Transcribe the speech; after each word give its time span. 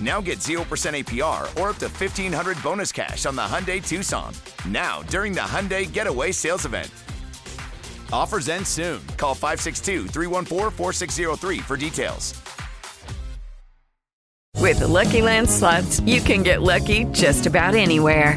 Now 0.00 0.20
get 0.20 0.40
0% 0.40 0.58
APR 0.60 1.44
or 1.60 1.70
up 1.70 1.76
to 1.76 1.86
1500 1.86 2.62
bonus 2.62 2.92
cash 2.92 3.24
on 3.24 3.36
the 3.36 3.42
Hyundai 3.42 3.86
Tucson. 3.86 4.34
Now, 4.68 5.02
during 5.04 5.32
the 5.32 5.40
Hyundai 5.40 5.90
Getaway 5.90 6.32
Sales 6.32 6.66
Event. 6.66 6.90
Offers 8.12 8.48
end 8.48 8.66
soon. 8.66 9.00
Call 9.16 9.34
562 9.34 10.08
314 10.08 10.70
4603 10.70 11.58
for 11.58 11.76
details. 11.76 12.34
With 14.58 14.80
the 14.80 14.88
Lucky 14.88 15.22
Land 15.22 15.48
slots, 15.48 16.00
you 16.00 16.20
can 16.20 16.42
get 16.42 16.60
lucky 16.60 17.04
just 17.12 17.46
about 17.46 17.74
anywhere. 17.74 18.36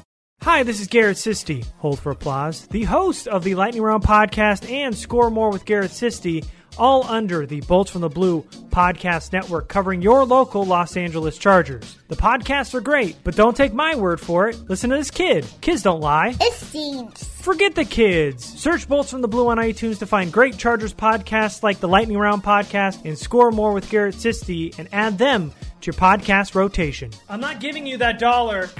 Hi, 0.43 0.63
this 0.63 0.79
is 0.81 0.87
Garrett 0.87 1.17
Sisti. 1.17 1.63
Hold 1.77 1.99
for 1.99 2.11
applause. 2.11 2.65
The 2.65 2.83
host 2.83 3.27
of 3.27 3.43
the 3.43 3.53
Lightning 3.53 3.83
Round 3.83 4.03
podcast 4.03 4.67
and 4.71 4.97
Score 4.97 5.29
More 5.29 5.51
with 5.51 5.65
Garrett 5.65 5.91
Sisti, 5.91 6.43
all 6.79 7.03
under 7.03 7.45
the 7.45 7.61
Bolts 7.61 7.91
from 7.91 8.01
the 8.01 8.09
Blue 8.09 8.41
podcast 8.71 9.33
network, 9.33 9.67
covering 9.67 10.01
your 10.01 10.25
local 10.25 10.65
Los 10.65 10.97
Angeles 10.97 11.37
Chargers. 11.37 11.95
The 12.07 12.15
podcasts 12.15 12.73
are 12.73 12.81
great, 12.81 13.17
but 13.23 13.35
don't 13.35 13.55
take 13.55 13.71
my 13.71 13.93
word 13.93 14.19
for 14.19 14.49
it. 14.49 14.59
Listen 14.67 14.89
to 14.89 14.95
this 14.97 15.11
kid. 15.11 15.45
Kids 15.61 15.83
don't 15.83 16.01
lie. 16.01 16.35
It 16.41 16.53
seems. 16.53 17.23
Forget 17.23 17.75
the 17.75 17.85
kids. 17.85 18.43
Search 18.43 18.87
Bolts 18.89 19.11
from 19.11 19.21
the 19.21 19.27
Blue 19.27 19.47
on 19.49 19.57
iTunes 19.57 19.99
to 19.99 20.07
find 20.07 20.33
great 20.33 20.57
Chargers 20.57 20.93
podcasts 20.93 21.61
like 21.61 21.79
the 21.79 21.87
Lightning 21.87 22.17
Round 22.17 22.43
podcast 22.43 23.05
and 23.05 23.15
Score 23.15 23.51
More 23.51 23.73
with 23.73 23.91
Garrett 23.91 24.15
Sisti 24.15 24.73
and 24.79 24.89
add 24.91 25.19
them 25.19 25.51
to 25.81 25.85
your 25.85 25.93
podcast 25.93 26.55
rotation. 26.55 27.11
I'm 27.29 27.41
not 27.41 27.59
giving 27.59 27.85
you 27.85 27.97
that 27.97 28.17
dollar. 28.17 28.71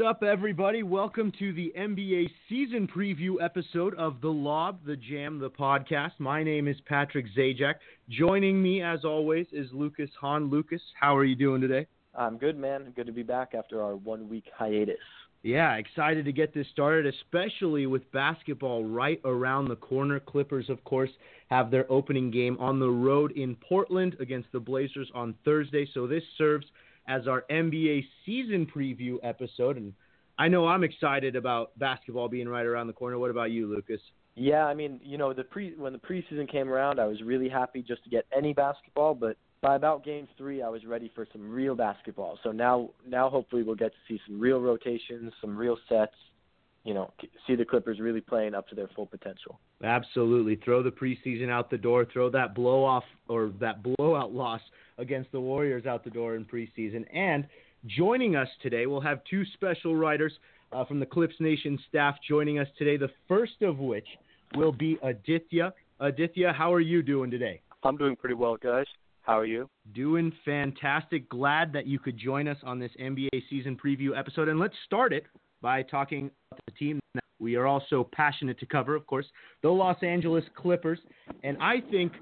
Up, 0.00 0.22
everybody? 0.22 0.82
Welcome 0.82 1.30
to 1.38 1.52
the 1.52 1.72
NBA 1.76 2.30
season 2.48 2.88
preview 2.88 3.34
episode 3.42 3.94
of 3.96 4.20
The 4.22 4.28
Lob, 4.28 4.78
The 4.86 4.96
Jam, 4.96 5.38
The 5.38 5.50
Podcast. 5.50 6.12
My 6.18 6.42
name 6.42 6.68
is 6.68 6.76
Patrick 6.86 7.26
Zajac. 7.36 7.74
Joining 8.08 8.62
me, 8.62 8.82
as 8.82 9.04
always, 9.04 9.46
is 9.52 9.68
Lucas 9.72 10.08
Hahn. 10.18 10.48
Lucas, 10.48 10.80
how 10.98 11.14
are 11.14 11.24
you 11.24 11.36
doing 11.36 11.60
today? 11.60 11.86
I'm 12.14 12.38
good, 12.38 12.56
man. 12.56 12.92
Good 12.96 13.06
to 13.06 13.12
be 13.12 13.22
back 13.22 13.52
after 13.54 13.82
our 13.82 13.94
one 13.96 14.28
week 14.28 14.44
hiatus. 14.56 14.96
Yeah, 15.42 15.74
excited 15.74 16.24
to 16.24 16.32
get 16.32 16.54
this 16.54 16.66
started, 16.72 17.06
especially 17.06 17.86
with 17.86 18.10
basketball 18.12 18.84
right 18.84 19.20
around 19.24 19.68
the 19.68 19.76
corner. 19.76 20.18
Clippers, 20.18 20.70
of 20.70 20.82
course, 20.84 21.10
have 21.50 21.70
their 21.70 21.90
opening 21.92 22.30
game 22.30 22.56
on 22.58 22.78
the 22.78 22.90
road 22.90 23.32
in 23.32 23.56
Portland 23.56 24.16
against 24.20 24.50
the 24.52 24.60
Blazers 24.60 25.10
on 25.14 25.34
Thursday. 25.44 25.88
So 25.92 26.06
this 26.06 26.24
serves 26.38 26.66
as 27.10 27.26
our 27.26 27.44
NBA 27.50 28.04
season 28.24 28.66
preview 28.72 29.16
episode. 29.24 29.76
And 29.76 29.92
I 30.38 30.48
know 30.48 30.66
I'm 30.68 30.84
excited 30.84 31.34
about 31.34 31.76
basketball 31.78 32.28
being 32.28 32.48
right 32.48 32.64
around 32.64 32.86
the 32.86 32.92
corner. 32.92 33.18
What 33.18 33.30
about 33.30 33.50
you, 33.50 33.66
Lucas? 33.66 34.00
Yeah, 34.36 34.64
I 34.64 34.74
mean, 34.74 35.00
you 35.02 35.18
know, 35.18 35.34
the 35.34 35.42
pre 35.42 35.74
when 35.76 35.92
the 35.92 35.98
preseason 35.98 36.50
came 36.50 36.68
around, 36.68 37.00
I 37.00 37.06
was 37.06 37.20
really 37.20 37.48
happy 37.48 37.82
just 37.82 38.04
to 38.04 38.10
get 38.10 38.26
any 38.34 38.54
basketball, 38.54 39.14
but 39.14 39.36
by 39.60 39.74
about 39.74 40.04
game 40.04 40.26
3, 40.38 40.62
I 40.62 40.68
was 40.68 40.86
ready 40.86 41.10
for 41.14 41.26
some 41.32 41.50
real 41.50 41.74
basketball. 41.74 42.38
So 42.44 42.52
now 42.52 42.90
now 43.06 43.28
hopefully 43.28 43.64
we'll 43.64 43.74
get 43.74 43.92
to 43.92 43.98
see 44.08 44.20
some 44.26 44.38
real 44.38 44.60
rotations, 44.60 45.32
some 45.40 45.56
real 45.56 45.76
sets, 45.88 46.14
you 46.84 46.94
know, 46.94 47.12
see 47.46 47.54
the 47.54 47.64
Clippers 47.64 48.00
really 48.00 48.20
playing 48.20 48.54
up 48.54 48.68
to 48.68 48.74
their 48.74 48.88
full 48.94 49.06
potential. 49.06 49.60
Absolutely. 49.84 50.56
Throw 50.56 50.82
the 50.82 50.90
preseason 50.90 51.50
out 51.50 51.70
the 51.70 51.78
door, 51.78 52.06
throw 52.10 52.30
that 52.30 52.54
blow 52.54 52.84
off 52.84 53.04
or 53.28 53.52
that 53.60 53.82
blowout 53.82 54.32
loss 54.32 54.60
against 54.98 55.30
the 55.32 55.40
Warriors 55.40 55.86
out 55.86 56.04
the 56.04 56.10
door 56.10 56.36
in 56.36 56.44
preseason. 56.44 57.04
And 57.14 57.46
joining 57.86 58.36
us 58.36 58.48
today, 58.62 58.86
we'll 58.86 59.00
have 59.00 59.20
two 59.28 59.44
special 59.54 59.94
writers 59.94 60.32
uh, 60.72 60.84
from 60.84 61.00
the 61.00 61.06
Clips 61.06 61.34
Nation 61.38 61.78
staff 61.88 62.16
joining 62.26 62.58
us 62.58 62.68
today. 62.78 62.96
The 62.96 63.10
first 63.28 63.60
of 63.62 63.78
which 63.78 64.06
will 64.54 64.72
be 64.72 64.98
Aditya. 65.02 65.74
Aditya, 66.00 66.52
how 66.56 66.72
are 66.72 66.80
you 66.80 67.02
doing 67.02 67.30
today? 67.30 67.60
I'm 67.82 67.96
doing 67.96 68.16
pretty 68.16 68.34
well, 68.34 68.56
guys. 68.56 68.86
How 69.22 69.38
are 69.38 69.46
you? 69.46 69.68
Doing 69.94 70.32
fantastic. 70.44 71.28
Glad 71.28 71.72
that 71.74 71.86
you 71.86 71.98
could 71.98 72.18
join 72.18 72.48
us 72.48 72.56
on 72.62 72.78
this 72.78 72.90
NBA 72.98 73.28
season 73.50 73.78
preview 73.82 74.18
episode. 74.18 74.48
And 74.48 74.58
let's 74.58 74.74
start 74.86 75.12
it 75.12 75.26
by 75.62 75.82
talking 75.82 76.30
about 76.50 76.60
the 76.66 76.72
team 76.72 77.00
that 77.14 77.24
we 77.38 77.56
are 77.56 77.66
also 77.66 78.08
passionate 78.12 78.58
to 78.60 78.66
cover, 78.66 78.94
of 78.94 79.06
course, 79.06 79.26
the 79.62 79.68
Los 79.68 79.96
Angeles 80.02 80.44
Clippers. 80.54 80.98
And 81.42 81.56
I 81.60 81.80
think 81.90 82.12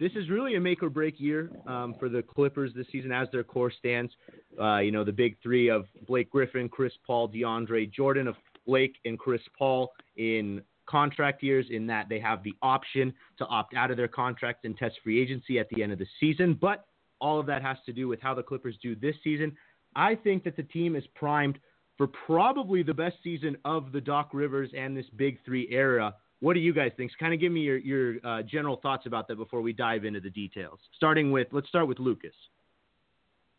this 0.00 0.12
is 0.16 0.30
really 0.30 0.56
a 0.56 0.60
make 0.60 0.82
or 0.82 0.90
break 0.90 1.20
year 1.20 1.50
um, 1.66 1.94
for 1.98 2.08
the 2.08 2.22
Clippers 2.22 2.72
this 2.74 2.86
season 2.90 3.12
as 3.12 3.28
their 3.32 3.44
core 3.44 3.70
stands. 3.70 4.12
Uh, 4.60 4.78
you 4.78 4.90
know, 4.90 5.04
the 5.04 5.12
big 5.12 5.36
three 5.42 5.68
of 5.68 5.84
Blake 6.06 6.30
Griffin, 6.30 6.68
Chris 6.68 6.92
Paul, 7.06 7.28
DeAndre 7.28 7.92
Jordan, 7.92 8.26
of 8.26 8.36
Blake 8.66 8.96
and 9.04 9.18
Chris 9.18 9.42
Paul 9.58 9.92
in 10.16 10.62
contract 10.86 11.42
years 11.42 11.66
in 11.70 11.86
that 11.86 12.08
they 12.08 12.18
have 12.18 12.42
the 12.42 12.54
option 12.62 13.12
to 13.38 13.46
opt 13.46 13.74
out 13.74 13.90
of 13.90 13.96
their 13.96 14.08
contracts 14.08 14.62
and 14.64 14.76
test 14.76 14.96
free 15.02 15.20
agency 15.20 15.58
at 15.58 15.68
the 15.70 15.82
end 15.82 15.92
of 15.92 15.98
the 15.98 16.06
season. 16.18 16.58
But 16.60 16.86
all 17.20 17.38
of 17.38 17.46
that 17.46 17.62
has 17.62 17.76
to 17.86 17.92
do 17.92 18.08
with 18.08 18.20
how 18.20 18.34
the 18.34 18.42
Clippers 18.42 18.76
do 18.82 18.94
this 18.94 19.14
season. 19.22 19.56
I 19.94 20.14
think 20.14 20.44
that 20.44 20.56
the 20.56 20.62
team 20.62 20.96
is 20.96 21.04
primed 21.14 21.58
for 22.02 22.08
probably 22.26 22.82
the 22.82 22.94
best 22.94 23.14
season 23.22 23.56
of 23.64 23.92
the 23.92 24.00
Doc 24.00 24.30
Rivers 24.32 24.70
and 24.76 24.96
this 24.96 25.06
Big 25.16 25.38
Three 25.44 25.68
era. 25.70 26.12
What 26.40 26.54
do 26.54 26.60
you 26.60 26.72
guys 26.72 26.90
think? 26.96 27.12
So 27.12 27.16
kind 27.20 27.32
of 27.32 27.38
give 27.38 27.52
me 27.52 27.60
your 27.60 27.78
your 27.78 28.14
uh, 28.24 28.42
general 28.42 28.76
thoughts 28.76 29.06
about 29.06 29.28
that 29.28 29.36
before 29.36 29.60
we 29.60 29.72
dive 29.72 30.04
into 30.04 30.18
the 30.18 30.30
details. 30.30 30.80
Starting 30.96 31.30
with, 31.30 31.46
let's 31.52 31.68
start 31.68 31.86
with 31.86 32.00
Lucas. 32.00 32.34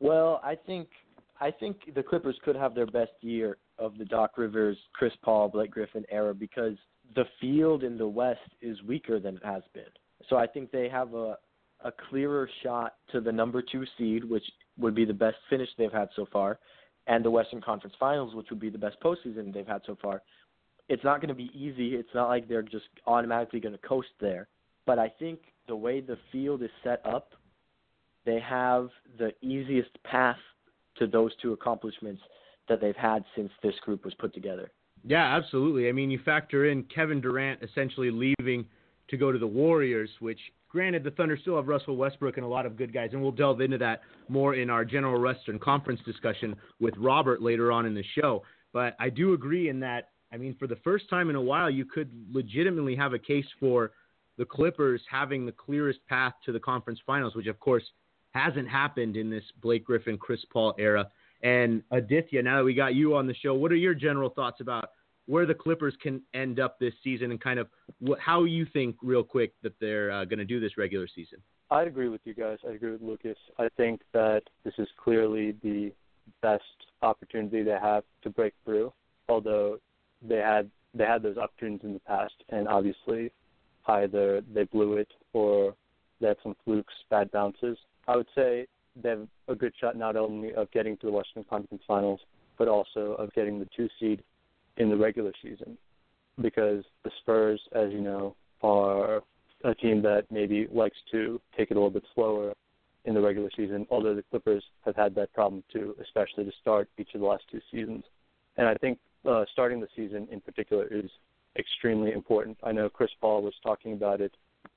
Well, 0.02 0.42
I 0.44 0.56
think 0.56 0.90
I 1.40 1.52
think 1.52 1.94
the 1.96 2.04
Clippers 2.04 2.36
could 2.44 2.58
have 2.58 2.76
their 2.76 2.86
best 2.86 3.14
year 3.22 3.58
of 3.80 3.98
the 3.98 4.04
Doc 4.04 4.38
Rivers, 4.38 4.78
Chris 4.92 5.14
Paul, 5.24 5.48
Blake 5.48 5.72
Griffin 5.72 6.06
era 6.12 6.34
because 6.34 6.76
the 7.16 7.24
field 7.40 7.84
in 7.84 7.98
the 7.98 8.08
West 8.08 8.42
is 8.62 8.82
weaker 8.84 9.22
than 9.22 9.38
it 9.38 9.46
has 9.46 9.64
been. 9.74 9.84
So 10.30 10.36
I 10.36 10.48
think 10.48 10.70
they 10.72 10.90
have 10.90 11.14
a 11.14 11.38
a 11.86 11.94
clearer 12.10 12.50
shot 12.62 12.96
to 13.14 13.22
the 13.22 13.32
number 13.32 13.62
two 13.62 13.86
seed, 13.98 14.26
which 14.30 14.44
would 14.78 14.96
be 14.96 15.06
the 15.06 15.14
best 15.14 15.38
finish 15.50 15.70
they've 15.78 15.92
had 15.92 16.10
so 16.16 16.26
far, 16.32 16.60
and 17.08 17.24
the 17.24 17.32
Western 17.32 17.62
Conference 17.62 17.96
Finals, 18.00 18.34
which 18.36 18.48
would 18.50 18.60
be 18.60 18.70
the 18.70 18.78
best 18.78 18.98
postseason 19.02 19.54
they've 19.54 19.68
had 19.68 19.82
so 19.86 19.98
far. 20.02 20.22
It's 20.90 21.04
not 21.04 21.22
going 21.22 21.30
to 21.30 21.36
be 21.36 21.52
easy. 21.54 21.96
It's 21.96 22.14
not 22.14 22.28
like 22.28 22.48
they're 22.48 22.62
just 22.62 22.86
automatically 23.08 23.60
going 23.60 23.74
to 23.74 23.88
coast 23.88 24.10
there. 24.20 24.48
But 24.86 25.00
I 25.00 25.12
think 25.20 25.40
the 25.68 25.76
way 25.76 26.02
the 26.02 26.18
field 26.32 26.62
is 26.62 26.70
set 26.84 27.06
up, 27.06 27.34
they 28.26 28.40
have 28.40 28.90
the 29.18 29.32
easiest 29.42 29.92
path 30.04 30.38
to 30.98 31.08
those 31.08 31.32
two 31.42 31.54
accomplishments 31.54 32.22
that 32.70 32.80
they've 32.80 32.96
had 32.96 33.24
since 33.36 33.52
this 33.62 33.76
group 33.84 34.06
was 34.06 34.14
put 34.16 34.34
together. 34.34 34.72
Yeah, 35.06 35.36
absolutely. 35.36 35.90
I 35.90 35.92
mean, 35.92 36.10
you 36.10 36.20
factor 36.24 36.70
in 36.70 36.84
Kevin 36.84 37.20
Durant 37.20 37.62
essentially 37.62 38.10
leaving 38.12 38.66
to 39.10 39.18
go 39.18 39.32
to 39.32 39.40
the 39.40 39.48
Warriors, 39.48 40.10
which 40.20 40.40
granted 40.74 41.04
the 41.04 41.12
Thunder 41.12 41.38
still 41.40 41.56
have 41.56 41.68
Russell 41.68 41.96
Westbrook 41.96 42.36
and 42.36 42.46
a 42.46 42.50
lot 42.50 42.66
of 42.66 42.76
good 42.76 42.92
guys, 42.92 43.12
and 43.14 43.22
we'll 43.22 43.32
delve 43.32 43.62
into 43.62 43.78
that 43.78 44.02
more 44.28 44.56
in 44.56 44.70
our 44.70 44.84
general 44.84 45.22
Western 45.22 45.60
Conference 45.60 46.02
discussion 46.06 46.56
with 46.82 46.96
Robert 46.98 47.42
later 47.42 47.72
on 47.72 47.86
in 47.86 47.94
the 47.94 48.04
show. 48.20 48.44
But 48.74 48.96
I 49.00 49.10
do 49.10 49.34
agree 49.34 49.70
in 49.70 49.80
that 49.82 50.10
I 50.34 50.38
mean, 50.38 50.56
for 50.58 50.66
the 50.66 50.78
first 50.78 51.08
time 51.12 51.30
in 51.30 51.36
a 51.36 51.42
while, 51.42 51.70
you 51.70 51.86
could 51.86 52.10
legitimately 52.32 52.96
have 52.96 53.14
a 53.14 53.20
case 53.20 53.46
for 53.60 53.92
the 54.40 54.46
Clippers 54.46 55.00
having 55.10 55.46
the 55.46 55.52
clearest 55.52 56.00
path 56.10 56.34
to 56.46 56.52
the 56.52 56.60
conference 56.60 57.00
finals, 57.06 57.36
which 57.36 57.46
of 57.46 57.60
course 57.60 57.84
hasn't 58.32 58.68
happened 58.68 59.16
in 59.16 59.30
this 59.30 59.44
Blake 59.62 59.86
Griffin, 59.86 60.18
Chris 60.18 60.40
Paul 60.52 60.74
era. 60.80 61.08
And 61.44 61.84
Aditya, 61.92 62.42
now 62.42 62.58
that 62.58 62.64
we 62.64 62.74
got 62.74 62.96
you 62.96 63.16
on 63.16 63.28
the 63.28 63.36
show, 63.36 63.54
what 63.54 63.72
are 63.72 63.76
your 63.76 63.94
general 63.94 64.32
thoughts 64.32 64.60
about 64.60 64.90
where 65.26 65.46
the 65.46 65.54
Clippers 65.54 65.96
can 66.02 66.22
end 66.34 66.60
up 66.60 66.80
this 66.80 66.94
season 67.04 67.32
and 67.32 67.42
kind 67.42 67.60
of 67.60 67.68
how 68.20 68.44
you 68.44 68.66
think, 68.66 68.96
real 69.02 69.24
quick, 69.24 69.54
that 69.64 69.74
they're 69.80 70.12
uh, 70.12 70.26
going 70.26 70.40
to 70.40 70.46
do 70.46 70.60
this 70.60 70.78
regular 70.78 71.08
season? 71.14 71.40
I'd 71.72 71.88
agree 71.88 72.10
with 72.10 72.22
you 72.26 72.34
guys. 72.34 72.58
I 72.68 72.72
agree 72.72 72.92
with 72.92 73.02
Lucas. 73.02 73.38
I 73.58 73.68
think 73.78 74.02
that 74.14 74.42
this 74.64 74.74
is 74.78 74.88
clearly 75.02 75.56
the 75.64 75.92
best 76.42 76.64
opportunity 77.02 77.64
they 77.64 77.72
have 77.72 78.04
to 78.24 78.30
break 78.30 78.54
through. 78.64 78.94
Although 79.30 79.80
they 80.22 80.38
had 80.38 80.70
they 80.94 81.06
had 81.06 81.24
those 81.24 81.38
opportunities 81.38 81.86
in 81.86 81.94
the 81.94 82.00
past, 82.02 82.36
and 82.50 82.68
obviously 82.68 83.32
either 83.88 84.42
they 84.54 84.64
blew 84.66 84.98
it 84.98 85.08
or 85.34 85.74
they 86.22 86.28
had 86.28 86.38
some 86.44 86.56
flukes, 86.64 86.94
bad 87.10 87.32
bounces. 87.32 87.78
I 88.08 88.18
would 88.18 88.28
say 88.36 88.68
they 89.02 89.10
have 89.10 89.28
a 89.48 89.56
good 89.56 89.74
shot 89.80 89.98
not 89.98 90.16
only 90.16 90.54
of 90.54 90.70
getting 90.72 90.98
to 90.98 91.08
the 91.08 91.12
Western 91.12 91.44
Conference 91.46 91.84
Finals, 91.88 92.20
but 92.58 92.68
also 92.68 93.16
of 93.18 93.34
getting 93.34 93.60
the 93.60 93.68
two 93.76 93.90
seed 94.00 94.24
in 94.78 94.90
the 94.90 94.98
regular 94.98 95.32
season. 95.42 95.78
Because 96.42 96.84
the 97.04 97.12
Spurs, 97.22 97.62
as 97.74 97.92
you 97.92 98.02
know, 98.02 98.36
are 98.62 99.22
a 99.64 99.76
team 99.76 100.02
that 100.02 100.26
maybe 100.32 100.68
likes 100.72 100.98
to 101.12 101.40
take 101.56 101.72
it 101.72 101.76
a 101.76 101.80
little 101.80 101.90
bit 101.90 102.04
slower 102.16 102.54
in 103.06 103.14
the 103.14 103.22
regular 103.22 103.50
season, 103.56 103.86
although 103.92 104.16
the 104.16 104.24
Clippers 104.24 104.64
have 104.86 104.96
had 104.96 105.14
that 105.16 105.34
problem 105.34 105.64
too, 105.72 105.96
especially 106.02 106.46
to 106.46 106.52
start 106.62 106.90
each 106.98 107.14
of 107.14 107.22
the 107.22 107.28
last 107.28 107.44
two 107.52 107.62
seasons. 107.72 108.04
And 108.58 108.68
I 108.68 108.76
think 108.76 109.00
uh, 109.30 109.46
starting 109.52 109.80
the 109.80 109.88
season 109.96 110.28
in 110.32 110.42
particular 110.42 110.88
is 110.88 111.10
extremely 111.58 112.14
important. 112.14 112.58
I 112.64 112.72
know 112.72 112.90
Chris 112.90 113.12
Paul 113.22 113.42
was 113.42 113.54
talking 113.62 113.94
about 113.94 114.22
it 114.22 114.34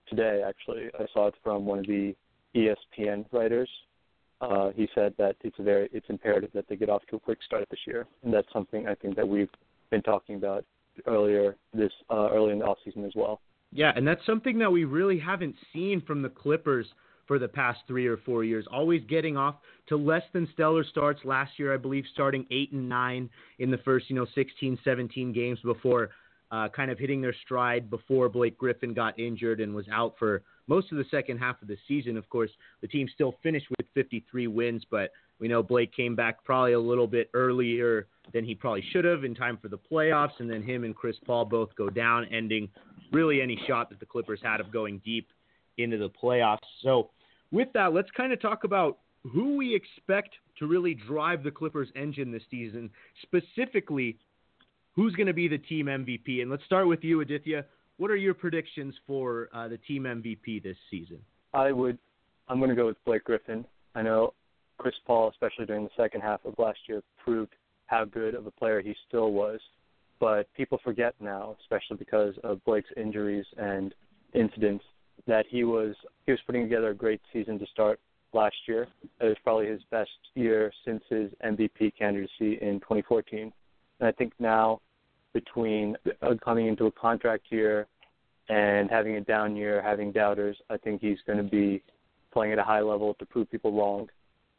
today. 0.08 0.42
Actually, 0.46 0.90
I 0.98 1.06
saw 1.12 1.28
it 1.28 1.34
from 1.42 1.64
one 1.66 1.78
of 1.78 1.86
the 1.86 2.14
ESPN 2.54 3.26
writers. 3.32 3.68
Uh, 4.40 4.70
he 4.74 4.88
said 4.94 5.14
that 5.16 5.36
it's 5.42 5.56
very 5.58 5.88
it's 5.92 6.06
imperative 6.10 6.50
that 6.52 6.68
they 6.68 6.76
get 6.76 6.90
off 6.90 7.02
to 7.08 7.16
a 7.16 7.20
quick 7.20 7.38
start 7.44 7.66
this 7.70 7.80
year, 7.86 8.06
and 8.22 8.32
that's 8.32 8.46
something 8.52 8.86
I 8.86 8.94
think 8.94 9.16
that 9.16 9.26
we've 9.26 9.48
been 9.90 10.02
talking 10.02 10.36
about 10.36 10.64
earlier 11.06 11.56
this 11.74 11.92
uh, 12.10 12.28
early 12.30 12.52
in 12.52 12.58
the 12.58 12.64
off 12.64 12.78
season 12.84 13.04
as 13.04 13.12
well. 13.14 13.40
Yeah, 13.72 13.92
and 13.94 14.06
that's 14.06 14.24
something 14.24 14.58
that 14.58 14.70
we 14.70 14.84
really 14.84 15.18
haven't 15.18 15.54
seen 15.72 16.00
from 16.06 16.22
the 16.22 16.28
Clippers 16.28 16.86
for 17.26 17.38
the 17.38 17.48
past 17.48 17.80
three 17.88 18.06
or 18.06 18.16
four 18.18 18.44
years, 18.44 18.64
always 18.72 19.02
getting 19.08 19.36
off 19.36 19.56
to 19.88 19.96
less 19.96 20.22
than 20.32 20.48
stellar 20.52 20.84
starts. 20.84 21.20
Last 21.24 21.58
year, 21.58 21.74
I 21.74 21.76
believe, 21.76 22.04
starting 22.12 22.46
eight 22.50 22.72
and 22.72 22.88
nine 22.88 23.28
in 23.58 23.70
the 23.70 23.78
first, 23.78 24.08
you 24.08 24.16
know, 24.16 24.26
16, 24.34 24.78
17 24.84 25.32
games 25.32 25.58
before 25.64 26.10
uh, 26.50 26.68
kind 26.68 26.90
of 26.90 26.98
hitting 26.98 27.20
their 27.20 27.34
stride 27.44 27.90
before 27.90 28.28
Blake 28.28 28.56
Griffin 28.56 28.94
got 28.94 29.18
injured 29.18 29.60
and 29.60 29.74
was 29.74 29.86
out 29.92 30.14
for 30.18 30.42
most 30.68 30.92
of 30.92 30.98
the 30.98 31.04
second 31.10 31.38
half 31.38 31.60
of 31.60 31.68
the 31.68 31.76
season. 31.88 32.16
Of 32.16 32.28
course, 32.28 32.50
the 32.80 32.88
team 32.88 33.08
still 33.12 33.34
finished 33.42 33.66
with 33.70 33.86
53 33.94 34.46
wins, 34.46 34.84
but 34.90 35.10
we 35.38 35.48
know 35.48 35.62
Blake 35.62 35.94
came 35.94 36.14
back 36.14 36.44
probably 36.44 36.72
a 36.72 36.80
little 36.80 37.06
bit 37.06 37.30
earlier 37.34 38.06
than 38.32 38.44
he 38.44 38.54
probably 38.54 38.84
should 38.92 39.04
have 39.04 39.24
in 39.24 39.34
time 39.34 39.58
for 39.60 39.68
the 39.68 39.78
playoffs, 39.78 40.38
and 40.38 40.50
then 40.50 40.62
him 40.62 40.84
and 40.84 40.94
Chris 40.94 41.16
Paul 41.26 41.44
both 41.44 41.74
go 41.76 41.88
down, 41.88 42.26
ending 42.32 42.68
really 43.12 43.40
any 43.40 43.60
shot 43.66 43.90
that 43.90 44.00
the 44.00 44.06
Clippers 44.06 44.40
had 44.42 44.60
of 44.60 44.72
going 44.72 45.00
deep 45.04 45.28
into 45.78 45.98
the 45.98 46.10
playoffs. 46.10 46.58
So 46.82 47.10
with 47.52 47.68
that, 47.74 47.92
let's 47.92 48.10
kind 48.16 48.32
of 48.32 48.40
talk 48.40 48.64
about 48.64 48.98
who 49.22 49.56
we 49.56 49.74
expect 49.74 50.30
to 50.58 50.66
really 50.66 50.94
drive 50.94 51.42
the 51.42 51.50
Clippers 51.50 51.88
engine 51.94 52.32
this 52.32 52.42
season, 52.50 52.90
specifically 53.22 54.16
who's 54.94 55.14
going 55.14 55.26
to 55.26 55.34
be 55.34 55.48
the 55.48 55.58
team 55.58 55.86
MVP. 55.86 56.40
And 56.40 56.50
let's 56.50 56.64
start 56.64 56.88
with 56.88 57.04
you, 57.04 57.20
Aditya. 57.20 57.64
What 57.98 58.10
are 58.10 58.16
your 58.16 58.34
predictions 58.34 58.94
for 59.06 59.48
uh, 59.52 59.68
the 59.68 59.78
team 59.78 60.04
MVP 60.04 60.62
this 60.62 60.76
season? 60.90 61.18
I 61.54 61.72
would, 61.72 61.98
I'm 62.48 62.58
going 62.58 62.70
to 62.70 62.76
go 62.76 62.86
with 62.86 63.02
Blake 63.04 63.24
Griffin. 63.24 63.64
I 63.94 64.02
know 64.02 64.34
Chris 64.78 64.94
Paul, 65.06 65.30
especially 65.30 65.66
during 65.66 65.84
the 65.84 65.90
second 65.96 66.20
half 66.20 66.44
of 66.44 66.54
last 66.58 66.78
year, 66.88 67.02
proved 67.22 67.54
how 67.86 68.04
good 68.04 68.34
of 68.34 68.46
a 68.46 68.50
player 68.50 68.80
he 68.80 68.94
still 69.08 69.32
was. 69.32 69.60
But 70.18 70.52
people 70.54 70.78
forget 70.82 71.14
now, 71.20 71.56
especially 71.60 71.96
because 71.98 72.34
of 72.42 72.64
Blake's 72.64 72.88
injuries 72.96 73.44
and 73.58 73.94
incidents, 74.34 74.84
that 75.26 75.46
he 75.48 75.64
was 75.64 75.94
he 76.24 76.32
was 76.32 76.40
putting 76.46 76.62
together 76.62 76.90
a 76.90 76.94
great 76.94 77.20
season 77.32 77.58
to 77.58 77.66
start 77.66 78.00
last 78.32 78.56
year. 78.66 78.86
It 79.20 79.24
was 79.24 79.36
probably 79.42 79.66
his 79.66 79.80
best 79.90 80.10
year 80.34 80.72
since 80.84 81.02
his 81.08 81.30
MVP 81.44 81.92
candidacy 81.98 82.58
in 82.60 82.80
2014. 82.80 83.52
And 84.00 84.08
I 84.08 84.12
think 84.12 84.32
now, 84.38 84.80
between 85.32 85.96
coming 86.44 86.66
into 86.66 86.86
a 86.86 86.92
contract 86.92 87.46
year 87.50 87.86
and 88.48 88.90
having 88.90 89.16
a 89.16 89.20
down 89.20 89.56
year, 89.56 89.82
having 89.82 90.12
doubters, 90.12 90.56
I 90.70 90.76
think 90.76 91.00
he's 91.00 91.18
going 91.26 91.38
to 91.38 91.44
be 91.44 91.82
playing 92.32 92.52
at 92.52 92.58
a 92.58 92.62
high 92.62 92.80
level 92.80 93.14
to 93.14 93.26
prove 93.26 93.50
people 93.50 93.72
wrong. 93.72 94.08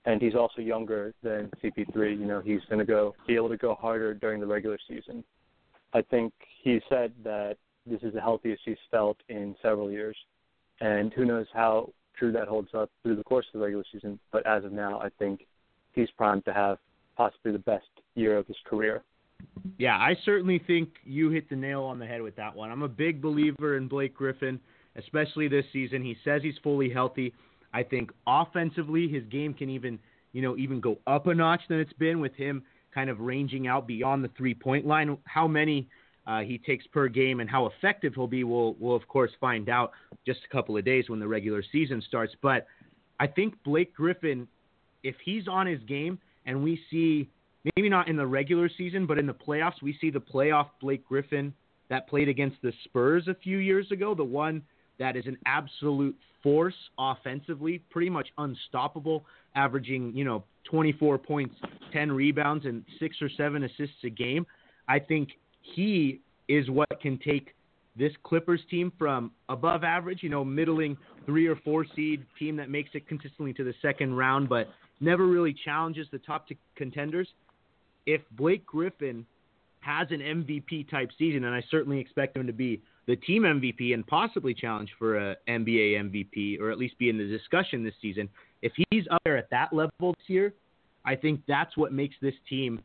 And 0.07 0.19
he's 0.19 0.33
also 0.33 0.61
younger 0.61 1.13
than 1.21 1.51
CP3. 1.63 2.17
You 2.17 2.25
know, 2.25 2.41
he's 2.41 2.61
going 2.69 2.79
to 2.79 2.85
go 2.85 3.13
be 3.27 3.35
able 3.35 3.49
to 3.49 3.57
go 3.57 3.75
harder 3.75 4.15
during 4.15 4.39
the 4.39 4.47
regular 4.47 4.79
season. 4.87 5.23
I 5.93 6.01
think 6.01 6.33
he 6.63 6.79
said 6.89 7.11
that 7.23 7.57
this 7.85 8.01
is 8.01 8.13
the 8.13 8.21
healthiest 8.21 8.63
he's 8.65 8.77
felt 8.89 9.17
in 9.29 9.55
several 9.61 9.91
years 9.91 10.17
and 10.81 11.13
who 11.13 11.25
knows 11.25 11.47
how 11.53 11.91
true 12.17 12.31
that 12.31 12.47
holds 12.47 12.69
up 12.73 12.89
through 13.03 13.15
the 13.15 13.23
course 13.23 13.45
of 13.53 13.59
the 13.59 13.65
regular 13.65 13.83
season. 13.91 14.19
But 14.31 14.45
as 14.45 14.63
of 14.63 14.71
now, 14.71 14.99
I 14.99 15.09
think 15.19 15.45
he's 15.93 16.09
primed 16.11 16.45
to 16.45 16.53
have 16.53 16.77
possibly 17.15 17.51
the 17.51 17.59
best 17.59 17.85
year 18.15 18.37
of 18.37 18.47
his 18.47 18.57
career. 18.65 19.03
Yeah, 19.77 19.97
I 19.97 20.15
certainly 20.25 20.59
think 20.65 20.89
you 21.03 21.29
hit 21.29 21.49
the 21.49 21.55
nail 21.55 21.83
on 21.83 21.99
the 21.99 22.05
head 22.05 22.21
with 22.21 22.35
that 22.37 22.55
one. 22.55 22.71
I'm 22.71 22.83
a 22.83 22.87
big 22.87 23.21
believer 23.21 23.77
in 23.77 23.87
Blake 23.87 24.15
Griffin, 24.15 24.59
especially 24.95 25.47
this 25.47 25.65
season. 25.71 26.01
He 26.01 26.15
says 26.23 26.41
he's 26.41 26.57
fully 26.63 26.89
healthy. 26.89 27.33
I 27.73 27.83
think 27.83 28.11
offensively 28.25 29.07
his 29.07 29.23
game 29.25 29.53
can 29.53 29.69
even, 29.69 29.99
you 30.33 30.41
know, 30.41 30.57
even 30.57 30.79
go 30.79 30.97
up 31.07 31.27
a 31.27 31.33
notch 31.33 31.61
than 31.69 31.79
it's 31.79 31.93
been 31.93 32.19
with 32.19 32.33
him 32.33 32.63
kind 32.93 33.09
of 33.09 33.19
ranging 33.19 33.67
out 33.67 33.85
beyond 33.87 34.23
the 34.23 34.29
three-point 34.37 34.85
line. 34.85 35.17
How 35.25 35.47
many 35.47 35.87
uh, 36.25 36.41
he 36.41 36.57
takes 36.57 36.85
per 36.87 37.07
game 37.07 37.39
and 37.39 37.49
how 37.49 37.67
effective 37.67 38.13
he'll 38.15 38.27
be, 38.27 38.43
we'll, 38.43 38.75
we'll 38.79 38.95
of 38.95 39.07
course 39.07 39.31
find 39.39 39.69
out 39.69 39.91
just 40.25 40.39
a 40.49 40.51
couple 40.51 40.75
of 40.75 40.83
days 40.83 41.09
when 41.09 41.19
the 41.19 41.27
regular 41.27 41.63
season 41.71 42.01
starts. 42.07 42.33
But 42.41 42.65
I 43.19 43.27
think 43.27 43.55
Blake 43.63 43.93
Griffin, 43.93 44.47
if 45.03 45.15
he's 45.23 45.47
on 45.47 45.67
his 45.67 45.81
game 45.83 46.19
and 46.45 46.63
we 46.63 46.79
see, 46.89 47.29
maybe 47.75 47.89
not 47.89 48.07
in 48.07 48.17
the 48.17 48.25
regular 48.25 48.69
season, 48.77 49.05
but 49.05 49.17
in 49.17 49.25
the 49.25 49.33
playoffs, 49.33 49.81
we 49.81 49.97
see 50.01 50.09
the 50.09 50.19
playoff 50.19 50.67
Blake 50.81 51.05
Griffin 51.07 51.53
that 51.89 52.09
played 52.09 52.27
against 52.27 52.57
the 52.61 52.73
Spurs 52.83 53.27
a 53.27 53.35
few 53.35 53.57
years 53.59 53.91
ago, 53.91 54.13
the 54.13 54.23
one 54.23 54.61
that 54.99 55.15
is 55.15 55.25
an 55.25 55.37
absolute 55.45 56.15
force 56.43 56.75
offensively, 56.97 57.81
pretty 57.89 58.09
much 58.09 58.27
unstoppable, 58.37 59.25
averaging, 59.55 60.15
you 60.15 60.23
know, 60.23 60.43
24 60.69 61.17
points, 61.17 61.55
10 61.93 62.11
rebounds, 62.11 62.65
and 62.65 62.83
six 62.99 63.17
or 63.21 63.29
seven 63.37 63.63
assists 63.63 64.03
a 64.03 64.09
game. 64.09 64.45
I 64.87 64.99
think 64.99 65.29
he 65.61 66.21
is 66.47 66.69
what 66.69 66.89
can 67.01 67.17
take 67.19 67.53
this 67.97 68.11
Clippers 68.23 68.61
team 68.69 68.91
from 68.97 69.31
above 69.49 69.83
average, 69.83 70.21
you 70.21 70.29
know, 70.29 70.45
middling 70.45 70.97
three 71.25 71.47
or 71.47 71.55
four 71.57 71.85
seed 71.95 72.25
team 72.37 72.55
that 72.57 72.69
makes 72.69 72.91
it 72.93 73.07
consistently 73.07 73.53
to 73.53 73.63
the 73.63 73.73
second 73.81 74.15
round, 74.15 74.47
but 74.47 74.69
never 74.99 75.27
really 75.27 75.55
challenges 75.65 76.07
the 76.11 76.19
top 76.19 76.47
contenders. 76.75 77.27
If 78.05 78.21
Blake 78.31 78.65
Griffin 78.65 79.25
has 79.81 80.07
an 80.11 80.19
MVP 80.19 80.89
type 80.89 81.09
season, 81.17 81.45
and 81.45 81.55
I 81.55 81.63
certainly 81.69 81.99
expect 81.99 82.37
him 82.37 82.47
to 82.47 82.53
be 82.53 82.81
the 83.07 83.15
team 83.15 83.43
MVP 83.43 83.93
and 83.93 84.05
possibly 84.05 84.53
challenge 84.53 84.89
for 84.99 85.17
a 85.17 85.35
NBA 85.47 86.11
MVP 86.11 86.59
or 86.59 86.71
at 86.71 86.77
least 86.77 86.97
be 86.99 87.09
in 87.09 87.17
the 87.17 87.25
discussion 87.25 87.83
this 87.83 87.93
season. 88.01 88.29
If 88.61 88.73
he's 88.89 89.05
up 89.09 89.21
there 89.23 89.37
at 89.37 89.49
that 89.49 89.71
level 89.73 90.13
this 90.17 90.27
year, 90.27 90.53
I 91.05 91.15
think 91.15 91.41
that's 91.47 91.75
what 91.77 91.93
makes 91.93 92.15
this 92.21 92.33
team 92.49 92.81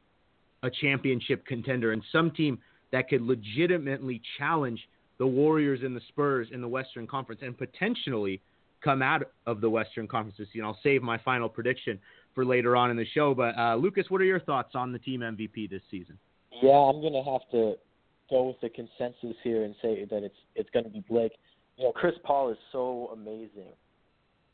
a 0.62 0.70
championship 0.70 1.44
contender 1.44 1.92
and 1.92 2.02
some 2.12 2.30
team 2.30 2.58
that 2.92 3.08
could 3.08 3.22
legitimately 3.22 4.22
challenge 4.38 4.80
the 5.18 5.26
Warriors 5.26 5.80
and 5.82 5.96
the 5.96 6.00
Spurs 6.08 6.48
in 6.52 6.60
the 6.60 6.68
Western 6.68 7.06
Conference 7.06 7.40
and 7.44 7.56
potentially 7.58 8.40
come 8.82 9.02
out 9.02 9.22
of 9.46 9.60
the 9.60 9.68
Western 9.68 10.06
Conference 10.06 10.36
this 10.38 10.48
season. 10.52 10.64
I'll 10.64 10.78
save 10.82 11.02
my 11.02 11.18
final 11.18 11.48
prediction 11.48 11.98
for 12.34 12.44
later 12.44 12.76
on 12.76 12.90
in 12.90 12.96
the 12.96 13.06
show. 13.14 13.34
But 13.34 13.56
uh, 13.58 13.76
Lucas, 13.76 14.06
what 14.08 14.20
are 14.20 14.24
your 14.24 14.40
thoughts 14.40 14.74
on 14.74 14.92
the 14.92 14.98
team 14.98 15.20
MVP 15.20 15.70
this 15.70 15.82
season? 15.90 16.18
Yeah, 16.62 16.70
I'm 16.70 17.00
gonna 17.00 17.24
have 17.24 17.42
to 17.52 17.74
go 18.32 18.44
with 18.44 18.60
the 18.62 18.70
consensus 18.70 19.36
here 19.44 19.64
and 19.64 19.74
say 19.82 20.04
that 20.10 20.24
it's 20.24 20.34
it's 20.56 20.70
gonna 20.70 20.88
be 20.88 21.04
Blake. 21.08 21.32
You 21.76 21.84
know, 21.84 21.92
Chris 21.92 22.14
Paul 22.24 22.50
is 22.50 22.58
so 22.72 23.10
amazing, 23.12 23.72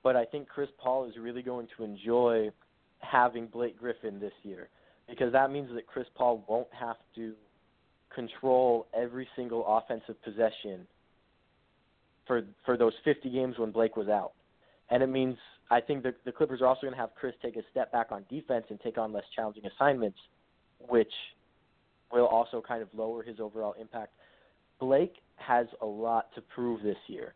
but 0.03 0.17
I 0.17 0.25
think 0.25 0.49
Chris 0.49 0.69
Paul 0.79 1.07
is 1.07 1.15
really 1.19 1.43
going 1.43 1.69
to 1.77 1.85
enjoy 1.85 2.51
having 2.99 3.47
Blake 3.47 3.79
Griffin 3.79 4.19
this 4.19 4.33
year 4.43 4.69
because 5.09 5.33
that 5.33 5.51
means 5.51 5.71
that 5.75 5.87
Chris 5.87 6.07
Paul 6.17 6.45
won't 6.49 6.69
have 6.79 6.97
to 7.15 7.33
control 8.15 8.87
every 8.95 9.29
single 9.37 9.65
offensive 9.67 10.21
possession 10.23 10.87
for 12.27 12.43
for 12.67 12.77
those 12.77 12.95
50 13.05 13.31
games 13.31 13.59
when 13.59 13.71
Blake 13.71 13.97
was 13.97 14.09
out. 14.09 14.33
And 14.91 15.03
it 15.03 15.09
means 15.09 15.37
I 15.71 15.81
think 15.81 16.03
the, 16.03 16.15
the 16.25 16.33
Clippers 16.33 16.61
are 16.63 16.67
also 16.67 16.83
going 16.83 16.95
to 16.95 17.01
have 17.01 17.11
Chris 17.15 17.35
take 17.43 17.57
a 17.57 17.63
step 17.71 17.93
back 17.93 18.09
on 18.11 18.25
defense 18.29 18.65
and 18.71 18.81
take 18.81 18.99
on 18.99 19.13
less 19.13 19.25
challenging 19.37 19.65
assignments, 19.67 20.19
which 20.89 21.13
will 22.13 22.27
also 22.27 22.63
kind 22.67 22.83
of 22.83 22.89
lower 22.95 23.23
his 23.23 23.41
overall 23.41 23.75
impact. 23.81 24.13
Blake 24.81 25.15
has 25.37 25.67
a 25.83 25.87
lot 25.87 26.27
to 26.35 26.41
prove 26.41 26.83
this 26.83 26.97
year. 27.07 27.35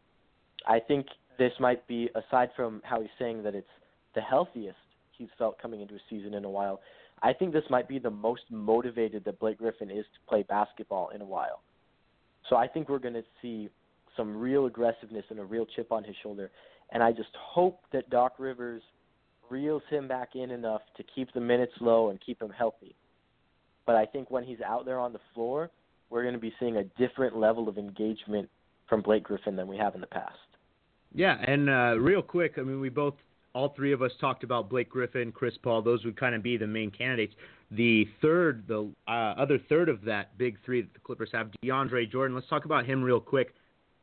I 0.66 0.78
think 0.78 1.06
this 1.38 1.52
might 1.58 1.86
be, 1.88 2.08
aside 2.14 2.50
from 2.54 2.80
how 2.84 3.00
he's 3.00 3.10
saying 3.18 3.42
that 3.42 3.54
it's 3.54 3.66
the 4.14 4.20
healthiest 4.20 4.76
he's 5.16 5.28
felt 5.38 5.60
coming 5.60 5.80
into 5.80 5.94
a 5.94 6.00
season 6.08 6.34
in 6.34 6.44
a 6.44 6.50
while, 6.50 6.80
I 7.22 7.32
think 7.32 7.52
this 7.52 7.64
might 7.70 7.88
be 7.88 7.98
the 7.98 8.10
most 8.10 8.42
motivated 8.50 9.24
that 9.24 9.38
Blake 9.38 9.58
Griffin 9.58 9.90
is 9.90 10.04
to 10.04 10.28
play 10.28 10.42
basketball 10.42 11.10
in 11.14 11.20
a 11.20 11.24
while. 11.24 11.62
So 12.48 12.56
I 12.56 12.66
think 12.66 12.88
we're 12.88 12.98
going 12.98 13.14
to 13.14 13.24
see 13.40 13.68
some 14.16 14.36
real 14.36 14.66
aggressiveness 14.66 15.24
and 15.30 15.38
a 15.38 15.44
real 15.44 15.66
chip 15.76 15.92
on 15.92 16.04
his 16.04 16.16
shoulder. 16.22 16.50
And 16.90 17.02
I 17.02 17.12
just 17.12 17.30
hope 17.38 17.80
that 17.92 18.10
Doc 18.10 18.34
Rivers 18.38 18.82
reels 19.48 19.82
him 19.88 20.08
back 20.08 20.30
in 20.34 20.50
enough 20.50 20.82
to 20.96 21.04
keep 21.14 21.32
the 21.32 21.40
minutes 21.40 21.72
low 21.80 22.10
and 22.10 22.18
keep 22.24 22.42
him 22.42 22.50
healthy. 22.50 22.94
But 23.86 23.96
I 23.96 24.06
think 24.06 24.30
when 24.30 24.44
he's 24.44 24.60
out 24.60 24.84
there 24.84 24.98
on 24.98 25.12
the 25.12 25.20
floor, 25.34 25.70
we're 26.10 26.22
going 26.22 26.34
to 26.34 26.40
be 26.40 26.52
seeing 26.60 26.76
a 26.76 26.84
different 26.84 27.36
level 27.36 27.68
of 27.68 27.78
engagement 27.78 28.48
from 28.88 29.02
Blake 29.02 29.24
Griffin 29.24 29.56
than 29.56 29.66
we 29.66 29.76
have 29.78 29.94
in 29.94 30.00
the 30.00 30.06
past. 30.06 30.36
Yeah, 31.14 31.36
and 31.46 31.68
uh, 31.68 31.98
real 31.98 32.22
quick, 32.22 32.54
I 32.58 32.62
mean, 32.62 32.80
we 32.80 32.88
both 32.88 33.14
all 33.54 33.74
three 33.76 33.92
of 33.92 34.02
us 34.02 34.12
talked 34.20 34.44
about 34.44 34.70
Blake 34.70 34.88
Griffin, 34.88 35.32
Chris 35.32 35.54
Paul. 35.62 35.82
Those 35.82 36.04
would 36.04 36.18
kind 36.18 36.34
of 36.34 36.42
be 36.42 36.56
the 36.56 36.66
main 36.66 36.90
candidates. 36.90 37.34
The 37.70 38.08
third, 38.20 38.64
the 38.66 38.90
uh, 39.08 39.10
other 39.10 39.58
third 39.68 39.88
of 39.88 40.02
that 40.04 40.36
big 40.38 40.58
three 40.64 40.82
that 40.82 40.92
the 40.92 41.00
Clippers 41.00 41.30
have, 41.32 41.50
DeAndre 41.64 42.10
Jordan. 42.10 42.34
Let's 42.34 42.48
talk 42.48 42.64
about 42.64 42.86
him 42.86 43.02
real 43.02 43.20
quick. 43.20 43.54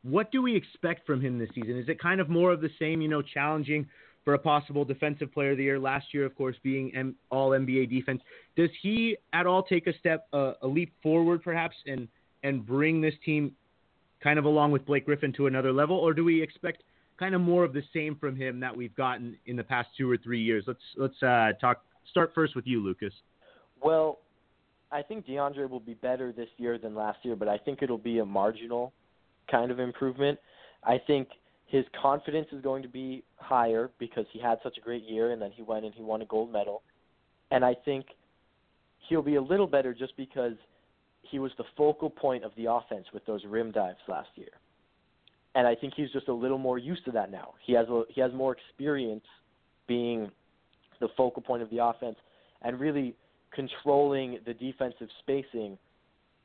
What 0.02 0.32
do 0.32 0.40
we 0.40 0.56
expect 0.56 1.06
from 1.06 1.20
him 1.20 1.38
this 1.38 1.50
season? 1.54 1.76
Is 1.76 1.88
it 1.88 2.00
kind 2.00 2.20
of 2.20 2.28
more 2.28 2.52
of 2.52 2.60
the 2.60 2.70
same, 2.78 3.00
you 3.00 3.08
know, 3.08 3.22
challenging 3.22 3.86
for 4.24 4.34
a 4.34 4.38
possible 4.38 4.84
defensive 4.84 5.32
player 5.32 5.52
of 5.52 5.56
the 5.56 5.64
year 5.64 5.78
last 5.78 6.12
year, 6.12 6.24
of 6.24 6.34
course, 6.36 6.56
being 6.62 6.94
M- 6.94 7.16
all 7.30 7.50
NBA 7.50 7.90
defense? 7.90 8.20
Does 8.56 8.70
he 8.82 9.16
at 9.32 9.46
all 9.46 9.62
take 9.62 9.86
a 9.86 9.98
step, 9.98 10.26
uh, 10.32 10.52
a 10.62 10.66
leap 10.66 10.92
forward, 11.02 11.42
perhaps, 11.42 11.76
and 11.86 12.08
and 12.42 12.64
bring 12.64 13.00
this 13.00 13.14
team 13.24 13.52
kind 14.22 14.38
of 14.38 14.44
along 14.44 14.72
with 14.72 14.86
Blake 14.86 15.04
Griffin 15.04 15.32
to 15.34 15.46
another 15.46 15.72
level, 15.72 15.96
or 15.96 16.14
do 16.14 16.24
we 16.24 16.42
expect 16.42 16.82
kind 17.20 17.34
of 17.34 17.40
more 17.42 17.62
of 17.64 17.74
the 17.74 17.82
same 17.94 18.16
from 18.16 18.34
him 18.34 18.58
that 18.58 18.74
we've 18.74 18.96
gotten 18.96 19.36
in 19.46 19.54
the 19.54 19.62
past 19.62 19.90
two 19.96 20.10
or 20.10 20.16
three 20.16 20.42
years. 20.42 20.64
Let's 20.66 20.80
let's 20.96 21.22
uh, 21.22 21.52
talk. 21.60 21.84
Start 22.10 22.32
first 22.34 22.56
with 22.56 22.66
you, 22.66 22.82
Lucas. 22.82 23.12
Well, 23.80 24.18
I 24.90 25.02
think 25.02 25.26
DeAndre 25.26 25.68
will 25.68 25.80
be 25.80 25.94
better 25.94 26.32
this 26.32 26.48
year 26.56 26.78
than 26.78 26.94
last 26.94 27.18
year, 27.22 27.36
but 27.36 27.46
I 27.46 27.58
think 27.58 27.82
it'll 27.82 27.98
be 27.98 28.18
a 28.18 28.24
marginal 28.24 28.92
kind 29.50 29.70
of 29.70 29.78
improvement. 29.78 30.38
I 30.82 30.98
think 31.06 31.28
his 31.70 31.84
confidence 32.00 32.48
is 32.52 32.62
going 32.62 32.82
to 32.82 32.88
be 32.88 33.22
higher 33.36 33.90
because 33.98 34.26
he 34.32 34.40
had 34.40 34.58
such 34.62 34.76
a 34.76 34.80
great 34.80 35.04
year 35.04 35.32
and 35.32 35.40
then 35.40 35.50
he 35.52 35.62
went 35.62 35.84
and 35.84 35.94
he 35.94 36.02
won 36.02 36.20
a 36.22 36.26
gold 36.26 36.52
medal. 36.52 36.82
And 37.50 37.64
I 37.64 37.74
think 37.84 38.06
he'll 39.08 39.22
be 39.22 39.36
a 39.36 39.42
little 39.42 39.66
better 39.66 39.94
just 39.94 40.16
because 40.16 40.54
he 41.22 41.38
was 41.38 41.52
the 41.58 41.64
focal 41.76 42.10
point 42.10 42.44
of 42.44 42.52
the 42.56 42.70
offense 42.70 43.06
with 43.14 43.24
those 43.26 43.42
rim 43.44 43.70
dives 43.70 43.98
last 44.08 44.28
year 44.34 44.50
and 45.54 45.66
I 45.66 45.74
think 45.74 45.94
he's 45.96 46.10
just 46.12 46.28
a 46.28 46.32
little 46.32 46.58
more 46.58 46.78
used 46.78 47.04
to 47.06 47.10
that 47.12 47.30
now. 47.30 47.54
He 47.64 47.72
has 47.72 47.88
a, 47.88 48.02
he 48.08 48.20
has 48.20 48.32
more 48.32 48.56
experience 48.56 49.24
being 49.88 50.30
the 51.00 51.08
focal 51.16 51.42
point 51.42 51.62
of 51.62 51.70
the 51.70 51.84
offense 51.84 52.16
and 52.62 52.78
really 52.78 53.14
controlling 53.52 54.38
the 54.46 54.54
defensive 54.54 55.08
spacing 55.20 55.76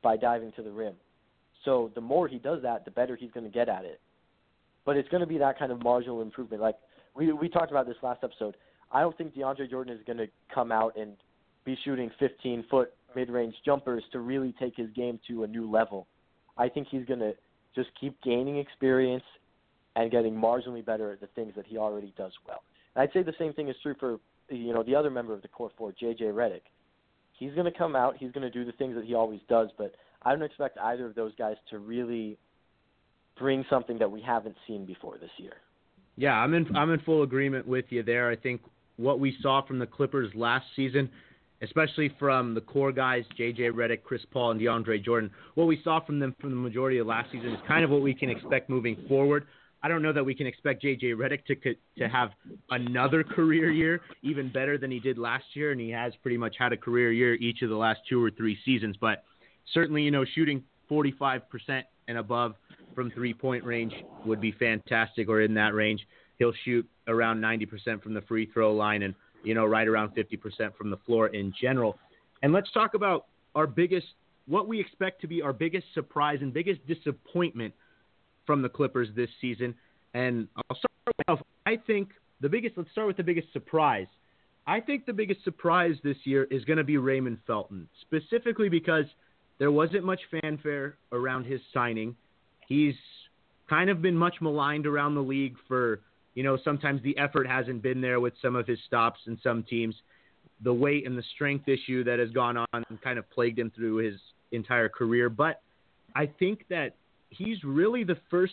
by 0.02 0.16
diving 0.16 0.52
to 0.52 0.62
the 0.62 0.70
rim. 0.70 0.94
So 1.64 1.90
the 1.94 2.00
more 2.00 2.26
he 2.26 2.38
does 2.38 2.62
that, 2.62 2.84
the 2.84 2.90
better 2.90 3.16
he's 3.16 3.30
going 3.30 3.44
to 3.44 3.52
get 3.52 3.68
at 3.68 3.84
it. 3.84 4.00
But 4.86 4.96
it's 4.96 5.08
going 5.10 5.20
to 5.20 5.26
be 5.26 5.36
that 5.38 5.58
kind 5.58 5.70
of 5.70 5.82
marginal 5.82 6.22
improvement. 6.22 6.62
Like 6.62 6.76
we 7.14 7.32
we 7.32 7.48
talked 7.50 7.70
about 7.70 7.86
this 7.86 7.96
last 8.02 8.24
episode. 8.24 8.56
I 8.90 9.00
don't 9.00 9.16
think 9.18 9.34
DeAndre 9.34 9.68
Jordan 9.68 9.94
is 9.94 10.02
going 10.06 10.18
to 10.18 10.28
come 10.54 10.72
out 10.72 10.96
and 10.96 11.16
be 11.64 11.76
shooting 11.84 12.10
15 12.18 12.64
foot 12.70 12.94
mid 13.14 13.28
range 13.28 13.54
jumpers 13.64 14.04
to 14.12 14.20
really 14.20 14.54
take 14.58 14.76
his 14.76 14.88
game 14.90 15.18
to 15.28 15.42
a 15.42 15.46
new 15.46 15.70
level. 15.70 16.06
I 16.56 16.68
think 16.68 16.86
he's 16.90 17.04
going 17.04 17.20
to 17.20 17.32
just 17.74 17.90
keep 18.00 18.16
gaining 18.22 18.58
experience 18.58 19.24
and 19.96 20.10
getting 20.10 20.34
marginally 20.34 20.84
better 20.84 21.12
at 21.12 21.20
the 21.20 21.26
things 21.28 21.52
that 21.56 21.66
he 21.66 21.76
already 21.76 22.14
does 22.16 22.32
well. 22.46 22.62
And 22.94 23.02
I'd 23.02 23.12
say 23.12 23.22
the 23.22 23.34
same 23.38 23.52
thing 23.52 23.68
is 23.68 23.76
true 23.82 23.94
for 23.98 24.18
you 24.48 24.72
know 24.72 24.82
the 24.82 24.94
other 24.94 25.10
member 25.10 25.34
of 25.34 25.42
the 25.42 25.48
core 25.48 25.70
four, 25.76 25.92
JJ 26.00 26.22
Redick. 26.22 26.62
He's 27.32 27.52
going 27.52 27.70
to 27.70 27.76
come 27.76 27.96
out. 27.96 28.16
He's 28.18 28.30
going 28.30 28.50
to 28.50 28.50
do 28.50 28.64
the 28.64 28.72
things 28.72 28.94
that 28.94 29.04
he 29.04 29.14
always 29.14 29.40
does, 29.48 29.68
but 29.76 29.94
I 30.22 30.30
don't 30.30 30.42
expect 30.42 30.78
either 30.78 31.06
of 31.06 31.14
those 31.14 31.32
guys 31.36 31.56
to 31.70 31.78
really 31.78 32.38
bring 33.38 33.64
something 33.68 33.98
that 33.98 34.10
we 34.10 34.20
haven't 34.20 34.56
seen 34.66 34.84
before 34.84 35.18
this 35.18 35.30
year. 35.38 35.54
Yeah, 36.16 36.32
I'm 36.32 36.54
in 36.54 36.74
I'm 36.76 36.90
in 36.90 37.00
full 37.00 37.22
agreement 37.22 37.66
with 37.66 37.86
you 37.90 38.02
there. 38.02 38.30
I 38.30 38.36
think 38.36 38.62
what 38.96 39.20
we 39.20 39.36
saw 39.42 39.64
from 39.66 39.78
the 39.78 39.86
Clippers 39.86 40.32
last 40.34 40.64
season 40.74 41.10
especially 41.62 42.14
from 42.18 42.54
the 42.54 42.60
core 42.60 42.92
guys, 42.92 43.24
J.J. 43.36 43.70
Redick, 43.70 44.02
Chris 44.02 44.22
Paul, 44.30 44.52
and 44.52 44.60
DeAndre 44.60 45.02
Jordan. 45.04 45.30
What 45.54 45.66
we 45.66 45.80
saw 45.82 46.04
from 46.04 46.18
them 46.18 46.34
from 46.40 46.50
the 46.50 46.56
majority 46.56 46.98
of 46.98 47.06
last 47.06 47.30
season 47.32 47.52
is 47.52 47.58
kind 47.66 47.84
of 47.84 47.90
what 47.90 48.02
we 48.02 48.14
can 48.14 48.30
expect 48.30 48.68
moving 48.68 48.96
forward. 49.08 49.46
I 49.82 49.88
don't 49.88 50.02
know 50.02 50.12
that 50.12 50.24
we 50.24 50.34
can 50.34 50.46
expect 50.46 50.82
J.J. 50.82 51.08
Redick 51.08 51.44
to 51.46 51.54
to 51.98 52.08
have 52.08 52.30
another 52.70 53.22
career 53.36 53.70
year, 53.70 54.00
even 54.22 54.50
better 54.50 54.78
than 54.78 54.90
he 54.90 54.98
did 54.98 55.18
last 55.18 55.44
year, 55.54 55.72
and 55.72 55.80
he 55.80 55.90
has 55.90 56.12
pretty 56.22 56.36
much 56.36 56.56
had 56.58 56.72
a 56.72 56.76
career 56.76 57.12
year 57.12 57.34
each 57.34 57.62
of 57.62 57.70
the 57.70 57.76
last 57.76 58.00
two 58.08 58.22
or 58.22 58.30
three 58.30 58.58
seasons. 58.64 58.96
But 59.00 59.24
certainly, 59.72 60.02
you 60.02 60.10
know, 60.10 60.24
shooting 60.34 60.64
45% 60.90 61.40
and 62.08 62.18
above 62.18 62.54
from 62.96 63.12
three-point 63.12 63.62
range 63.62 63.94
would 64.24 64.40
be 64.40 64.50
fantastic, 64.50 65.28
or 65.28 65.42
in 65.42 65.54
that 65.54 65.74
range. 65.74 66.04
He'll 66.38 66.52
shoot 66.64 66.88
around 67.06 67.40
90% 67.40 68.02
from 68.02 68.12
the 68.12 68.22
free 68.22 68.46
throw 68.52 68.74
line 68.74 69.02
and 69.02 69.14
you 69.46 69.54
know, 69.54 69.64
right 69.64 69.86
around 69.86 70.10
50% 70.10 70.76
from 70.76 70.90
the 70.90 70.96
floor 71.06 71.28
in 71.28 71.54
general. 71.58 71.96
And 72.42 72.52
let's 72.52 72.70
talk 72.72 72.94
about 72.94 73.26
our 73.54 73.66
biggest, 73.66 74.06
what 74.46 74.66
we 74.66 74.80
expect 74.80 75.20
to 75.20 75.28
be 75.28 75.40
our 75.40 75.52
biggest 75.52 75.86
surprise 75.94 76.38
and 76.42 76.52
biggest 76.52 76.84
disappointment 76.86 77.72
from 78.44 78.60
the 78.60 78.68
Clippers 78.68 79.08
this 79.14 79.30
season. 79.40 79.74
And 80.14 80.48
I'll 80.56 80.76
start 80.76 81.44
I 81.64 81.76
think 81.86 82.10
the 82.40 82.48
biggest, 82.48 82.76
let's 82.76 82.90
start 82.90 83.06
with 83.06 83.16
the 83.16 83.22
biggest 83.22 83.52
surprise. 83.52 84.08
I 84.66 84.80
think 84.80 85.06
the 85.06 85.12
biggest 85.12 85.44
surprise 85.44 85.94
this 86.02 86.16
year 86.24 86.44
is 86.50 86.64
going 86.64 86.78
to 86.78 86.84
be 86.84 86.96
Raymond 86.96 87.38
Felton, 87.46 87.88
specifically 88.00 88.68
because 88.68 89.04
there 89.58 89.70
wasn't 89.70 90.04
much 90.04 90.20
fanfare 90.40 90.96
around 91.12 91.44
his 91.44 91.60
signing. 91.72 92.16
He's 92.68 92.94
kind 93.68 93.90
of 93.90 94.00
been 94.02 94.16
much 94.16 94.36
maligned 94.40 94.86
around 94.86 95.14
the 95.14 95.22
league 95.22 95.56
for 95.68 96.00
you 96.36 96.42
know, 96.42 96.58
sometimes 96.62 97.02
the 97.02 97.16
effort 97.16 97.48
hasn't 97.48 97.82
been 97.82 98.02
there 98.02 98.20
with 98.20 98.34
some 98.42 98.56
of 98.56 98.66
his 98.66 98.78
stops 98.86 99.18
and 99.26 99.38
some 99.42 99.62
teams. 99.62 99.94
The 100.62 100.72
weight 100.72 101.06
and 101.06 101.16
the 101.16 101.24
strength 101.34 101.66
issue 101.66 102.04
that 102.04 102.18
has 102.18 102.30
gone 102.30 102.58
on 102.58 102.84
kind 103.02 103.18
of 103.18 103.28
plagued 103.30 103.58
him 103.58 103.72
through 103.74 103.96
his 103.96 104.20
entire 104.52 104.90
career. 104.90 105.30
But 105.30 105.62
I 106.14 106.26
think 106.38 106.66
that 106.68 106.94
he's 107.30 107.64
really 107.64 108.04
the 108.04 108.18
first 108.30 108.52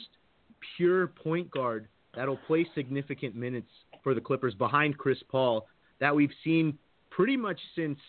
pure 0.77 1.08
point 1.08 1.51
guard 1.51 1.88
that'll 2.15 2.39
play 2.48 2.65
significant 2.74 3.36
minutes 3.36 3.70
for 4.01 4.13
the 4.13 4.22
Clippers 4.22 4.53
behind 4.53 4.98
Chris 4.98 5.17
Paul 5.29 5.67
that 6.00 6.15
we've 6.15 6.32
seen 6.41 6.77
pretty 7.10 7.36
much 7.36 7.60
since 7.75 8.00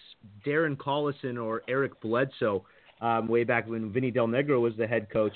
Darren 0.47 0.77
Collison 0.77 1.43
or 1.43 1.63
Eric 1.67 2.01
Bledsoe 2.01 2.65
um, 3.01 3.27
way 3.27 3.43
back 3.43 3.69
when 3.69 3.93
Vinny 3.93 4.13
Del 4.13 4.29
Negro 4.29 4.61
was 4.61 4.75
the 4.77 4.87
head 4.87 5.09
coach. 5.13 5.35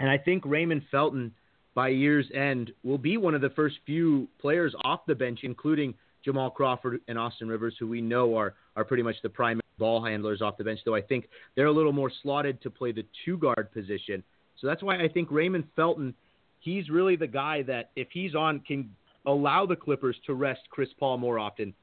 And 0.00 0.10
I 0.10 0.18
think 0.18 0.42
Raymond 0.44 0.82
Felton 0.90 1.32
by 1.74 1.88
year's 1.88 2.26
end 2.34 2.72
will 2.82 2.98
be 2.98 3.16
one 3.16 3.34
of 3.34 3.42
the 3.42 3.50
first 3.50 3.76
few 3.86 4.26
players 4.40 4.74
off 4.82 5.00
the 5.06 5.14
bench, 5.14 5.40
including 5.42 5.94
Jamal 6.24 6.50
Crawford 6.50 7.00
and 7.06 7.18
Austin 7.18 7.48
Rivers, 7.48 7.74
who 7.78 7.86
we 7.86 8.00
know 8.00 8.36
are 8.36 8.54
are 8.76 8.84
pretty 8.84 9.02
much 9.02 9.16
the 9.22 9.28
primary 9.28 9.60
ball 9.78 10.04
handlers 10.04 10.42
off 10.42 10.56
the 10.56 10.64
bench. 10.64 10.80
Though 10.84 10.94
I 10.94 11.02
think 11.02 11.28
they're 11.54 11.66
a 11.66 11.72
little 11.72 11.92
more 11.92 12.10
slotted 12.22 12.60
to 12.62 12.70
play 12.70 12.92
the 12.92 13.04
two 13.24 13.38
guard 13.38 13.70
position. 13.72 14.24
So 14.60 14.66
that's 14.66 14.82
why 14.82 15.02
I 15.02 15.08
think 15.08 15.28
Raymond 15.30 15.64
Felton, 15.76 16.14
he's 16.60 16.90
really 16.90 17.16
the 17.16 17.26
guy 17.26 17.62
that 17.62 17.90
if 17.96 18.08
he's 18.10 18.34
on 18.34 18.60
can 18.60 18.90
allow 19.26 19.66
the 19.66 19.76
Clippers 19.76 20.16
to 20.26 20.34
rest 20.34 20.60
Chris 20.70 20.88
Paul 20.98 21.18
more 21.18 21.38
often. 21.38 21.74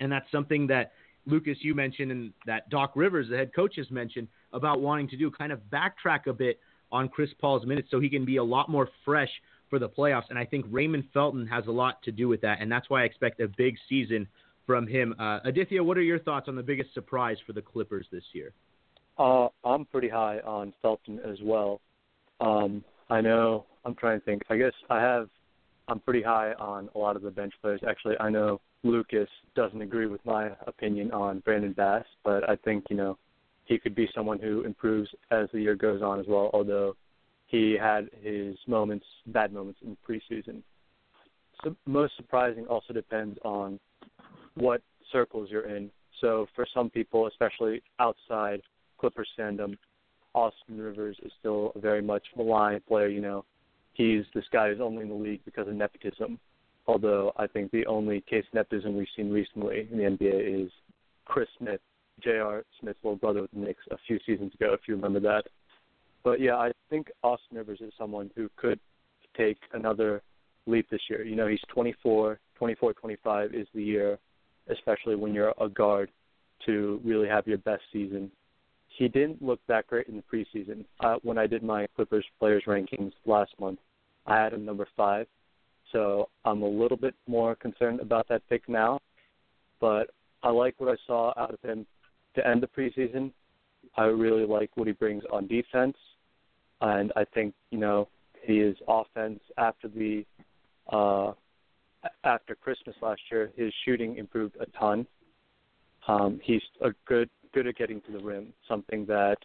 And 0.00 0.10
that's 0.10 0.30
something 0.32 0.66
that 0.68 0.92
Lucas, 1.26 1.58
you 1.60 1.74
mentioned, 1.74 2.10
and 2.10 2.32
that 2.46 2.68
Doc 2.70 2.92
Rivers, 2.94 3.28
the 3.30 3.36
head 3.36 3.54
coach, 3.54 3.74
has 3.76 3.90
mentioned 3.90 4.28
about 4.52 4.80
wanting 4.80 5.08
to 5.08 5.16
do 5.16 5.30
kind 5.30 5.52
of 5.52 5.60
backtrack 5.72 6.26
a 6.26 6.32
bit 6.32 6.58
on 6.94 7.08
Chris 7.08 7.30
Paul's 7.40 7.66
minutes 7.66 7.88
so 7.90 8.00
he 8.00 8.08
can 8.08 8.24
be 8.24 8.36
a 8.36 8.44
lot 8.44 8.70
more 8.70 8.88
fresh 9.04 9.30
for 9.68 9.78
the 9.78 9.88
playoffs. 9.88 10.30
And 10.30 10.38
I 10.38 10.44
think 10.44 10.64
Raymond 10.70 11.04
Felton 11.12 11.46
has 11.48 11.66
a 11.66 11.70
lot 11.70 12.02
to 12.04 12.12
do 12.12 12.28
with 12.28 12.40
that. 12.42 12.58
And 12.60 12.70
that's 12.70 12.88
why 12.88 13.02
I 13.02 13.04
expect 13.04 13.40
a 13.40 13.48
big 13.48 13.76
season 13.88 14.26
from 14.66 14.86
him. 14.86 15.14
Uh, 15.18 15.40
Aditya, 15.44 15.82
what 15.82 15.98
are 15.98 16.02
your 16.02 16.20
thoughts 16.20 16.48
on 16.48 16.56
the 16.56 16.62
biggest 16.62 16.94
surprise 16.94 17.36
for 17.46 17.52
the 17.52 17.60
Clippers 17.60 18.06
this 18.12 18.24
year? 18.32 18.52
Uh, 19.18 19.48
I'm 19.64 19.84
pretty 19.86 20.08
high 20.08 20.38
on 20.40 20.72
Felton 20.80 21.20
as 21.20 21.38
well. 21.42 21.80
Um, 22.40 22.84
I 23.10 23.20
know. 23.20 23.66
I'm 23.84 23.94
trying 23.94 24.20
to 24.20 24.24
think. 24.24 24.42
I 24.48 24.56
guess 24.56 24.72
I 24.88 25.00
have. 25.00 25.28
I'm 25.88 26.00
pretty 26.00 26.22
high 26.22 26.52
on 26.54 26.88
a 26.94 26.98
lot 26.98 27.16
of 27.16 27.22
the 27.22 27.30
bench 27.30 27.52
players. 27.60 27.80
Actually, 27.86 28.16
I 28.18 28.30
know 28.30 28.60
Lucas 28.84 29.28
doesn't 29.54 29.82
agree 29.82 30.06
with 30.06 30.24
my 30.24 30.50
opinion 30.66 31.12
on 31.12 31.40
Brandon 31.40 31.72
Bass, 31.72 32.04
but 32.24 32.48
I 32.48 32.56
think 32.56 32.84
you 32.88 32.96
know 32.96 33.18
he 33.64 33.78
could 33.78 33.94
be 33.94 34.08
someone 34.14 34.38
who 34.38 34.62
improves 34.62 35.08
as 35.30 35.48
the 35.52 35.60
year 35.60 35.74
goes 35.74 36.02
on 36.02 36.20
as 36.20 36.26
well. 36.26 36.50
Although 36.52 36.96
he 37.46 37.76
had 37.80 38.10
his 38.22 38.56
moments, 38.66 39.06
bad 39.26 39.52
moments 39.52 39.80
in 39.82 39.96
preseason. 40.06 40.62
So 41.62 41.74
most 41.86 42.16
surprising 42.16 42.66
also 42.66 42.92
depends 42.92 43.38
on 43.44 43.78
what 44.54 44.82
circles 45.12 45.48
you're 45.50 45.68
in. 45.68 45.90
So 46.20 46.46
for 46.54 46.66
some 46.74 46.90
people, 46.90 47.26
especially 47.26 47.82
outside 47.98 48.62
Clippers 48.98 49.28
fandom, 49.38 49.76
Austin 50.34 50.78
Rivers 50.78 51.16
is 51.22 51.32
still 51.38 51.72
a 51.74 51.78
very 51.78 52.02
much 52.02 52.22
maligned 52.36 52.84
player. 52.86 53.08
You 53.08 53.20
know, 53.20 53.44
he's 53.92 54.24
this 54.34 54.44
guy 54.52 54.68
who's 54.68 54.80
only 54.80 55.02
in 55.02 55.08
the 55.08 55.14
league 55.14 55.44
because 55.44 55.68
of 55.68 55.74
nepotism. 55.74 56.38
Although 56.86 57.32
I 57.36 57.46
think 57.46 57.70
the 57.70 57.86
only 57.86 58.20
case 58.22 58.44
of 58.48 58.54
nepotism 58.54 58.96
we've 58.96 59.06
seen 59.16 59.30
recently 59.30 59.88
in 59.90 59.98
the 59.98 60.04
NBA 60.04 60.64
is 60.66 60.70
Chris 61.24 61.48
Smith, 61.58 61.80
J.R. 62.22 62.64
Smith's 62.80 62.98
little 63.02 63.16
brother 63.16 63.42
with 63.42 63.50
the 63.52 63.60
Knicks 63.60 63.82
a 63.90 63.96
few 64.06 64.18
seasons 64.26 64.52
ago, 64.54 64.72
if 64.72 64.80
you 64.86 64.94
remember 64.94 65.20
that. 65.20 65.44
But 66.22 66.40
yeah, 66.40 66.56
I 66.56 66.72
think 66.88 67.10
Austin 67.22 67.58
Rivers 67.58 67.80
is 67.80 67.92
someone 67.98 68.30
who 68.34 68.48
could 68.56 68.80
take 69.36 69.58
another 69.72 70.22
leap 70.66 70.88
this 70.90 71.00
year. 71.10 71.24
You 71.24 71.36
know, 71.36 71.46
he's 71.46 71.60
24, 71.68 72.38
24, 72.56 72.92
25 72.94 73.54
is 73.54 73.66
the 73.74 73.82
year, 73.82 74.18
especially 74.68 75.16
when 75.16 75.34
you're 75.34 75.52
a 75.60 75.68
guard, 75.68 76.10
to 76.66 77.00
really 77.04 77.28
have 77.28 77.46
your 77.46 77.58
best 77.58 77.82
season. 77.92 78.30
He 78.88 79.08
didn't 79.08 79.42
look 79.42 79.60
that 79.66 79.86
great 79.86 80.06
in 80.06 80.16
the 80.16 80.22
preseason. 80.22 80.84
Uh, 81.00 81.16
when 81.22 81.36
I 81.36 81.46
did 81.46 81.62
my 81.62 81.86
Clippers 81.96 82.24
players 82.38 82.62
rankings 82.66 83.12
last 83.26 83.52
month, 83.60 83.80
I 84.26 84.36
had 84.36 84.52
him 84.52 84.64
number 84.64 84.86
five. 84.96 85.26
So 85.92 86.28
I'm 86.44 86.62
a 86.62 86.68
little 86.68 86.96
bit 86.96 87.14
more 87.26 87.54
concerned 87.54 88.00
about 88.00 88.28
that 88.28 88.42
pick 88.48 88.68
now. 88.68 89.00
But 89.80 90.10
I 90.42 90.50
like 90.50 90.74
what 90.78 90.90
I 90.90 90.96
saw 91.06 91.34
out 91.36 91.52
of 91.52 91.60
him 91.60 91.86
to 92.34 92.46
end 92.46 92.62
the 92.62 92.66
preseason. 92.66 93.32
I 93.96 94.04
really 94.04 94.46
like 94.46 94.70
what 94.74 94.86
he 94.86 94.92
brings 94.92 95.22
on 95.32 95.46
defense, 95.46 95.96
and 96.80 97.12
I 97.16 97.24
think 97.24 97.54
you 97.70 97.78
know 97.78 98.08
his 98.42 98.74
offense 98.88 99.40
after 99.58 99.88
the 99.88 100.24
uh, 100.92 101.32
after 102.24 102.54
Christmas 102.54 102.96
last 103.00 103.20
year, 103.30 103.50
his 103.56 103.72
shooting 103.84 104.16
improved 104.16 104.56
a 104.60 104.66
ton. 104.78 105.06
Um, 106.06 106.40
he's 106.42 106.62
a 106.82 106.90
good 107.06 107.30
good 107.52 107.66
at 107.66 107.76
getting 107.76 108.00
to 108.02 108.12
the 108.12 108.18
rim, 108.18 108.52
something 108.68 109.06
that 109.06 109.36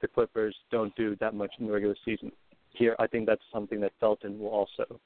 the 0.00 0.08
Clippers 0.08 0.56
don't 0.70 0.94
do 0.96 1.16
that 1.16 1.34
much 1.34 1.52
in 1.58 1.66
the 1.66 1.72
regular 1.72 1.96
season. 2.04 2.32
Here, 2.70 2.96
I 2.98 3.06
think 3.06 3.26
that's 3.26 3.42
something 3.52 3.80
that 3.80 3.92
Felton 4.00 4.38
will 4.38 4.48
also 4.48 5.00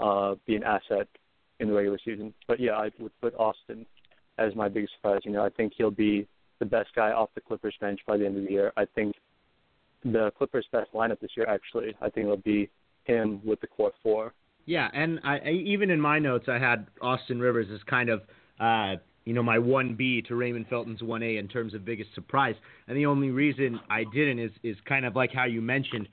uh, 0.00 0.34
be 0.46 0.56
an 0.56 0.64
asset 0.64 1.06
in 1.60 1.68
the 1.68 1.74
regular 1.74 1.98
season. 2.04 2.34
But 2.46 2.60
yeah, 2.60 2.72
I 2.72 2.90
would 2.98 3.12
put 3.20 3.34
Austin 3.34 3.86
as 4.38 4.54
my 4.54 4.68
biggest 4.68 4.94
surprise. 4.94 5.20
You 5.24 5.32
know, 5.32 5.44
I 5.44 5.50
think 5.50 5.72
he'll 5.76 5.90
be 5.90 6.26
the 6.58 6.66
best 6.66 6.90
guy 6.94 7.12
off 7.12 7.30
the 7.34 7.40
Clippers 7.40 7.74
bench 7.80 8.00
by 8.06 8.16
the 8.16 8.26
end 8.26 8.36
of 8.36 8.44
the 8.44 8.50
year. 8.50 8.72
I 8.76 8.84
think 8.94 9.14
the 10.04 10.32
Clippers' 10.36 10.66
best 10.72 10.92
lineup 10.92 11.20
this 11.20 11.30
year, 11.36 11.46
actually, 11.48 11.94
I 12.00 12.08
think 12.08 12.24
it'll 12.24 12.36
be 12.38 12.68
him 13.04 13.40
with 13.44 13.60
the 13.60 13.66
core 13.66 13.92
four. 14.02 14.32
Yeah, 14.66 14.88
and 14.92 15.18
I, 15.24 15.38
I 15.38 15.50
even 15.50 15.90
in 15.90 16.00
my 16.00 16.18
notes 16.18 16.46
I 16.48 16.58
had 16.58 16.86
Austin 17.00 17.40
Rivers 17.40 17.68
as 17.72 17.82
kind 17.84 18.10
of 18.10 18.22
uh, 18.60 18.96
you 19.24 19.32
know 19.32 19.42
my 19.42 19.58
one 19.58 19.94
B 19.94 20.20
to 20.22 20.36
Raymond 20.36 20.66
Felton's 20.68 21.02
one 21.02 21.22
A 21.22 21.38
in 21.38 21.48
terms 21.48 21.74
of 21.74 21.84
biggest 21.84 22.14
surprise. 22.14 22.54
And 22.86 22.96
the 22.96 23.06
only 23.06 23.30
reason 23.30 23.80
I 23.88 24.04
didn't 24.12 24.38
is 24.38 24.50
is 24.62 24.76
kind 24.86 25.06
of 25.06 25.16
like 25.16 25.32
how 25.32 25.44
you 25.44 25.62
mentioned. 25.62 26.08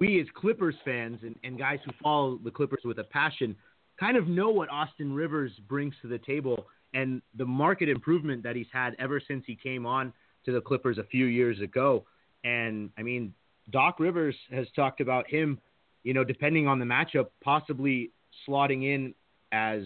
We 0.00 0.20
as 0.20 0.26
Clippers 0.34 0.74
fans 0.84 1.20
and, 1.22 1.36
and 1.44 1.58
guys 1.58 1.78
who 1.84 1.92
follow 2.02 2.38
the 2.42 2.50
Clippers 2.50 2.82
with 2.84 2.98
a 2.98 3.04
passion 3.04 3.56
kind 3.98 4.16
of 4.16 4.26
know 4.26 4.50
what 4.50 4.68
Austin 4.68 5.14
Rivers 5.14 5.52
brings 5.68 5.94
to 6.02 6.08
the 6.08 6.18
table 6.18 6.66
and 6.94 7.20
the 7.36 7.44
market 7.44 7.88
improvement 7.88 8.42
that 8.44 8.56
he's 8.56 8.68
had 8.72 8.94
ever 8.98 9.20
since 9.26 9.44
he 9.46 9.56
came 9.56 9.84
on 9.84 10.12
to 10.46 10.52
the 10.52 10.60
Clippers 10.60 10.96
a 10.98 11.04
few 11.04 11.26
years 11.26 11.60
ago. 11.60 12.04
And 12.44 12.90
I 12.96 13.02
mean, 13.02 13.34
Doc 13.70 13.98
Rivers 13.98 14.36
has 14.50 14.66
talked 14.76 15.00
about 15.00 15.28
him, 15.28 15.58
you 16.04 16.14
know, 16.14 16.24
depending 16.24 16.68
on 16.68 16.78
the 16.78 16.84
matchup, 16.84 17.28
possibly 17.42 18.10
slotting 18.48 18.84
in 18.84 19.14
as 19.52 19.82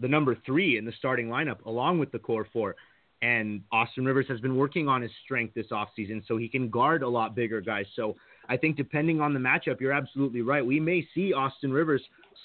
the 0.00 0.08
number 0.08 0.36
three 0.46 0.78
in 0.78 0.84
the 0.84 0.92
starting 0.98 1.28
lineup 1.28 1.64
along 1.64 1.98
with 1.98 2.10
the 2.12 2.18
core 2.18 2.46
four. 2.52 2.76
And 3.20 3.62
Austin 3.72 4.04
Rivers 4.04 4.26
has 4.28 4.40
been 4.40 4.56
working 4.56 4.86
on 4.86 5.02
his 5.02 5.10
strength 5.24 5.52
this 5.54 5.66
offseason, 5.72 6.22
so 6.28 6.36
he 6.36 6.48
can 6.48 6.70
guard 6.70 7.02
a 7.02 7.08
lot 7.08 7.34
bigger 7.34 7.60
guys. 7.60 7.86
So 7.96 8.16
I 8.48 8.56
think 8.56 8.76
depending 8.76 9.20
on 9.20 9.34
the 9.34 9.40
matchup, 9.40 9.80
you're 9.80 9.92
absolutely 9.92 10.42
right. 10.42 10.64
We 10.64 10.78
may 10.78 11.06
see 11.14 11.32
Austin 11.32 11.72
Rivers 11.72 12.02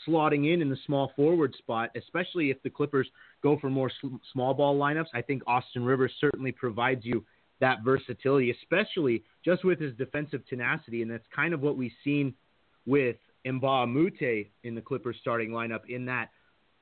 slotting 0.07 0.53
in 0.53 0.61
in 0.61 0.69
the 0.69 0.77
small 0.85 1.11
forward 1.15 1.55
spot, 1.57 1.89
especially 1.95 2.49
if 2.49 2.61
the 2.63 2.69
Clippers 2.69 3.07
go 3.41 3.57
for 3.59 3.69
more 3.69 3.91
sl- 4.01 4.15
small 4.31 4.53
ball 4.53 4.77
lineups. 4.77 5.07
I 5.13 5.21
think 5.21 5.43
Austin 5.47 5.83
Rivers 5.83 6.11
certainly 6.19 6.51
provides 6.51 7.05
you 7.05 7.23
that 7.59 7.83
versatility, 7.83 8.51
especially 8.51 9.23
just 9.43 9.63
with 9.63 9.79
his 9.79 9.95
defensive 9.95 10.45
tenacity, 10.47 11.01
and 11.01 11.09
that's 11.09 11.25
kind 11.33 11.53
of 11.53 11.61
what 11.61 11.77
we've 11.77 11.91
seen 12.03 12.33
with 12.85 13.15
Mbah 13.45 13.83
a 13.83 13.87
Moute 13.87 14.47
in 14.63 14.75
the 14.75 14.81
Clippers 14.81 15.15
starting 15.21 15.51
lineup. 15.51 15.81
In 15.87 16.05
that 16.05 16.29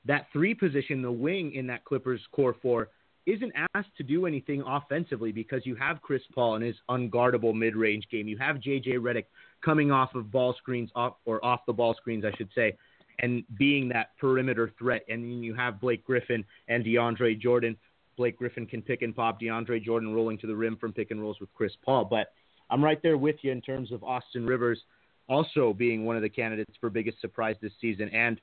that 0.05 0.27
three 0.33 0.55
position, 0.55 1.01
the 1.01 1.11
wing 1.11 1.53
in 1.53 1.67
that 1.67 1.85
Clippers 1.85 2.21
core 2.31 2.55
four 2.61 2.89
isn't 3.27 3.53
asked 3.75 3.95
to 3.97 4.03
do 4.03 4.25
anything 4.25 4.63
offensively 4.65 5.31
because 5.31 5.65
you 5.65 5.75
have 5.75 6.01
Chris 6.01 6.23
Paul 6.33 6.55
and 6.55 6.63
his 6.63 6.75
unguardable 6.89 7.53
mid-range 7.53 8.07
game. 8.11 8.27
You 8.27 8.37
have 8.39 8.55
JJ 8.57 8.95
Redick 8.95 9.25
coming 9.63 9.91
off 9.91 10.15
of 10.15 10.31
ball 10.31 10.55
screens 10.57 10.89
off 10.95 11.17
or 11.25 11.43
off 11.45 11.61
the 11.67 11.73
ball 11.73 11.93
screens, 11.93 12.25
I 12.25 12.35
should 12.35 12.49
say, 12.55 12.75
and 13.21 13.43
being 13.57 13.87
that 13.89 14.17
perimeter 14.19 14.71
threat. 14.77 15.03
And 15.09 15.23
then 15.23 15.43
you 15.43 15.53
have 15.55 15.79
Blake 15.79 16.03
Griffin 16.03 16.43
and 16.67 16.83
DeAndre 16.83 17.39
Jordan. 17.39 17.77
Blake 18.17 18.37
Griffin 18.37 18.65
can 18.65 18.81
pick 18.81 19.01
and 19.01 19.15
pop. 19.15 19.39
DeAndre 19.39 19.81
Jordan 19.81 20.13
rolling 20.13 20.37
to 20.39 20.47
the 20.47 20.55
rim 20.55 20.77
from 20.77 20.91
pick 20.91 21.11
and 21.11 21.21
rolls 21.21 21.39
with 21.39 21.53
Chris 21.53 21.73
Paul. 21.83 22.05
But 22.05 22.33
I'm 22.69 22.83
right 22.83 23.01
there 23.01 23.17
with 23.17 23.37
you 23.41 23.51
in 23.51 23.61
terms 23.61 23.91
of 23.91 24.03
Austin 24.03 24.45
Rivers 24.45 24.81
also 25.29 25.73
being 25.73 26.05
one 26.05 26.15
of 26.15 26.21
the 26.21 26.29
candidates 26.29 26.73
for 26.79 26.89
biggest 26.89 27.21
surprise 27.21 27.55
this 27.61 27.71
season 27.79 28.09
and 28.09 28.41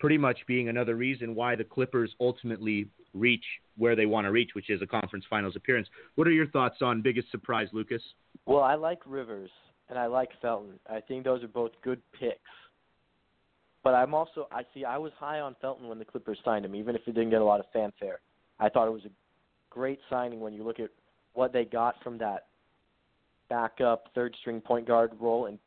pretty 0.00 0.18
much 0.18 0.38
being 0.46 0.68
another 0.68 0.96
reason 0.96 1.34
why 1.34 1.54
the 1.54 1.64
Clippers 1.64 2.14
ultimately 2.20 2.88
reach 3.14 3.44
where 3.76 3.94
they 3.94 4.06
want 4.06 4.24
to 4.24 4.30
reach, 4.32 4.50
which 4.54 4.70
is 4.70 4.82
a 4.82 4.86
conference 4.86 5.24
finals 5.28 5.54
appearance. 5.56 5.88
What 6.14 6.26
are 6.26 6.32
your 6.32 6.48
thoughts 6.48 6.76
on 6.80 7.02
biggest 7.02 7.30
surprise, 7.30 7.68
Lucas? 7.72 8.02
Well, 8.46 8.62
I 8.62 8.74
like 8.74 9.00
Rivers 9.06 9.50
and 9.88 9.98
I 9.98 10.06
like 10.06 10.30
Felton. 10.40 10.80
I 10.90 11.00
think 11.00 11.24
those 11.24 11.42
are 11.44 11.48
both 11.48 11.72
good 11.82 12.00
picks. 12.18 12.38
But 13.84 13.94
I'm 13.94 14.14
also 14.14 14.46
I 14.52 14.62
see 14.74 14.84
I 14.84 14.98
was 14.98 15.12
high 15.18 15.40
on 15.40 15.56
Felton 15.60 15.88
when 15.88 15.98
the 15.98 16.04
Clippers 16.04 16.38
signed 16.44 16.64
him, 16.64 16.74
even 16.74 16.94
if 16.94 17.02
it 17.06 17.14
didn't 17.14 17.30
get 17.30 17.40
a 17.40 17.44
lot 17.44 17.60
of 17.60 17.66
fanfare. 17.72 18.20
I 18.60 18.68
thought 18.68 18.86
it 18.86 18.92
was 18.92 19.04
a 19.04 19.10
great 19.70 19.98
signing 20.08 20.40
when 20.40 20.52
you 20.52 20.62
look 20.62 20.78
at 20.78 20.90
what 21.34 21.52
they 21.52 21.64
got 21.64 21.96
from 22.02 22.18
that 22.18 22.46
backup 23.48 24.08
third 24.14 24.34
string 24.40 24.60
point 24.60 24.86
guard 24.86 25.10
role 25.18 25.46
and 25.46 25.58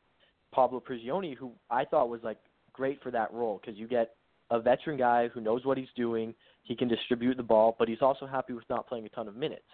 Pablo 0.52 0.80
Prigioni, 0.80 1.36
who 1.36 1.52
I 1.70 1.84
thought 1.84 2.08
was 2.08 2.20
like 2.22 2.38
great 2.72 3.02
for 3.02 3.10
that 3.10 3.32
role 3.32 3.60
because 3.60 3.78
you 3.78 3.86
get 3.86 4.14
a 4.50 4.60
veteran 4.60 4.96
guy 4.96 5.28
who 5.28 5.40
knows 5.40 5.64
what 5.64 5.76
he's 5.76 5.88
doing. 5.96 6.34
He 6.62 6.74
can 6.74 6.88
distribute 6.88 7.36
the 7.36 7.42
ball, 7.42 7.76
but 7.78 7.88
he's 7.88 8.02
also 8.02 8.26
happy 8.26 8.52
with 8.52 8.64
not 8.70 8.88
playing 8.88 9.06
a 9.06 9.08
ton 9.10 9.28
of 9.28 9.36
minutes. 9.36 9.66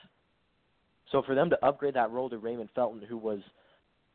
So 1.11 1.23
for 1.23 1.35
them 1.35 1.51
to 1.51 1.65
upgrade 1.65 1.95
that 1.95 2.11
role 2.11 2.31
to 2.31 2.39
Raymond 2.39 2.71
Felton, 2.75 3.03
who 3.07 3.19
was 3.19 3.41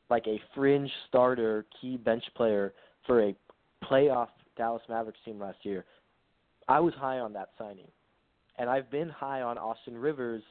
like 0.09 0.25
a 0.27 0.41
fringe 0.55 0.91
starter, 1.07 1.65
key 1.79 1.97
bench 1.97 2.23
player 2.35 2.73
for 3.05 3.21
a 3.23 3.35
playoff 3.83 4.29
Dallas 4.57 4.81
Mavericks 4.89 5.19
team 5.25 5.39
last 5.39 5.59
year, 5.63 5.85
I 6.67 6.79
was 6.79 6.93
high 6.95 7.19
on 7.19 7.33
that 7.33 7.49
signing. 7.57 7.87
And 8.57 8.69
I've 8.69 8.89
been 8.89 9.09
high 9.09 9.41
on 9.41 9.57
Austin 9.57 9.97
Rivers 9.97 10.41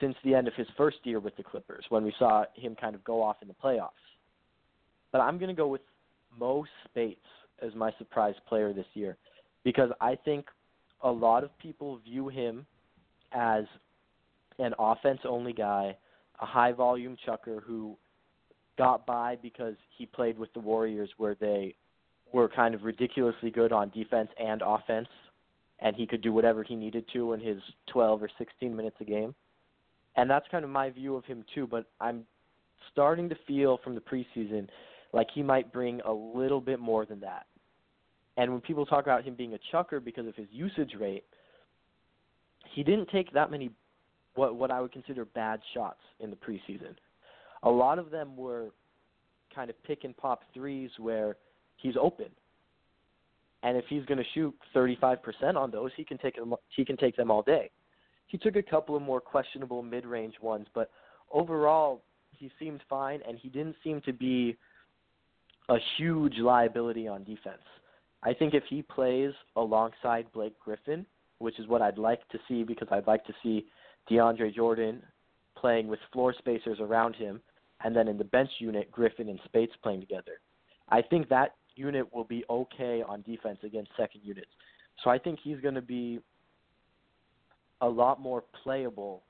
since 0.00 0.16
the 0.24 0.34
end 0.34 0.48
of 0.48 0.54
his 0.54 0.66
first 0.76 0.98
year 1.04 1.20
with 1.20 1.36
the 1.36 1.42
Clippers 1.42 1.84
when 1.90 2.02
we 2.02 2.14
saw 2.18 2.44
him 2.54 2.74
kind 2.80 2.94
of 2.94 3.04
go 3.04 3.22
off 3.22 3.36
in 3.42 3.48
the 3.48 3.54
playoffs. 3.54 3.90
But 5.12 5.20
I'm 5.20 5.38
going 5.38 5.48
to 5.48 5.54
go 5.54 5.68
with 5.68 5.82
Mo 6.38 6.64
Speights 6.84 7.20
as 7.60 7.74
my 7.74 7.92
surprise 7.98 8.34
player 8.48 8.72
this 8.72 8.86
year 8.94 9.16
because 9.64 9.90
I 10.00 10.16
think 10.16 10.46
a 11.02 11.10
lot 11.10 11.44
of 11.44 11.56
people 11.58 11.98
view 11.98 12.28
him 12.28 12.66
as 13.32 13.64
an 14.58 14.74
offense 14.78 15.20
only 15.24 15.52
guy, 15.52 15.96
a 16.40 16.46
high 16.46 16.72
volume 16.72 17.16
chucker 17.24 17.62
who 17.64 17.96
got 18.78 19.06
by 19.06 19.36
because 19.42 19.74
he 19.96 20.06
played 20.06 20.38
with 20.38 20.52
the 20.54 20.60
Warriors 20.60 21.10
where 21.18 21.36
they 21.38 21.74
were 22.32 22.48
kind 22.48 22.74
of 22.74 22.84
ridiculously 22.84 23.50
good 23.50 23.72
on 23.72 23.90
defense 23.90 24.28
and 24.38 24.62
offense 24.64 25.08
and 25.82 25.96
he 25.96 26.06
could 26.06 26.22
do 26.22 26.32
whatever 26.32 26.62
he 26.62 26.76
needed 26.76 27.04
to 27.12 27.32
in 27.32 27.40
his 27.40 27.58
12 27.92 28.22
or 28.22 28.30
16 28.38 28.74
minutes 28.74 28.96
a 29.00 29.04
game. 29.04 29.34
And 30.16 30.30
that's 30.30 30.46
kind 30.50 30.64
of 30.64 30.70
my 30.70 30.90
view 30.90 31.16
of 31.16 31.24
him 31.24 31.44
too, 31.54 31.66
but 31.66 31.86
I'm 32.00 32.24
starting 32.92 33.28
to 33.28 33.36
feel 33.46 33.78
from 33.82 33.94
the 33.94 34.00
preseason 34.00 34.68
like 35.12 35.26
he 35.34 35.42
might 35.42 35.72
bring 35.72 36.00
a 36.02 36.12
little 36.12 36.60
bit 36.60 36.78
more 36.78 37.04
than 37.04 37.20
that. 37.20 37.46
And 38.36 38.50
when 38.50 38.60
people 38.60 38.86
talk 38.86 39.04
about 39.04 39.24
him 39.24 39.34
being 39.34 39.54
a 39.54 39.58
chucker 39.70 40.00
because 40.00 40.26
of 40.26 40.34
his 40.36 40.46
usage 40.50 40.92
rate, 40.98 41.24
he 42.74 42.82
didn't 42.82 43.08
take 43.10 43.32
that 43.32 43.50
many 43.50 43.70
what 44.34 44.54
what 44.54 44.70
I 44.70 44.80
would 44.80 44.92
consider 44.92 45.26
bad 45.26 45.60
shots 45.74 46.00
in 46.20 46.30
the 46.30 46.36
preseason. 46.36 46.94
A 47.64 47.70
lot 47.70 47.98
of 47.98 48.10
them 48.10 48.36
were 48.36 48.70
kind 49.54 49.68
of 49.68 49.82
pick 49.84 50.04
and 50.04 50.16
pop 50.16 50.42
threes 50.54 50.90
where 50.98 51.36
he's 51.82 51.94
open. 52.00 52.26
And 53.62 53.76
if 53.76 53.84
he's 53.88 54.04
going 54.06 54.18
to 54.18 54.24
shoot 54.34 54.54
35% 54.74 55.56
on 55.56 55.70
those, 55.70 55.90
he 55.96 56.04
can 56.04 56.18
take 56.18 56.36
them 56.36 56.54
he 56.74 56.84
can 56.84 56.96
take 56.96 57.16
them 57.16 57.30
all 57.30 57.42
day. 57.42 57.70
He 58.26 58.38
took 58.38 58.56
a 58.56 58.62
couple 58.62 58.96
of 58.96 59.02
more 59.02 59.20
questionable 59.20 59.82
mid-range 59.82 60.34
ones, 60.40 60.66
but 60.74 60.90
overall 61.30 62.02
he 62.30 62.50
seemed 62.58 62.80
fine 62.88 63.20
and 63.28 63.38
he 63.38 63.48
didn't 63.48 63.76
seem 63.84 64.00
to 64.02 64.12
be 64.12 64.56
a 65.68 65.76
huge 65.96 66.38
liability 66.38 67.06
on 67.06 67.24
defense. 67.24 67.62
I 68.22 68.32
think 68.32 68.54
if 68.54 68.64
he 68.68 68.82
plays 68.82 69.32
alongside 69.56 70.26
Blake 70.32 70.58
Griffin, 70.60 71.04
which 71.38 71.58
is 71.58 71.66
what 71.66 71.82
I'd 71.82 71.98
like 71.98 72.26
to 72.30 72.38
see 72.48 72.62
because 72.62 72.88
I'd 72.90 73.06
like 73.06 73.24
to 73.26 73.34
see 73.42 73.66
DeAndre 74.10 74.54
Jordan 74.54 75.02
playing 75.56 75.88
with 75.88 76.00
floor 76.12 76.34
spacers 76.36 76.78
around 76.80 77.14
him, 77.14 77.40
and 77.84 77.94
then 77.94 78.08
in 78.08 78.16
the 78.16 78.24
bench 78.24 78.50
unit, 78.58 78.90
Griffin 78.90 79.28
and 79.28 79.40
Speights 79.44 79.72
playing 79.82 80.00
together. 80.00 80.40
I 80.88 81.02
think 81.02 81.28
that 81.28 81.54
unit 81.82 82.12
will 82.14 82.24
be 82.24 82.44
okay 82.48 83.02
on 83.06 83.22
defense 83.22 83.58
against 83.64 83.90
second 83.96 84.20
units. 84.24 84.50
So 85.02 85.10
I 85.10 85.18
think 85.18 85.38
he's 85.42 85.60
going 85.60 85.74
to 85.74 85.82
be 85.82 86.20
a 87.80 87.88
lot 87.88 88.20
more 88.20 88.44
playable 88.62 89.22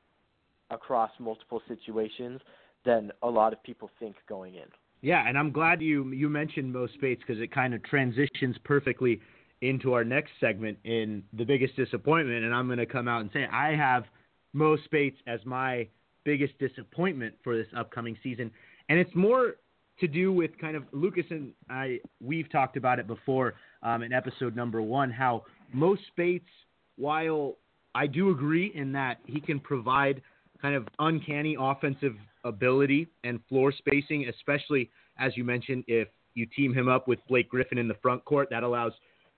across 0.71 1.11
multiple 1.19 1.62
situations 1.69 2.41
than 2.85 3.11
a 3.23 3.29
lot 3.29 3.53
of 3.53 3.62
people 3.62 3.91
think 3.99 4.17
going 4.29 4.55
in. 4.55 4.67
Yeah, 5.01 5.27
and 5.27 5.37
I'm 5.37 5.51
glad 5.51 5.83
you 5.83 6.11
you 6.12 6.29
mentioned 6.29 6.73
Mo 6.73 6.87
Speights 6.95 7.23
because 7.27 7.43
it 7.43 7.53
kind 7.53 7.75
of 7.75 7.83
transitions 7.83 8.57
perfectly 8.65 9.21
into 9.61 9.95
our 9.95 10.05
next 10.05 10.31
segment 10.41 10.79
in 10.85 11.23
the 11.33 11.45
biggest 11.45 11.75
disappointment, 11.77 12.45
and 12.45 12.55
I'm 12.55 12.67
going 12.67 12.79
to 12.79 12.87
come 12.87 13.09
out 13.09 13.21
and 13.21 13.31
say 13.33 13.47
I 13.47 13.75
have 13.75 14.05
Mo 14.53 14.77
Speights 14.85 15.19
as 15.27 15.41
my 15.45 15.88
biggest 16.25 16.57
disappointment 16.59 17.35
for 17.43 17.57
this 17.57 17.67
upcoming 17.77 18.17
season, 18.23 18.51
and 18.88 18.99
it's 18.99 19.15
more 19.15 19.57
to 20.00 20.09
do 20.09 20.33
with 20.33 20.57
kind 20.59 20.76
of 20.76 20.85
Lucas 20.92 21.24
and 21.31 21.52
I. 21.70 21.98
We've 22.20 22.50
talked 22.50 22.76
about 22.76 22.98
it 22.98 23.07
before 23.07 23.55
um, 23.83 24.02
in 24.02 24.12
episode 24.12 24.57
number 24.57 24.83
one. 24.83 25.11
How 25.11 25.44
Mo 25.72 25.96
Speights, 26.09 26.48
while 26.96 27.57
I 27.94 28.07
do 28.07 28.31
agree 28.31 28.72
in 28.74 28.92
that 28.92 29.18
he 29.26 29.40
can 29.40 29.61
provide 29.61 30.22
kind 30.61 30.74
of 30.74 30.87
uncanny 30.98 31.57
offensive 31.59 32.14
ability 32.44 33.09
and 33.24 33.40
floor 33.48 33.72
spacing, 33.72 34.28
especially 34.28 34.90
as 35.18 35.37
you 35.37 35.44
mentioned, 35.44 35.85
if 35.87 36.09
you 36.35 36.46
team 36.46 36.72
him 36.72 36.88
up 36.88 37.07
with 37.07 37.18
Blake 37.28 37.48
Griffin 37.48 37.78
in 37.78 37.88
the 37.88 37.96
front 38.02 38.24
court, 38.24 38.48
that 38.50 38.62
allows 38.62 38.92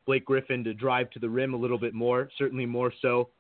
Blake 0.06 0.24
Griffin 0.24 0.62
to 0.64 0.74
drive 0.74 1.10
to 1.10 1.18
the 1.18 1.28
rim 1.28 1.54
a 1.54 1.56
little 1.56 1.78
bit 1.78 1.94
more, 1.94 2.28
certainly 2.38 2.66
more 2.66 2.92
so 3.02 3.30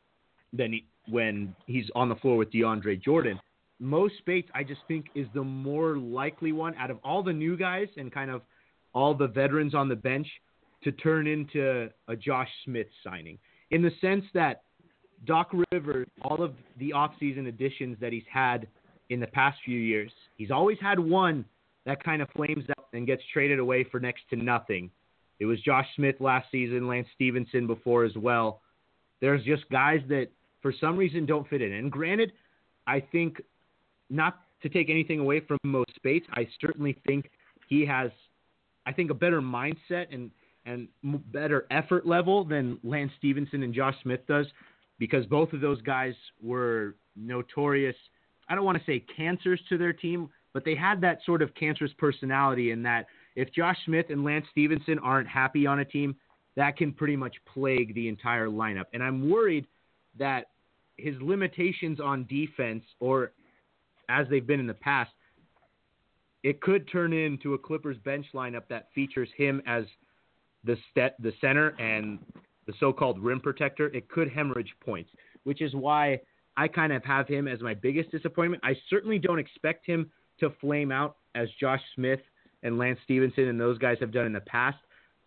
than 0.52 0.72
he, 0.72 0.84
when 1.08 1.54
he's 1.66 1.86
on 1.94 2.08
the 2.08 2.16
floor 2.16 2.36
with 2.36 2.50
DeAndre 2.50 3.00
Jordan. 3.02 3.38
Mo 3.80 4.08
Speights, 4.18 4.48
I 4.54 4.62
just 4.62 4.80
think, 4.88 5.06
is 5.14 5.26
the 5.34 5.42
more 5.42 5.96
likely 5.96 6.52
one 6.52 6.74
out 6.76 6.90
of 6.90 6.98
all 7.02 7.22
the 7.22 7.32
new 7.32 7.56
guys 7.56 7.88
and 7.96 8.12
kind 8.12 8.30
of 8.30 8.42
all 8.94 9.14
the 9.14 9.26
veterans 9.26 9.74
on 9.74 9.88
the 9.88 9.96
bench 9.96 10.26
to 10.84 10.92
turn 10.92 11.26
into 11.26 11.88
a 12.08 12.16
Josh 12.16 12.48
Smith 12.64 12.86
signing. 13.02 13.38
In 13.70 13.82
the 13.82 13.90
sense 14.00 14.24
that 14.34 14.62
Doc 15.24 15.50
Rivers, 15.72 16.06
all 16.22 16.42
of 16.42 16.52
the 16.78 16.90
offseason 16.90 17.48
additions 17.48 17.96
that 18.00 18.12
he's 18.12 18.24
had 18.30 18.68
in 19.10 19.20
the 19.20 19.26
past 19.26 19.58
few 19.64 19.78
years, 19.78 20.10
he's 20.36 20.50
always 20.50 20.78
had 20.80 20.98
one 20.98 21.44
that 21.86 22.02
kind 22.02 22.22
of 22.22 22.28
flames 22.36 22.64
out 22.78 22.88
and 22.92 23.06
gets 23.06 23.22
traded 23.32 23.58
away 23.58 23.84
for 23.84 23.98
next 24.00 24.22
to 24.30 24.36
nothing. 24.36 24.90
It 25.40 25.46
was 25.46 25.60
Josh 25.60 25.86
Smith 25.96 26.16
last 26.20 26.46
season, 26.52 26.86
Lance 26.86 27.08
Stephenson 27.14 27.66
before 27.66 28.04
as 28.04 28.16
well. 28.16 28.60
There's 29.20 29.44
just 29.44 29.68
guys 29.70 30.00
that 30.08 30.28
for 30.62 30.72
some 30.80 30.96
reason 30.96 31.26
don't 31.26 31.48
fit 31.48 31.60
in. 31.60 31.72
And 31.72 31.90
granted, 31.90 32.32
I 32.86 33.00
think 33.00 33.40
not 34.10 34.40
to 34.62 34.68
take 34.68 34.90
anything 34.90 35.20
away 35.20 35.40
from 35.40 35.58
Mo 35.64 35.84
Speights, 35.96 36.26
I 36.32 36.48
certainly 36.60 36.96
think 37.06 37.30
he 37.68 37.84
has, 37.86 38.10
I 38.86 38.92
think, 38.92 39.10
a 39.10 39.14
better 39.14 39.40
mindset 39.40 40.06
and 40.12 40.30
and 40.66 40.88
better 41.32 41.66
effort 41.70 42.06
level 42.06 42.44
than 42.44 42.78
Lance 42.82 43.12
Stephenson 43.18 43.62
and 43.62 43.74
Josh 43.74 43.94
Smith 44.02 44.26
does, 44.26 44.46
because 44.98 45.26
both 45.26 45.52
of 45.52 45.60
those 45.60 45.80
guys 45.82 46.14
were 46.42 46.94
notorious. 47.16 47.96
I 48.48 48.54
don't 48.54 48.64
want 48.64 48.78
to 48.78 48.84
say 48.84 49.04
cancers 49.14 49.60
to 49.68 49.78
their 49.78 49.92
team, 49.92 50.30
but 50.52 50.64
they 50.64 50.74
had 50.74 51.00
that 51.02 51.18
sort 51.26 51.42
of 51.42 51.54
cancerous 51.54 51.92
personality 51.98 52.70
in 52.70 52.82
that 52.84 53.06
if 53.36 53.52
Josh 53.52 53.76
Smith 53.84 54.06
and 54.10 54.24
Lance 54.24 54.46
Stephenson 54.52 54.98
aren't 55.00 55.28
happy 55.28 55.66
on 55.66 55.80
a 55.80 55.84
team, 55.84 56.16
that 56.56 56.76
can 56.76 56.92
pretty 56.92 57.16
much 57.16 57.34
plague 57.52 57.94
the 57.94 58.08
entire 58.08 58.48
lineup. 58.48 58.84
And 58.92 59.02
I'm 59.02 59.28
worried 59.28 59.66
that 60.18 60.46
his 60.96 61.14
limitations 61.20 62.00
on 62.00 62.24
defense, 62.26 62.84
or 63.00 63.32
as 64.08 64.26
they've 64.28 64.46
been 64.46 64.60
in 64.60 64.66
the 64.66 64.74
past, 64.74 65.10
it 66.42 66.60
could 66.60 66.90
turn 66.90 67.12
into 67.12 67.54
a 67.54 67.58
Clippers 67.58 67.96
bench 68.04 68.26
lineup 68.34 68.68
that 68.68 68.88
features 68.94 69.28
him 69.36 69.62
as 69.66 69.84
the 70.64 70.76
the 71.20 71.32
center 71.40 71.68
and 71.80 72.18
the 72.66 72.72
so-called 72.80 73.18
rim 73.18 73.40
protector. 73.40 73.88
It 73.88 74.08
could 74.08 74.30
hemorrhage 74.30 74.72
points, 74.84 75.10
which 75.44 75.60
is 75.62 75.74
why 75.74 76.20
I 76.56 76.68
kind 76.68 76.92
of 76.92 77.04
have 77.04 77.28
him 77.28 77.48
as 77.48 77.60
my 77.60 77.74
biggest 77.74 78.10
disappointment. 78.10 78.62
I 78.64 78.76
certainly 78.88 79.18
don't 79.18 79.38
expect 79.38 79.86
him 79.86 80.10
to 80.40 80.50
flame 80.60 80.92
out 80.92 81.16
as 81.34 81.48
Josh 81.60 81.80
Smith 81.94 82.20
and 82.62 82.78
Lance 82.78 82.98
Stephenson 83.04 83.48
and 83.48 83.60
those 83.60 83.78
guys 83.78 83.98
have 84.00 84.12
done 84.12 84.26
in 84.26 84.32
the 84.32 84.40
past. 84.40 84.78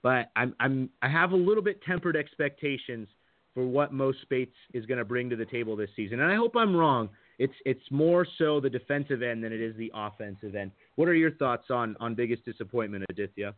But 0.03 0.31
I'm 0.35 0.55
I'm 0.59 0.89
I 1.01 1.09
have 1.09 1.31
a 1.31 1.35
little 1.35 1.63
bit 1.63 1.81
tempered 1.83 2.15
expectations 2.15 3.07
for 3.53 3.65
what 3.65 3.91
Mo 3.91 4.13
Speights 4.21 4.55
is 4.73 4.85
going 4.85 4.99
to 4.99 5.05
bring 5.05 5.29
to 5.29 5.35
the 5.35 5.45
table 5.45 5.75
this 5.75 5.89
season, 5.95 6.19
and 6.19 6.31
I 6.31 6.35
hope 6.35 6.55
I'm 6.55 6.75
wrong. 6.75 7.09
It's 7.39 7.53
it's 7.65 7.83
more 7.91 8.25
so 8.37 8.59
the 8.59 8.69
defensive 8.69 9.21
end 9.21 9.43
than 9.43 9.53
it 9.53 9.61
is 9.61 9.75
the 9.77 9.91
offensive 9.93 10.55
end. 10.55 10.71
What 10.95 11.07
are 11.07 11.13
your 11.13 11.31
thoughts 11.31 11.65
on 11.69 11.95
on 11.99 12.15
biggest 12.15 12.45
disappointment, 12.45 13.05
Aditya? 13.09 13.53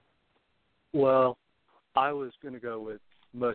Well, 0.94 1.38
I 1.96 2.12
was 2.12 2.32
going 2.42 2.54
to 2.54 2.60
go 2.60 2.80
with 2.80 3.00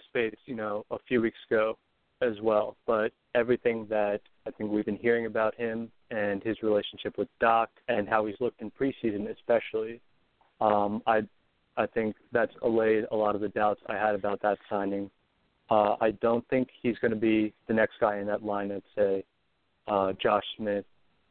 Speights, 0.08 0.40
you 0.46 0.54
know, 0.54 0.84
a 0.90 0.98
few 1.08 1.20
weeks 1.20 1.38
ago 1.50 1.76
as 2.22 2.40
well, 2.40 2.76
but 2.86 3.12
everything 3.34 3.86
that 3.90 4.20
I 4.46 4.50
think 4.52 4.70
we've 4.70 4.84
been 4.84 4.96
hearing 4.96 5.26
about 5.26 5.54
him 5.56 5.90
and 6.10 6.42
his 6.42 6.62
relationship 6.62 7.18
with 7.18 7.28
Doc 7.40 7.70
and 7.88 8.08
how 8.08 8.24
he's 8.26 8.36
looked 8.40 8.62
in 8.62 8.70
preseason, 8.70 9.28
especially, 9.30 10.00
um, 10.60 11.02
I 11.06 11.22
I 11.76 11.86
think 11.86 12.14
that's 12.32 12.52
allayed 12.62 13.04
a 13.10 13.16
lot 13.16 13.34
of 13.34 13.40
the 13.40 13.48
doubts 13.48 13.80
I 13.88 13.94
had 13.94 14.14
about 14.14 14.40
that 14.42 14.58
signing. 14.70 15.10
Uh, 15.70 15.96
I 16.00 16.12
don't 16.22 16.46
think 16.48 16.68
he's 16.82 16.96
going 16.98 17.10
to 17.10 17.16
be 17.16 17.52
the 17.66 17.74
next 17.74 17.94
guy 18.00 18.18
in 18.18 18.26
that 18.28 18.44
line. 18.44 18.70
I'd 18.70 18.82
say 18.94 19.24
uh, 19.88 20.12
Josh 20.22 20.44
Smith, 20.56 20.84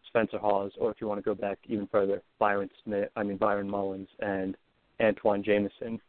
Spencer 0.07 0.37
Hawes, 0.37 0.71
or 0.79 0.91
if 0.91 0.97
you 1.01 1.07
want 1.07 1.19
to 1.19 1.23
go 1.23 1.35
back 1.35 1.59
even 1.67 1.87
further, 1.87 2.21
Byron 2.39 2.69
Smith. 2.83 3.09
I 3.15 3.23
mean 3.23 3.37
Byron 3.37 3.69
Mullens 3.69 4.09
and 4.19 4.55
Antawn 4.99 5.43
Jamison. 5.43 5.99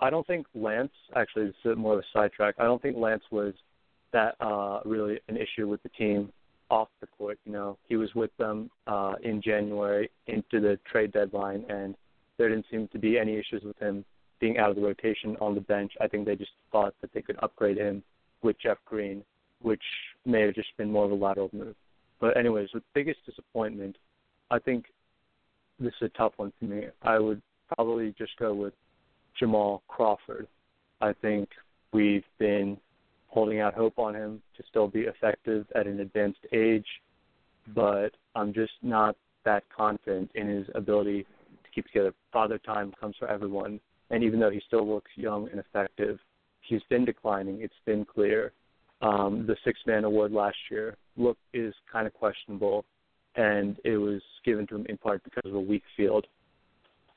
I 0.00 0.10
don't 0.10 0.26
think 0.26 0.46
Lance. 0.54 0.92
Actually, 1.16 1.46
this 1.46 1.54
is 1.64 1.76
more 1.76 1.94
of 1.94 1.98
a 1.98 2.04
sidetrack. 2.12 2.54
I 2.58 2.64
don't 2.64 2.80
think 2.80 2.96
Lance 2.96 3.24
was 3.30 3.54
that 4.12 4.36
uh, 4.40 4.80
really 4.84 5.18
an 5.28 5.36
issue 5.36 5.68
with 5.68 5.82
the 5.82 5.88
team 5.90 6.32
off 6.70 6.88
the 7.00 7.06
court. 7.06 7.38
You 7.44 7.52
know, 7.52 7.78
he 7.88 7.96
was 7.96 8.14
with 8.14 8.30
them 8.38 8.70
uh, 8.86 9.14
in 9.22 9.42
January 9.42 10.10
into 10.26 10.60
the 10.60 10.78
trade 10.90 11.12
deadline, 11.12 11.64
and 11.68 11.94
there 12.38 12.48
didn't 12.48 12.66
seem 12.70 12.88
to 12.88 12.98
be 12.98 13.18
any 13.18 13.36
issues 13.36 13.62
with 13.62 13.78
him 13.78 14.04
being 14.40 14.58
out 14.58 14.70
of 14.70 14.76
the 14.76 14.82
rotation 14.82 15.36
on 15.40 15.54
the 15.54 15.60
bench. 15.60 15.92
I 16.00 16.08
think 16.08 16.26
they 16.26 16.36
just 16.36 16.50
thought 16.72 16.94
that 17.00 17.12
they 17.12 17.22
could 17.22 17.36
upgrade 17.42 17.76
him 17.76 18.02
with 18.42 18.58
Jeff 18.60 18.78
Green, 18.86 19.22
which 19.62 19.82
may 20.24 20.42
have 20.42 20.54
just 20.54 20.76
been 20.76 20.90
more 20.90 21.04
of 21.04 21.10
a 21.10 21.14
lateral 21.14 21.50
move. 21.52 21.74
But 22.20 22.36
anyways, 22.36 22.68
the 22.72 22.82
biggest 22.94 23.18
disappointment, 23.26 23.96
I 24.50 24.58
think 24.58 24.86
this 25.80 25.92
is 26.00 26.06
a 26.14 26.18
tough 26.18 26.32
one 26.36 26.52
for 26.58 26.66
me. 26.66 26.84
I 27.02 27.18
would 27.18 27.42
probably 27.74 28.14
just 28.16 28.36
go 28.38 28.54
with 28.54 28.74
Jamal 29.38 29.82
Crawford. 29.88 30.46
I 31.00 31.12
think 31.14 31.48
we've 31.92 32.24
been 32.38 32.76
holding 33.26 33.60
out 33.60 33.74
hope 33.74 33.98
on 33.98 34.14
him 34.14 34.42
to 34.56 34.62
still 34.68 34.86
be 34.86 35.00
effective 35.00 35.66
at 35.74 35.86
an 35.86 36.00
advanced 36.00 36.44
age, 36.52 36.86
mm-hmm. 37.68 37.72
but 37.74 38.10
I'm 38.34 38.52
just 38.52 38.72
not 38.82 39.16
that 39.44 39.64
confident 39.74 40.30
in 40.34 40.48
his 40.48 40.66
ability 40.74 41.22
to 41.22 41.70
keep 41.74 41.86
together. 41.86 42.14
Father 42.32 42.58
time 42.58 42.92
comes 43.00 43.16
for 43.18 43.28
everyone, 43.28 43.80
and 44.10 44.22
even 44.22 44.38
though 44.38 44.50
he 44.50 44.60
still 44.66 44.86
looks 44.86 45.10
young 45.16 45.48
and 45.50 45.58
effective, 45.58 46.18
he's 46.60 46.82
been 46.88 47.04
declining. 47.04 47.62
It's 47.62 47.74
been 47.84 48.04
clear. 48.04 48.52
Um, 49.02 49.44
the 49.46 49.56
six 49.64 49.80
man 49.86 50.04
award 50.04 50.32
last 50.32 50.56
year 50.70 50.96
look 51.16 51.36
is 51.52 51.74
kind 51.92 52.06
of 52.06 52.14
questionable, 52.14 52.84
and 53.36 53.76
it 53.84 53.96
was 53.96 54.22
given 54.44 54.66
to 54.68 54.76
him 54.76 54.86
in 54.88 54.96
part 54.96 55.22
because 55.24 55.50
of 55.50 55.54
a 55.54 55.60
weak 55.60 55.82
field. 55.96 56.26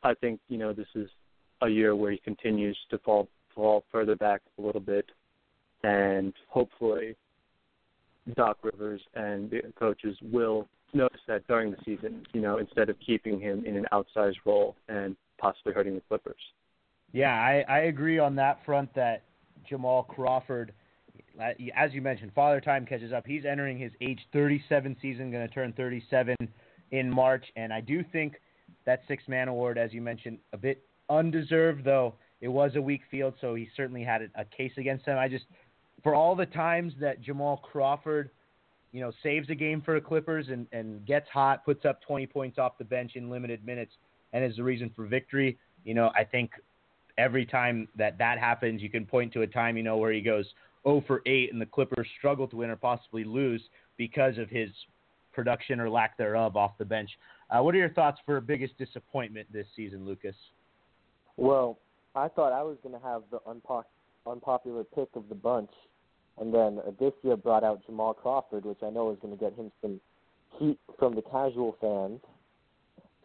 I 0.04 0.13
think 0.15 0.39
you 0.50 0.58
know 0.58 0.74
this 0.74 0.88
is 0.95 1.10
a 1.62 1.69
year 1.69 1.95
where 1.95 2.12
he 2.12 2.17
continues 2.17 2.78
to 2.89 2.98
fall 3.00 3.28
fall 3.54 3.84
further 3.91 4.15
back 4.15 4.41
a 4.58 4.62
little 4.62 4.82
bit 4.82 5.06
and 5.86 6.34
hopefully 6.50 7.15
Doc 8.36 8.58
Rivers 8.63 9.02
and 9.13 9.50
the 9.50 9.62
coaches 9.78 10.17
will 10.32 10.67
notice 10.93 11.19
that 11.28 11.45
during 11.48 11.71
the 11.71 11.78
season, 11.86 12.26
you 12.34 12.41
know, 12.41 12.58
instead 12.58 12.89
of 12.89 12.95
keeping 13.06 13.39
him 13.39 13.63
in 13.65 13.76
an 13.76 13.86
outsized 13.91 14.38
role 14.45 14.76
and 14.89 15.15
possibly 15.38 15.74
hurting 15.74 15.95
the 15.95 16.02
Clippers. 16.02 16.39
Yeah, 17.12 17.34
I, 17.34 17.63
I 17.69 17.80
agree 17.82 18.17
on 18.17 18.36
that 18.38 18.65
front 18.65 18.93
that 18.95 19.24
Jamal 19.69 20.04
Crawford, 20.04 20.74
as 21.39 21.93
you 21.93 22.02
mentioned, 22.02 22.32
Father 22.34 22.62
Time 22.62 22.86
catches 22.86 23.13
up. 23.13 23.26
He's 23.26 23.45
entering 23.45 23.78
his 23.78 23.91
age 24.02 24.19
37 24.34 24.95
season, 25.02 25.32
going 25.32 25.48
to 25.48 25.54
turn 25.54 25.74
37 25.74 26.36
in 26.91 27.10
March, 27.10 27.45
and 27.56 27.74
I 27.74 27.82
do 27.82 28.04
think 28.12 28.36
that 28.86 29.02
six 29.08 29.24
man 29.28 29.48
award, 29.48 29.78
as 29.78 29.93
you 29.93 30.02
mentioned, 30.02 30.38
a 30.54 30.58
bit 30.58 30.84
undeserved, 31.10 31.84
though 31.84 32.15
it 32.41 32.48
was 32.48 32.71
a 32.76 32.82
weak 32.82 33.02
field, 33.10 33.34
so 33.41 33.56
he 33.56 33.67
certainly 33.76 34.04
had 34.04 34.30
a 34.36 34.45
case 34.45 34.71
against 34.78 35.06
them. 35.06 35.17
I 35.17 35.28
just, 35.28 35.45
for 36.04 36.13
all 36.13 36.36
the 36.36 36.45
times 36.45 36.93
that 37.00 37.21
Jamal 37.21 37.58
Crawford, 37.58 38.30
you 38.91 39.02
know, 39.02 39.12
saves 39.24 39.50
a 39.50 39.56
game 39.56 39.82
for 39.82 39.95
the 39.95 40.06
Clippers 40.06 40.48
and, 40.50 40.67
and 40.71 41.06
gets 41.06 41.28
hot, 41.30 41.65
puts 41.65 41.86
up 41.86 42.02
20 42.04 42.28
points 42.28 42.58
off 42.58 42.78
the 42.78 42.86
bench 42.86 43.13
in 43.15 43.30
limited 43.30 43.65
minutes, 43.65 43.91
and 44.34 44.43
is 44.43 44.56
the 44.58 44.63
reason 44.63 44.91
for 44.95 45.06
victory. 45.06 45.58
You 45.84 45.93
know, 45.93 46.12
I 46.15 46.24
think 46.24 46.52
every 47.17 47.45
time 47.45 47.88
that 47.95 48.17
that 48.17 48.38
happens, 48.38 48.82
you 48.82 48.89
can 48.89 49.06
point 49.06 49.34
to 49.34 49.41
a 49.41 49.48
time, 49.48 49.78
you 49.78 49.84
know, 49.84 49.98
where 49.98 50.12
he 50.12 50.21
goes 50.21 50.45
0 50.88 51.04
for 51.08 51.21
8 51.26 51.52
and 51.52 51.62
the 51.62 51.65
Clippers 51.65 52.08
struggle 52.17 52.48
to 52.48 52.56
win 52.58 52.69
or 52.69 52.76
possibly 52.76 53.24
lose 53.24 53.62
because 53.98 54.38
of 54.38 54.50
his 54.50 54.69
production 55.34 55.80
or 55.80 55.89
lack 55.89 56.17
thereof 56.17 56.56
off 56.56 56.71
the 56.78 56.86
bench. 56.86 57.10
Uh, 57.50 57.62
what 57.62 57.76
are 57.76 57.78
your 57.78 57.89
thoughts 57.89 58.19
for 58.26 58.39
biggest 58.41 58.78
disappointment 58.78 59.48
this 59.52 59.67
season, 59.76 60.06
Lucas? 60.06 60.36
Well, 61.38 61.78
I 62.15 62.30
thought 62.30 62.54
I 62.54 62.63
was 62.63 62.78
going 62.82 63.00
to 63.00 63.06
have 63.06 63.24
the 63.30 63.39
unpo- 63.39 63.84
unpopular 64.26 64.84
pick 64.84 65.10
of 65.15 65.28
the 65.30 65.36
bunch, 65.36 65.71
and 66.39 66.54
then 66.54 66.80
Aditya 66.88 67.38
brought 67.38 67.63
out 67.63 67.86
Jamal 67.86 68.13
Crawford, 68.13 68.65
which 68.65 68.80
I 68.82 68.89
know 68.89 69.12
is 69.12 69.17
going 69.21 69.38
to 69.38 69.43
get 69.43 69.54
him 69.54 69.71
some 69.82 70.00
heat 70.58 70.80
from 70.98 71.15
the 71.15 71.21
casual 71.21 71.76
fans. 71.82 72.21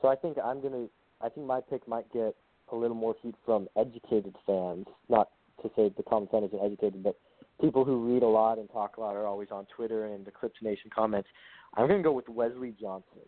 So 0.02 0.08
I 0.08 0.16
think 0.16 0.36
I'm 0.42 0.60
going 0.60 0.72
to. 0.72 0.90
I 1.22 1.28
think 1.28 1.46
my 1.46 1.60
pick 1.60 1.86
might 1.86 2.10
get 2.12 2.34
a 2.72 2.76
little 2.76 2.96
more 2.96 3.14
heat 3.22 3.34
from 3.44 3.68
educated 3.76 4.34
fans. 4.46 4.86
Not 5.08 5.28
to 5.62 5.70
say 5.76 5.92
the 5.96 6.02
common 6.02 6.28
fan 6.28 6.44
isn't 6.44 6.60
educated, 6.64 7.02
but 7.02 7.16
people 7.60 7.84
who 7.84 8.12
read 8.12 8.22
a 8.22 8.28
lot 8.28 8.58
and 8.58 8.70
talk 8.70 8.96
a 8.96 9.00
lot 9.00 9.16
are 9.16 9.26
always 9.26 9.48
on 9.50 9.66
Twitter 9.74 10.06
and 10.06 10.24
the 10.24 10.30
Clips 10.30 10.58
Nation 10.62 10.90
comments. 10.94 11.28
I'm 11.74 11.86
going 11.86 12.00
to 12.00 12.04
go 12.04 12.12
with 12.12 12.28
Wesley 12.28 12.74
Johnson. 12.80 13.20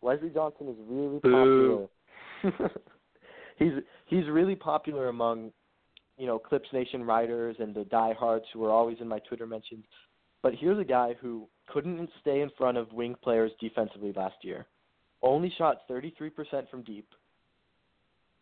Wesley 0.00 0.30
Johnson 0.30 0.68
is 0.68 0.76
really 0.86 1.20
popular. 1.20 1.86
he's 3.58 3.72
he's 4.06 4.26
really 4.28 4.54
popular 4.54 5.08
among 5.08 5.52
you 6.18 6.26
know 6.26 6.38
Clips 6.38 6.68
Nation 6.72 7.02
writers 7.02 7.56
and 7.58 7.74
the 7.74 7.84
diehards 7.84 8.44
who 8.52 8.64
are 8.64 8.70
always 8.70 8.98
in 9.00 9.08
my 9.08 9.18
Twitter 9.20 9.46
mentions. 9.46 9.84
But 10.42 10.54
here's 10.54 10.78
a 10.78 10.84
guy 10.84 11.14
who 11.20 11.48
couldn't 11.66 12.10
stay 12.20 12.40
in 12.42 12.50
front 12.56 12.78
of 12.78 12.92
wing 12.92 13.16
players 13.22 13.50
defensively 13.60 14.12
last 14.14 14.36
year. 14.42 14.66
Only 15.22 15.52
shot 15.56 15.88
33% 15.90 16.70
from 16.70 16.82
deep 16.82 17.08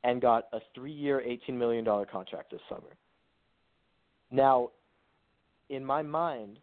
and 0.03 0.21
got 0.21 0.49
a 0.53 0.59
3-year, 0.79 1.21
18 1.21 1.57
million 1.57 1.85
dollar 1.85 2.05
contract 2.05 2.51
this 2.51 2.61
summer. 2.69 2.97
Now, 4.31 4.71
in 5.69 5.85
my 5.85 6.03
mind, 6.03 6.59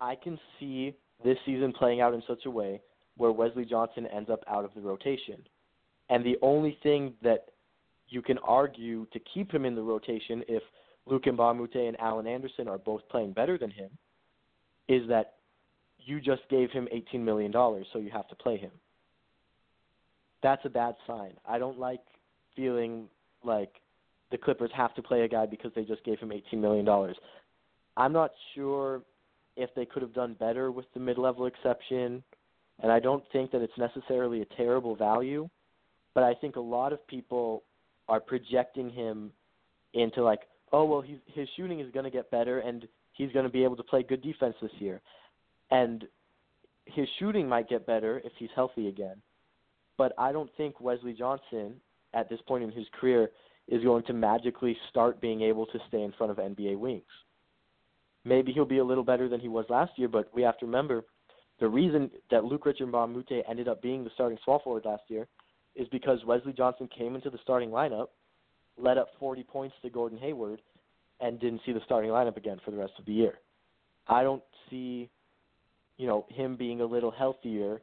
I 0.00 0.14
can 0.14 0.38
see 0.58 0.94
this 1.24 1.38
season 1.46 1.72
playing 1.72 2.00
out 2.00 2.14
in 2.14 2.22
such 2.26 2.46
a 2.46 2.50
way 2.50 2.80
where 3.16 3.32
Wesley 3.32 3.64
Johnson 3.64 4.06
ends 4.06 4.30
up 4.30 4.42
out 4.48 4.64
of 4.64 4.70
the 4.74 4.80
rotation. 4.80 5.42
And 6.08 6.24
the 6.24 6.36
only 6.42 6.78
thing 6.82 7.14
that 7.22 7.46
you 8.08 8.22
can 8.22 8.38
argue 8.38 9.06
to 9.12 9.20
keep 9.32 9.52
him 9.52 9.64
in 9.64 9.74
the 9.74 9.82
rotation 9.82 10.42
if 10.48 10.62
Luc 11.06 11.26
Moute 11.26 11.74
and 11.74 11.98
Alan 12.00 12.26
Anderson 12.26 12.68
are 12.68 12.78
both 12.78 13.02
playing 13.10 13.32
better 13.32 13.58
than 13.58 13.70
him 13.70 13.90
is 14.88 15.08
that 15.08 15.34
you 15.98 16.20
just 16.20 16.42
gave 16.50 16.70
him 16.70 16.88
$18 16.92 17.20
million, 17.20 17.52
so 17.52 17.98
you 17.98 18.10
have 18.10 18.28
to 18.28 18.34
play 18.34 18.56
him. 18.56 18.72
That's 20.42 20.64
a 20.64 20.68
bad 20.68 20.96
sign. 21.06 21.34
I 21.48 21.58
don't 21.58 21.78
like 21.78 22.00
feeling 22.56 23.06
like 23.44 23.70
the 24.30 24.38
Clippers 24.38 24.70
have 24.74 24.94
to 24.94 25.02
play 25.02 25.22
a 25.22 25.28
guy 25.28 25.46
because 25.46 25.70
they 25.74 25.84
just 25.84 26.04
gave 26.04 26.18
him 26.18 26.30
$18 26.30 26.58
million. 26.58 26.86
I'm 27.96 28.12
not 28.12 28.30
sure 28.54 29.02
if 29.56 29.70
they 29.74 29.84
could 29.84 30.02
have 30.02 30.14
done 30.14 30.34
better 30.38 30.70
with 30.70 30.86
the 30.94 31.00
mid-level 31.00 31.46
exception, 31.46 32.22
and 32.82 32.90
I 32.90 33.00
don't 33.00 33.22
think 33.32 33.50
that 33.52 33.60
it's 33.60 33.76
necessarily 33.76 34.42
a 34.42 34.46
terrible 34.56 34.96
value, 34.96 35.48
but 36.14 36.24
I 36.24 36.34
think 36.34 36.56
a 36.56 36.60
lot 36.60 36.92
of 36.92 37.06
people 37.06 37.62
are 38.08 38.20
projecting 38.20 38.90
him 38.90 39.30
into 39.94 40.22
like, 40.22 40.40
oh 40.72 40.84
well, 40.84 41.02
he's, 41.02 41.18
his 41.26 41.48
shooting 41.56 41.80
is 41.80 41.90
going 41.92 42.04
to 42.04 42.10
get 42.10 42.30
better 42.30 42.60
and 42.60 42.86
he's 43.12 43.30
going 43.32 43.44
to 43.44 43.52
be 43.52 43.62
able 43.62 43.76
to 43.76 43.82
play 43.82 44.02
good 44.02 44.22
defense 44.22 44.54
this 44.62 44.72
year, 44.78 45.00
and 45.70 46.04
his 46.86 47.06
shooting 47.18 47.48
might 47.48 47.68
get 47.68 47.86
better 47.86 48.20
if 48.24 48.32
he's 48.38 48.50
healthy 48.54 48.88
again, 48.88 49.16
but 49.98 50.12
I 50.16 50.32
don't 50.32 50.50
think 50.56 50.80
Wesley 50.80 51.12
Johnson 51.12 51.74
at 52.14 52.28
this 52.30 52.40
point 52.48 52.64
in 52.64 52.72
his 52.72 52.86
career 52.98 53.30
is 53.68 53.84
going 53.84 54.02
to 54.04 54.12
magically 54.12 54.76
start 54.90 55.20
being 55.20 55.42
able 55.42 55.66
to 55.66 55.78
stay 55.88 56.02
in 56.02 56.12
front 56.12 56.32
of 56.32 56.38
NBA 56.38 56.78
wings 56.78 57.02
maybe 58.24 58.52
he'll 58.52 58.64
be 58.64 58.78
a 58.78 58.84
little 58.84 59.04
better 59.04 59.28
than 59.28 59.40
he 59.40 59.48
was 59.48 59.64
last 59.68 59.92
year, 59.96 60.08
but 60.08 60.30
we 60.34 60.42
have 60.42 60.58
to 60.58 60.66
remember 60.66 61.04
the 61.60 61.68
reason 61.68 62.10
that 62.30 62.44
Luc 62.44 62.66
Richard 62.66 62.88
Mbah 62.90 63.42
ended 63.48 63.68
up 63.68 63.82
being 63.82 64.04
the 64.04 64.10
starting 64.14 64.38
small 64.44 64.60
forward 64.60 64.84
last 64.84 65.02
year 65.08 65.26
is 65.74 65.86
because 65.88 66.18
Wesley 66.26 66.52
Johnson 66.52 66.88
came 66.96 67.14
into 67.14 67.30
the 67.30 67.38
starting 67.42 67.70
lineup, 67.70 68.08
led 68.76 68.98
up 68.98 69.08
40 69.18 69.42
points 69.44 69.74
to 69.82 69.90
Gordon 69.90 70.18
Hayward, 70.18 70.60
and 71.20 71.38
didn't 71.40 71.60
see 71.64 71.72
the 71.72 71.80
starting 71.84 72.10
lineup 72.10 72.36
again 72.36 72.60
for 72.64 72.72
the 72.72 72.76
rest 72.76 72.92
of 72.98 73.04
the 73.06 73.12
year. 73.12 73.38
I 74.08 74.22
don't 74.22 74.42
see, 74.68 75.08
you 75.96 76.06
know, 76.06 76.26
him 76.28 76.56
being 76.56 76.80
a 76.80 76.84
little 76.84 77.12
healthier 77.12 77.80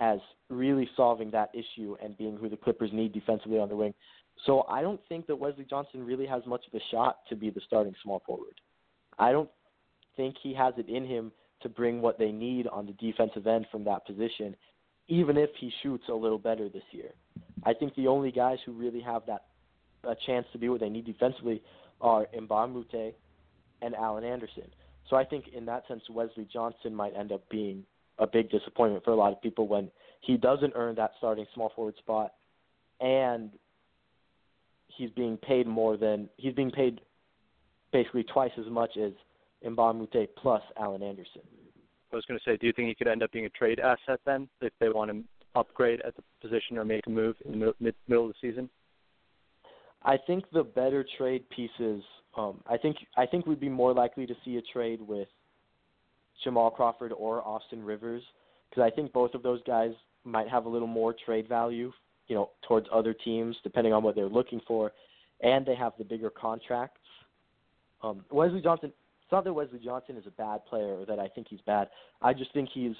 as 0.00 0.18
really 0.48 0.88
solving 0.96 1.30
that 1.30 1.50
issue 1.54 1.96
and 2.02 2.18
being 2.18 2.36
who 2.36 2.48
the 2.48 2.56
Clippers 2.56 2.90
need 2.92 3.12
defensively 3.12 3.58
on 3.58 3.68
the 3.68 3.76
wing. 3.76 3.94
So 4.46 4.64
I 4.68 4.82
don't 4.82 5.00
think 5.08 5.26
that 5.26 5.36
Wesley 5.36 5.66
Johnson 5.68 6.04
really 6.04 6.26
has 6.26 6.42
much 6.46 6.62
of 6.66 6.74
a 6.74 6.82
shot 6.90 7.18
to 7.28 7.36
be 7.36 7.50
the 7.50 7.60
starting 7.66 7.94
small 8.02 8.22
forward. 8.26 8.54
I 9.20 9.32
don't 9.32 9.50
think 10.16 10.34
he 10.42 10.54
has 10.54 10.74
it 10.78 10.88
in 10.88 11.06
him 11.06 11.30
to 11.62 11.68
bring 11.68 12.00
what 12.00 12.18
they 12.18 12.32
need 12.32 12.66
on 12.66 12.86
the 12.86 12.92
defensive 12.94 13.46
end 13.46 13.66
from 13.70 13.84
that 13.84 14.06
position, 14.06 14.56
even 15.08 15.36
if 15.36 15.50
he 15.60 15.70
shoots 15.82 16.04
a 16.08 16.14
little 16.14 16.38
better 16.38 16.68
this 16.68 16.82
year. 16.90 17.10
I 17.64 17.74
think 17.74 17.94
the 17.94 18.06
only 18.06 18.32
guys 18.32 18.58
who 18.64 18.72
really 18.72 19.00
have 19.00 19.22
that 19.26 19.44
a 20.04 20.16
chance 20.26 20.46
to 20.52 20.58
be 20.58 20.70
what 20.70 20.80
they 20.80 20.88
need 20.88 21.04
defensively 21.04 21.62
are 22.00 22.26
a 22.32 23.12
and 23.82 23.94
Alan 23.94 24.24
Anderson. 24.24 24.64
So 25.10 25.16
I 25.16 25.24
think 25.24 25.48
in 25.48 25.66
that 25.66 25.86
sense, 25.86 26.02
Wesley 26.08 26.48
Johnson 26.50 26.94
might 26.94 27.14
end 27.14 27.32
up 27.32 27.46
being 27.50 27.84
a 28.18 28.26
big 28.26 28.50
disappointment 28.50 29.04
for 29.04 29.10
a 29.10 29.16
lot 29.16 29.32
of 29.32 29.42
people 29.42 29.68
when 29.68 29.90
he 30.22 30.38
doesn't 30.38 30.72
earn 30.74 30.94
that 30.96 31.12
starting 31.18 31.46
small 31.54 31.72
forward 31.76 31.96
spot, 31.98 32.32
and 33.00 33.50
he's 34.88 35.10
being 35.10 35.36
paid 35.36 35.66
more 35.66 35.98
than 35.98 36.28
he's 36.38 36.54
being 36.54 36.70
paid 36.70 37.00
basically 37.92 38.24
twice 38.24 38.52
as 38.58 38.70
much 38.70 38.96
as 38.96 39.12
Moute 39.64 40.28
plus 40.36 40.62
Alan 40.78 41.02
Anderson. 41.02 41.42
I 42.12 42.16
was 42.16 42.24
going 42.26 42.38
to 42.38 42.50
say, 42.50 42.56
do 42.56 42.66
you 42.66 42.72
think 42.72 42.88
he 42.88 42.94
could 42.94 43.08
end 43.08 43.22
up 43.22 43.30
being 43.30 43.46
a 43.46 43.50
trade 43.50 43.78
asset 43.78 44.20
then 44.26 44.48
if 44.60 44.72
they 44.80 44.88
want 44.88 45.10
to 45.10 45.22
upgrade 45.54 46.00
at 46.02 46.14
the 46.16 46.22
position 46.40 46.78
or 46.78 46.84
make 46.84 47.06
a 47.06 47.10
move 47.10 47.36
in 47.44 47.58
the 47.58 47.74
mid, 47.80 47.94
middle 48.08 48.26
of 48.26 48.32
the 48.32 48.48
season? 48.48 48.68
I 50.02 50.16
think 50.26 50.44
the 50.52 50.62
better 50.62 51.04
trade 51.18 51.44
pieces. 51.50 52.02
Um, 52.36 52.62
I 52.66 52.76
think 52.76 52.96
I 53.16 53.26
think 53.26 53.46
we'd 53.46 53.60
be 53.60 53.68
more 53.68 53.92
likely 53.92 54.26
to 54.26 54.34
see 54.44 54.56
a 54.56 54.62
trade 54.72 55.00
with 55.00 55.28
Jamal 56.42 56.70
Crawford 56.70 57.12
or 57.12 57.46
Austin 57.46 57.84
Rivers 57.84 58.22
because 58.68 58.82
I 58.82 58.94
think 58.94 59.12
both 59.12 59.34
of 59.34 59.42
those 59.42 59.60
guys 59.64 59.90
might 60.24 60.48
have 60.48 60.66
a 60.66 60.68
little 60.68 60.88
more 60.88 61.14
trade 61.24 61.48
value, 61.48 61.92
you 62.28 62.34
know, 62.34 62.50
towards 62.66 62.86
other 62.92 63.12
teams 63.12 63.56
depending 63.62 63.92
on 63.92 64.02
what 64.02 64.14
they're 64.14 64.26
looking 64.26 64.60
for, 64.66 64.92
and 65.42 65.66
they 65.66 65.74
have 65.74 65.92
the 65.98 66.04
bigger 66.04 66.30
contract 66.30 66.98
um, 68.02 68.24
Wesley 68.30 68.60
Johnson. 68.60 68.92
It's 69.22 69.32
not 69.32 69.44
that 69.44 69.52
Wesley 69.52 69.80
Johnson 69.82 70.16
is 70.16 70.26
a 70.26 70.30
bad 70.30 70.64
player 70.66 70.98
or 70.98 71.06
that 71.06 71.18
I 71.18 71.28
think 71.28 71.46
he's 71.48 71.60
bad. 71.66 71.88
I 72.20 72.32
just 72.32 72.52
think 72.52 72.68
he's 72.72 72.96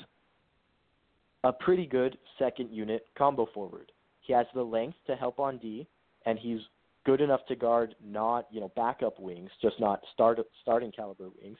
a 1.45 1.53
pretty 1.53 1.87
good 1.87 2.19
second 2.39 2.71
unit 2.71 3.07
combo 3.17 3.49
forward. 3.53 3.93
He 4.21 4.33
has 4.33 4.47
the 4.55 4.63
length 4.63 4.99
to 5.07 5.17
help 5.17 5.41
on 5.41 5.59
D, 5.59 5.87
and 6.27 6.39
he's 6.39 6.61
good 7.05 7.21
enough 7.21 7.41
to 7.49 7.57
guard 7.57 7.95
not 8.05 8.47
you 8.51 8.61
know 8.61 8.71
backup 8.77 9.19
wings, 9.19 9.51
just 9.63 9.81
not 9.81 10.01
start 10.13 10.39
starting 10.63 10.93
caliber 10.93 11.29
wings. 11.43 11.59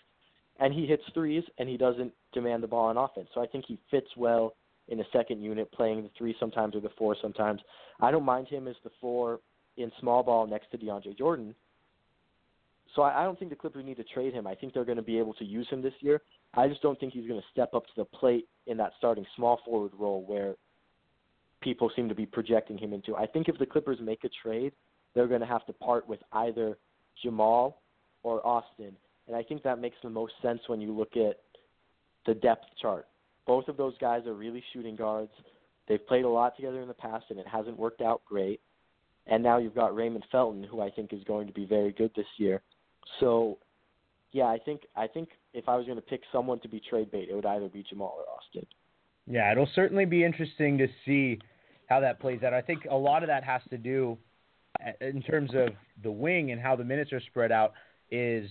And 0.59 0.75
he 0.75 0.87
hits 0.87 1.03
threes, 1.15 1.43
and 1.59 1.69
he 1.69 1.79
doesn't 1.79 2.13
demand 2.35 2.63
the 2.63 2.69
ball 2.69 2.87
on 2.87 2.99
offense. 2.99 3.29
So 3.35 3.43
I 3.43 3.47
think 3.47 3.65
he 3.67 3.79
fits 3.91 4.09
well 4.17 4.55
in 4.89 5.01
a 5.01 5.05
second 5.13 5.41
unit, 5.41 5.73
playing 5.73 6.03
the 6.03 6.11
three 6.19 6.37
sometimes 6.39 6.75
or 6.75 6.81
the 6.81 6.91
four 6.99 7.17
sometimes. 7.23 7.63
I 8.01 8.11
don't 8.11 8.25
mind 8.25 8.49
him 8.49 8.69
as 8.69 8.77
the 8.85 8.91
four 9.01 9.41
in 9.79 9.91
small 10.01 10.23
ball 10.23 10.47
next 10.47 10.71
to 10.73 10.79
DeAndre 10.79 11.17
Jordan 11.17 11.55
so 12.95 13.03
I, 13.03 13.21
I 13.21 13.25
don't 13.25 13.39
think 13.39 13.51
the 13.51 13.57
Clippers 13.57 13.85
need 13.85 13.97
to 13.97 14.05
trade 14.05 14.33
him. 14.33 14.47
I 14.47 14.55
think 14.55 14.75
they're 14.75 14.85
going 14.85 14.97
to 14.97 15.03
be 15.03 15.19
able 15.19 15.35
to 15.35 15.45
use 15.45 15.69
him 15.69 15.83
this 15.83 15.95
year. 16.01 16.21
I 16.55 16.69
just 16.69 16.83
don't 16.83 16.99
think 16.99 17.13
he's 17.13 17.27
going 17.27 17.41
to 17.41 17.47
step 17.53 17.75
up 17.75 17.85
to 17.87 17.93
the 17.97 18.05
plate 18.05 18.49
in 18.67 18.77
that 18.79 18.93
starting 18.99 19.25
small 19.37 19.61
forward 19.65 19.93
role 19.99 20.25
where 20.27 20.55
people 21.61 21.91
seem 21.95 22.09
to 22.09 22.15
be 22.15 22.27
projecting 22.27 22.79
him 22.79 22.93
into. 22.93 23.17
I 23.17 23.27
think 23.27 23.49
if 23.49 23.59
the 23.59 23.67
Clippers 23.67 23.99
make 24.01 24.25
a 24.25 24.31
trade, 24.43 24.73
they're 25.15 25.29
going 25.29 25.41
to 25.41 25.47
have 25.47 25.67
to 25.67 25.73
part 25.73 26.09
with 26.09 26.21
either 26.33 26.79
Jamal 27.23 27.83
or 28.23 28.45
Austin. 28.47 28.97
And 29.27 29.37
I 29.37 29.43
think 29.43 29.63
that 29.63 29.79
makes 29.79 29.97
the 30.03 30.11
most 30.11 30.33
sense 30.43 30.61
when 30.67 30.81
you 30.81 30.93
look 30.97 31.17
at 31.17 31.37
the 32.27 32.35
depth 32.35 32.65
chart. 32.81 33.07
Both 33.47 33.69
of 33.69 33.77
those 33.77 33.95
guys 33.99 34.27
are 34.27 34.35
really 34.35 34.63
shooting 34.73 34.97
guards. 34.97 35.33
They've 35.89 36.05
played 36.07 36.25
a 36.25 36.29
lot 36.29 36.57
together 36.57 36.81
in 36.81 36.89
the 36.89 36.95
past, 36.95 37.27
and 37.31 37.39
it 37.39 37.47
hasn't 37.47 37.79
worked 37.79 38.01
out 38.01 38.23
great. 38.25 38.61
And 39.27 39.43
now 39.43 39.59
you've 39.59 39.75
got 39.75 39.95
Raymond 39.95 40.25
Felton, 40.31 40.65
who 40.65 40.81
I 40.81 40.91
think 40.91 41.13
is 41.13 41.23
going 41.25 41.47
to 41.47 41.53
be 41.53 41.67
very 41.67 41.93
good 41.93 42.11
this 42.17 42.27
year. 42.37 42.63
So, 43.19 43.59
yeah, 44.33 44.45
I 44.45 44.59
think 44.59 44.83
I 44.97 45.07
think 45.07 45.31
if 45.53 45.69
I 45.69 45.77
was 45.77 45.87
going 45.87 45.97
to 45.97 46.03
pick 46.03 46.23
someone 46.33 46.61
to 46.61 46.69
be 46.69 46.81
trade 46.81 47.11
bait, 47.11 47.29
it 47.31 47.35
would 47.35 47.47
either 47.47 47.69
be 47.69 47.85
Jamal 47.89 48.15
or 48.19 48.25
Austin. 48.37 48.67
Yeah, 49.27 49.51
it'll 49.53 49.69
certainly 49.75 50.05
be 50.05 50.25
interesting 50.25 50.79
to 50.79 50.89
see 51.05 51.39
how 51.89 52.01
that 52.01 52.21
plays 52.21 52.43
out. 52.43 52.55
I 52.55 52.63
think 52.63 52.87
a 52.91 52.97
lot 52.97 53.23
of 53.23 53.29
that 53.29 53.45
has 53.45 53.63
to 53.71 53.79
do 53.79 54.17
in 55.01 55.23
terms 55.23 55.51
of 55.55 55.71
the 56.03 56.11
wing 56.11 56.53
and 56.53 56.61
how 56.61 56.77
the 56.77 56.85
minutes 56.85 57.13
are 57.13 57.21
spread 57.21 57.53
out 57.53 57.75
is 58.11 58.49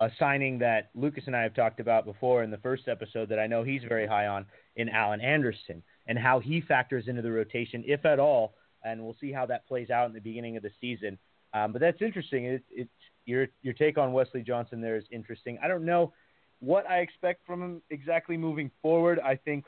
a 0.00 0.10
signing 0.18 0.58
that 0.58 0.90
Lucas 0.94 1.24
and 1.26 1.36
I 1.36 1.42
have 1.42 1.54
talked 1.54 1.80
about 1.80 2.04
before 2.04 2.42
in 2.42 2.50
the 2.50 2.58
first 2.58 2.88
episode 2.88 3.28
that 3.30 3.38
I 3.38 3.46
know 3.46 3.62
he's 3.62 3.82
very 3.88 4.06
high 4.06 4.26
on 4.26 4.46
in 4.76 4.88
Alan 4.88 5.20
Anderson 5.20 5.82
and 6.06 6.18
how 6.18 6.40
he 6.40 6.60
factors 6.60 7.08
into 7.08 7.22
the 7.22 7.30
rotation, 7.30 7.82
if 7.86 8.04
at 8.04 8.18
all. 8.18 8.54
And 8.84 9.02
we'll 9.02 9.16
see 9.20 9.32
how 9.32 9.46
that 9.46 9.66
plays 9.66 9.88
out 9.90 10.06
in 10.06 10.12
the 10.12 10.20
beginning 10.20 10.56
of 10.56 10.62
the 10.62 10.70
season. 10.80 11.18
Um, 11.54 11.72
but 11.72 11.80
that's 11.80 12.02
interesting. 12.02 12.44
It, 12.44 12.64
it's 12.70 12.90
your 13.26 13.46
your 13.62 13.74
take 13.74 13.98
on 13.98 14.12
Wesley 14.12 14.42
Johnson 14.42 14.80
there 14.80 14.96
is 14.96 15.04
interesting. 15.10 15.58
I 15.62 15.68
don't 15.68 15.84
know 15.84 16.12
what 16.60 16.88
I 16.88 16.98
expect 17.00 17.46
from 17.46 17.62
him 17.62 17.82
exactly 17.90 18.36
moving 18.36 18.70
forward. 18.82 19.20
I 19.20 19.36
think 19.36 19.64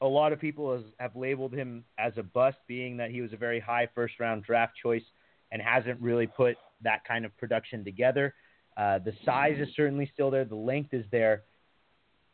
a 0.00 0.06
lot 0.06 0.32
of 0.32 0.40
people 0.40 0.74
has, 0.74 0.84
have 0.98 1.16
labeled 1.16 1.52
him 1.52 1.84
as 1.98 2.12
a 2.16 2.22
bust, 2.22 2.58
being 2.66 2.96
that 2.98 3.10
he 3.10 3.20
was 3.20 3.32
a 3.32 3.36
very 3.36 3.60
high 3.60 3.88
first 3.94 4.20
round 4.20 4.44
draft 4.44 4.74
choice 4.80 5.02
and 5.50 5.60
hasn't 5.62 6.00
really 6.00 6.26
put 6.26 6.56
that 6.82 7.04
kind 7.04 7.24
of 7.24 7.36
production 7.36 7.84
together. 7.84 8.34
Uh, 8.76 8.98
the 8.98 9.12
size 9.24 9.56
is 9.58 9.68
certainly 9.74 10.08
still 10.12 10.30
there. 10.30 10.44
The 10.44 10.54
length 10.54 10.94
is 10.94 11.04
there, 11.10 11.42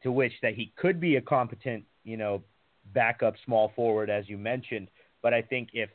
to 0.03 0.13
which 0.13 0.33
that 0.43 0.55
he 0.55 0.73
could 0.77 1.01
be 1.01 1.17
a 1.17 1.21
competent, 1.21 1.85
you 2.03 2.19
know, 2.19 2.43
backup 2.93 3.35
small 3.47 3.73
forward, 3.75 4.11
as 4.11 4.29
you 4.29 4.37
mentioned. 4.37 4.89
But 5.23 5.33
I 5.33 5.41
think 5.41 5.71
if 5.73 5.89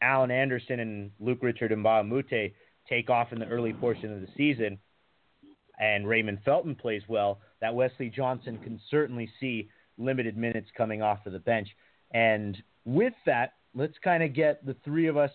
Alan 0.00 0.30
Anderson 0.30 0.78
and 0.78 1.10
Luc 1.18 1.42
Richard 1.42 1.72
Mbah 1.72 2.02
a 2.02 2.04
Moute 2.04 2.52
take 2.88 3.10
off 3.10 3.32
in 3.32 3.38
the 3.38 3.46
early 3.46 3.72
portion 3.72 4.12
of 4.12 4.20
the 4.20 4.28
season, 4.36 4.78
and 5.78 6.08
Raymond 6.08 6.40
Felton 6.44 6.74
plays 6.74 7.02
well, 7.08 7.40
that 7.60 7.74
Wesley 7.74 8.10
Johnson 8.10 8.58
can 8.58 8.80
certainly 8.90 9.28
see 9.40 9.68
limited 9.96 10.36
minutes 10.36 10.68
coming 10.76 11.02
off 11.02 11.26
of 11.26 11.32
the 11.32 11.38
bench. 11.38 11.68
And 12.12 12.56
with 12.84 13.14
that, 13.26 13.54
let's 13.74 13.96
kind 14.02 14.22
of 14.22 14.34
get 14.34 14.64
the 14.64 14.76
three 14.84 15.06
of 15.06 15.16
us 15.16 15.30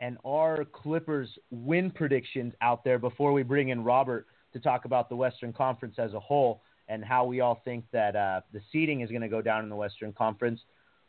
and 0.00 0.18
our 0.24 0.64
Clippers 0.64 1.28
win 1.50 1.90
predictions 1.90 2.52
out 2.60 2.84
there 2.84 2.98
before 2.98 3.32
we 3.32 3.42
bring 3.42 3.68
in 3.68 3.84
Robert 3.84 4.26
to 4.52 4.60
talk 4.60 4.84
about 4.84 5.08
the 5.08 5.16
Western 5.16 5.52
Conference 5.52 5.96
as 5.98 6.14
a 6.14 6.20
whole 6.20 6.62
and 6.88 7.04
how 7.04 7.24
we 7.24 7.40
all 7.40 7.60
think 7.64 7.84
that 7.92 8.14
uh, 8.14 8.40
the 8.52 8.60
seeding 8.72 9.00
is 9.00 9.10
going 9.10 9.22
to 9.22 9.28
go 9.28 9.40
down 9.40 9.62
in 9.62 9.70
the 9.70 9.76
Western 9.76 10.12
Conference. 10.12 10.60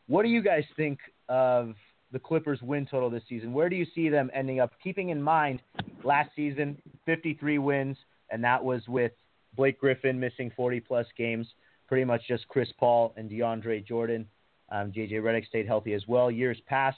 What 0.08 0.24
do 0.24 0.30
you 0.30 0.42
guys 0.42 0.64
think 0.78 1.00
of 1.30 1.74
the 2.12 2.20
Clippers' 2.20 2.62
win 2.62 2.86
total 2.86 3.10
this 3.10 3.24
season? 3.28 3.54
Where 3.54 3.70
do 3.70 3.76
you 3.76 3.86
see 3.96 4.10
them 4.10 4.30
ending 4.34 4.60
up? 4.60 4.72
Keeping 4.84 5.10
in 5.10 5.22
mind 5.22 5.62
last 6.04 6.30
season, 6.36 6.82
53 7.06 7.58
wins, 7.60 7.98
and 8.30 8.44
that 8.44 8.64
was 8.64 8.82
with 8.88 9.12
Blake 9.56 9.80
Griffin 9.80 10.20
missing 10.20 10.52
40 10.56 10.80
plus 10.82 11.08
games 11.18 11.48
pretty 11.88 12.06
much 12.06 12.22
just 12.28 12.48
Chris 12.48 12.70
Paul 12.78 13.14
and 13.18 13.30
DeAndre 13.30 13.86
Jordan. 13.86 14.28
Um, 14.70 14.92
JJ 14.92 15.14
Redick 15.14 15.48
stayed 15.48 15.68
healthy 15.68 15.94
as 15.94 16.04
well. 16.08 16.32
Years 16.32 16.58
past, 16.66 16.98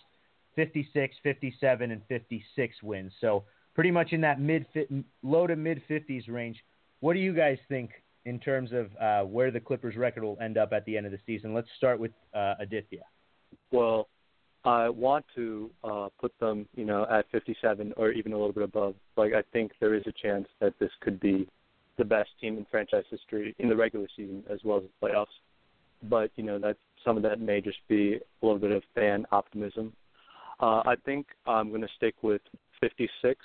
56, 0.56 1.16
57, 1.22 1.92
and 1.92 2.02
56 2.08 2.76
wins. 2.84 3.12
So 3.20 3.44
pretty 3.76 3.92
much 3.92 4.14
in 4.14 4.22
that 4.22 4.40
mid 4.40 4.66
low 5.24 5.48
to 5.48 5.56
mid 5.56 5.82
50s 5.90 6.30
range. 6.30 6.64
What 7.02 7.14
do 7.14 7.20
you 7.20 7.34
guys 7.34 7.58
think 7.70 7.92
in 8.26 8.40
terms 8.40 8.72
of 8.72 8.90
uh, 9.00 9.28
where 9.28 9.52
the 9.52 9.60
Clippers' 9.60 9.96
record 9.96 10.24
will 10.24 10.38
end 10.42 10.58
up 10.58 10.74
at 10.74 10.86
the 10.86 10.98
end 10.98 11.06
of 11.06 11.12
the 11.12 11.20
season? 11.26 11.54
Let's 11.54 11.68
start 11.78 12.00
with 12.00 12.12
uh, 12.34 12.56
Aditya. 12.60 13.04
Well, 13.72 14.08
I 14.68 14.90
want 14.90 15.24
to 15.36 15.72
uh, 15.82 16.10
put 16.20 16.38
them, 16.40 16.68
you 16.76 16.84
know, 16.84 17.08
at 17.10 17.26
57 17.32 17.94
or 17.96 18.12
even 18.12 18.34
a 18.34 18.36
little 18.36 18.52
bit 18.52 18.64
above. 18.64 18.96
Like 19.16 19.32
I 19.34 19.42
think 19.54 19.72
there 19.80 19.94
is 19.94 20.04
a 20.08 20.12
chance 20.12 20.46
that 20.60 20.74
this 20.78 20.90
could 21.00 21.22
be 21.22 21.48
the 21.98 22.04
best 22.04 22.30
team 22.42 22.58
in 22.58 22.66
franchise 22.70 23.06
history 23.10 23.56
in 23.60 23.70
the 23.70 23.76
regular 23.78 24.08
season 24.14 24.44
as 24.50 24.60
well 24.66 24.80
as 24.80 24.84
the 24.84 25.08
playoffs. 25.08 25.28
But 26.04 26.32
you 26.36 26.44
know 26.44 26.60
that 26.60 26.76
some 27.06 27.16
of 27.16 27.24
that 27.24 27.40
may 27.40 27.62
just 27.62 27.78
be 27.88 28.16
a 28.16 28.46
little 28.46 28.60
bit 28.60 28.72
of 28.72 28.84
fan 28.94 29.26
optimism. 29.32 29.94
Uh, 30.60 30.82
I 30.86 30.96
think 31.06 31.28
I'm 31.46 31.70
going 31.70 31.82
to 31.82 31.88
stick 31.96 32.16
with 32.22 32.42
56. 32.82 33.40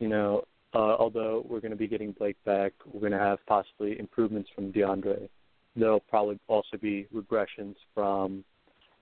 You 0.00 0.08
know, 0.08 0.42
uh, 0.74 0.96
although 0.96 1.46
we're 1.48 1.60
going 1.60 1.70
to 1.70 1.76
be 1.76 1.86
getting 1.86 2.10
Blake 2.12 2.36
back, 2.44 2.72
we're 2.92 3.00
going 3.00 3.12
to 3.12 3.18
have 3.18 3.38
possibly 3.46 3.96
improvements 3.98 4.50
from 4.56 4.72
DeAndre. 4.72 5.28
There'll 5.76 6.00
probably 6.00 6.40
also 6.48 6.76
be 6.80 7.06
regressions 7.14 7.76
from 7.94 8.44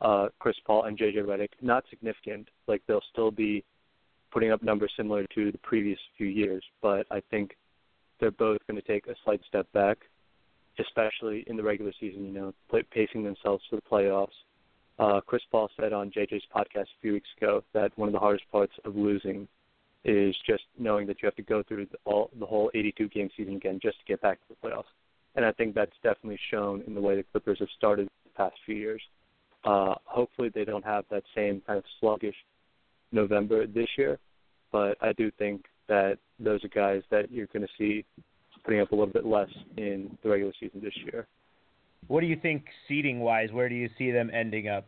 uh, 0.01 0.29
Chris 0.39 0.57
Paul 0.67 0.85
and 0.85 0.99
JJ 0.99 1.19
Redick. 1.25 1.51
Not 1.61 1.85
significant. 1.91 2.49
Like 2.67 2.83
they'll 2.87 3.03
still 3.13 3.31
be 3.31 3.65
putting 4.31 4.53
up 4.53 4.63
numbers 4.63 4.93
similar 4.97 5.25
to 5.35 5.53
the 5.53 5.59
previous 5.59 5.99
few 6.19 6.27
years, 6.27 6.63
but 6.83 7.07
I 7.11 7.23
think 7.31 7.57
they're 8.21 8.31
both 8.31 8.61
going 8.67 8.81
to 8.81 8.87
take 8.87 9.07
a 9.07 9.15
slight 9.25 9.41
step 9.47 9.71
back, 9.73 9.99
especially 10.79 11.45
in 11.47 11.57
the 11.57 11.63
regular 11.63 11.93
season. 11.99 12.25
You 12.27 12.33
know, 12.33 12.55
play, 12.69 12.83
pacing 12.91 13.25
themselves 13.25 13.65
for 13.69 13.77
the 13.77 13.83
playoffs. 13.83 14.37
Uh, 14.99 15.21
Chris 15.21 15.43
Paul 15.51 15.71
said 15.79 15.93
on 15.93 16.11
JJ's 16.11 16.45
podcast 16.55 16.85
a 16.85 17.01
few 17.03 17.13
weeks 17.13 17.29
ago 17.37 17.63
that 17.75 17.97
one 17.97 18.09
of 18.09 18.13
the 18.13 18.19
hardest 18.19 18.51
parts 18.51 18.73
of 18.85 18.97
losing 18.97 19.47
is 20.05 20.37
just 20.47 20.63
knowing 20.79 21.07
that 21.07 21.21
you 21.21 21.27
have 21.27 21.35
to 21.35 21.43
go 21.43 21.63
through 21.63 21.87
the, 21.87 21.99
all, 22.05 22.31
the 22.39 22.47
whole 22.47 22.71
82 22.75 23.09
game 23.09 23.29
season 23.37 23.57
again 23.57 23.81
just 23.83 23.99
to 23.99 24.05
get 24.07 24.23
back 24.23 24.39
to 24.41 24.55
the 24.55 24.69
playoffs. 24.69 24.85
And 25.35 25.45
I 25.45 25.53
think 25.53 25.75
that's 25.75 25.93
definitely 26.03 26.39
shown 26.51 26.83
in 26.87 26.95
the 26.95 27.01
way 27.01 27.17
the 27.17 27.25
Clippers 27.25 27.59
have 27.59 27.69
started 27.77 28.09
the 28.25 28.31
past 28.37 28.55
few 28.65 28.77
years. 28.77 29.03
Uh, 29.67 29.95
hopefully, 30.05 30.51
they 30.55 30.65
don't 30.65 30.85
have 30.85 31.05
that 31.11 31.25
same 31.35 31.61
kind 31.67 31.79
of 31.79 31.85
sluggish 32.01 32.37
November 33.11 33.67
this 33.67 33.89
year, 33.99 34.19
but 34.71 34.97
I 35.03 35.13
do 35.13 35.31
think 35.33 35.65
that 35.89 36.19
those 36.39 36.65
are 36.65 36.69
guys 36.69 37.03
that 37.11 37.31
you're 37.33 37.49
going 37.49 37.67
to 37.67 37.73
see 37.77 38.05
putting 38.65 38.81
up 38.81 38.93
a 38.93 38.95
little 38.95 39.13
bit 39.13 39.27
less 39.27 39.49
in 39.77 40.17
the 40.23 40.29
regular 40.29 40.53
season 40.59 40.81
this 40.83 40.97
year. 41.05 41.27
What 42.09 42.21
do 42.21 42.27
you 42.27 42.37
think 42.37 42.65
seeding 42.87 43.21
wise? 43.21 43.51
Where 43.53 43.69
do 43.69 43.75
you 43.75 43.89
see 43.99 44.11
them 44.11 44.31
ending 44.33 44.69
up? 44.69 44.87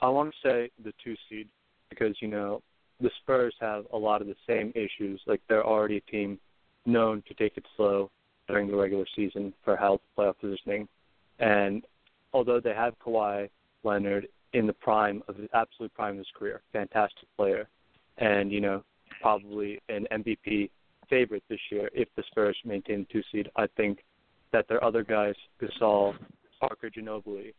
I 0.00 0.08
want 0.08 0.32
to 0.32 0.48
say 0.48 0.70
the 0.82 0.92
two 1.02 1.14
seed 1.28 1.48
because 1.90 2.16
you 2.20 2.28
know 2.28 2.62
the 3.00 3.10
Spurs 3.22 3.54
have 3.60 3.84
a 3.92 3.96
lot 3.96 4.20
of 4.20 4.26
the 4.26 4.36
same 4.46 4.72
issues. 4.74 5.20
Like 5.26 5.40
they're 5.48 5.64
already 5.64 5.98
a 5.98 6.10
team 6.10 6.38
known 6.86 7.22
to 7.28 7.34
take 7.34 7.56
it 7.56 7.64
slow 7.76 8.10
during 8.48 8.68
the 8.68 8.76
regular 8.76 9.06
season 9.14 9.52
for 9.64 9.76
health, 9.76 10.00
playoff 10.18 10.34
positioning, 10.40 10.88
and 11.38 11.84
although 12.34 12.60
they 12.60 12.74
have 12.74 12.98
Kawhi 12.98 13.48
Leonard 13.84 14.28
in 14.52 14.66
the 14.66 14.72
prime 14.72 15.22
of 15.28 15.36
the 15.36 15.48
absolute 15.54 15.94
prime 15.94 16.12
of 16.12 16.18
his 16.18 16.26
career, 16.36 16.60
fantastic 16.72 17.28
player, 17.36 17.68
and 18.18 18.52
you 18.52 18.60
know 18.60 18.84
probably 19.22 19.80
an 19.88 20.06
MVP 20.12 20.70
favorite 21.08 21.42
this 21.48 21.60
year 21.70 21.88
if 21.94 22.08
the 22.16 22.22
Spurs 22.30 22.56
maintain 22.64 23.00
the 23.00 23.12
two 23.12 23.22
seed. 23.32 23.48
I 23.56 23.66
think 23.76 24.00
that 24.52 24.66
their 24.68 24.82
other 24.84 25.02
guys, 25.02 25.34
Gasol, 25.60 26.14
Parker, 26.60 26.90
Ginobili, 26.90 27.54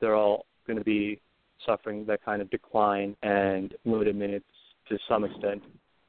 they're 0.00 0.16
all 0.16 0.46
going 0.66 0.78
to 0.78 0.84
be 0.84 1.20
suffering 1.64 2.04
that 2.06 2.24
kind 2.24 2.42
of 2.42 2.50
decline 2.50 3.16
and 3.22 3.74
limited 3.84 4.16
minutes 4.16 4.44
to 4.88 4.98
some 5.08 5.24
extent 5.24 5.62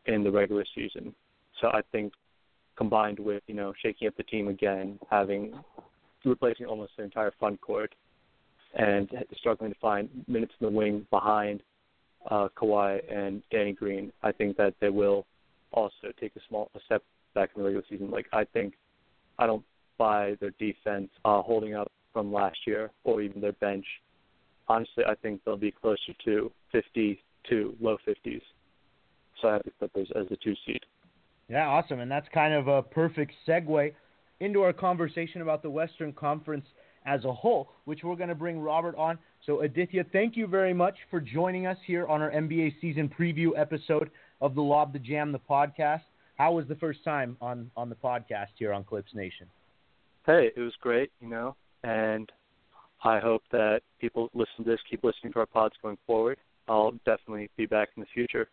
in 0.05 0.23
the 0.23 0.31
regular 0.31 0.65
season. 0.73 1.13
So 1.61 1.67
I 1.67 1.81
think 1.91 2.13
combined 2.77 3.19
with 3.19 3.43
you 3.47 3.55
know 3.55 3.73
shaking 3.81 4.07
up 4.07 4.15
the 4.17 4.23
team 4.23 4.47
again, 4.47 4.99
having 5.09 5.53
replacing 6.25 6.65
almost 6.65 6.93
the 6.97 7.03
entire 7.03 7.31
front 7.39 7.61
court, 7.61 7.93
and 8.75 9.09
struggling 9.37 9.73
to 9.73 9.79
find 9.79 10.09
minutes 10.27 10.53
in 10.59 10.67
the 10.67 10.71
wing 10.71 11.05
behind 11.09 11.61
uh, 12.29 12.47
Kawhi 12.57 12.99
and 13.11 13.41
Danny 13.51 13.73
Green, 13.73 14.11
I 14.23 14.31
think 14.31 14.57
that 14.57 14.73
they 14.81 14.89
will 14.89 15.25
also 15.71 16.11
take 16.19 16.35
a 16.35 16.39
small 16.47 16.69
a 16.75 16.79
step 16.85 17.03
back 17.33 17.51
in 17.55 17.61
the 17.61 17.65
regular 17.65 17.85
season. 17.89 18.11
Like 18.11 18.27
I 18.33 18.43
think 18.45 18.73
I 19.39 19.45
don't 19.45 19.63
buy 19.97 20.35
their 20.39 20.51
defense 20.59 21.09
uh, 21.23 21.41
holding 21.41 21.75
up 21.75 21.91
from 22.13 22.31
last 22.31 22.57
year 22.65 22.91
or 23.03 23.21
even 23.21 23.41
their 23.41 23.53
bench. 23.53 23.85
Honestly, 24.67 25.03
I 25.07 25.15
think 25.15 25.41
they'll 25.45 25.57
be 25.57 25.71
closer 25.71 26.13
to 26.25 26.51
52, 26.71 27.75
low 27.79 27.97
50s. 28.07 28.41
So 29.41 29.49
I 29.49 29.53
have 29.53 29.63
the 29.63 29.71
Clippers 29.77 30.07
as 30.15 30.27
the 30.29 30.37
two 30.37 30.55
seed. 30.65 30.79
Yeah, 31.49 31.67
awesome. 31.67 31.99
And 31.99 32.09
that's 32.09 32.27
kind 32.33 32.53
of 32.53 32.67
a 32.67 32.81
perfect 32.81 33.33
segue 33.47 33.93
into 34.39 34.61
our 34.61 34.73
conversation 34.73 35.41
about 35.41 35.61
the 35.61 35.69
Western 35.69 36.13
Conference 36.13 36.65
as 37.05 37.23
a 37.25 37.33
whole, 37.33 37.69
which 37.85 38.03
we're 38.03 38.15
going 38.15 38.29
to 38.29 38.35
bring 38.35 38.59
Robert 38.59 38.95
on. 38.95 39.17
So, 39.45 39.61
Aditya, 39.61 40.05
thank 40.11 40.35
you 40.35 40.47
very 40.47 40.73
much 40.73 40.95
for 41.09 41.19
joining 41.21 41.67
us 41.67 41.77
here 41.85 42.07
on 42.07 42.21
our 42.21 42.31
NBA 42.31 42.75
season 42.81 43.11
preview 43.17 43.49
episode 43.57 44.09
of 44.41 44.55
the 44.55 44.61
Lob 44.61 44.93
the 44.93 44.99
Jam, 44.99 45.31
the 45.31 45.39
podcast. 45.39 46.01
How 46.37 46.51
was 46.51 46.67
the 46.67 46.75
first 46.75 47.03
time 47.03 47.37
on, 47.41 47.71
on 47.77 47.89
the 47.89 47.95
podcast 47.95 48.47
here 48.57 48.73
on 48.73 48.83
Clips 48.83 49.13
Nation? 49.13 49.47
Hey, 50.25 50.49
it 50.55 50.59
was 50.59 50.73
great, 50.81 51.11
you 51.21 51.29
know, 51.29 51.55
and 51.83 52.31
I 53.03 53.19
hope 53.19 53.43
that 53.51 53.81
people 54.01 54.29
listen 54.33 54.63
to 54.63 54.63
this, 54.63 54.79
keep 54.89 55.03
listening 55.03 55.31
to 55.33 55.39
our 55.39 55.45
pods 55.45 55.75
going 55.81 55.97
forward. 56.07 56.37
I'll 56.67 56.93
definitely 57.05 57.49
be 57.55 57.67
back 57.67 57.89
in 57.95 58.01
the 58.01 58.07
future. 58.13 58.49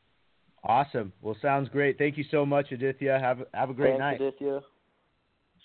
Awesome. 0.64 1.12
Well, 1.22 1.36
sounds 1.42 1.68
great. 1.70 1.98
Thank 1.98 2.18
you 2.18 2.24
so 2.30 2.46
much, 2.46 2.70
Aditya. 2.70 3.18
Have 3.18 3.42
have 3.53 3.70
a 3.70 3.74
great 3.74 3.98
Thanks, 3.98 4.20
night. 4.20 4.20
Aditya. 4.20 4.61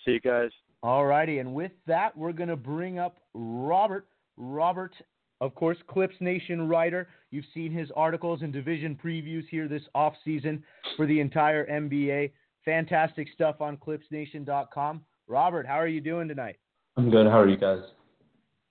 See 0.06 0.12
you 0.12 0.20
guys. 0.22 0.50
All 0.84 1.06
righty, 1.06 1.40
and 1.40 1.54
with 1.54 1.72
that, 1.88 2.16
we're 2.16 2.32
going 2.34 2.50
to 2.50 2.56
bring 2.56 3.00
up 3.00 3.18
Robert. 3.34 4.08
Robert, 4.38 4.94
of 5.42 5.56
course, 5.56 5.78
Clips 5.88 6.16
Nation 6.20 6.68
writer. 6.68 7.08
You've 7.32 7.46
seen 7.54 7.72
his 7.72 7.90
articles 7.96 8.42
and 8.44 8.54
division 8.54 8.98
previews 9.04 9.48
here 9.50 9.68
this 9.68 9.82
off 9.96 10.14
season 10.24 10.64
for 10.96 11.08
the 11.08 11.20
entire 11.20 11.66
NBA. 11.68 12.32
Fantastic 12.64 13.28
stuff 13.34 13.60
on 13.60 13.78
ClipsNation.com. 13.78 15.02
Robert, 15.28 15.66
how 15.66 15.76
are 15.76 15.88
you 15.88 16.02
doing 16.02 16.28
tonight? 16.28 16.58
I'm 16.96 17.10
good. 17.10 17.26
How 17.26 17.40
are 17.40 17.50
you 17.50 17.58
guys? 17.58 17.82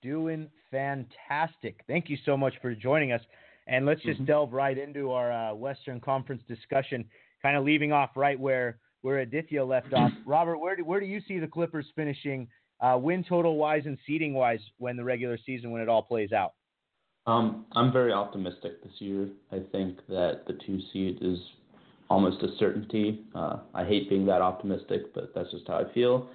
Doing 0.01 0.49
fantastic. 0.71 1.81
Thank 1.87 2.09
you 2.09 2.17
so 2.25 2.37
much 2.37 2.53
for 2.61 2.73
joining 2.73 3.11
us. 3.11 3.21
And 3.67 3.85
let's 3.85 4.01
just 4.01 4.21
Mhm. 4.21 4.27
delve 4.27 4.53
right 4.53 4.77
into 4.77 5.11
our 5.11 5.31
uh, 5.31 5.53
Western 5.53 5.99
Conference 5.99 6.41
discussion, 6.43 7.09
kind 7.41 7.57
of 7.57 7.65
leaving 7.65 7.91
off 7.91 8.15
right 8.15 8.39
where 8.39 8.79
where 9.07 9.19
Aditya 9.19 9.63
left 9.63 9.93
off. 9.93 10.11
Robert, 10.25 10.57
where 10.57 10.75
do, 10.75 10.83
where 10.83 10.99
do 10.99 11.05
you 11.05 11.21
see 11.29 11.39
the 11.39 11.47
Clippers 11.47 11.85
finishing, 11.95 12.45
uh, 12.81 12.99
win 13.01 13.23
total 13.23 13.55
wise 13.55 13.83
and 13.85 13.97
seeding 14.05 14.33
wise, 14.33 14.59
when 14.79 14.97
the 14.97 15.03
regular 15.03 15.39
season 15.45 15.71
when 15.71 15.81
it 15.81 15.87
all 15.87 16.01
plays 16.01 16.33
out? 16.33 16.55
Um, 17.25 17.65
I'm 17.71 17.93
very 17.93 18.11
optimistic 18.11 18.83
this 18.83 18.91
year. 18.99 19.29
I 19.53 19.59
think 19.71 19.99
that 20.09 20.41
the 20.45 20.59
two 20.65 20.79
seed 20.91 21.19
is 21.21 21.39
almost 22.09 22.43
a 22.43 22.49
certainty. 22.59 23.21
Uh, 23.33 23.59
I 23.73 23.85
hate 23.85 24.09
being 24.09 24.25
that 24.25 24.41
optimistic, 24.41 25.13
but 25.15 25.31
that's 25.33 25.51
just 25.51 25.65
how 25.69 25.75
I 25.75 25.93
feel. 25.93 26.29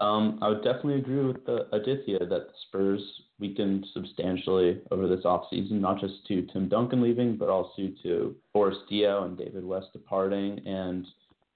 Um, 0.00 0.38
I 0.40 0.48
would 0.48 0.64
definitely 0.64 0.96
agree 0.96 1.26
with 1.26 1.44
the 1.44 1.68
Aditya 1.76 2.20
that 2.20 2.28
the 2.28 2.54
Spurs 2.68 3.02
weakened 3.38 3.86
substantially 3.92 4.80
over 4.90 5.06
this 5.08 5.26
offseason, 5.26 5.72
not 5.72 6.00
just 6.00 6.26
to 6.28 6.46
Tim 6.54 6.70
Duncan 6.70 7.02
leaving, 7.02 7.36
but 7.36 7.50
also 7.50 7.90
to 8.02 8.34
Boris 8.54 8.78
Diaw 8.90 9.26
and 9.26 9.36
David 9.36 9.62
West 9.62 9.88
departing, 9.92 10.58
and 10.66 11.06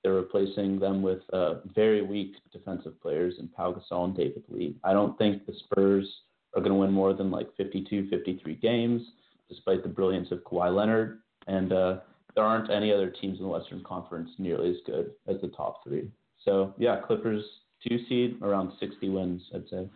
they're 0.08 0.14
replacing 0.14 0.78
them 0.78 1.02
with 1.02 1.20
uh, 1.34 1.56
very 1.74 2.00
weak 2.00 2.32
defensive 2.50 2.98
players 3.02 3.34
in 3.38 3.46
Pau 3.46 3.74
Gasol 3.74 4.06
and 4.06 4.16
David 4.16 4.42
Lee. 4.48 4.74
I 4.82 4.94
don't 4.94 5.18
think 5.18 5.44
the 5.44 5.52
Spurs 5.64 6.10
are 6.56 6.62
going 6.62 6.72
to 6.72 6.78
win 6.78 6.92
more 6.92 7.12
than 7.12 7.30
like 7.30 7.54
52, 7.58 8.08
53 8.08 8.54
games, 8.54 9.02
despite 9.50 9.82
the 9.82 9.88
brilliance 9.90 10.28
of 10.30 10.38
Kawhi 10.44 10.74
Leonard. 10.74 11.18
And 11.46 11.74
uh, 11.74 11.98
there 12.34 12.42
aren't 12.42 12.70
any 12.70 12.90
other 12.90 13.10
teams 13.10 13.36
in 13.38 13.44
the 13.44 13.50
Western 13.50 13.84
Conference 13.84 14.30
nearly 14.38 14.70
as 14.70 14.76
good 14.86 15.10
as 15.26 15.42
the 15.42 15.48
top 15.48 15.84
three. 15.84 16.10
So 16.42 16.72
yeah, 16.78 17.00
Clippers 17.06 17.44
two 17.86 17.98
seed 18.08 18.38
around 18.40 18.72
60 18.80 19.10
wins, 19.10 19.42
I'd 19.54 19.68
say. 19.68 19.90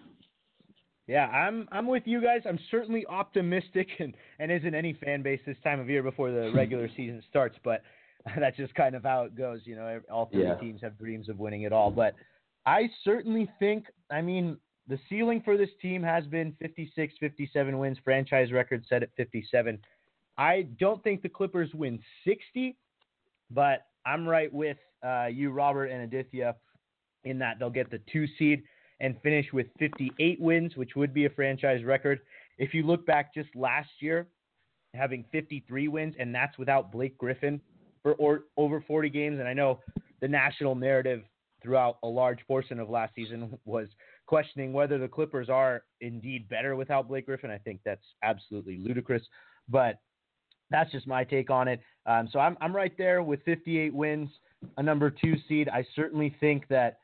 Yeah, 1.06 1.26
I'm 1.28 1.66
I'm 1.72 1.86
with 1.86 2.02
you 2.04 2.20
guys. 2.22 2.42
I'm 2.46 2.58
certainly 2.70 3.06
optimistic, 3.06 3.88
and 3.98 4.14
and 4.38 4.52
isn't 4.52 4.74
any 4.74 4.92
fan 4.92 5.22
base 5.22 5.40
this 5.46 5.56
time 5.64 5.80
of 5.80 5.88
year 5.88 6.02
before 6.02 6.30
the 6.30 6.52
regular 6.54 6.88
season 6.96 7.22
starts, 7.28 7.56
but 7.64 7.82
that's 8.38 8.56
just 8.56 8.74
kind 8.74 8.94
of 8.94 9.02
how 9.02 9.24
it 9.24 9.34
goes. 9.34 9.60
You 9.64 9.76
know, 9.76 10.00
all 10.10 10.26
three 10.26 10.44
Yeah. 10.44 10.56
teams 10.56 10.80
have 10.82 10.98
dreams 10.98 11.28
of 11.28 11.38
winning 11.38 11.62
it 11.62 11.72
all, 11.72 11.90
but 11.90 12.14
I 12.66 12.88
certainly 13.04 13.50
think. 13.58 13.86
I 14.10 14.22
mean, 14.22 14.56
the 14.88 14.98
ceiling 15.08 15.40
for 15.44 15.56
this 15.56 15.70
team 15.80 16.02
has 16.02 16.26
been 16.26 16.54
56, 16.60 17.14
57 17.18 17.78
wins. 17.78 17.98
Franchise 18.04 18.52
record 18.52 18.84
set 18.88 19.02
at 19.02 19.10
57. 19.16 19.78
I 20.38 20.62
don't 20.78 21.02
think 21.02 21.22
the 21.22 21.28
Clippers 21.28 21.72
win 21.74 22.00
60, 22.24 22.76
but 23.50 23.86
I'm 24.06 24.26
right 24.28 24.52
with 24.52 24.78
uh, 25.04 25.26
you, 25.26 25.50
Robert 25.50 25.86
and 25.86 26.02
Aditya, 26.02 26.56
in 27.24 27.38
that 27.38 27.58
they'll 27.58 27.70
get 27.70 27.90
the 27.90 28.00
two 28.12 28.26
seed 28.38 28.62
and 29.00 29.20
finish 29.22 29.52
with 29.52 29.66
58 29.78 30.40
wins, 30.40 30.76
which 30.76 30.94
would 30.96 31.12
be 31.12 31.26
a 31.26 31.30
franchise 31.30 31.84
record. 31.84 32.20
If 32.58 32.72
you 32.72 32.84
look 32.84 33.04
back 33.04 33.34
just 33.34 33.54
last 33.54 33.90
year, 34.00 34.28
having 34.94 35.24
53 35.32 35.88
wins, 35.88 36.14
and 36.18 36.34
that's 36.34 36.56
without 36.58 36.92
Blake 36.92 37.18
Griffin 37.18 37.60
for 38.02 38.14
or, 38.14 38.44
over 38.56 38.82
40 38.86 39.08
games. 39.10 39.38
And 39.38 39.48
I 39.48 39.54
know 39.54 39.80
the 40.20 40.28
national 40.28 40.74
narrative 40.74 41.22
throughout 41.62 41.98
a 42.02 42.08
large 42.08 42.40
portion 42.46 42.80
of 42.80 42.90
last 42.90 43.14
season 43.14 43.56
was 43.64 43.88
questioning 44.26 44.72
whether 44.72 44.98
the 44.98 45.08
Clippers 45.08 45.48
are 45.48 45.84
indeed 46.00 46.48
better 46.48 46.76
without 46.76 47.08
Blake 47.08 47.26
Griffin. 47.26 47.50
I 47.50 47.58
think 47.58 47.80
that's 47.84 48.04
absolutely 48.22 48.78
ludicrous, 48.78 49.22
but 49.68 49.98
that's 50.70 50.90
just 50.90 51.06
my 51.06 51.22
take 51.22 51.50
on 51.50 51.68
it. 51.68 51.80
Um, 52.06 52.28
so 52.32 52.40
I'm 52.40 52.56
I'm 52.60 52.74
right 52.74 52.96
there 52.98 53.22
with 53.22 53.42
58 53.44 53.94
wins, 53.94 54.28
a 54.76 54.82
number 54.82 55.10
two 55.10 55.34
seed. 55.48 55.68
I 55.68 55.84
certainly 55.94 56.34
think 56.40 56.66
that 56.68 56.98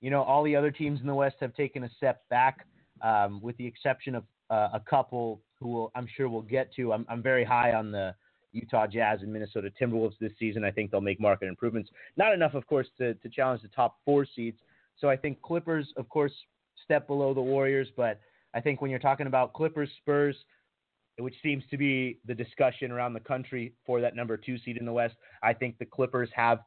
you 0.00 0.10
know 0.10 0.22
all 0.22 0.44
the 0.44 0.54
other 0.54 0.70
teams 0.70 1.00
in 1.00 1.06
the 1.06 1.14
West 1.14 1.36
have 1.40 1.54
taken 1.54 1.84
a 1.84 1.90
step 1.96 2.22
back, 2.28 2.66
um, 3.02 3.40
with 3.42 3.56
the 3.56 3.66
exception 3.66 4.14
of 4.14 4.24
uh, 4.50 4.68
a 4.74 4.82
couple 4.88 5.40
who 5.58 5.68
will, 5.70 5.92
I'm 5.94 6.06
sure 6.16 6.28
we'll 6.28 6.42
get 6.42 6.72
to. 6.74 6.92
I'm 6.92 7.06
I'm 7.08 7.22
very 7.22 7.44
high 7.44 7.72
on 7.72 7.90
the 7.90 8.14
Utah 8.54 8.86
Jazz 8.86 9.20
and 9.22 9.32
Minnesota 9.32 9.70
Timberwolves 9.80 10.18
this 10.20 10.32
season. 10.38 10.64
I 10.64 10.70
think 10.70 10.90
they'll 10.90 11.00
make 11.00 11.20
market 11.20 11.48
improvements. 11.48 11.90
Not 12.16 12.32
enough, 12.32 12.54
of 12.54 12.66
course, 12.66 12.86
to 12.98 13.14
to 13.14 13.28
challenge 13.28 13.62
the 13.62 13.68
top 13.68 13.98
four 14.04 14.24
seeds. 14.24 14.58
So 14.96 15.10
I 15.10 15.16
think 15.16 15.42
Clippers, 15.42 15.92
of 15.96 16.08
course, 16.08 16.32
step 16.84 17.06
below 17.06 17.34
the 17.34 17.42
Warriors, 17.42 17.88
but 17.96 18.20
I 18.54 18.60
think 18.60 18.80
when 18.80 18.90
you're 18.90 19.00
talking 19.00 19.26
about 19.26 19.52
Clippers, 19.52 19.90
Spurs, 19.98 20.36
which 21.18 21.34
seems 21.42 21.64
to 21.70 21.76
be 21.76 22.18
the 22.26 22.34
discussion 22.34 22.92
around 22.92 23.12
the 23.12 23.20
country 23.20 23.72
for 23.84 24.00
that 24.00 24.14
number 24.14 24.36
two 24.36 24.58
seed 24.58 24.76
in 24.76 24.84
the 24.84 24.92
West. 24.92 25.14
I 25.42 25.52
think 25.52 25.78
the 25.78 25.84
Clippers 25.84 26.28
have 26.34 26.60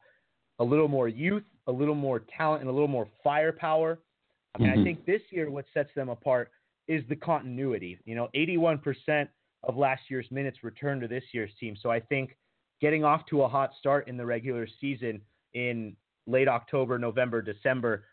a 0.58 0.64
little 0.64 0.88
more 0.88 1.08
youth, 1.08 1.44
a 1.66 1.72
little 1.72 1.94
more 1.94 2.20
talent, 2.36 2.60
and 2.60 2.68
a 2.68 2.72
little 2.72 2.88
more 2.88 3.08
firepower. 3.22 3.98
I 4.54 4.58
mean, 4.58 4.70
I 4.70 4.76
Mhm. 4.76 4.84
think 4.84 5.04
this 5.04 5.22
year 5.30 5.50
what 5.50 5.66
sets 5.72 5.92
them 5.94 6.08
apart 6.08 6.50
is 6.88 7.06
the 7.06 7.16
continuity. 7.16 7.98
You 8.04 8.14
know, 8.14 8.28
81% 8.34 9.30
of 9.64 9.76
last 9.76 10.02
year's 10.08 10.26
minutes 10.30 10.58
return 10.62 11.00
to 11.00 11.08
this 11.08 11.24
year's 11.32 11.50
team. 11.58 11.76
So 11.80 11.90
I 11.90 12.00
think 12.00 12.36
getting 12.80 13.04
off 13.04 13.26
to 13.26 13.42
a 13.42 13.48
hot 13.48 13.70
start 13.78 14.08
in 14.08 14.16
the 14.16 14.24
regular 14.24 14.68
season 14.80 15.20
in 15.54 15.96
late 16.26 16.48
October, 16.48 16.98
November, 16.98 17.42
December, 17.42 18.04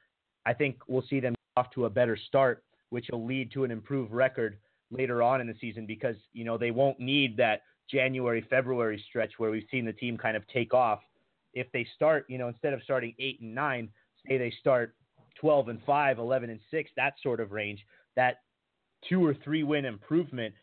I 0.46 0.54
think 0.54 0.78
we'll 0.88 1.04
see 1.10 1.20
them 1.20 1.36
off 1.58 1.70
to 1.72 1.86
a 1.86 1.89
better 1.89 2.18
start, 2.18 2.64
which 2.89 3.08
will 3.12 3.26
lead 3.26 3.52
to 3.54 3.64
an 3.64 3.72
improved 3.72 4.12
record 4.12 4.58
later 4.91 5.22
on 5.22 5.41
in 5.41 5.48
the 5.48 5.56
season 5.60 5.86
because 5.86 6.16
you 6.34 6.43
know 6.43 6.58
they 6.58 6.72
won't 6.72 7.00
need 7.00 7.36
that 7.38 7.62
January 7.89 8.46
February 8.50 9.04
stretch 9.10 9.34
where 9.38 9.52
we've 9.52 9.68
seen 9.72 9.86
the 9.86 9.93
team 9.93 10.18
kind 10.18 10.38
of 10.38 10.48
take 10.48 10.74
off. 10.74 11.00
If 11.54 11.72
they 11.72 11.88
start, 11.96 12.26
you 12.28 12.38
know, 12.38 12.48
instead 12.48 12.74
of 12.74 12.82
starting 12.84 13.14
8 13.18 13.41
and 13.41 13.56
9, 13.56 13.89
say 14.28 14.38
they 14.38 14.54
start 14.60 14.96
12 15.39 15.70
and 15.70 15.80
5, 15.86 16.20
11 16.20 16.50
and 16.50 16.60
6, 16.70 16.91
that 16.98 17.14
sort 17.22 17.39
of 17.39 17.52
range, 17.52 17.86
that 18.16 18.39
two 19.08 19.26
or 19.26 19.36
three 19.43 19.64
win 19.64 19.86
improvement, 19.86 20.54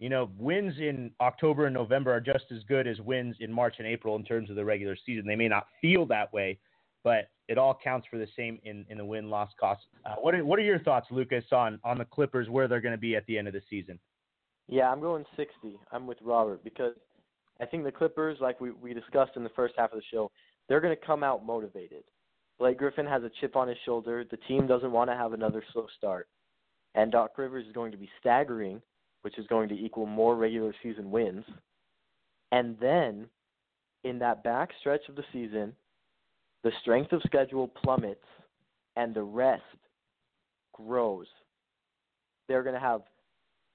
you 0.00 0.08
know, 0.08 0.30
wins 0.38 0.72
in 0.78 1.10
October 1.20 1.66
and 1.66 1.74
November 1.74 2.10
are 2.10 2.20
just 2.20 2.46
as 2.50 2.62
good 2.66 2.86
as 2.86 2.98
wins 3.02 3.36
in 3.40 3.52
March 3.52 3.74
and 3.78 3.86
April 3.86 4.16
in 4.16 4.24
terms 4.24 4.48
of 4.48 4.56
the 4.56 4.64
regular 4.64 4.96
season. 5.04 5.26
They 5.26 5.36
may 5.36 5.46
not 5.46 5.66
feel 5.82 6.06
that 6.06 6.32
way, 6.32 6.58
but 7.04 7.28
it 7.48 7.58
all 7.58 7.78
counts 7.84 8.06
for 8.10 8.18
the 8.18 8.26
same 8.34 8.58
in, 8.64 8.86
in 8.88 8.96
the 8.96 9.04
win 9.04 9.28
loss 9.28 9.50
cost. 9.60 9.82
Uh, 10.06 10.14
what 10.18 10.34
are 10.34 10.42
what 10.42 10.58
are 10.58 10.62
your 10.62 10.78
thoughts, 10.78 11.06
Lucas, 11.10 11.44
on 11.52 11.78
on 11.84 11.98
the 11.98 12.06
Clippers 12.06 12.48
where 12.48 12.66
they're 12.66 12.80
going 12.80 12.94
to 12.94 12.98
be 12.98 13.14
at 13.14 13.26
the 13.26 13.36
end 13.36 13.46
of 13.46 13.52
the 13.52 13.60
season? 13.68 13.98
Yeah, 14.68 14.90
I'm 14.90 15.00
going 15.00 15.24
60. 15.36 15.78
I'm 15.92 16.06
with 16.06 16.18
Robert 16.22 16.64
because 16.64 16.94
I 17.60 17.66
think 17.66 17.84
the 17.84 17.92
Clippers, 17.92 18.38
like 18.40 18.58
we, 18.58 18.70
we 18.70 18.94
discussed 18.94 19.32
in 19.36 19.44
the 19.44 19.50
first 19.50 19.74
half 19.76 19.92
of 19.92 19.98
the 19.98 20.04
show, 20.10 20.30
they're 20.68 20.80
going 20.80 20.96
to 20.96 21.06
come 21.06 21.22
out 21.22 21.44
motivated. 21.44 22.04
Blake 22.58 22.78
Griffin 22.78 23.06
has 23.06 23.22
a 23.22 23.30
chip 23.40 23.54
on 23.54 23.68
his 23.68 23.76
shoulder. 23.84 24.24
The 24.30 24.38
team 24.48 24.66
doesn't 24.66 24.92
want 24.92 25.10
to 25.10 25.16
have 25.16 25.34
another 25.34 25.62
slow 25.72 25.86
start. 25.98 26.28
And 26.94 27.12
Doc 27.12 27.36
Rivers 27.36 27.66
is 27.66 27.72
going 27.72 27.92
to 27.92 27.98
be 27.98 28.08
staggering, 28.20 28.80
which 29.22 29.38
is 29.38 29.46
going 29.46 29.68
to 29.68 29.74
equal 29.74 30.06
more 30.06 30.36
regular 30.36 30.74
season 30.82 31.10
wins. 31.10 31.44
And 32.52 32.76
then 32.80 33.26
in 34.04 34.18
that 34.20 34.42
back 34.42 34.70
stretch 34.80 35.02
of 35.08 35.16
the 35.16 35.24
season, 35.32 35.74
the 36.62 36.72
strength 36.82 37.12
of 37.12 37.22
schedule 37.24 37.68
plummets 37.68 38.24
and 38.96 39.14
the 39.14 39.22
rest 39.22 39.62
grows. 40.72 41.26
They're 42.48 42.62
going 42.62 42.74
to 42.74 42.80
have 42.80 43.02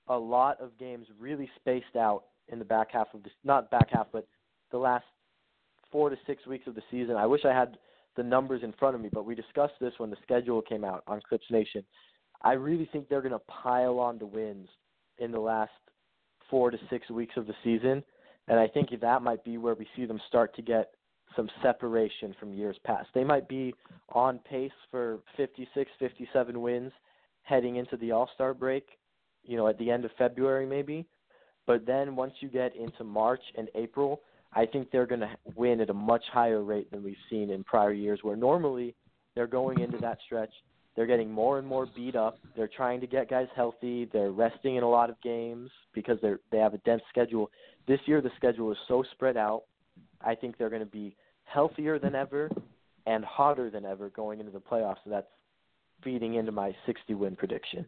a 0.07 0.17
lot 0.17 0.59
of 0.59 0.77
games 0.77 1.07
really 1.19 1.49
spaced 1.55 1.95
out 1.95 2.23
in 2.49 2.59
the 2.59 2.65
back 2.65 2.91
half 2.91 3.07
of 3.13 3.23
the 3.23 3.29
not 3.43 3.71
back 3.71 3.89
half, 3.91 4.07
but 4.11 4.27
the 4.71 4.77
last 4.77 5.05
four 5.91 6.09
to 6.09 6.17
six 6.27 6.45
weeks 6.45 6.67
of 6.67 6.75
the 6.75 6.81
season. 6.91 7.15
I 7.15 7.25
wish 7.25 7.45
I 7.45 7.53
had 7.53 7.77
the 8.15 8.23
numbers 8.23 8.61
in 8.63 8.73
front 8.73 8.95
of 8.95 9.01
me, 9.01 9.09
but 9.11 9.25
we 9.25 9.35
discussed 9.35 9.73
this 9.79 9.93
when 9.97 10.09
the 10.09 10.17
schedule 10.23 10.61
came 10.61 10.83
out 10.83 11.03
on 11.07 11.21
Clips 11.27 11.45
Nation. 11.49 11.83
I 12.41 12.53
really 12.53 12.87
think 12.91 13.09
they're 13.09 13.21
going 13.21 13.31
to 13.31 13.39
pile 13.39 13.99
on 13.99 14.19
the 14.19 14.25
wins 14.25 14.67
in 15.19 15.31
the 15.31 15.39
last 15.39 15.71
four 16.49 16.71
to 16.71 16.77
six 16.89 17.09
weeks 17.09 17.35
of 17.37 17.47
the 17.47 17.55
season, 17.63 18.03
and 18.47 18.59
I 18.59 18.67
think 18.67 18.89
that 18.99 19.21
might 19.21 19.43
be 19.43 19.57
where 19.57 19.75
we 19.75 19.87
see 19.95 20.05
them 20.05 20.21
start 20.27 20.55
to 20.55 20.61
get 20.61 20.91
some 21.35 21.49
separation 21.61 22.35
from 22.39 22.53
years 22.53 22.77
past. 22.85 23.07
They 23.13 23.23
might 23.23 23.47
be 23.47 23.73
on 24.09 24.39
pace 24.39 24.71
for 24.91 25.19
56, 25.37 25.91
57 25.99 26.61
wins 26.61 26.91
heading 27.43 27.75
into 27.75 27.97
the 27.97 28.11
All-Star 28.11 28.53
break, 28.53 28.85
you 29.43 29.57
know, 29.57 29.67
at 29.67 29.77
the 29.77 29.91
end 29.91 30.05
of 30.05 30.11
February 30.17 30.65
maybe. 30.65 31.05
But 31.67 31.85
then 31.85 32.15
once 32.15 32.33
you 32.39 32.47
get 32.47 32.75
into 32.75 33.03
March 33.03 33.41
and 33.57 33.69
April, 33.75 34.21
I 34.53 34.65
think 34.65 34.91
they're 34.91 35.07
going 35.07 35.21
to 35.21 35.35
win 35.55 35.81
at 35.81 35.89
a 35.89 35.93
much 35.93 36.23
higher 36.31 36.63
rate 36.63 36.89
than 36.91 37.03
we've 37.03 37.15
seen 37.29 37.49
in 37.49 37.63
prior 37.63 37.91
years 37.91 38.19
where 38.21 38.35
normally 38.35 38.95
they're 39.35 39.47
going 39.47 39.79
into 39.79 39.97
that 39.97 40.19
stretch 40.25 40.53
they're 40.95 41.05
getting 41.05 41.29
more 41.29 41.59
and 41.59 41.67
more 41.67 41.85
beat 41.85 42.15
up. 42.15 42.39
They're 42.55 42.69
trying 42.69 43.01
to 43.01 43.07
get 43.07 43.29
guys 43.29 43.47
healthy. 43.55 44.09
They're 44.11 44.31
resting 44.31 44.77
in 44.77 44.83
a 44.83 44.89
lot 44.89 45.09
of 45.09 45.19
games 45.21 45.69
because 45.93 46.17
they're 46.21 46.39
they 46.51 46.57
have 46.57 46.73
a 46.73 46.77
dense 46.79 47.01
schedule. 47.09 47.51
This 47.87 47.99
year 48.05 48.21
the 48.21 48.31
schedule 48.37 48.71
is 48.71 48.77
so 48.87 49.03
spread 49.11 49.37
out. 49.37 49.63
I 50.21 50.35
think 50.35 50.57
they're 50.57 50.69
going 50.69 50.81
to 50.81 50.85
be 50.85 51.15
healthier 51.43 51.99
than 51.99 52.15
ever 52.15 52.49
and 53.05 53.23
hotter 53.25 53.69
than 53.69 53.85
ever 53.85 54.09
going 54.09 54.39
into 54.39 54.51
the 54.51 54.59
playoffs. 54.59 54.97
So 55.03 55.09
that's 55.09 55.27
feeding 56.03 56.35
into 56.35 56.51
my 56.51 56.75
60 56.85 57.13
win 57.13 57.35
prediction. 57.35 57.85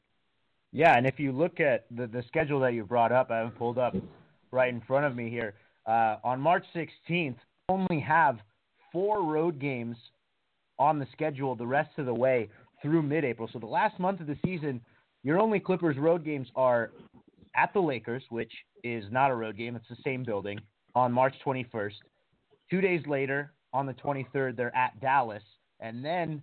Yeah, 0.74 0.98
and 0.98 1.08
if 1.08 1.18
you 1.18 1.32
look 1.32 1.60
at 1.62 1.86
the 1.90 2.08
the 2.08 2.24
schedule 2.28 2.60
that 2.60 2.74
you 2.74 2.84
brought 2.84 3.14
up, 3.14 3.32
I 3.32 3.38
have 3.38 3.56
pulled 3.56 3.78
up 3.78 3.96
right 4.52 4.74
in 4.74 4.82
front 4.82 5.06
of 5.06 5.16
me 5.16 5.30
here. 5.30 5.54
Uh, 5.86 6.18
on 6.26 6.42
March 6.42 6.66
16th, 6.76 7.38
only 7.70 8.02
have 8.02 8.40
four 8.92 9.24
road 9.24 9.60
games 9.60 9.96
on 10.80 11.00
the 11.00 11.08
schedule 11.14 11.56
the 11.56 11.66
rest 11.66 11.90
of 11.98 12.06
the 12.06 12.14
way 12.14 12.50
through 12.82 13.02
mid-April. 13.02 13.50
So 13.52 13.60
the 13.60 13.66
last 13.66 14.00
month 14.00 14.20
of 14.20 14.28
the 14.28 14.38
season, 14.46 14.82
your 15.24 15.40
only 15.40 15.60
Clippers 15.60 15.98
road 15.98 16.24
games 16.24 16.48
are 16.56 16.92
at 17.56 17.74
the 17.74 17.80
Lakers, 17.80 18.24
which 18.30 18.52
is 18.84 19.06
not 19.12 19.32
a 19.32 19.36
road 19.36 19.58
game; 19.58 19.76
it's 19.76 19.88
the 19.90 19.98
same 20.04 20.24
building 20.24 20.60
on 20.96 21.12
March 21.12 21.34
21st. 21.46 21.94
Two 22.70 22.82
days 22.82 23.02
later, 23.08 23.54
on 23.74 23.86
the 23.86 23.94
23rd, 23.94 24.56
they're 24.56 24.76
at 24.76 25.00
Dallas, 25.00 25.44
and 25.80 26.04
then 26.04 26.42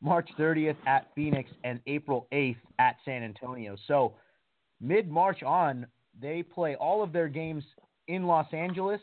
March 0.00 0.28
30th 0.38 0.76
at 0.86 1.08
Phoenix 1.14 1.50
and 1.64 1.80
April 1.86 2.26
8th 2.32 2.56
at 2.78 2.96
San 3.04 3.22
Antonio. 3.22 3.76
So 3.86 4.14
mid 4.80 5.10
March 5.10 5.42
on, 5.42 5.86
they 6.20 6.42
play 6.42 6.74
all 6.74 7.02
of 7.02 7.12
their 7.12 7.28
games 7.28 7.64
in 8.08 8.26
Los 8.26 8.52
Angeles, 8.52 9.00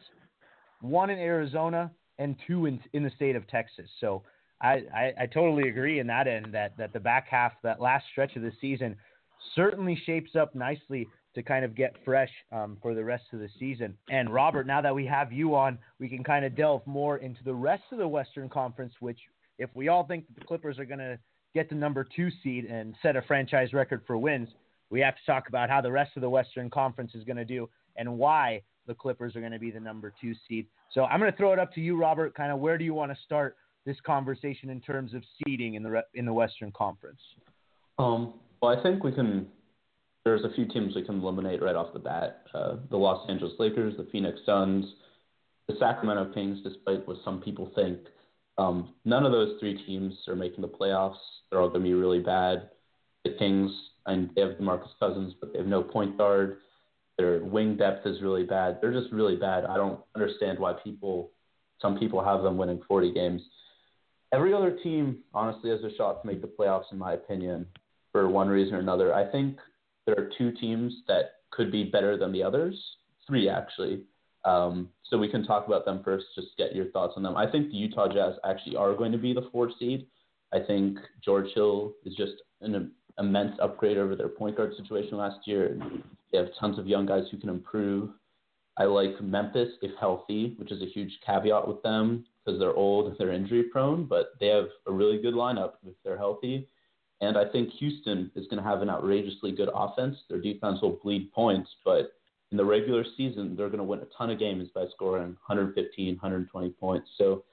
one 0.82 1.10
in 1.10 1.18
Arizona, 1.18 1.92
and 2.18 2.36
two 2.46 2.66
in, 2.66 2.80
in 2.94 3.04
the 3.04 3.10
state 3.12 3.36
of 3.36 3.48
Texas. 3.48 3.90
So 4.02 4.24
I, 4.62 5.14
I, 5.18 5.26
totally 5.26 5.70
agree 5.70 6.00
in 6.00 6.08
that 6.08 6.28
end 6.28 6.54
that, 6.54 6.78
that 6.78 6.92
the 6.92 7.00
back 7.00 7.28
half, 7.30 7.54
that 7.64 7.80
last 7.80 8.06
stretch 8.12 8.36
of 8.36 8.42
the 8.42 8.52
season, 8.60 8.96
certainly 9.56 10.02
shapes 10.06 10.36
up 10.36 10.54
nicely 10.54 11.08
to 11.36 11.44
kind 11.44 11.64
of 11.64 11.76
get 11.76 11.96
fresh 12.04 12.32
um, 12.52 12.78
for 12.82 12.94
the 12.94 13.04
rest 13.04 13.24
of 13.32 13.40
the 13.40 13.50
season. 13.58 13.96
And 14.10 14.34
Robert, 14.34 14.68
now 14.68 14.82
that 14.82 14.94
we 14.94 15.06
have 15.06 15.32
you 15.32 15.56
on, 15.56 15.78
we 16.00 16.10
can 16.10 16.24
kind 16.24 16.44
of 16.44 16.56
delve 16.56 16.86
more 16.86 17.18
into 17.18 17.44
the 17.44 17.54
rest 17.54 17.84
of 17.92 18.00
the 18.00 18.08
Western 18.08 18.50
Conference, 18.50 18.94
which 19.00 19.20
if 19.58 19.70
we 19.76 19.88
all 19.88 20.06
think 20.06 20.28
that 20.28 20.40
the 20.40 20.46
Clippers 20.46 20.80
are 20.80 20.86
going 20.86 21.00
to 21.00 21.18
get 21.54 21.70
the 21.70 21.76
number 21.76 22.06
two 22.16 22.30
seed 22.44 22.66
and 22.66 22.96
set 23.02 23.16
a 23.16 23.22
franchise 23.22 23.74
record 23.74 24.02
for 24.06 24.18
wins, 24.18 24.50
we 24.90 25.00
have 25.02 25.16
to 25.16 25.26
talk 25.26 25.48
about 25.48 25.70
how 25.70 25.82
the 25.82 25.92
rest 25.92 26.12
of 26.16 26.22
the 26.22 26.30
Western 26.30 26.70
Conference 26.70 27.12
is 27.14 27.24
going 27.24 27.38
to 27.38 27.46
do 27.46 27.70
and 27.96 28.18
why 28.18 28.62
the 28.88 28.94
Clippers 28.96 29.36
are 29.36 29.40
going 29.40 29.52
to 29.52 29.60
be 29.60 29.72
the 29.72 29.80
number 29.80 30.12
two 30.20 30.34
seed. 30.48 30.66
So 30.92 31.06
I'm 31.06 31.20
going 31.20 31.32
to 31.32 31.38
throw 31.38 31.54
it 31.54 31.60
up 31.60 31.74
to 31.76 31.82
you, 31.82 31.96
Robert. 31.96 32.34
Kind 32.34 32.52
of 32.52 32.60
where 32.60 32.78
do 32.78 32.84
you 32.84 32.94
want 32.94 33.12
to 33.12 33.18
start 33.24 33.56
this 33.86 33.98
conversation 34.06 34.70
in 34.70 34.82
terms 34.82 35.14
of 35.14 35.24
seeding 35.44 35.76
in 35.76 35.84
the 35.84 36.04
in 36.14 36.26
the 36.26 36.34
Western 36.34 36.72
Conference? 36.72 37.20
Um, 37.98 38.34
well, 38.62 38.78
I 38.78 38.82
think 38.82 39.04
we 39.04 39.12
can. 39.12 39.48
There's 40.26 40.44
a 40.44 40.54
few 40.54 40.68
teams 40.68 40.96
we 40.96 41.04
can 41.04 41.22
eliminate 41.22 41.62
right 41.62 41.76
off 41.76 41.94
the 41.94 42.00
bat: 42.00 42.44
uh, 42.54 42.78
the 42.90 42.98
Los 42.98 43.30
Angeles 43.30 43.54
Lakers, 43.60 43.96
the 43.98 44.08
Phoenix 44.12 44.40
Suns, 44.46 44.86
the 45.68 45.76
Sacramento 45.80 46.34
Kings. 46.34 46.60
Despite 46.64 47.08
what 47.08 47.18
some 47.24 47.42
people 47.42 47.72
think, 47.76 48.00
um, 48.58 48.94
none 49.06 49.26
of 49.26 49.32
those 49.32 49.60
three 49.60 49.82
teams 49.86 50.14
are 50.28 50.36
making 50.36 50.62
the 50.62 50.68
playoffs. 50.68 51.16
They're 51.50 51.62
all 51.62 51.70
going 51.70 51.82
to 51.82 51.88
be 51.88 51.94
really 51.94 52.20
bad. 52.20 52.70
The 53.24 53.36
Kings, 53.40 53.72
and 54.06 54.30
they 54.36 54.42
have 54.42 54.52
DeMarcus 54.52 54.90
Cousins, 55.00 55.34
but 55.40 55.52
they 55.52 55.60
have 55.60 55.68
no 55.68 55.82
point 55.82 56.18
guard. 56.18 56.58
Their 57.18 57.44
wing 57.44 57.76
depth 57.76 58.06
is 58.06 58.22
really 58.22 58.44
bad. 58.44 58.80
They're 58.82 58.94
just 58.94 59.12
really 59.12 59.36
bad. 59.36 59.66
I 59.66 59.76
don't 59.76 60.00
understand 60.16 60.58
why 60.58 60.74
people, 60.74 61.32
some 61.82 62.00
people 62.00 62.24
have 62.24 62.44
them 62.44 62.58
winning 62.58 62.82
40 62.88 63.14
games. 63.14 63.42
Every 64.32 64.54
other 64.54 64.78
team, 64.84 65.20
honestly, 65.34 65.72
has 65.72 65.84
a 65.84 65.96
shot 65.96 66.22
to 66.22 66.28
make 66.28 66.42
the 66.42 66.48
playoffs, 66.48 66.92
in 66.92 67.00
my 67.00 67.14
opinion, 67.14 67.66
for 68.12 68.30
one 68.30 68.48
reason 68.48 68.76
or 68.76 68.80
another. 68.80 69.14
I 69.14 69.30
think 69.30 69.58
there 70.06 70.16
are 70.18 70.30
two 70.38 70.52
teams 70.52 70.94
that 71.08 71.34
could 71.52 71.72
be 71.72 71.84
better 71.84 72.18
than 72.18 72.32
the 72.32 72.44
others, 72.44 72.80
three 73.28 73.50
actually. 73.50 74.04
Um, 74.46 74.90
so 75.04 75.18
we 75.18 75.30
can 75.30 75.46
talk 75.46 75.68
about 75.68 75.84
them 75.84 76.02
first, 76.04 76.26
just 76.36 76.50
get 76.58 76.76
your 76.76 76.92
thoughts 76.92 77.14
on 77.18 77.24
them. 77.24 77.36
I 77.36 77.50
think 77.50 77.70
the 77.70 77.78
Utah 77.78 78.08
Jazz 78.08 78.36
actually 78.48 78.76
are 78.76 78.96
going 78.96 79.12
to 79.12 79.18
be 79.18 79.34
the 79.34 79.50
fourth 79.52 79.74
seed. 79.80 80.08
I 80.54 80.60
think 80.60 80.98
George 81.24 81.48
Hill 81.54 81.94
is 82.06 82.16
just 82.16 82.34
an 82.62 82.92
immense 83.18 83.58
upgrade 83.62 83.98
over 83.98 84.16
their 84.16 84.30
point 84.30 84.58
guard 84.58 84.74
situation 84.78 85.18
last 85.18 85.48
year. 85.48 85.78
They 86.32 86.38
have 86.38 86.50
tons 86.60 86.80
of 86.80 86.88
young 86.88 87.06
guys 87.06 87.24
who 87.32 87.38
can 87.38 87.50
improve. 87.50 88.12
I 88.78 88.86
like 88.86 89.22
Memphis 89.22 89.70
if 89.82 89.92
healthy, 90.00 90.56
which 90.58 90.72
is 90.72 90.82
a 90.82 90.86
huge 90.86 91.12
caveat 91.26 91.68
with 91.68 91.82
them 91.84 92.26
because 92.46 92.60
they're 92.60 92.74
old 92.74 93.16
they're 93.20 93.32
injury 93.32 93.64
prone, 93.64 94.06
but 94.06 94.34
they 94.40 94.48
have 94.48 94.68
a 94.88 94.92
really 94.92 95.22
good 95.22 95.34
lineup 95.34 95.74
if 95.86 95.94
they're 96.04 96.18
healthy. 96.18 96.68
And 97.22 97.38
I 97.38 97.50
think 97.50 97.70
Houston 97.80 98.32
is 98.36 98.48
going 98.48 98.64
to 98.64 98.70
have 98.70 98.82
an 98.82 98.90
outrageously 98.90 99.52
good 99.52 99.70
offense. 99.74 100.16
Their 100.30 100.40
defense 100.40 100.80
will 100.82 101.00
bleed 101.04 101.32
points, 101.34 101.70
but 101.84 102.14
in 102.52 102.58
the 102.58 102.66
regular 102.66 103.04
season, 103.18 103.56
they're 103.56 103.68
going 103.68 103.80
to 103.80 103.84
win 103.84 104.00
a 104.00 104.08
ton 104.18 104.30
of 104.30 104.40
games 104.40 104.70
by 104.74 104.86
scoring 104.96 105.36
115, 105.48 106.16
120 106.16 106.70
points. 106.72 107.10
So 107.18 107.44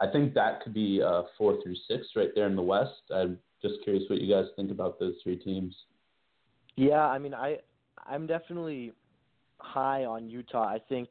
I 0.00 0.06
think 0.10 0.34
that 0.34 0.62
could 0.62 0.72
be 0.72 1.02
uh, 1.02 1.22
four 1.36 1.60
through 1.62 1.74
six 1.88 2.06
right 2.14 2.30
there 2.34 2.46
in 2.46 2.56
the 2.56 2.62
West. 2.62 2.92
I'm 3.12 3.38
just 3.60 3.82
curious 3.82 4.04
what 4.08 4.20
you 4.20 4.32
guys 4.32 4.46
think 4.56 4.70
about 4.70 4.98
those 4.98 5.14
three 5.22 5.36
teams. 5.36 5.74
Yeah, 6.76 7.06
I 7.06 7.18
mean, 7.18 7.34
I 7.34 7.58
I'm 8.06 8.26
definitely 8.26 8.92
high 9.58 10.04
on 10.04 10.30
Utah. 10.30 10.64
I 10.64 10.78
think 10.88 11.08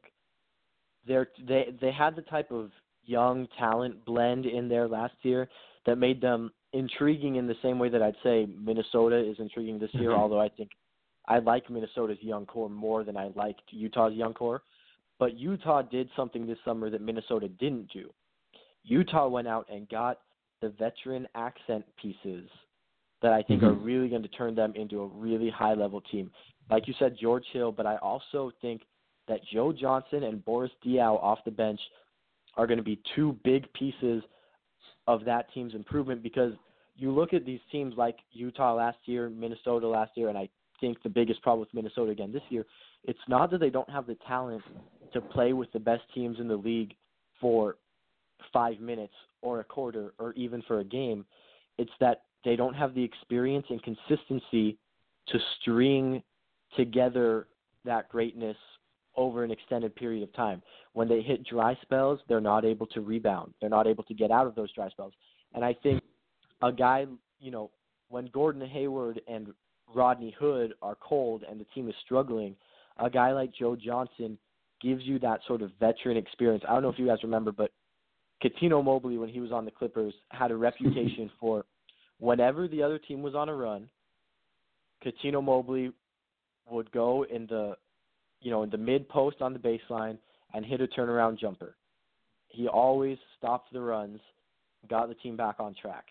they're 1.06 1.28
they 1.46 1.74
they 1.80 1.92
had 1.92 2.16
the 2.16 2.22
type 2.22 2.50
of 2.50 2.70
young 3.08 3.48
talent 3.58 4.04
blend 4.04 4.46
in 4.46 4.68
there 4.68 4.86
last 4.86 5.14
year 5.22 5.48
that 5.86 5.96
made 5.96 6.20
them 6.20 6.52
intriguing 6.72 7.36
in 7.36 7.46
the 7.46 7.56
same 7.62 7.78
way 7.78 7.88
that 7.88 8.02
I'd 8.02 8.16
say 8.22 8.46
Minnesota 8.46 9.18
is 9.18 9.36
intriguing 9.38 9.78
this 9.78 9.90
year. 9.94 10.10
Mm-hmm. 10.10 10.20
Although 10.20 10.40
I 10.40 10.48
think 10.50 10.70
I 11.26 11.38
like 11.38 11.70
Minnesota's 11.70 12.18
young 12.20 12.46
core 12.46 12.68
more 12.68 13.04
than 13.04 13.16
I 13.16 13.30
liked 13.34 13.62
Utah's 13.70 14.14
young 14.14 14.34
core. 14.34 14.62
But 15.18 15.36
Utah 15.36 15.82
did 15.82 16.08
something 16.14 16.46
this 16.46 16.58
summer 16.64 16.90
that 16.90 17.00
Minnesota 17.00 17.48
didn't 17.48 17.90
do. 17.92 18.10
Utah 18.84 19.26
went 19.26 19.48
out 19.48 19.66
and 19.72 19.88
got 19.88 20.18
the 20.60 20.68
veteran 20.70 21.26
accent 21.34 21.84
pieces 22.00 22.48
that 23.22 23.32
I 23.32 23.42
think 23.42 23.62
mm-hmm. 23.62 23.70
are 23.70 23.84
really 23.84 24.08
going 24.08 24.22
to 24.22 24.28
turn 24.28 24.54
them 24.54 24.72
into 24.76 25.02
a 25.02 25.06
really 25.06 25.50
high 25.50 25.74
level 25.74 26.00
team. 26.00 26.30
Like 26.70 26.86
you 26.86 26.94
said, 26.98 27.16
George 27.20 27.44
Hill, 27.52 27.72
but 27.72 27.86
I 27.86 27.96
also 27.96 28.52
think 28.60 28.82
that 29.26 29.40
Joe 29.52 29.72
Johnson 29.72 30.24
and 30.24 30.44
Boris 30.44 30.70
Diaw 30.84 31.22
off 31.22 31.38
the 31.44 31.50
bench 31.50 31.80
are 32.58 32.66
going 32.66 32.78
to 32.78 32.84
be 32.84 33.00
two 33.14 33.38
big 33.44 33.72
pieces 33.72 34.22
of 35.06 35.24
that 35.24 35.46
team's 35.54 35.74
improvement 35.74 36.22
because 36.22 36.52
you 36.96 37.12
look 37.12 37.32
at 37.32 37.46
these 37.46 37.60
teams 37.70 37.94
like 37.96 38.18
Utah 38.32 38.74
last 38.74 38.98
year, 39.04 39.30
Minnesota 39.30 39.86
last 39.86 40.10
year, 40.16 40.28
and 40.28 40.36
I 40.36 40.48
think 40.80 41.00
the 41.02 41.08
biggest 41.08 41.40
problem 41.40 41.60
with 41.60 41.72
Minnesota 41.72 42.10
again 42.10 42.32
this 42.32 42.42
year, 42.50 42.66
it's 43.04 43.18
not 43.28 43.50
that 43.52 43.58
they 43.58 43.70
don't 43.70 43.88
have 43.88 44.06
the 44.06 44.16
talent 44.26 44.62
to 45.12 45.20
play 45.20 45.52
with 45.52 45.72
the 45.72 45.78
best 45.78 46.02
teams 46.14 46.40
in 46.40 46.48
the 46.48 46.56
league 46.56 46.94
for 47.40 47.76
five 48.52 48.80
minutes 48.80 49.14
or 49.40 49.60
a 49.60 49.64
quarter 49.64 50.12
or 50.18 50.32
even 50.34 50.60
for 50.62 50.80
a 50.80 50.84
game. 50.84 51.24
It's 51.78 51.90
that 52.00 52.24
they 52.44 52.56
don't 52.56 52.74
have 52.74 52.94
the 52.94 53.02
experience 53.02 53.66
and 53.70 53.80
consistency 53.82 54.76
to 55.28 55.38
string 55.60 56.22
together 56.76 57.46
that 57.84 58.08
greatness 58.08 58.56
over 59.18 59.42
an 59.44 59.50
extended 59.50 59.94
period 59.96 60.22
of 60.22 60.32
time. 60.32 60.62
When 60.94 61.08
they 61.08 61.20
hit 61.20 61.44
dry 61.44 61.76
spells, 61.82 62.20
they're 62.28 62.40
not 62.40 62.64
able 62.64 62.86
to 62.88 63.00
rebound. 63.00 63.52
They're 63.60 63.68
not 63.68 63.86
able 63.86 64.04
to 64.04 64.14
get 64.14 64.30
out 64.30 64.46
of 64.46 64.54
those 64.54 64.72
dry 64.72 64.88
spells. 64.88 65.12
And 65.54 65.64
I 65.64 65.74
think 65.82 66.02
a 66.62 66.72
guy, 66.72 67.04
you 67.40 67.50
know, 67.50 67.70
when 68.08 68.30
Gordon 68.32 68.66
Hayward 68.66 69.20
and 69.26 69.48
Rodney 69.92 70.34
Hood 70.38 70.74
are 70.80 70.96
cold 71.00 71.42
and 71.50 71.60
the 71.60 71.66
team 71.74 71.88
is 71.88 71.94
struggling, 72.04 72.54
a 72.98 73.10
guy 73.10 73.32
like 73.32 73.50
Joe 73.58 73.76
Johnson 73.76 74.38
gives 74.80 75.02
you 75.02 75.18
that 75.18 75.40
sort 75.46 75.62
of 75.62 75.72
veteran 75.80 76.16
experience. 76.16 76.62
I 76.68 76.72
don't 76.72 76.82
know 76.82 76.88
if 76.88 76.98
you 76.98 77.06
guys 77.06 77.18
remember, 77.22 77.50
but 77.50 77.72
Cuttino 78.42 78.84
Mobley, 78.84 79.18
when 79.18 79.28
he 79.28 79.40
was 79.40 79.50
on 79.50 79.64
the 79.64 79.70
Clippers, 79.72 80.14
had 80.30 80.52
a 80.52 80.56
reputation 80.56 81.30
for 81.40 81.64
whenever 82.20 82.68
the 82.68 82.82
other 82.82 82.98
team 82.98 83.22
was 83.22 83.34
on 83.34 83.48
a 83.48 83.54
run, 83.54 83.88
Cuttino 85.04 85.42
Mobley 85.42 85.92
would 86.70 86.90
go 86.92 87.24
in 87.24 87.46
the, 87.46 87.74
you 88.40 88.50
know, 88.50 88.62
in 88.62 88.70
the 88.70 88.78
mid 88.78 89.08
post 89.08 89.40
on 89.40 89.52
the 89.52 89.58
baseline 89.58 90.18
and 90.54 90.64
hit 90.64 90.80
a 90.80 90.86
turnaround 90.86 91.38
jumper. 91.38 91.74
He 92.48 92.66
always 92.68 93.18
stopped 93.36 93.72
the 93.72 93.80
runs, 93.80 94.20
got 94.88 95.08
the 95.08 95.14
team 95.14 95.36
back 95.36 95.56
on 95.58 95.74
track. 95.80 96.06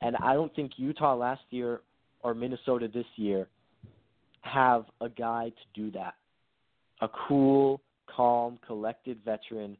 And 0.00 0.16
I 0.16 0.34
don't 0.34 0.54
think 0.54 0.72
Utah 0.76 1.14
last 1.14 1.42
year 1.50 1.80
or 2.22 2.34
Minnesota 2.34 2.88
this 2.92 3.06
year 3.16 3.48
have 4.42 4.84
a 5.00 5.08
guy 5.08 5.50
to 5.50 5.80
do 5.80 5.90
that. 5.92 6.14
A 7.00 7.08
cool, 7.28 7.80
calm, 8.06 8.58
collected 8.66 9.18
veteran 9.24 9.76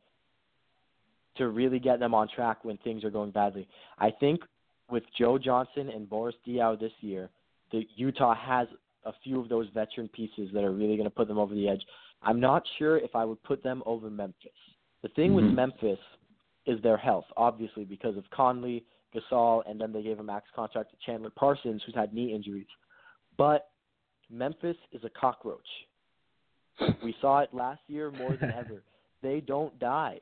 to 1.37 1.49
really 1.49 1.79
get 1.79 1.99
them 1.99 2.15
on 2.15 2.29
track 2.29 2.65
when 2.65 2.77
things 2.79 3.05
are 3.05 3.11
going 3.11 3.31
badly. 3.31 3.67
I 3.99 4.11
think 4.11 4.41
with 4.91 5.03
Joe 5.19 5.39
Johnson 5.39 5.89
and 5.89 6.09
Boris 6.09 6.35
Diaw 6.47 6.79
this 6.79 6.93
year, 7.01 7.31
the 7.71 7.87
Utah 7.97 8.35
has 8.35 8.69
a 9.05 9.13
few 9.25 9.41
of 9.41 9.49
those 9.49 9.67
veteran 9.75 10.09
pieces 10.09 10.51
that 10.53 10.65
are 10.65 10.73
really 10.73 10.97
going 10.97 11.09
to 11.09 11.11
put 11.11 11.29
them 11.29 11.39
over 11.39 11.55
the 11.55 11.69
edge. 11.69 11.83
I'm 12.23 12.41
not 12.41 12.63
sure 12.79 12.99
if 12.99 13.15
I 13.15 13.25
would 13.25 13.43
put 13.43 13.63
them 13.63 13.83
over 13.87 14.11
Memphis. 14.11 14.51
The 15.03 15.09
thing 15.09 15.33
mm-hmm. 15.33 15.47
with 15.47 15.55
Memphis 15.55 15.99
is 16.67 16.81
their 16.83 16.97
health, 16.97 17.25
obviously, 17.37 17.85
because 17.85 18.17
of 18.17 18.25
Conley, 18.31 18.85
Gasol, 19.15 19.63
and 19.69 19.81
then 19.81 19.93
they 19.93 20.03
gave 20.03 20.21
a 20.21 20.23
max 20.23 20.47
contract 20.55 20.91
to 20.91 20.97
Chandler 21.05 21.31
Parsons, 21.31 21.83
who's 21.85 21.95
had 21.95 22.15
knee 22.15 22.33
injuries. 22.33 22.67
But 23.37 23.69
Memphis 24.31 24.77
is 24.93 25.03
a 25.05 25.11
cockroach. 25.11 25.61
We 27.05 27.15
saw 27.21 27.41
it 27.41 27.51
last 27.53 27.81
year 27.89 28.11
more 28.11 28.37
than 28.41 28.53
ever. 28.53 28.83
They 29.23 29.39
don't 29.39 29.79
die. 29.79 30.19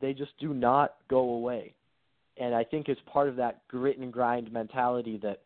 they 0.00 0.12
just 0.12 0.32
do 0.40 0.52
not 0.52 0.96
go 1.08 1.20
away. 1.20 1.76
And 2.36 2.52
I 2.52 2.64
think 2.64 2.88
it's 2.88 3.00
part 3.06 3.28
of 3.28 3.36
that 3.36 3.62
grit 3.68 3.98
and 3.98 4.12
grind 4.12 4.52
mentality 4.52 5.16
that 5.22 5.42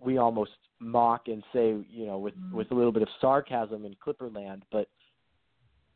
we 0.00 0.18
almost 0.18 0.52
mock 0.80 1.28
and 1.28 1.42
say, 1.52 1.76
you 1.90 2.06
know, 2.06 2.18
with 2.18 2.34
with 2.52 2.70
a 2.70 2.74
little 2.74 2.92
bit 2.92 3.02
of 3.02 3.08
sarcasm 3.20 3.84
in 3.84 3.94
Clipperland, 3.94 4.62
but 4.70 4.88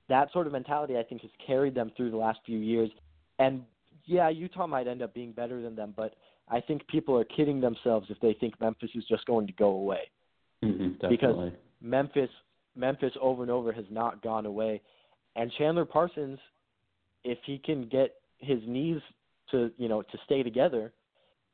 that 0.09 0.33
sort 0.33 0.47
of 0.47 0.53
mentality 0.53 0.99
I 0.99 1.03
think 1.03 1.23
has 1.23 1.31
carried 1.47 1.75
them 1.75 1.93
through 1.97 2.11
the 2.11 2.17
last 2.17 2.41
few 2.45 2.59
years. 2.59 2.91
And 3.39 3.63
yeah, 4.05 4.29
Utah 4.29 4.67
might 4.67 4.89
end 4.89 5.03
up 5.03 5.15
being 5.15 5.33
better 5.33 5.63
than 5.63 5.77
them, 5.77 5.95
but 5.97 6.15
I 6.49 6.61
think 6.61 6.87
people 6.89 7.17
are 7.17 7.25
kidding 7.25 7.61
themselves 7.61 8.09
if 8.11 8.19
they 8.21 8.35
think 8.35 8.61
Memphis 8.61 8.91
is 8.95 9.05
just 9.09 9.25
going 9.27 9.47
to 9.47 9.53
go 9.53 9.71
away. 9.71 10.11
Mm-hmm, 10.63 11.09
because 11.09 11.53
Memphis 11.81 12.31
Memphis 12.77 13.13
over 13.21 13.43
and 13.43 13.51
over 13.51 13.73
has 13.73 13.85
not 13.91 14.23
gone 14.23 14.47
away. 14.47 14.81
And 15.37 15.51
Chandler 15.59 15.85
Parsons, 15.85 16.39
if 17.25 17.39
he 17.45 17.59
can 17.59 17.89
get 17.89 18.15
his 18.39 18.61
knees 18.67 19.01
to 19.51 19.71
you 19.77 19.89
know 19.89 20.03
to 20.03 20.19
stay 20.25 20.43
together, 20.43 20.93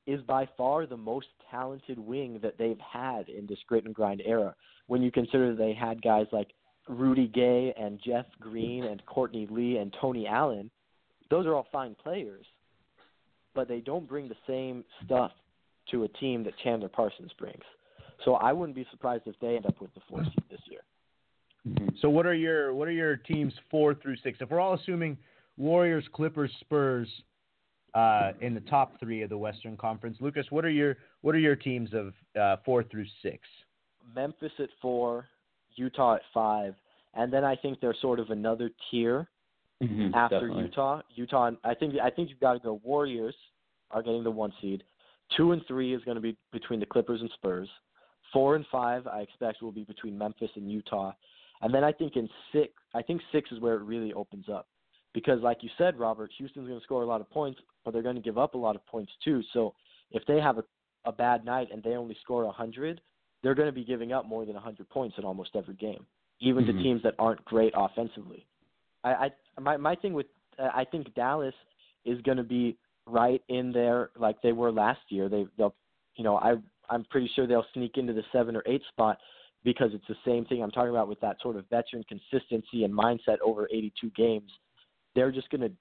is 0.09 0.23
by 0.23 0.49
far 0.57 0.87
the 0.87 0.97
most 0.97 1.27
talented 1.51 1.99
wing 1.99 2.41
that 2.43 2.57
they've 2.57 2.81
had 2.81 3.29
in 3.29 3.47
this 3.47 3.59
grit 3.67 3.85
and 3.85 3.95
grind 3.95 4.23
era. 4.25 4.55
When 4.87 5.03
you 5.03 5.13
consider 5.13 5.55
they 5.55 5.75
had 5.75 6.01
guys 6.01 6.27
like 6.33 6.49
Rudy 6.89 7.29
Gay 7.29 7.75
and 7.79 8.01
Jeff 8.03 8.25
Green 8.41 8.85
and 8.85 9.05
Courtney 9.05 9.47
Lee 9.51 9.77
and 9.77 9.95
Tony 10.01 10.27
Allen, 10.27 10.71
those 11.31 11.45
are 11.45 11.55
all 11.55 11.67
fine 11.71 11.95
players, 12.03 12.47
but 13.55 13.69
they 13.69 13.81
don't 13.81 14.09
bring 14.09 14.29
the 14.29 14.37
same 14.47 14.83
stuff 15.05 15.33
to 15.91 16.05
a 16.05 16.09
team 16.09 16.43
that 16.45 16.55
Chandler 16.65 16.89
Parsons 16.89 17.33
brings. 17.39 17.63
So 18.25 18.37
I 18.37 18.55
wouldn't 18.55 18.77
be 18.77 18.87
surprised 18.91 19.25
if 19.27 19.39
they 19.41 19.57
end 19.57 19.67
up 19.67 19.79
with 19.79 19.93
the 19.93 20.01
four 20.09 20.25
seed 20.25 20.45
this 20.51 20.61
year. 20.71 20.81
Mm-hmm. 21.69 21.97
So 22.01 22.09
what 22.09 22.25
are 22.25 22.35
your 22.35 22.73
what 22.73 22.89
are 22.89 22.93
your 22.93 23.17
teams 23.17 23.53
four 23.71 23.95
through 23.95 24.17
six? 24.25 24.39
If 24.41 24.49
we're 24.49 24.61
all 24.61 24.73
assuming 24.73 25.19
Warriors, 25.59 26.05
Clippers, 26.15 26.51
Spurs 26.61 27.09
uh, 27.99 28.33
in 28.41 28.55
the 28.55 28.61
top 28.61 28.99
three 29.01 29.23
of 29.23 29.31
the 29.31 29.39
Western 29.39 29.77
Conference, 29.77 30.19
Lucas, 30.21 30.47
what 30.51 30.65
are 30.65 30.71
your 30.71 30.97
what 31.23 31.35
are 31.35 31.41
your 31.41 31.57
teams 31.57 31.91
of 31.93 32.13
uh, 32.41 32.57
four 32.65 32.85
through 32.85 33.07
six? 33.23 33.41
Memphis 34.15 34.53
at 34.61 34.69
four, 34.81 35.27
Utah 35.75 36.15
at 36.15 36.23
five, 36.33 36.75
and 37.15 37.33
then 37.33 37.45
I 37.45 37.57
think 37.57 37.81
there's 37.81 38.01
sort 38.01 38.21
of 38.21 38.31
another 38.31 38.71
tier 38.91 39.29
mm-hmm, 39.83 40.15
after 40.15 40.41
definitely. 40.41 40.65
Utah. 40.65 41.01
Utah, 41.15 41.51
I 41.65 41.75
think 41.75 41.95
I 42.01 42.11
think 42.11 42.31
you've 42.31 42.41
got 42.41 42.53
to 42.53 42.61
go. 42.61 42.81
Warriors 42.85 43.35
are 43.91 44.03
getting 44.03 44.23
the 44.23 44.31
one 44.31 44.53
seed. 44.61 44.85
Two 45.37 45.51
and 45.53 45.63
three 45.67 45.93
is 45.93 46.03
going 46.05 46.15
to 46.15 46.21
be 46.21 46.37
between 46.53 46.79
the 46.79 46.87
Clippers 46.87 47.21
and 47.21 47.31
Spurs. 47.35 47.69
Four 48.33 48.55
and 48.55 48.65
five, 48.71 49.07
I 49.07 49.21
expect, 49.21 49.61
will 49.61 49.73
be 49.73 49.85
between 49.85 50.17
Memphis 50.17 50.51
and 50.55 50.71
Utah. 50.71 51.13
And 51.63 51.75
then 51.75 51.83
I 51.83 51.93
think 51.93 52.15
in 52.15 52.29
six, 52.53 52.73
I 52.95 53.03
think 53.03 53.21
six 53.33 53.51
is 53.51 53.59
where 53.59 53.75
it 53.75 53.83
really 53.83 54.13
opens 54.13 54.49
up, 54.49 54.69
because 55.19 55.41
like 55.43 55.65
you 55.65 55.71
said, 55.77 55.99
Robert, 55.99 56.31
Houston's 56.39 56.69
going 56.69 56.79
to 56.79 56.85
score 56.85 57.03
a 57.03 57.07
lot 57.07 57.21
of 57.21 57.29
points, 57.29 57.59
but 57.85 57.93
they're 57.93 58.03
going 58.03 58.15
to 58.15 58.23
give 58.23 58.39
up 58.39 58.55
a 58.55 58.59
lot 58.59 58.77
of 58.77 58.87
points 58.87 59.11
too. 59.25 59.43
So 59.53 59.75
if 60.13 60.25
they 60.27 60.39
have 60.41 60.59
a, 60.59 60.65
a 61.05 61.11
bad 61.11 61.45
night 61.45 61.69
and 61.73 61.83
they 61.83 61.97
only 61.97 62.17
score 62.23 62.51
hundred, 62.53 63.01
they're 63.43 63.57
going 63.57 63.67
to 63.67 63.73
be 63.73 63.85
giving 63.85 64.13
up 64.13 64.27
more 64.27 64.45
than 64.47 64.55
hundred 64.55 64.89
points 64.89 65.17
in 65.19 65.25
almost 65.25 65.51
every 65.57 65.75
game, 65.75 66.07
even 66.39 66.65
Mhm. 66.65 66.67
to 66.69 66.83
teams 66.85 67.03
that 67.03 67.17
aren't 67.19 67.45
great 67.45 67.73
offensively. 67.77 68.47
I, 69.03 69.11
I 69.25 69.61
my 69.61 69.77
my 69.77 69.97
thing 69.97 70.13
with 70.13 70.27
uh, 70.57 70.71
I 70.73 70.85
think 70.85 71.13
Dallas 71.15 71.55
is 72.05 72.21
going 72.23 72.39
to 72.39 72.45
be 72.45 72.77
right 73.07 73.43
in 73.49 73.73
there 73.73 74.11
like 74.17 74.41
they 74.43 74.53
were 74.53 74.71
last 74.71 75.01
year. 75.09 75.29
They 75.29 75.47
they'll 75.57 75.75
you 76.15 76.23
know 76.23 76.37
I 76.37 76.55
I'm 76.91 77.05
pretty 77.05 77.31
sure 77.35 77.47
they'll 77.49 77.67
sneak 77.75 77.97
into 77.97 78.13
the 78.13 78.25
seven 78.33 78.55
or 78.55 78.63
eight 78.67 78.83
spot 78.93 79.19
because 79.65 79.91
it's 79.93 80.07
the 80.09 80.17
same 80.25 80.45
thing 80.45 80.63
I'm 80.63 80.71
talking 80.71 80.91
about 80.91 81.09
with 81.09 81.21
that 81.21 81.37
sort 81.43 81.57
of 81.57 81.69
veteran 81.69 82.05
consistency 82.05 82.85
and 82.85 82.95
mindset 82.95 83.39
over 83.45 83.69
82 83.73 84.11
games. 84.11 84.51
They're 85.15 85.33
just 85.33 85.51
going 85.51 85.63
to 85.63 85.73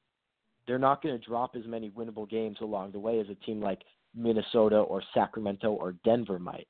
they're 0.67 0.77
not 0.77 1.01
going 1.01 1.17
to 1.17 1.25
drop 1.25 1.55
as 1.55 1.65
many 1.65 1.89
winnable 1.91 2.29
games 2.29 2.57
along 2.59 2.91
the 2.91 2.99
way 2.99 3.19
as 3.19 3.27
a 3.29 3.35
team 3.45 3.61
like 3.61 3.83
Minnesota 4.13 4.77
or 4.77 5.01
Sacramento 5.13 5.71
or 5.71 5.93
Denver 6.03 6.39
might. 6.39 6.67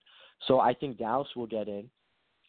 So 0.47 0.59
I 0.59 0.73
think 0.73 0.99
Dallas 0.99 1.27
will 1.35 1.47
get 1.47 1.67
in. 1.67 1.89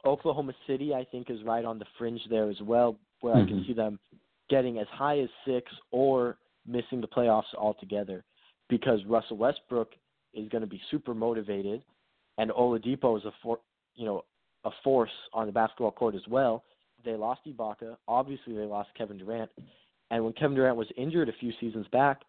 Oklahoma 0.05 0.53
City, 0.67 0.95
I 0.95 1.05
think, 1.11 1.31
is 1.31 1.43
right 1.45 1.65
on 1.65 1.79
the 1.79 1.87
fringe 1.97 2.21
there 2.29 2.51
as 2.51 2.61
well, 2.61 2.99
where 3.21 3.35
I 3.35 3.47
can 3.47 3.61
Mhm. 3.61 3.67
see 3.67 3.73
them 3.73 3.99
getting 4.49 4.79
as 4.79 4.89
high 4.89 5.21
as 5.21 5.31
six 5.45 5.73
or 5.91 6.37
missing 6.67 7.01
the 7.01 7.09
playoffs 7.09 7.53
altogether, 7.55 8.25
because 8.69 9.03
Russell 9.07 9.39
Westbrook 9.39 9.97
is 10.35 10.49
going 10.51 10.61
to 10.61 10.69
be 10.69 10.81
super 10.91 11.15
motivated, 11.15 11.83
and 12.37 12.51
Oladipo 12.51 13.17
is 13.17 13.25
a 13.25 13.33
for, 13.43 13.59
you 13.95 14.05
know 14.05 14.25
a 14.65 14.71
force 14.83 15.13
on 15.33 15.47
the 15.47 15.53
basketball 15.53 15.93
court 15.93 16.15
as 16.15 16.27
well. 16.29 16.65
They 17.05 17.17
lost 17.17 17.45
Ibaka, 17.47 17.97
obviously 18.07 18.55
they 18.55 18.67
lost 18.67 18.93
Kevin 18.95 19.17
Durant, 19.17 19.51
and 20.11 20.25
when 20.25 20.33
Kevin 20.35 20.57
Durant 20.57 20.77
was 20.77 20.89
injured 20.97 21.29
a 21.29 21.33
few 21.41 21.53
seasons 21.61 21.87
back, 21.93 22.23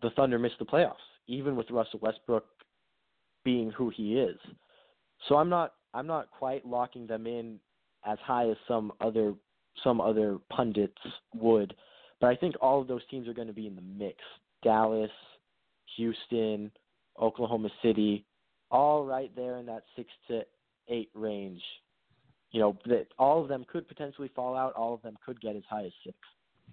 the 0.00 0.10
Thunder 0.10 0.38
missed 0.38 0.58
the 0.58 0.64
playoffs, 0.64 0.94
even 1.26 1.56
with 1.56 1.70
Russell 1.70 2.00
Westbrook 2.00 2.44
being 3.44 3.70
who 3.70 3.90
he 3.90 4.18
is. 4.18 4.38
So 5.28 5.36
I'm 5.36 5.48
not 5.48 5.74
I'm 5.94 6.06
not 6.06 6.30
quite 6.30 6.66
locking 6.66 7.06
them 7.06 7.26
in 7.26 7.58
as 8.04 8.18
high 8.24 8.48
as 8.48 8.56
some 8.66 8.92
other 9.00 9.34
some 9.84 10.00
other 10.00 10.38
pundits 10.50 11.00
would, 11.34 11.74
but 12.20 12.28
I 12.28 12.36
think 12.36 12.56
all 12.60 12.80
of 12.80 12.88
those 12.88 13.02
teams 13.10 13.28
are 13.28 13.34
going 13.34 13.48
to 13.48 13.54
be 13.54 13.66
in 13.66 13.76
the 13.76 13.82
mix. 13.82 14.18
Dallas, 14.62 15.10
Houston, 15.96 16.70
Oklahoma 17.20 17.68
City, 17.82 18.24
all 18.70 19.04
right 19.04 19.30
there 19.34 19.58
in 19.58 19.66
that 19.66 19.82
6 19.96 20.08
to 20.28 20.42
8 20.88 21.10
range. 21.14 21.62
You 22.52 22.60
know, 22.60 22.78
that 22.86 23.06
all 23.18 23.42
of 23.42 23.48
them 23.48 23.64
could 23.70 23.88
potentially 23.88 24.30
fall 24.34 24.54
out, 24.54 24.74
all 24.74 24.94
of 24.94 25.02
them 25.02 25.16
could 25.24 25.40
get 25.40 25.56
as 25.56 25.62
high 25.68 25.84
as 25.86 25.92
6. 26.04 26.16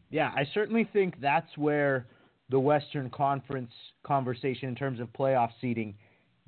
Yeah, 0.09 0.31
I 0.35 0.47
certainly 0.53 0.89
think 0.91 1.19
that's 1.21 1.57
where 1.57 2.07
the 2.49 2.59
Western 2.59 3.09
Conference 3.09 3.71
conversation 4.03 4.69
in 4.69 4.75
terms 4.75 4.99
of 4.99 5.07
playoff 5.13 5.51
seeding 5.61 5.95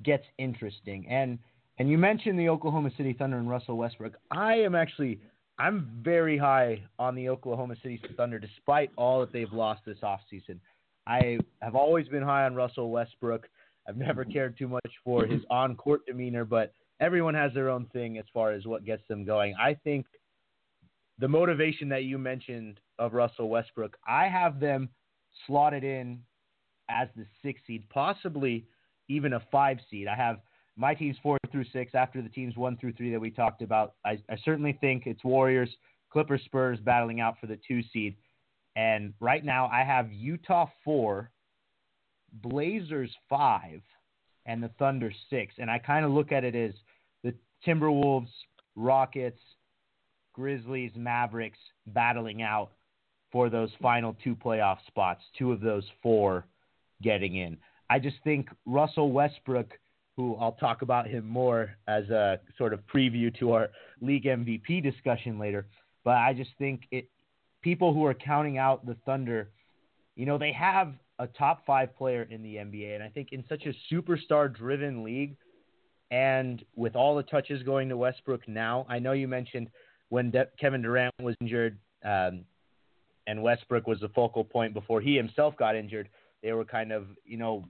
gets 0.02 0.24
interesting. 0.38 1.06
And 1.08 1.38
and 1.78 1.88
you 1.88 1.96
mentioned 1.96 2.38
the 2.38 2.48
Oklahoma 2.48 2.90
City 2.96 3.14
Thunder 3.18 3.38
and 3.38 3.48
Russell 3.48 3.76
Westbrook. 3.76 4.14
I 4.30 4.54
am 4.54 4.74
actually 4.74 5.20
I'm 5.58 6.00
very 6.02 6.36
high 6.36 6.82
on 6.98 7.14
the 7.14 7.28
Oklahoma 7.28 7.76
City 7.82 8.00
Thunder 8.16 8.38
despite 8.38 8.90
all 8.96 9.20
that 9.20 9.32
they've 9.32 9.52
lost 9.52 9.82
this 9.86 9.98
offseason. 10.02 10.58
I 11.06 11.38
have 11.60 11.74
always 11.74 12.08
been 12.08 12.22
high 12.22 12.44
on 12.44 12.54
Russell 12.54 12.90
Westbrook. 12.90 13.48
I've 13.88 13.96
never 13.96 14.24
cared 14.24 14.56
too 14.56 14.68
much 14.68 14.90
for 15.04 15.22
mm-hmm. 15.22 15.32
his 15.32 15.42
on-court 15.50 16.06
demeanor, 16.06 16.44
but 16.44 16.72
everyone 17.00 17.34
has 17.34 17.52
their 17.52 17.68
own 17.68 17.86
thing 17.92 18.18
as 18.18 18.24
far 18.32 18.52
as 18.52 18.66
what 18.66 18.84
gets 18.84 19.02
them 19.08 19.24
going. 19.24 19.54
I 19.60 19.74
think 19.74 20.06
the 21.18 21.28
motivation 21.28 21.88
that 21.88 22.04
you 22.04 22.18
mentioned 22.18 22.78
of 22.98 23.14
Russell 23.14 23.48
Westbrook, 23.48 23.96
I 24.06 24.28
have 24.28 24.60
them 24.60 24.88
slotted 25.46 25.84
in 25.84 26.20
as 26.88 27.08
the 27.16 27.24
six 27.42 27.60
seed, 27.66 27.84
possibly 27.90 28.66
even 29.08 29.34
a 29.34 29.42
five 29.50 29.78
seed. 29.90 30.08
I 30.08 30.16
have 30.16 30.40
my 30.76 30.94
teams 30.94 31.16
four 31.22 31.38
through 31.50 31.64
six 31.72 31.94
after 31.94 32.22
the 32.22 32.28
teams 32.28 32.56
one 32.56 32.76
through 32.76 32.92
three 32.94 33.10
that 33.10 33.20
we 33.20 33.30
talked 33.30 33.62
about. 33.62 33.94
I, 34.04 34.18
I 34.30 34.36
certainly 34.44 34.76
think 34.80 35.06
it's 35.06 35.22
Warriors, 35.24 35.70
Clippers, 36.10 36.42
Spurs 36.44 36.78
battling 36.80 37.20
out 37.20 37.36
for 37.40 37.46
the 37.46 37.58
two 37.66 37.82
seed. 37.92 38.16
And 38.74 39.12
right 39.20 39.44
now 39.44 39.66
I 39.66 39.84
have 39.84 40.12
Utah 40.12 40.66
four, 40.84 41.30
Blazers 42.32 43.14
five, 43.28 43.82
and 44.46 44.62
the 44.62 44.70
Thunder 44.78 45.12
six. 45.28 45.54
And 45.58 45.70
I 45.70 45.78
kind 45.78 46.04
of 46.04 46.10
look 46.10 46.32
at 46.32 46.44
it 46.44 46.54
as 46.54 46.72
the 47.22 47.34
Timberwolves, 47.66 48.30
Rockets, 48.76 49.40
Grizzlies, 50.32 50.92
Mavericks 50.96 51.58
battling 51.88 52.42
out 52.42 52.70
for 53.32 53.48
those 53.48 53.70
final 53.80 54.14
two 54.22 54.36
playoff 54.36 54.76
spots, 54.86 55.22
two 55.38 55.50
of 55.50 55.60
those 55.60 55.84
four 56.02 56.44
getting 57.02 57.36
in. 57.36 57.56
I 57.90 57.98
just 57.98 58.16
think 58.22 58.48
Russell 58.66 59.10
Westbrook, 59.10 59.72
who 60.16 60.36
I'll 60.36 60.52
talk 60.52 60.82
about 60.82 61.06
him 61.08 61.26
more 61.26 61.74
as 61.88 62.08
a 62.10 62.38
sort 62.58 62.74
of 62.74 62.80
preview 62.86 63.36
to 63.38 63.52
our 63.52 63.70
league 64.00 64.24
MVP 64.24 64.82
discussion 64.82 65.38
later, 65.38 65.66
but 66.04 66.16
I 66.16 66.34
just 66.34 66.50
think 66.58 66.82
it 66.90 67.08
people 67.62 67.94
who 67.94 68.04
are 68.04 68.14
counting 68.14 68.58
out 68.58 68.84
the 68.84 68.96
Thunder, 69.06 69.50
you 70.16 70.26
know, 70.26 70.36
they 70.36 70.52
have 70.52 70.94
a 71.18 71.26
top 71.26 71.64
5 71.64 71.96
player 71.96 72.26
in 72.30 72.42
the 72.42 72.56
NBA 72.56 72.94
and 72.94 73.02
I 73.02 73.08
think 73.08 73.28
in 73.32 73.44
such 73.48 73.66
a 73.66 73.94
superstar 73.94 74.52
driven 74.52 75.02
league 75.02 75.36
and 76.10 76.62
with 76.76 76.96
all 76.96 77.16
the 77.16 77.22
touches 77.22 77.62
going 77.62 77.88
to 77.88 77.96
Westbrook 77.96 78.46
now, 78.46 78.84
I 78.88 78.98
know 78.98 79.12
you 79.12 79.28
mentioned 79.28 79.68
when 80.10 80.30
De- 80.30 80.48
Kevin 80.60 80.82
Durant 80.82 81.14
was 81.22 81.34
injured 81.40 81.78
um, 82.04 82.44
and 83.26 83.42
Westbrook 83.42 83.86
was 83.86 84.00
the 84.00 84.08
focal 84.10 84.44
point 84.44 84.74
before 84.74 85.00
he 85.00 85.16
himself 85.16 85.56
got 85.56 85.76
injured, 85.76 86.08
they 86.42 86.52
were 86.52 86.64
kind 86.64 86.92
of, 86.92 87.06
you 87.24 87.36
know, 87.36 87.64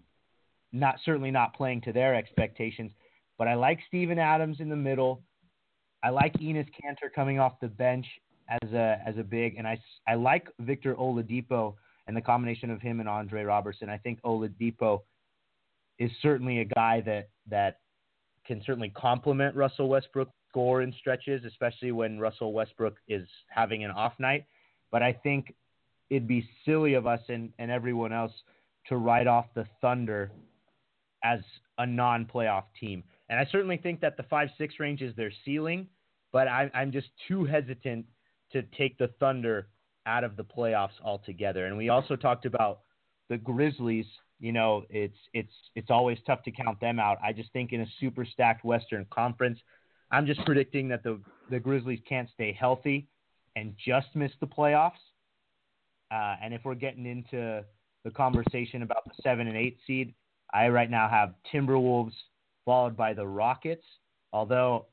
not 0.72 0.96
certainly 1.04 1.30
not 1.30 1.54
playing 1.54 1.82
to 1.82 1.92
their 1.92 2.14
expectations. 2.14 2.90
But 3.38 3.48
I 3.48 3.54
like 3.54 3.80
Steven 3.88 4.18
Adams 4.18 4.58
in 4.60 4.68
the 4.68 4.76
middle. 4.76 5.22
I 6.02 6.10
like 6.10 6.32
Enes 6.34 6.68
Kanter 6.68 7.12
coming 7.14 7.38
off 7.38 7.60
the 7.60 7.68
bench 7.68 8.06
as 8.48 8.72
a 8.72 8.98
as 9.06 9.16
a 9.18 9.22
big, 9.22 9.56
and 9.56 9.66
I, 9.66 9.80
I 10.06 10.14
like 10.14 10.48
Victor 10.60 10.94
Oladipo 10.94 11.74
and 12.06 12.16
the 12.16 12.20
combination 12.20 12.70
of 12.70 12.80
him 12.80 13.00
and 13.00 13.08
Andre 13.08 13.44
Robertson. 13.44 13.88
I 13.88 13.98
think 13.98 14.20
Oladipo 14.22 15.02
is 15.98 16.10
certainly 16.20 16.60
a 16.60 16.64
guy 16.64 17.00
that 17.02 17.28
that 17.48 17.78
can 18.46 18.62
certainly 18.66 18.90
complement 18.90 19.54
Russell 19.54 19.88
Westbrook 19.88 20.28
score 20.48 20.82
in 20.82 20.92
stretches, 20.98 21.44
especially 21.44 21.92
when 21.92 22.18
Russell 22.18 22.52
Westbrook 22.52 22.96
is 23.08 23.26
having 23.48 23.84
an 23.84 23.90
off 23.90 24.12
night. 24.18 24.44
But 24.92 25.02
I 25.02 25.14
think 25.14 25.54
it'd 26.10 26.28
be 26.28 26.48
silly 26.64 26.94
of 26.94 27.06
us 27.06 27.20
and, 27.28 27.52
and 27.58 27.70
everyone 27.70 28.12
else 28.12 28.32
to 28.86 28.96
write 28.96 29.26
off 29.26 29.46
the 29.54 29.66
Thunder 29.80 30.30
as 31.24 31.40
a 31.78 31.86
non-playoff 31.86 32.64
team. 32.78 33.02
And 33.28 33.40
I 33.40 33.46
certainly 33.50 33.78
think 33.78 34.00
that 34.00 34.16
the 34.16 34.24
five 34.24 34.50
six 34.58 34.74
range 34.78 35.00
is 35.00 35.16
their 35.16 35.32
ceiling, 35.44 35.86
but 36.32 36.48
I, 36.48 36.70
I'm 36.74 36.92
just 36.92 37.08
too 37.26 37.44
hesitant 37.44 38.04
to 38.52 38.62
take 38.76 38.98
the 38.98 39.08
Thunder 39.18 39.68
out 40.04 40.24
of 40.24 40.36
the 40.36 40.44
playoffs 40.44 41.00
altogether. 41.02 41.66
And 41.66 41.76
we 41.76 41.88
also 41.88 42.14
talked 42.14 42.44
about 42.44 42.80
the 43.30 43.38
Grizzlies. 43.38 44.06
You 44.40 44.52
know, 44.52 44.84
it's 44.90 45.16
it's 45.32 45.52
it's 45.74 45.90
always 45.90 46.18
tough 46.26 46.42
to 46.42 46.50
count 46.50 46.80
them 46.80 46.98
out. 46.98 47.18
I 47.24 47.32
just 47.32 47.52
think 47.52 47.72
in 47.72 47.80
a 47.80 47.86
super 48.00 48.26
stacked 48.26 48.64
Western 48.64 49.06
Conference, 49.10 49.58
I'm 50.10 50.26
just 50.26 50.44
predicting 50.44 50.88
that 50.88 51.04
the 51.04 51.20
the 51.48 51.60
Grizzlies 51.60 52.00
can't 52.06 52.28
stay 52.34 52.52
healthy 52.52 53.08
and 53.56 53.74
just 53.84 54.08
missed 54.14 54.40
the 54.40 54.46
playoffs. 54.46 54.92
Uh, 56.10 56.36
and 56.42 56.52
if 56.52 56.62
we're 56.64 56.74
getting 56.74 57.06
into 57.06 57.64
the 58.04 58.10
conversation 58.10 58.82
about 58.82 59.04
the 59.04 59.12
seven 59.22 59.46
and 59.46 59.56
eight 59.56 59.78
seed, 59.86 60.14
I 60.52 60.68
right 60.68 60.90
now 60.90 61.08
have 61.08 61.34
Timberwolves 61.52 62.12
followed 62.64 62.96
by 62.96 63.14
the 63.14 63.26
Rockets. 63.26 63.84
Although 64.32 64.86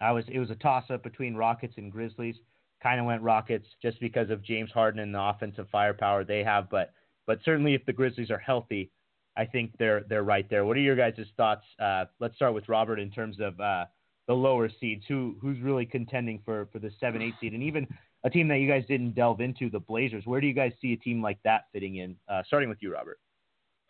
I 0.00 0.12
was 0.12 0.24
it 0.28 0.38
was 0.38 0.50
a 0.50 0.56
toss 0.56 0.84
up 0.90 1.02
between 1.02 1.34
Rockets 1.34 1.74
and 1.76 1.90
Grizzlies. 1.90 2.36
Kind 2.82 3.00
of 3.00 3.06
went 3.06 3.22
Rockets 3.22 3.66
just 3.80 3.98
because 4.00 4.30
of 4.30 4.42
James 4.42 4.70
Harden 4.70 5.00
and 5.00 5.14
the 5.14 5.20
offensive 5.20 5.66
firepower 5.70 6.24
they 6.24 6.44
have, 6.44 6.68
but 6.68 6.92
but 7.26 7.38
certainly 7.44 7.74
if 7.74 7.84
the 7.86 7.92
Grizzlies 7.92 8.30
are 8.30 8.38
healthy, 8.38 8.90
I 9.36 9.46
think 9.46 9.72
they're 9.78 10.04
they're 10.08 10.22
right 10.22 10.48
there. 10.50 10.64
What 10.64 10.76
are 10.76 10.80
your 10.80 10.96
guys' 10.96 11.26
thoughts? 11.36 11.64
Uh, 11.78 12.04
let's 12.20 12.36
start 12.36 12.54
with 12.54 12.68
Robert 12.68 12.98
in 12.98 13.10
terms 13.10 13.38
of 13.40 13.58
uh, 13.58 13.86
the 14.26 14.34
lower 14.34 14.68
seeds. 14.80 15.04
Who 15.08 15.36
who's 15.40 15.60
really 15.60 15.86
contending 15.86 16.40
for 16.44 16.68
for 16.72 16.78
the 16.78 16.90
seven 17.00 17.22
eight 17.22 17.34
seed, 17.40 17.52
and 17.52 17.62
even 17.62 17.86
a 18.24 18.30
team 18.30 18.48
that 18.48 18.58
you 18.58 18.68
guys 18.68 18.84
didn't 18.88 19.14
delve 19.14 19.40
into, 19.40 19.68
the 19.70 19.80
Blazers. 19.80 20.24
Where 20.26 20.40
do 20.40 20.46
you 20.46 20.54
guys 20.54 20.72
see 20.80 20.92
a 20.94 20.96
team 20.96 21.22
like 21.22 21.38
that 21.44 21.64
fitting 21.72 21.96
in? 21.96 22.16
Uh, 22.28 22.42
starting 22.46 22.68
with 22.68 22.78
you, 22.80 22.92
Robert. 22.92 23.18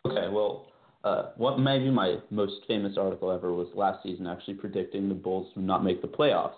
Okay, 0.05 0.27
well, 0.29 0.67
uh, 1.03 1.31
what 1.37 1.59
maybe 1.59 1.89
my 1.89 2.17
most 2.29 2.55
famous 2.67 2.97
article 2.97 3.31
ever 3.31 3.53
was 3.53 3.67
last 3.75 4.03
season, 4.03 4.27
actually 4.27 4.55
predicting 4.55 5.07
the 5.07 5.15
Bulls 5.15 5.51
would 5.55 5.65
not 5.65 5.83
make 5.83 6.01
the 6.01 6.07
playoffs, 6.07 6.55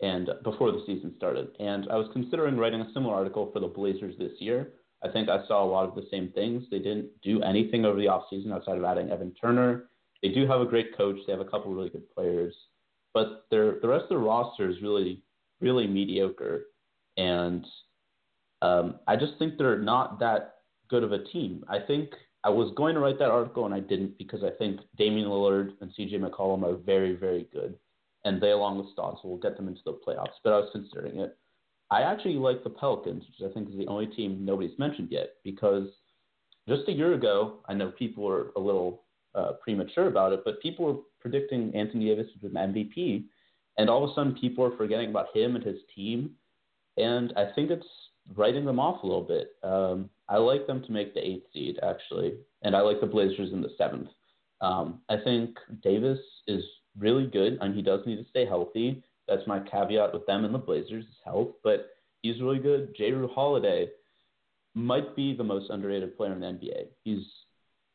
and 0.00 0.30
before 0.44 0.72
the 0.72 0.82
season 0.86 1.12
started. 1.16 1.48
And 1.60 1.88
I 1.90 1.96
was 1.96 2.08
considering 2.12 2.56
writing 2.56 2.80
a 2.80 2.92
similar 2.94 3.14
article 3.14 3.50
for 3.52 3.60
the 3.60 3.68
Blazers 3.68 4.14
this 4.18 4.32
year. 4.38 4.72
I 5.02 5.08
think 5.08 5.28
I 5.28 5.46
saw 5.46 5.64
a 5.64 5.70
lot 5.70 5.88
of 5.88 5.94
the 5.94 6.06
same 6.10 6.30
things. 6.34 6.64
They 6.70 6.78
didn't 6.78 7.08
do 7.22 7.42
anything 7.42 7.84
over 7.84 7.98
the 7.98 8.06
offseason 8.06 8.52
outside 8.52 8.76
of 8.76 8.84
adding 8.84 9.10
Evan 9.10 9.34
Turner. 9.40 9.84
They 10.22 10.28
do 10.28 10.46
have 10.46 10.60
a 10.60 10.66
great 10.66 10.96
coach. 10.96 11.16
They 11.26 11.32
have 11.32 11.40
a 11.40 11.46
couple 11.46 11.72
really 11.72 11.88
good 11.88 12.08
players, 12.14 12.54
but 13.14 13.46
their 13.50 13.78
the 13.80 13.88
rest 13.88 14.04
of 14.04 14.10
the 14.10 14.18
roster 14.18 14.68
is 14.68 14.82
really 14.82 15.22
really 15.60 15.86
mediocre. 15.86 16.66
And 17.16 17.66
um, 18.62 18.96
I 19.06 19.16
just 19.16 19.34
think 19.38 19.58
they're 19.58 19.78
not 19.78 20.18
that 20.20 20.54
good 20.88 21.04
of 21.04 21.12
a 21.12 21.24
team. 21.24 21.64
I 21.68 21.78
think 21.78 22.10
I 22.44 22.50
was 22.50 22.72
going 22.76 22.94
to 22.94 23.00
write 23.00 23.18
that 23.18 23.30
article 23.30 23.66
and 23.66 23.74
I 23.74 23.80
didn't 23.80 24.16
because 24.18 24.42
I 24.42 24.50
think 24.50 24.80
Damian 24.96 25.28
Lillard 25.28 25.72
and 25.80 25.92
CJ 25.98 26.20
McCollum 26.20 26.64
are 26.64 26.76
very, 26.76 27.14
very 27.14 27.48
good. 27.52 27.76
And 28.24 28.40
they, 28.40 28.50
along 28.50 28.78
with 28.78 28.92
Stotts, 28.92 29.24
will 29.24 29.38
get 29.38 29.56
them 29.56 29.68
into 29.68 29.80
the 29.84 29.98
playoffs. 30.06 30.36
But 30.44 30.52
I 30.52 30.58
was 30.58 30.68
considering 30.72 31.20
it. 31.20 31.36
I 31.90 32.02
actually 32.02 32.34
like 32.34 32.62
the 32.62 32.70
Pelicans, 32.70 33.24
which 33.24 33.50
I 33.50 33.52
think 33.52 33.68
is 33.68 33.76
the 33.76 33.86
only 33.86 34.06
team 34.06 34.44
nobody's 34.44 34.78
mentioned 34.78 35.08
yet 35.10 35.30
because 35.42 35.88
just 36.68 36.88
a 36.88 36.92
year 36.92 37.14
ago, 37.14 37.60
I 37.68 37.74
know 37.74 37.90
people 37.90 38.24
were 38.24 38.52
a 38.56 38.60
little 38.60 39.02
uh, 39.34 39.52
premature 39.62 40.08
about 40.08 40.32
it, 40.32 40.40
but 40.44 40.60
people 40.60 40.84
were 40.84 41.00
predicting 41.20 41.74
Anthony 41.74 42.06
Davis 42.06 42.26
was 42.40 42.52
an 42.52 42.72
MVP. 42.72 43.24
And 43.78 43.88
all 43.88 44.04
of 44.04 44.10
a 44.10 44.14
sudden, 44.14 44.34
people 44.34 44.64
are 44.64 44.76
forgetting 44.76 45.10
about 45.10 45.34
him 45.34 45.56
and 45.56 45.64
his 45.64 45.78
team 45.94 46.32
and 46.96 47.32
I 47.36 47.46
think 47.54 47.70
it's 47.70 47.86
writing 48.36 48.64
them 48.64 48.78
off 48.78 49.02
a 49.02 49.06
little 49.06 49.22
bit. 49.22 49.52
Um, 49.62 50.10
I 50.28 50.36
like 50.36 50.66
them 50.66 50.82
to 50.84 50.92
make 50.92 51.14
the 51.14 51.26
eighth 51.26 51.46
seed 51.52 51.78
actually, 51.82 52.34
and 52.62 52.76
I 52.76 52.80
like 52.80 53.00
the 53.00 53.06
Blazers 53.06 53.52
in 53.52 53.62
the 53.62 53.74
seventh. 53.76 54.08
Um, 54.60 55.00
I 55.08 55.16
think 55.16 55.56
Davis 55.82 56.18
is 56.46 56.62
really 56.98 57.26
good, 57.26 57.58
and 57.60 57.74
he 57.74 57.82
does 57.82 58.00
need 58.06 58.22
to 58.22 58.28
stay 58.28 58.44
healthy. 58.44 59.02
That's 59.26 59.46
my 59.46 59.60
caveat 59.60 60.12
with 60.12 60.26
them 60.26 60.44
and 60.44 60.54
the 60.54 60.58
Blazers 60.58 61.04
is 61.04 61.16
health, 61.24 61.52
but 61.62 61.90
he's 62.22 62.40
really 62.40 62.58
good. 62.58 62.94
Jrue 62.96 63.32
Holiday 63.32 63.88
might 64.74 65.16
be 65.16 65.36
the 65.36 65.44
most 65.44 65.70
underrated 65.70 66.16
player 66.16 66.32
in 66.32 66.40
the 66.40 66.46
NBA. 66.46 66.88
He's 67.04 67.24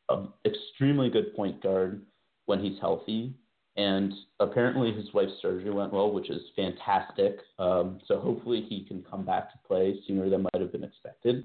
an 0.08 0.28
extremely 0.44 1.10
good 1.10 1.34
point 1.34 1.62
guard 1.62 2.02
when 2.46 2.60
he's 2.60 2.78
healthy. 2.80 3.34
And 3.76 4.12
apparently 4.40 4.92
his 4.92 5.12
wife's 5.12 5.34
surgery 5.42 5.70
went 5.70 5.92
well, 5.92 6.10
which 6.10 6.30
is 6.30 6.40
fantastic. 6.54 7.40
Um, 7.58 8.00
so 8.06 8.18
hopefully 8.18 8.64
he 8.68 8.84
can 8.84 9.04
come 9.08 9.24
back 9.24 9.52
to 9.52 9.58
play 9.66 10.00
sooner 10.06 10.30
than 10.30 10.42
might 10.42 10.60
have 10.60 10.72
been 10.72 10.84
expected. 10.84 11.44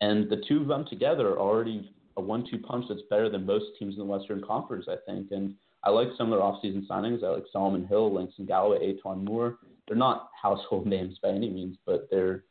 And 0.00 0.28
the 0.28 0.42
two 0.48 0.62
of 0.62 0.68
them 0.68 0.86
together 0.90 1.28
are 1.28 1.38
already 1.38 1.92
a 2.16 2.20
one-two 2.20 2.58
punch 2.58 2.86
that's 2.88 3.02
better 3.08 3.28
than 3.30 3.46
most 3.46 3.66
teams 3.78 3.94
in 3.94 4.00
the 4.00 4.04
Western 4.04 4.42
Conference, 4.42 4.86
I 4.88 4.96
think. 5.06 5.28
And 5.30 5.54
I 5.84 5.90
like 5.90 6.08
some 6.16 6.32
of 6.32 6.38
their 6.38 6.44
offseason 6.44 6.86
signings. 6.88 7.22
I 7.22 7.28
like 7.28 7.44
Solomon 7.52 7.86
Hill, 7.86 8.12
Langston 8.12 8.46
Galloway, 8.46 8.92
E'Twaun 8.94 9.24
Moore. 9.24 9.58
They're 9.86 9.96
not 9.96 10.30
household 10.42 10.86
names 10.86 11.18
by 11.22 11.28
any 11.28 11.48
means, 11.48 11.76
but 11.86 12.08
they're 12.10 12.44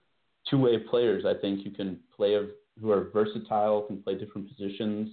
two-way 0.49 0.78
players. 0.89 1.26
I 1.26 1.34
think 1.39 1.66
you 1.66 1.72
can 1.72 1.99
play 2.16 2.38
who 2.80 2.91
are 2.91 3.10
versatile, 3.10 3.82
can 3.82 4.01
play 4.01 4.16
different 4.18 4.47
positions 4.47 5.10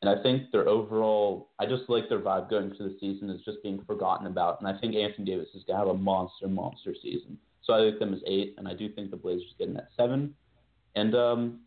and 0.00 0.08
I 0.08 0.22
think 0.22 0.50
their 0.52 0.68
overall, 0.68 1.50
I 1.58 1.66
just 1.66 1.88
like 1.88 2.08
their 2.08 2.20
vibe 2.20 2.48
going 2.48 2.74
through 2.74 2.90
the 2.90 2.98
season 3.00 3.30
is 3.30 3.40
just 3.44 3.62
being 3.62 3.82
forgotten 3.84 4.26
about. 4.28 4.60
And 4.60 4.68
I 4.68 4.78
think 4.78 4.94
Anthony 4.94 5.24
Davis 5.24 5.48
is 5.54 5.64
going 5.64 5.78
to 5.78 5.86
have 5.86 5.94
a 5.94 5.98
monster, 5.98 6.46
monster 6.46 6.94
season. 7.02 7.36
So 7.64 7.72
I 7.72 7.78
like 7.78 7.98
them 7.98 8.14
as 8.14 8.20
eight, 8.26 8.54
and 8.58 8.68
I 8.68 8.74
do 8.74 8.88
think 8.88 9.10
the 9.10 9.16
Blazers 9.16 9.54
getting 9.58 9.76
at 9.76 9.88
seven. 9.96 10.34
And 10.94 11.14
um, 11.14 11.60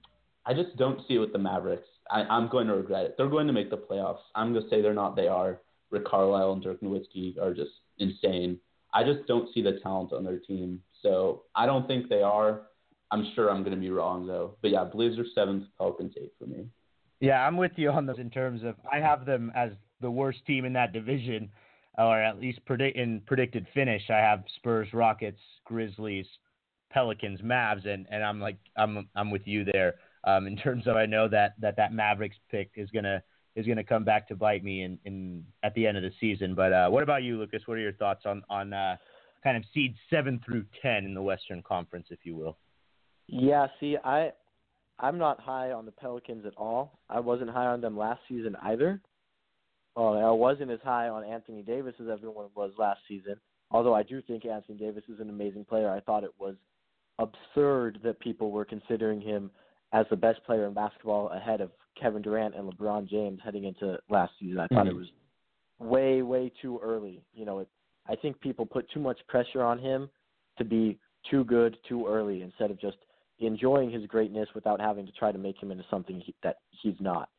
I 0.45 0.53
just 0.53 0.77
don't 0.77 1.05
see 1.07 1.15
it 1.15 1.19
with 1.19 1.33
the 1.33 1.39
Mavericks. 1.39 1.87
I, 2.09 2.21
I'm 2.21 2.47
going 2.49 2.67
to 2.67 2.75
regret 2.75 3.05
it. 3.05 3.15
They're 3.17 3.27
going 3.27 3.47
to 3.47 3.53
make 3.53 3.69
the 3.69 3.77
playoffs. 3.77 4.21
I'm 4.33 4.53
going 4.53 4.63
to 4.63 4.69
say 4.69 4.81
they're 4.81 4.93
not. 4.93 5.15
They 5.15 5.27
are. 5.27 5.59
Rick 5.89 6.05
Carlisle 6.05 6.53
and 6.53 6.63
Dirk 6.63 6.81
Nowitzki 6.81 7.37
are 7.39 7.53
just 7.53 7.71
insane. 7.99 8.57
I 8.93 9.03
just 9.03 9.27
don't 9.27 9.53
see 9.53 9.61
the 9.61 9.79
talent 9.83 10.13
on 10.13 10.23
their 10.23 10.39
team. 10.39 10.81
So 11.01 11.43
I 11.55 11.65
don't 11.65 11.85
think 11.85 12.07
they 12.07 12.21
are. 12.21 12.63
I'm 13.11 13.29
sure 13.35 13.51
I'm 13.51 13.63
going 13.63 13.75
to 13.75 13.81
be 13.81 13.89
wrong, 13.89 14.25
though. 14.25 14.55
But 14.61 14.71
yeah, 14.71 14.85
Blazers 14.85 15.31
seventh, 15.35 15.65
Pelicans 15.77 16.13
eight 16.17 16.31
for 16.39 16.45
me. 16.45 16.65
Yeah, 17.21 17.45
I'm 17.45 17.55
with 17.55 17.73
you 17.75 17.91
on 17.91 18.07
those 18.07 18.17
in 18.17 18.31
terms 18.31 18.63
of 18.63 18.75
I 18.91 18.97
have 18.97 19.25
them 19.25 19.51
as 19.55 19.71
the 20.01 20.09
worst 20.09 20.43
team 20.45 20.65
in 20.65 20.73
that 20.73 20.91
division, 20.91 21.49
or 21.97 22.19
at 22.19 22.39
least 22.39 22.65
predict 22.65 22.97
in 22.97 23.21
predicted 23.27 23.67
finish. 23.75 24.01
I 24.09 24.17
have 24.17 24.43
Spurs, 24.55 24.87
Rockets, 24.91 25.39
Grizzlies, 25.63 26.25
Pelicans, 26.91 27.39
Mavs, 27.41 27.87
and, 27.87 28.07
and 28.09 28.23
I'm 28.23 28.41
like 28.41 28.57
I'm 28.75 29.07
I'm 29.15 29.29
with 29.29 29.43
you 29.45 29.63
there. 29.63 29.95
Um, 30.23 30.47
in 30.47 30.57
terms 30.57 30.87
of 30.87 30.95
I 30.95 31.05
know 31.05 31.27
that 31.27 31.53
that 31.61 31.77
that 31.77 31.93
Mavericks 31.93 32.37
pick 32.49 32.71
is 32.75 32.89
gonna 32.89 33.21
is 33.55 33.67
gonna 33.67 33.83
come 33.83 34.03
back 34.03 34.27
to 34.29 34.35
bite 34.35 34.63
me 34.63 34.81
in, 34.81 34.97
in 35.05 35.45
at 35.61 35.75
the 35.75 35.85
end 35.85 35.97
of 35.97 36.03
the 36.03 36.11
season. 36.19 36.55
But 36.55 36.73
uh, 36.73 36.89
what 36.89 37.03
about 37.03 37.21
you, 37.21 37.37
Lucas? 37.37 37.61
What 37.67 37.77
are 37.77 37.81
your 37.81 37.93
thoughts 37.93 38.23
on 38.25 38.41
on 38.49 38.73
uh, 38.73 38.97
kind 39.43 39.57
of 39.57 39.63
seed 39.75 39.93
seven 40.09 40.41
through 40.43 40.65
ten 40.81 41.05
in 41.05 41.13
the 41.13 41.21
Western 41.21 41.61
Conference, 41.61 42.07
if 42.09 42.19
you 42.23 42.35
will? 42.35 42.57
Yeah, 43.27 43.67
see, 43.79 43.95
I 44.03 44.31
I'm 45.01 45.17
not 45.17 45.39
high 45.39 45.71
on 45.71 45.85
the 45.85 45.91
Pelicans 45.91 46.45
at 46.45 46.53
all. 46.55 46.99
I 47.09 47.19
wasn't 47.19 47.49
high 47.49 47.65
on 47.65 47.81
them 47.81 47.97
last 47.97 48.21
season 48.29 48.55
either. 48.61 49.01
Uh, 49.97 50.11
I 50.11 50.31
wasn't 50.31 50.71
as 50.71 50.79
high 50.83 51.09
on 51.09 51.25
Anthony 51.25 51.63
Davis 51.63 51.95
as 51.99 52.07
everyone 52.07 52.45
was 52.55 52.71
last 52.77 53.01
season. 53.07 53.35
Although 53.71 53.95
I 53.95 54.03
do 54.03 54.21
think 54.21 54.45
Anthony 54.45 54.77
Davis 54.77 55.03
is 55.09 55.19
an 55.19 55.29
amazing 55.29 55.65
player, 55.65 55.89
I 55.89 56.01
thought 56.01 56.23
it 56.23 56.33
was 56.39 56.55
absurd 57.19 57.99
that 58.03 58.19
people 58.19 58.51
were 58.51 58.63
considering 58.63 59.19
him 59.19 59.49
as 59.91 60.05
the 60.09 60.15
best 60.15 60.43
player 60.45 60.67
in 60.67 60.73
basketball 60.73 61.29
ahead 61.29 61.61
of 61.61 61.71
Kevin 61.99 62.21
Durant 62.21 62.55
and 62.55 62.71
LeBron 62.71 63.09
James 63.09 63.39
heading 63.43 63.65
into 63.65 63.97
last 64.09 64.31
season. 64.39 64.59
I 64.59 64.67
thought 64.67 64.85
mm-hmm. 64.85 64.89
it 64.89 64.95
was 64.95 65.07
way, 65.79 66.21
way 66.21 66.51
too 66.61 66.79
early. 66.81 67.23
You 67.33 67.45
know, 67.45 67.59
it, 67.59 67.67
I 68.07 68.15
think 68.15 68.39
people 68.39 68.65
put 68.65 68.89
too 68.91 68.99
much 68.99 69.19
pressure 69.27 69.63
on 69.63 69.79
him 69.79 70.09
to 70.57 70.63
be 70.63 70.99
too 71.29 71.43
good 71.45 71.75
too 71.87 72.07
early 72.07 72.41
instead 72.41 72.71
of 72.71 72.79
just 72.79 72.97
enjoying 73.47 73.91
his 73.91 74.05
greatness 74.05 74.49
without 74.53 74.79
having 74.79 75.05
to 75.05 75.11
try 75.13 75.31
to 75.31 75.37
make 75.37 75.61
him 75.61 75.71
into 75.71 75.83
something 75.89 76.19
he, 76.19 76.35
that 76.43 76.57
he's 76.69 76.95
not. 76.99 77.29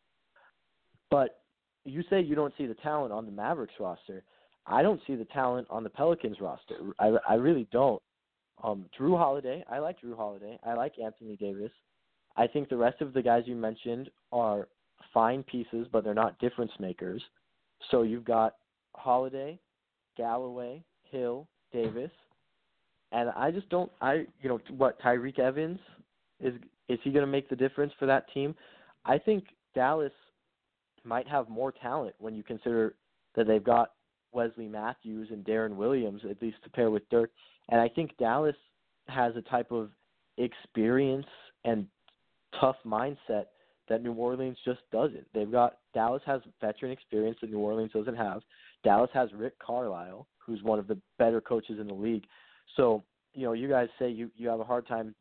But 1.10 1.40
you 1.84 2.02
say 2.08 2.20
you 2.20 2.34
don't 2.34 2.54
see 2.56 2.66
the 2.66 2.74
talent 2.74 3.12
on 3.12 3.26
the 3.26 3.32
Mavericks 3.32 3.74
roster. 3.80 4.24
I 4.66 4.82
don't 4.82 5.00
see 5.06 5.16
the 5.16 5.24
talent 5.26 5.66
on 5.70 5.82
the 5.82 5.90
Pelicans 5.90 6.40
roster. 6.40 6.76
I, 6.98 7.12
I 7.28 7.34
really 7.34 7.66
don't. 7.72 8.02
Um, 8.62 8.86
Jrue 8.98 9.18
Holiday, 9.18 9.64
I 9.70 9.78
like 9.80 10.00
Jrue 10.00 10.16
Holiday. 10.16 10.58
I 10.64 10.74
like 10.74 10.94
Anthony 11.02 11.36
Davis. 11.36 11.72
I 12.36 12.46
think 12.46 12.68
the 12.68 12.76
rest 12.76 13.00
of 13.00 13.12
the 13.12 13.22
guys 13.22 13.42
you 13.46 13.56
mentioned 13.56 14.08
are 14.30 14.68
fine 15.12 15.42
pieces, 15.42 15.86
but 15.90 16.04
they're 16.04 16.14
not 16.14 16.38
difference 16.38 16.72
makers. 16.78 17.22
So 17.90 18.02
you've 18.02 18.24
got 18.24 18.54
Holiday, 18.94 19.58
Galloway, 20.16 20.82
Hill, 21.10 21.48
Davis, 21.72 22.10
and 23.12 23.30
I 23.30 23.50
just 23.50 23.68
don't. 23.68 23.90
I 24.00 24.26
you 24.40 24.48
know 24.48 24.60
what 24.76 25.00
Tyreke 25.00 25.38
Evans 25.38 25.78
is 26.40 26.54
is 26.88 26.98
he 27.04 27.10
going 27.10 27.24
to 27.24 27.30
make 27.30 27.48
the 27.48 27.56
difference 27.56 27.92
for 27.98 28.06
that 28.06 28.26
team? 28.32 28.54
I 29.04 29.18
think 29.18 29.44
Dallas 29.74 30.12
might 31.04 31.28
have 31.28 31.48
more 31.48 31.72
talent 31.72 32.14
when 32.18 32.34
you 32.34 32.42
consider 32.42 32.94
that 33.34 33.46
they've 33.46 33.64
got 33.64 33.92
Wesley 34.32 34.68
Matthews 34.68 35.28
and 35.30 35.44
Deron 35.44 35.76
Williams 35.76 36.22
at 36.28 36.40
least 36.42 36.56
to 36.64 36.70
pair 36.70 36.90
with 36.90 37.08
Dirk, 37.10 37.30
and 37.70 37.80
I 37.80 37.88
think 37.88 38.16
Dallas 38.18 38.56
has 39.08 39.34
a 39.36 39.42
type 39.42 39.72
of 39.72 39.90
experience 40.38 41.26
and 41.64 41.86
tough 42.60 42.76
mindset 42.86 43.46
that 43.88 44.02
New 44.02 44.12
Orleans 44.12 44.56
just 44.64 44.80
doesn't. 44.90 45.26
They've 45.34 45.50
got 45.50 45.78
Dallas 45.92 46.22
has 46.24 46.40
veteran 46.60 46.92
experience 46.92 47.36
that 47.40 47.50
New 47.50 47.58
Orleans 47.58 47.92
doesn't 47.92 48.16
have. 48.16 48.42
Dallas 48.84 49.10
has 49.12 49.28
Rick 49.34 49.58
Carlisle, 49.58 50.26
who's 50.38 50.62
one 50.62 50.78
of 50.78 50.86
the 50.86 50.98
better 51.18 51.40
coaches 51.40 51.78
in 51.80 51.86
the 51.86 51.94
league. 51.94 52.24
So, 52.76 53.02
you 53.34 53.44
know, 53.44 53.52
you 53.52 53.68
guys 53.68 53.88
say 53.98 54.08
you 54.10 54.30
you 54.36 54.48
have 54.48 54.60
a 54.60 54.64
hard 54.64 54.86
time 54.86 55.14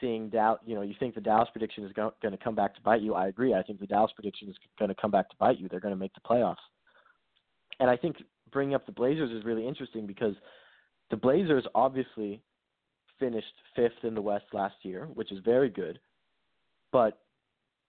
seeing 0.00 0.28
doubt. 0.28 0.60
You 0.66 0.74
know, 0.74 0.82
you 0.82 0.94
think 0.98 1.14
the 1.14 1.20
Dallas 1.20 1.48
prediction 1.52 1.84
is 1.84 1.92
going 1.92 2.12
to 2.22 2.36
come 2.36 2.54
back 2.54 2.74
to 2.74 2.80
bite 2.82 3.02
you. 3.02 3.14
I 3.14 3.28
agree. 3.28 3.54
I 3.54 3.62
think 3.62 3.80
the 3.80 3.86
Dallas 3.86 4.10
prediction 4.14 4.48
is 4.48 4.56
going 4.78 4.88
to 4.88 4.94
come 4.94 5.10
back 5.10 5.28
to 5.30 5.36
bite 5.38 5.58
you. 5.58 5.68
They're 5.68 5.80
going 5.80 5.94
to 5.94 5.98
make 5.98 6.14
the 6.14 6.20
playoffs. 6.20 6.56
And 7.80 7.90
I 7.90 7.96
think 7.96 8.16
bringing 8.52 8.74
up 8.74 8.86
the 8.86 8.92
Blazers 8.92 9.30
is 9.30 9.44
really 9.44 9.66
interesting 9.66 10.06
because 10.06 10.34
the 11.10 11.16
Blazers 11.16 11.64
obviously 11.74 12.40
finished 13.18 13.46
fifth 13.74 14.04
in 14.04 14.14
the 14.14 14.22
West 14.22 14.44
last 14.52 14.76
year, 14.82 15.08
which 15.14 15.32
is 15.32 15.38
very 15.44 15.68
good. 15.68 15.98
But 16.92 17.18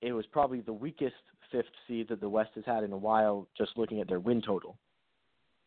it 0.01 0.13
was 0.13 0.25
probably 0.27 0.61
the 0.61 0.73
weakest 0.73 1.15
fifth 1.51 1.65
seed 1.88 2.09
that 2.09 2.21
the 2.21 2.29
West 2.29 2.51
has 2.55 2.65
had 2.65 2.83
in 2.83 2.91
a 2.91 2.97
while, 2.97 3.47
just 3.57 3.71
looking 3.77 4.01
at 4.01 4.07
their 4.07 4.19
win 4.19 4.41
total. 4.41 4.77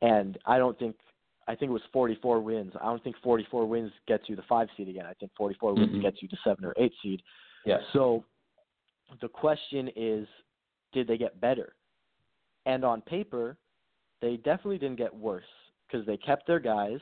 And 0.03 0.39
I 0.47 0.59
don't 0.59 0.79
think 0.79 0.97
I 1.51 1.57
think 1.57 1.71
it 1.71 1.73
was 1.73 1.83
44 1.93 2.41
wins. 2.41 2.73
I 2.81 2.85
don't 2.85 3.03
think 3.03 3.17
44 3.25 3.67
wins 3.67 3.91
gets 4.07 4.29
you 4.29 4.37
the 4.37 4.43
five 4.49 4.69
seed 4.77 4.89
again. 4.89 5.05
I 5.05 5.15
think 5.15 5.33
44 5.37 5.73
mm-hmm. 5.73 5.81
wins 5.81 6.03
gets 6.03 6.23
you 6.23 6.29
the 6.29 6.37
seven 6.45 6.65
or 6.65 6.73
eight 6.79 6.93
seed. 7.03 7.21
Yeah. 7.67 7.79
So 7.93 8.25
the 9.21 9.27
question 9.27 9.91
is, 9.97 10.29
did 10.93 11.09
they 11.09 11.19
get 11.19 11.41
better? 11.41 11.75
And 12.67 12.85
on 12.85 13.01
paper, 13.01 13.57
they 14.23 14.37
definitely 14.37 14.79
didn't 14.79 14.99
get 14.99 15.13
worse 15.13 15.43
because 15.87 16.07
they 16.07 16.17
kept 16.17 16.47
their 16.47 16.61
guys 16.61 17.01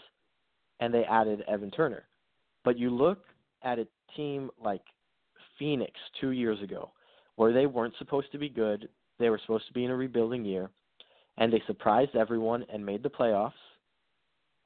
and 0.80 0.94
they 0.94 1.04
added 1.04 1.44
Evan 1.46 1.70
Turner. 1.70 2.04
But 2.64 2.78
you 2.78 2.88
look 2.88 3.24
at 3.62 3.78
a 3.78 3.86
team 4.16 4.50
like 4.58 4.82
Phoenix 5.58 5.92
two 6.22 6.30
years 6.30 6.62
ago, 6.62 6.90
where 7.36 7.52
they 7.52 7.66
weren't 7.66 7.94
supposed 7.98 8.32
to 8.32 8.38
be 8.38 8.48
good. 8.48 8.88
They 9.18 9.28
were 9.28 9.40
supposed 9.42 9.66
to 9.66 9.74
be 9.74 9.84
in 9.84 9.90
a 9.90 9.96
rebuilding 9.96 10.46
year, 10.46 10.70
and 11.36 11.52
they 11.52 11.62
surprised 11.66 12.16
everyone 12.16 12.64
and 12.72 12.84
made 12.84 13.02
the 13.02 13.10
playoffs. 13.10 13.52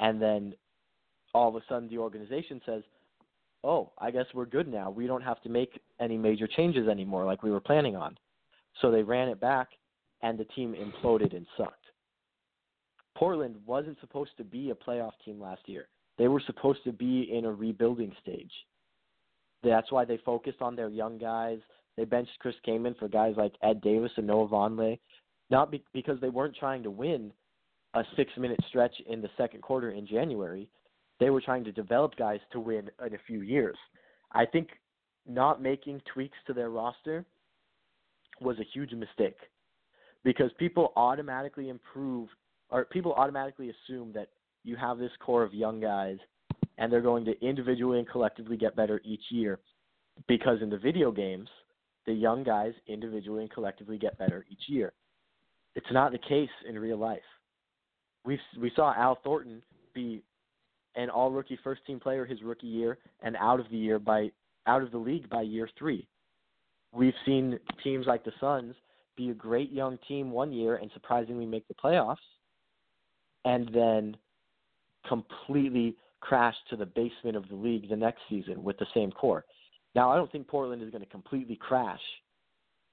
And 0.02 0.20
then 0.20 0.52
all 1.32 1.48
of 1.48 1.54
a 1.54 1.64
sudden, 1.68 1.88
the 1.88 1.98
organization 1.98 2.60
says, 2.66 2.82
"Oh, 3.62 3.92
I 3.98 4.10
guess 4.10 4.26
we're 4.34 4.46
good 4.46 4.66
now. 4.66 4.90
We 4.90 5.06
don't 5.06 5.22
have 5.22 5.40
to 5.42 5.48
make 5.48 5.80
any 6.00 6.18
major 6.18 6.48
changes 6.48 6.88
anymore, 6.88 7.24
like 7.24 7.44
we 7.44 7.52
were 7.52 7.60
planning 7.60 7.94
on." 7.94 8.18
So 8.80 8.90
they 8.90 9.04
ran 9.04 9.28
it 9.28 9.38
back, 9.38 9.68
and 10.20 10.36
the 10.36 10.44
team 10.44 10.74
imploded 10.74 11.36
and 11.36 11.46
sucked. 11.56 11.86
Portland 13.14 13.56
wasn't 13.64 14.00
supposed 14.00 14.36
to 14.38 14.44
be 14.44 14.70
a 14.70 14.74
playoff 14.74 15.12
team 15.24 15.40
last 15.40 15.68
year. 15.68 15.88
They 16.18 16.26
were 16.26 16.40
supposed 16.40 16.82
to 16.82 16.92
be 16.92 17.32
in 17.32 17.44
a 17.44 17.52
rebuilding 17.52 18.12
stage. 18.20 18.52
That's 19.62 19.92
why 19.92 20.04
they 20.04 20.16
focused 20.16 20.60
on 20.60 20.74
their 20.74 20.88
young 20.88 21.16
guys. 21.16 21.60
They 21.96 22.04
benched 22.04 22.38
Chris 22.40 22.56
Kaman 22.64 22.94
for 22.94 23.06
guys 23.06 23.36
like 23.36 23.54
Ed 23.62 23.80
Davis 23.80 24.12
and 24.16 24.26
Noah 24.26 24.48
Vonleh, 24.48 24.98
not 25.48 25.70
be- 25.70 25.84
because 25.92 26.18
they 26.20 26.30
weren't 26.30 26.56
trying 26.56 26.82
to 26.82 26.90
win 26.90 27.32
a 27.94 28.02
six-minute 28.16 28.60
stretch 28.68 28.94
in 29.06 29.20
the 29.20 29.30
second 29.36 29.62
quarter 29.62 29.90
in 29.90 30.06
January. 30.06 30.68
They 31.20 31.30
were 31.30 31.40
trying 31.40 31.64
to 31.64 31.72
develop 31.72 32.16
guys 32.16 32.40
to 32.52 32.60
win 32.60 32.90
in 33.06 33.14
a 33.14 33.18
few 33.26 33.42
years. 33.42 33.76
I 34.32 34.46
think 34.46 34.68
not 35.26 35.62
making 35.62 36.00
tweaks 36.12 36.38
to 36.46 36.52
their 36.52 36.70
roster 36.70 37.24
was 38.40 38.58
a 38.58 38.64
huge 38.72 38.92
mistake 38.92 39.36
because 40.24 40.50
people 40.58 40.92
automatically 40.96 41.68
improve 41.68 42.28
or 42.70 42.86
people 42.86 43.12
automatically 43.14 43.70
assume 43.70 44.12
that 44.14 44.28
you 44.64 44.76
have 44.76 44.98
this 44.98 45.10
core 45.20 45.42
of 45.42 45.54
young 45.54 45.80
guys 45.80 46.16
and 46.78 46.92
they're 46.92 47.00
going 47.00 47.24
to 47.24 47.40
individually 47.44 47.98
and 47.98 48.08
collectively 48.08 48.56
get 48.56 48.74
better 48.74 49.00
each 49.04 49.22
year 49.30 49.60
because 50.26 50.60
in 50.62 50.70
the 50.70 50.78
video 50.78 51.12
games 51.12 51.48
the 52.06 52.12
young 52.12 52.42
guys 52.42 52.72
individually 52.88 53.42
and 53.42 53.50
collectively 53.52 53.98
get 53.98 54.18
better 54.18 54.44
each 54.50 54.68
year 54.68 54.92
it's 55.74 55.86
not 55.92 56.12
the 56.12 56.18
case 56.18 56.50
in 56.68 56.78
real 56.78 56.98
life 56.98 57.20
we 58.24 58.38
we 58.60 58.70
saw 58.74 58.94
Al 58.94 59.18
Thornton 59.22 59.62
be 59.94 60.22
an 60.94 61.10
all 61.10 61.30
rookie 61.30 61.58
first 61.62 61.84
team 61.86 62.00
player 62.00 62.24
his 62.24 62.42
rookie 62.42 62.66
year 62.66 62.98
and 63.22 63.36
out 63.36 63.60
of 63.60 63.68
the 63.70 63.76
year 63.76 63.98
by 63.98 64.30
out 64.66 64.82
of 64.82 64.90
the 64.90 64.98
league 64.98 65.28
by 65.28 65.42
year 65.42 65.68
3 65.78 66.06
we've 66.92 67.14
seen 67.24 67.58
teams 67.82 68.06
like 68.06 68.24
the 68.24 68.32
Suns 68.40 68.74
be 69.16 69.30
a 69.30 69.34
great 69.34 69.72
young 69.72 69.98
team 70.08 70.30
one 70.30 70.52
year 70.52 70.76
and 70.76 70.90
surprisingly 70.92 71.46
make 71.46 71.66
the 71.68 71.74
playoffs 71.74 72.16
and 73.44 73.68
then 73.74 74.16
completely 75.08 75.96
crash 76.20 76.54
to 76.70 76.76
the 76.76 76.86
basement 76.86 77.36
of 77.36 77.48
the 77.48 77.54
league 77.54 77.88
the 77.88 77.96
next 77.96 78.20
season 78.30 78.62
with 78.62 78.78
the 78.78 78.86
same 78.94 79.10
core. 79.10 79.44
Now, 79.94 80.10
I 80.10 80.16
don't 80.16 80.30
think 80.30 80.46
Portland 80.46 80.82
is 80.82 80.90
going 80.90 81.02
to 81.02 81.10
completely 81.10 81.56
crash, 81.56 82.00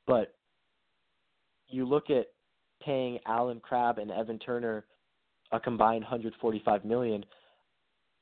but 0.08 0.34
you 1.70 1.86
look 1.86 2.10
at 2.10 2.28
paying 2.84 3.20
Allen 3.28 3.62
Crabbe 3.62 4.00
and 4.00 4.12
Evan 4.12 4.40
Turner 4.40 4.86
a 5.52 5.60
combined 5.60 6.04
145 6.04 6.86
million. 6.86 7.26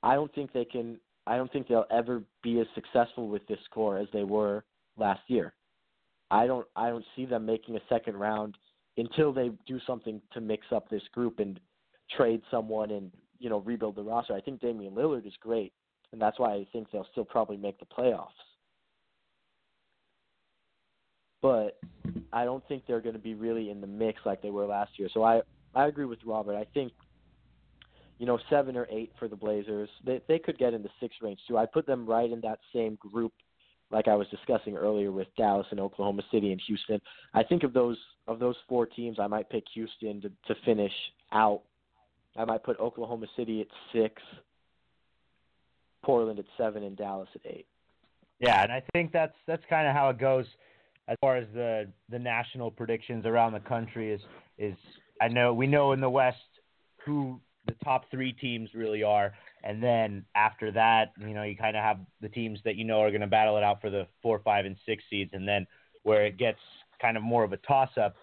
I 0.04 0.16
don't 0.16 0.34
think 0.34 0.54
they 0.54 0.66
can. 0.66 1.00
I 1.26 1.36
don't 1.36 1.52
think 1.52 1.68
they'll 1.68 1.86
ever 1.92 2.22
be 2.42 2.60
as 2.60 2.68
successful 2.74 3.28
with 3.28 3.46
this 3.48 3.60
core 3.72 3.98
as 3.98 4.08
they 4.14 4.24
were 4.24 4.64
last 4.98 5.22
year. 5.28 5.54
I 6.32 6.48
don't. 6.48 6.66
I 6.76 6.90
don't 6.90 7.06
see 7.16 7.26
them 7.26 7.46
making 7.46 7.76
a 7.76 7.82
second 7.90 8.18
round 8.18 8.58
until 8.98 9.32
they 9.32 9.52
do 9.66 9.80
something 9.86 10.22
to 10.34 10.42
mix 10.42 10.68
up 10.72 10.90
this 10.90 11.04
group 11.14 11.40
and 11.40 11.60
trade 12.16 12.42
someone 12.50 12.92
and 12.92 13.12
you 13.40 13.50
know 13.50 13.60
rebuild 13.60 13.96
the 13.96 14.04
roster. 14.04 14.34
I 14.34 14.42
think 14.42 14.62
Damian 14.62 14.94
Lillard 14.94 15.28
is 15.28 15.34
great, 15.42 15.74
and 16.12 16.22
that's 16.22 16.40
why 16.40 16.54
I 16.54 16.68
think 16.72 16.92
they'll 16.92 17.08
still 17.12 17.26
probably 17.26 17.58
make 17.58 17.80
the 17.80 17.86
playoffs. 17.86 18.28
But 21.42 21.80
I 22.34 22.46
don't 22.46 22.68
think 22.68 22.84
they're 22.88 23.02
going 23.02 23.14
to 23.14 23.20
be 23.20 23.36
really 23.36 23.70
in 23.70 23.80
the 23.80 23.88
mix 23.88 24.20
like 24.26 24.42
they 24.42 24.50
were 24.50 24.66
last 24.66 24.92
year. 24.98 25.10
So 25.14 25.24
I 25.24 25.42
I 25.76 25.88
agree 25.88 26.06
with 26.06 26.20
Robert. 26.26 26.56
I 26.56 26.66
think 26.74 26.92
you 28.18 28.26
know 28.26 28.40
seven 28.50 28.76
or 28.76 28.88
eight 28.90 29.12
for 29.20 29.28
the 29.28 29.36
Blazers. 29.36 29.90
They 30.06 30.22
they 30.28 30.40
could 30.40 30.58
get 30.58 30.74
in 30.74 30.84
the 30.84 30.90
six 31.00 31.16
range 31.22 31.40
too. 31.48 31.58
I 31.58 31.66
put 31.66 31.86
them 31.86 32.06
right 32.06 32.32
in 32.32 32.42
that 32.42 32.60
same 32.74 32.96
group 32.96 33.34
like 33.90 34.08
I 34.08 34.16
was 34.16 34.28
discussing 34.28 34.76
earlier 34.76 35.12
with 35.12 35.28
Dallas 35.38 35.68
and 35.72 35.80
Oklahoma 35.80 36.22
City 36.32 36.52
and 36.52 36.62
Houston. 36.68 37.00
I 37.34 37.44
think 37.44 37.64
of 37.64 37.74
those 37.74 37.98
of 38.28 38.40
those 38.40 38.56
four 38.68 38.86
teams, 38.86 39.18
I 39.20 39.28
might 39.28 39.50
pick 39.50 39.64
Houston 39.74 40.22
to 40.22 40.30
to 40.48 40.56
finish 40.66 40.94
out 41.32 41.62
I 42.38 42.46
might 42.46 42.64
put 42.64 42.80
Oklahoma 42.80 43.26
City 43.36 43.62
at 43.62 43.68
six, 43.92 44.22
Portland 46.04 46.40
at 46.40 46.46
seven, 46.58 46.84
and 46.84 46.96
Dallas 46.96 47.30
at 47.34 47.42
eight. 47.46 47.66
Yeah, 48.40 48.62
and 48.64 48.72
I 48.72 48.84
think 48.94 49.12
that's 49.12 49.34
that's 49.48 49.64
kind 49.70 49.88
of 49.88 49.96
how 49.96 50.10
it 50.10 50.20
goes 50.20 50.46
as 51.08 51.18
far 51.20 51.38
as 51.38 51.48
the 51.54 51.88
the 52.10 52.20
national 52.20 52.70
predictions 52.70 53.26
around 53.26 53.54
the 53.54 53.60
country 53.62 54.12
is 54.12 54.22
is 54.60 54.76
I 55.20 55.28
know 55.28 55.54
we 55.54 55.66
know 55.66 55.94
in 55.94 56.00
the 56.00 56.10
West 56.10 56.38
who 57.04 57.40
the 57.68 57.76
top 57.84 58.10
three 58.10 58.34
teams 58.34 58.70
really 58.74 59.04
are, 59.04 59.34
and 59.64 59.82
then 59.82 60.26
after 60.36 60.72
that, 60.72 61.14
you 61.20 61.34
know, 61.34 61.44
you 61.44 61.56
kind 61.56 61.78
of 61.78 61.84
have 61.84 62.00
the 62.22 62.30
teams 62.30 62.60
that 62.66 62.76
you 62.76 62.86
know 62.86 63.02
are 63.02 63.10
going 63.10 63.22
to 63.22 63.28
battle 63.28 63.58
it 63.58 63.64
out 63.64 63.82
for 63.82 63.90
the 63.90 64.08
four, 64.22 64.40
five, 64.40 64.66
and 64.66 64.76
six 64.86 65.04
seeds, 65.10 65.32
and 65.34 65.48
then 65.48 65.68
where 66.04 66.26
it 66.26 66.38
gets 66.38 66.60
kind 67.02 67.18
of 67.18 67.24
more 67.24 67.44
of 67.44 67.54
a 67.54 67.58
toss 67.58 67.90
up 68.02 68.16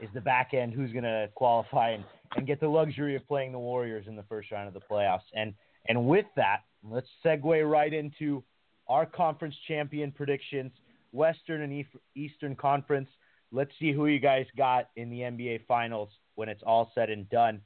is 0.00 0.08
the 0.14 0.20
back 0.20 0.54
end 0.54 0.72
who's 0.72 0.92
going 0.92 1.04
to 1.04 1.28
qualify 1.34 1.90
and 1.90 2.04
and 2.36 2.46
get 2.46 2.60
the 2.60 2.68
luxury 2.68 3.14
of 3.14 3.26
playing 3.28 3.52
the 3.52 3.58
Warriors 3.58 4.06
in 4.08 4.16
the 4.16 4.22
first 4.22 4.50
round 4.50 4.68
of 4.68 4.74
the 4.74 4.80
playoffs. 4.80 5.20
And 5.34 5.54
and 5.88 6.06
with 6.06 6.26
that, 6.36 6.60
let's 6.88 7.08
segue 7.24 7.70
right 7.70 7.92
into 7.92 8.42
our 8.88 9.06
conference 9.06 9.54
champion 9.68 10.12
predictions, 10.12 10.72
Western 11.12 11.62
and 11.62 11.84
Eastern 12.14 12.56
Conference. 12.56 13.08
Let's 13.50 13.72
see 13.78 13.92
who 13.92 14.06
you 14.06 14.18
guys 14.18 14.46
got 14.56 14.88
in 14.96 15.10
the 15.10 15.20
NBA 15.20 15.66
Finals 15.66 16.08
when 16.36 16.48
it's 16.48 16.62
all 16.64 16.90
said 16.94 17.10
and 17.10 17.28
done. 17.28 17.60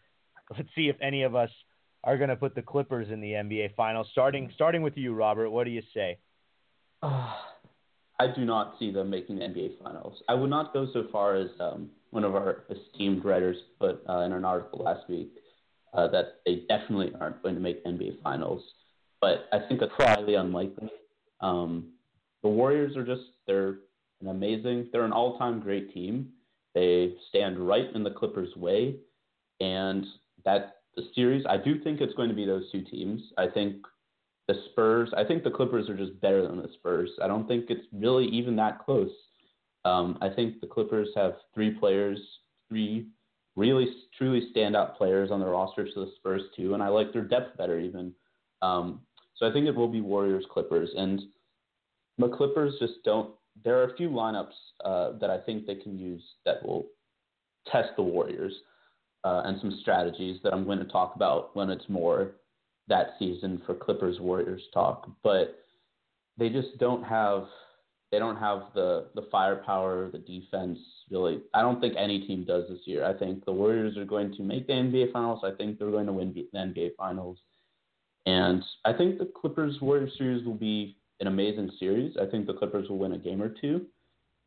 Let's 0.50 0.68
see 0.74 0.88
if 0.88 0.96
any 1.00 1.22
of 1.22 1.34
us 1.34 1.50
are 2.04 2.16
going 2.16 2.30
to 2.30 2.36
put 2.36 2.54
the 2.54 2.62
Clippers 2.62 3.08
in 3.10 3.20
the 3.20 3.32
NBA 3.32 3.74
Finals. 3.74 4.06
Starting 4.12 4.50
starting 4.54 4.82
with 4.82 4.96
you, 4.96 5.14
Robert. 5.14 5.50
What 5.50 5.64
do 5.64 5.70
you 5.70 5.82
say? 5.92 6.18
Uh, 7.02 7.32
I 8.18 8.28
do 8.34 8.46
not 8.46 8.76
see 8.78 8.90
them 8.90 9.10
making 9.10 9.36
the 9.36 9.42
NBA 9.42 9.72
Finals. 9.82 10.22
I 10.26 10.34
would 10.34 10.48
not 10.48 10.72
go 10.72 10.86
so 10.94 11.04
far 11.12 11.36
as 11.36 11.48
um, 11.60 11.90
one 12.10 12.24
of 12.24 12.34
our 12.34 12.64
esteemed 12.70 13.24
writers 13.26 13.58
put 13.78 14.02
uh, 14.08 14.20
in 14.20 14.32
an 14.32 14.42
article 14.42 14.84
last 14.84 15.06
week 15.06 15.28
uh, 15.92 16.08
that 16.08 16.40
they 16.46 16.62
definitely 16.66 17.12
aren't 17.20 17.42
going 17.42 17.54
to 17.54 17.60
make 17.60 17.84
NBA 17.84 18.22
Finals. 18.22 18.62
But 19.20 19.48
I 19.52 19.58
think 19.68 19.80
that's 19.80 19.92
highly 19.98 20.34
unlikely. 20.34 20.88
Um, 21.40 21.92
the 22.42 22.48
Warriors 22.48 22.96
are 22.96 23.04
just 23.04 23.22
they're 23.46 23.76
an 24.20 24.28
amazing, 24.28 24.88
they're 24.92 25.04
an 25.04 25.12
all-time 25.12 25.60
great 25.60 25.92
team. 25.92 26.30
They 26.74 27.14
stand 27.28 27.58
right 27.58 27.86
in 27.94 28.02
the 28.02 28.10
Clippers' 28.10 28.54
way, 28.56 28.96
and 29.60 30.04
that 30.46 30.76
the 30.96 31.02
series, 31.14 31.44
I 31.46 31.58
do 31.58 31.78
think 31.82 32.00
it's 32.00 32.14
going 32.14 32.30
to 32.30 32.34
be 32.34 32.46
those 32.46 32.70
two 32.72 32.82
teams. 32.82 33.20
I 33.36 33.48
think 33.48 33.84
the 34.48 34.54
Spurs, 34.70 35.10
I 35.14 35.24
think 35.24 35.44
the 35.44 35.50
Clippers 35.50 35.90
are 35.90 35.96
just 35.96 36.18
better 36.20 36.46
than 36.46 36.56
the 36.56 36.70
Spurs. 36.78 37.10
I 37.22 37.26
don't 37.26 37.46
think 37.46 37.66
it's 37.68 37.86
really 37.92 38.24
even 38.28 38.56
that 38.56 38.82
close. 38.82 39.10
Um, 39.84 40.16
I 40.22 40.30
think 40.30 40.60
the 40.60 40.66
Clippers 40.66 41.08
have 41.14 41.34
three 41.54 41.72
players, 41.72 42.18
three 42.68 43.08
really 43.56 43.86
truly 44.16 44.48
standout 44.54 44.96
players 44.96 45.30
on 45.30 45.40
their 45.40 45.50
roster 45.50 45.84
to 45.84 45.94
the 45.94 46.12
Spurs 46.16 46.42
too, 46.56 46.74
and 46.74 46.82
I 46.82 46.88
like 46.88 47.12
their 47.12 47.24
depth 47.24 47.58
better 47.58 47.78
even. 47.78 48.12
Um, 48.62 49.00
so 49.34 49.46
I 49.46 49.52
think 49.52 49.66
it 49.66 49.74
will 49.74 49.88
be 49.88 50.00
Warriors 50.00 50.44
Clippers, 50.50 50.90
and 50.96 51.22
the 52.18 52.28
Clippers 52.28 52.74
just 52.80 52.94
don't 53.04 53.30
there 53.64 53.78
are 53.78 53.84
a 53.84 53.96
few 53.96 54.10
lineups 54.10 54.52
uh, 54.84 55.12
that 55.18 55.30
I 55.30 55.38
think 55.38 55.66
they 55.66 55.76
can 55.76 55.98
use 55.98 56.22
that 56.44 56.64
will 56.64 56.86
test 57.70 57.90
the 57.96 58.02
Warriors 58.02 58.52
uh, 59.26 59.42
and 59.44 59.60
some 59.60 59.76
strategies 59.80 60.38
that 60.44 60.54
I'm 60.54 60.64
going 60.64 60.78
to 60.78 60.84
talk 60.84 61.16
about 61.16 61.54
when 61.56 61.68
it's 61.68 61.88
more 61.88 62.36
that 62.86 63.14
season 63.18 63.60
for 63.66 63.74
Clippers 63.74 64.20
Warriors 64.20 64.62
talk. 64.72 65.10
But 65.24 65.58
they 66.38 66.48
just 66.48 66.78
don't 66.78 67.02
have 67.02 67.46
they 68.12 68.20
don't 68.20 68.36
have 68.36 68.66
the 68.74 69.08
the 69.16 69.26
firepower, 69.32 70.10
the 70.12 70.18
defense. 70.18 70.78
Really, 71.10 71.40
I 71.54 71.62
don't 71.62 71.80
think 71.80 71.94
any 71.98 72.20
team 72.20 72.44
does 72.44 72.68
this 72.68 72.78
year. 72.84 73.04
I 73.04 73.14
think 73.14 73.44
the 73.44 73.52
Warriors 73.52 73.96
are 73.96 74.04
going 74.04 74.32
to 74.36 74.42
make 74.42 74.68
the 74.68 74.74
NBA 74.74 75.12
Finals. 75.12 75.40
I 75.42 75.50
think 75.56 75.78
they're 75.78 75.90
going 75.90 76.06
to 76.06 76.12
win 76.12 76.32
the 76.32 76.46
NBA 76.56 76.90
Finals, 76.96 77.38
and 78.26 78.62
I 78.84 78.92
think 78.92 79.18
the 79.18 79.32
Clippers 79.40 79.80
Warriors 79.80 80.12
series 80.16 80.46
will 80.46 80.54
be 80.54 80.98
an 81.18 81.26
amazing 81.26 81.72
series. 81.80 82.16
I 82.20 82.26
think 82.26 82.46
the 82.46 82.54
Clippers 82.54 82.88
will 82.88 82.98
win 82.98 83.14
a 83.14 83.18
game 83.18 83.42
or 83.42 83.48
two, 83.48 83.86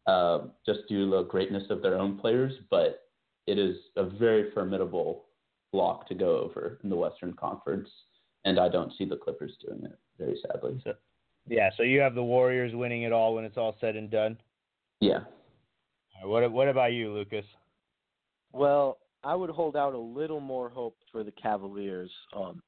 uh, 0.07 0.39
just 0.65 0.87
due 0.87 1.09
to 1.09 1.17
the 1.17 1.23
greatness 1.23 1.63
of 1.69 1.81
their 1.81 1.95
own 1.95 2.17
players. 2.17 2.53
But 2.69 3.08
it 3.47 3.57
is 3.57 3.75
a 3.95 4.05
very 4.05 4.51
formidable 4.51 5.25
block 5.71 6.07
to 6.07 6.15
go 6.15 6.37
over 6.37 6.79
in 6.83 6.89
the 6.89 6.95
Western 6.95 7.33
Conference, 7.33 7.89
and 8.45 8.59
I 8.59 8.69
don't 8.69 8.93
see 8.97 9.05
the 9.05 9.17
Clippers 9.17 9.55
doing 9.65 9.83
it. 9.83 9.97
Very 10.17 10.39
sadly. 10.47 10.79
So, 10.83 10.93
yeah, 11.47 11.69
so 11.77 11.83
you 11.83 11.99
have 11.99 12.15
the 12.15 12.23
Warriors 12.23 12.73
winning 12.75 13.03
it 13.03 13.11
all 13.11 13.35
when 13.35 13.45
it's 13.45 13.57
all 13.57 13.75
said 13.79 13.95
and 13.95 14.09
done. 14.09 14.37
Yeah. 14.99 15.19
what 16.23 16.51
What 16.51 16.67
about 16.67 16.93
you, 16.93 17.13
Lucas? 17.13 17.45
Well, 18.51 18.97
I 19.23 19.35
would 19.35 19.49
hold 19.49 19.75
out 19.75 19.93
a 19.93 19.99
little 19.99 20.39
more 20.39 20.69
hope 20.69 20.97
for 21.11 21.23
the 21.23 21.31
Cavaliers, 21.31 22.11
um, 22.35 22.61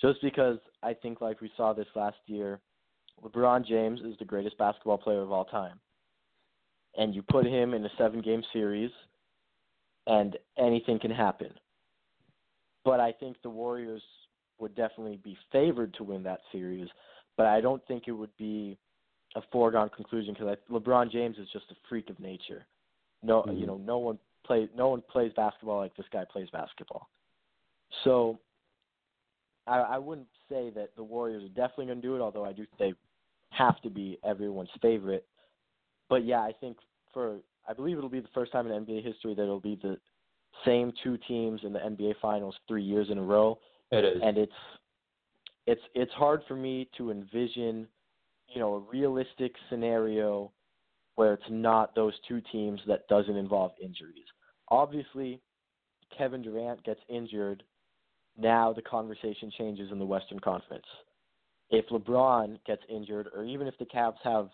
just 0.00 0.20
because 0.22 0.58
I 0.82 0.94
think, 0.94 1.20
like 1.20 1.40
we 1.40 1.50
saw 1.56 1.72
this 1.72 1.86
last 1.94 2.16
year, 2.26 2.60
LeBron 3.22 3.66
James 3.66 4.00
is 4.00 4.16
the 4.18 4.24
greatest 4.24 4.58
basketball 4.58 4.98
player 4.98 5.22
of 5.22 5.30
all 5.30 5.44
time, 5.44 5.78
and 6.96 7.14
you 7.14 7.22
put 7.22 7.46
him 7.46 7.74
in 7.74 7.84
a 7.84 7.90
seven-game 7.96 8.42
series 8.52 8.90
and 10.06 10.36
anything 10.58 10.98
can 10.98 11.10
happen. 11.10 11.50
But 12.84 13.00
I 13.00 13.12
think 13.12 13.36
the 13.42 13.50
Warriors 13.50 14.02
would 14.58 14.74
definitely 14.74 15.18
be 15.22 15.36
favored 15.50 15.94
to 15.94 16.04
win 16.04 16.22
that 16.24 16.40
series, 16.52 16.88
but 17.36 17.46
I 17.46 17.60
don't 17.60 17.84
think 17.86 18.04
it 18.06 18.12
would 18.12 18.36
be 18.36 18.76
a 19.36 19.42
foregone 19.50 19.90
conclusion 19.94 20.34
because 20.34 20.56
LeBron 20.70 21.10
James 21.10 21.36
is 21.38 21.48
just 21.52 21.64
a 21.70 21.74
freak 21.88 22.10
of 22.10 22.20
nature. 22.20 22.66
No, 23.22 23.42
mm-hmm. 23.42 23.56
you 23.56 23.66
know, 23.66 23.78
no 23.78 23.98
one 23.98 24.18
plays 24.46 24.68
no 24.76 24.88
one 24.88 25.02
plays 25.10 25.32
basketball 25.34 25.78
like 25.78 25.96
this 25.96 26.06
guy 26.12 26.24
plays 26.30 26.48
basketball. 26.52 27.08
So 28.04 28.38
I, 29.66 29.78
I 29.78 29.98
wouldn't 29.98 30.28
say 30.48 30.70
that 30.74 30.90
the 30.96 31.02
Warriors 31.02 31.42
are 31.42 31.48
definitely 31.48 31.86
going 31.86 32.00
to 32.00 32.06
do 32.06 32.16
it, 32.16 32.20
although 32.20 32.44
I 32.44 32.52
do 32.52 32.66
they 32.78 32.94
have 33.50 33.80
to 33.82 33.90
be 33.90 34.18
everyone's 34.24 34.68
favorite. 34.82 35.26
But 36.08 36.24
yeah, 36.24 36.40
I 36.40 36.52
think 36.60 36.76
for 37.12 37.38
I 37.68 37.72
believe 37.72 37.98
it'll 37.98 38.10
be 38.10 38.20
the 38.20 38.28
first 38.34 38.52
time 38.52 38.70
in 38.70 38.84
NBA 38.84 39.04
history 39.04 39.34
that 39.34 39.42
it'll 39.42 39.60
be 39.60 39.78
the 39.82 39.98
same 40.64 40.92
two 41.02 41.18
teams 41.28 41.60
in 41.64 41.72
the 41.72 41.78
NBA 41.78 42.14
Finals 42.20 42.54
three 42.68 42.82
years 42.82 43.08
in 43.10 43.18
a 43.18 43.22
row. 43.22 43.58
It 43.90 44.04
is, 44.04 44.20
and 44.22 44.38
it's 44.38 44.52
it's 45.66 45.82
it's 45.94 46.12
hard 46.12 46.42
for 46.46 46.56
me 46.56 46.88
to 46.96 47.10
envision, 47.10 47.86
you 48.48 48.60
know, 48.60 48.74
a 48.74 48.78
realistic 48.78 49.54
scenario 49.68 50.52
where 51.16 51.34
it's 51.34 51.44
not 51.48 51.94
those 51.94 52.14
two 52.26 52.40
teams 52.52 52.80
that 52.86 53.06
doesn't 53.08 53.36
involve 53.36 53.72
injuries. 53.80 54.24
Obviously, 54.68 55.40
Kevin 56.16 56.42
Durant 56.42 56.82
gets 56.84 57.00
injured, 57.08 57.62
now 58.36 58.72
the 58.72 58.82
conversation 58.82 59.50
changes 59.56 59.92
in 59.92 59.98
the 59.98 60.04
Western 60.04 60.40
Conference. 60.40 60.86
If 61.70 61.86
LeBron 61.88 62.58
gets 62.66 62.82
injured, 62.88 63.28
or 63.34 63.44
even 63.44 63.66
if 63.66 63.78
the 63.78 63.84
Cavs 63.84 64.16
have 64.24 64.50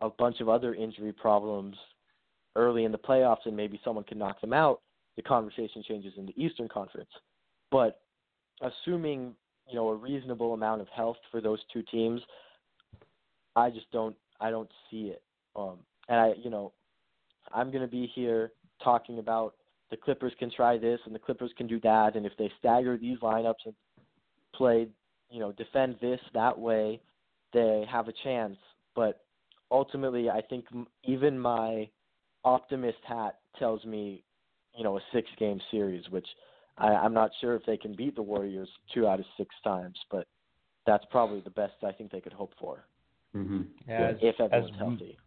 a 0.00 0.10
bunch 0.10 0.40
of 0.40 0.48
other 0.48 0.74
injury 0.74 1.12
problems 1.12 1.76
early 2.56 2.84
in 2.84 2.92
the 2.92 2.98
playoffs 2.98 3.44
and 3.46 3.56
maybe 3.56 3.80
someone 3.84 4.04
can 4.04 4.18
knock 4.18 4.40
them 4.40 4.52
out, 4.52 4.80
the 5.16 5.22
conversation 5.22 5.82
changes 5.86 6.14
in 6.16 6.26
the 6.26 6.34
Eastern 6.42 6.68
Conference. 6.68 7.10
But 7.70 8.00
assuming 8.60 9.34
you 9.68 9.74
know 9.74 9.88
a 9.88 9.94
reasonable 9.94 10.54
amount 10.54 10.80
of 10.80 10.88
health 10.88 11.16
for 11.30 11.40
those 11.40 11.58
two 11.72 11.82
teams, 11.82 12.20
I 13.54 13.70
just 13.70 13.90
don't 13.92 14.16
I 14.40 14.50
don't 14.50 14.70
see 14.90 15.08
it. 15.08 15.22
Um, 15.54 15.78
and 16.08 16.18
I 16.18 16.32
you 16.42 16.50
know 16.50 16.72
I'm 17.52 17.70
going 17.70 17.82
to 17.82 17.90
be 17.90 18.10
here 18.14 18.52
talking 18.82 19.18
about 19.18 19.54
the 19.90 19.96
Clippers 19.96 20.32
can 20.38 20.50
try 20.50 20.76
this 20.76 21.00
and 21.06 21.14
the 21.14 21.18
Clippers 21.18 21.52
can 21.56 21.66
do 21.66 21.80
that, 21.80 22.16
and 22.16 22.26
if 22.26 22.32
they 22.38 22.50
stagger 22.58 22.96
these 22.96 23.18
lineups 23.18 23.64
and 23.66 23.74
play 24.54 24.88
you 25.30 25.40
know 25.40 25.52
defend 25.52 25.96
this 26.00 26.20
that 26.34 26.58
way, 26.58 27.00
they 27.52 27.84
have 27.90 28.08
a 28.08 28.12
chance. 28.24 28.56
But 28.94 29.20
ultimately, 29.70 30.30
I 30.30 30.40
think 30.40 30.66
even 31.04 31.38
my 31.38 31.88
optimist 32.46 32.98
hat 33.06 33.40
tells 33.58 33.84
me, 33.84 34.22
you 34.74 34.84
know, 34.84 34.96
a 34.96 35.00
six 35.12 35.28
game 35.38 35.60
series, 35.70 36.04
which 36.10 36.26
I, 36.78 36.88
I'm 36.88 37.12
not 37.12 37.30
sure 37.40 37.56
if 37.56 37.66
they 37.66 37.76
can 37.76 37.94
beat 37.94 38.14
the 38.14 38.22
Warriors 38.22 38.68
two 38.94 39.06
out 39.06 39.18
of 39.18 39.26
six 39.36 39.54
times, 39.64 39.98
but 40.10 40.26
that's 40.86 41.04
probably 41.10 41.40
the 41.40 41.50
best 41.50 41.74
I 41.84 41.92
think 41.92 42.12
they 42.12 42.20
could 42.20 42.32
hope 42.32 42.52
for. 42.58 42.86
Mm-hmm. 43.34 43.90
As, 43.90 44.16
if 44.22 44.40
everyone's 44.40 44.70
as, 44.72 44.78
healthy. 44.78 45.18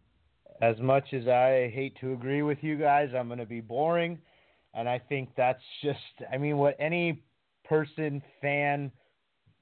As 0.62 0.78
much 0.80 1.12
as 1.12 1.28
I 1.28 1.70
hate 1.74 1.96
to 2.00 2.12
agree 2.12 2.42
with 2.42 2.58
you 2.62 2.76
guys, 2.76 3.10
I'm 3.16 3.28
going 3.28 3.38
to 3.38 3.46
be 3.46 3.60
boring, 3.60 4.18
and 4.74 4.88
I 4.88 4.98
think 4.98 5.28
that's 5.36 5.62
just, 5.82 5.98
I 6.32 6.38
mean, 6.38 6.56
what 6.56 6.76
any 6.80 7.22
person, 7.64 8.22
fan, 8.40 8.90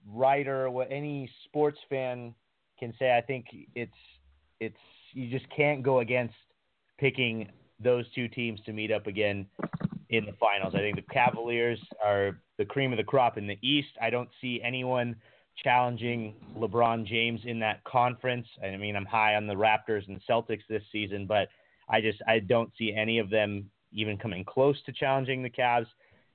writer, 0.06 0.70
what 0.70 0.90
any 0.90 1.30
sports 1.44 1.78
fan 1.90 2.34
can 2.78 2.94
say. 2.98 3.16
I 3.16 3.20
think 3.20 3.46
it's 3.74 3.92
it's 4.60 4.76
you 5.12 5.28
just 5.30 5.46
can't 5.54 5.82
go 5.82 6.00
against 6.00 6.34
picking 6.98 7.48
those 7.82 8.04
two 8.14 8.28
teams 8.28 8.60
to 8.66 8.72
meet 8.72 8.90
up 8.90 9.06
again 9.06 9.46
in 10.10 10.24
the 10.24 10.32
finals. 10.40 10.74
I 10.74 10.78
think 10.78 10.96
the 10.96 11.14
Cavaliers 11.14 11.78
are 12.04 12.38
the 12.56 12.64
cream 12.64 12.92
of 12.92 12.96
the 12.96 13.04
crop 13.04 13.38
in 13.38 13.46
the 13.46 13.58
East. 13.62 13.88
I 14.00 14.10
don't 14.10 14.28
see 14.40 14.60
anyone 14.64 15.16
challenging 15.62 16.34
LeBron 16.56 17.06
James 17.06 17.40
in 17.44 17.58
that 17.60 17.82
conference. 17.84 18.46
I 18.62 18.76
mean, 18.76 18.96
I'm 18.96 19.04
high 19.04 19.34
on 19.34 19.46
the 19.46 19.54
Raptors 19.54 20.06
and 20.08 20.20
Celtics 20.28 20.62
this 20.68 20.82
season, 20.92 21.26
but 21.26 21.48
I 21.88 22.00
just 22.00 22.18
I 22.26 22.38
don't 22.38 22.70
see 22.78 22.94
any 22.94 23.18
of 23.18 23.30
them 23.30 23.70
even 23.92 24.18
coming 24.18 24.44
close 24.44 24.76
to 24.86 24.92
challenging 24.92 25.42
the 25.42 25.50
Cavs. 25.50 25.86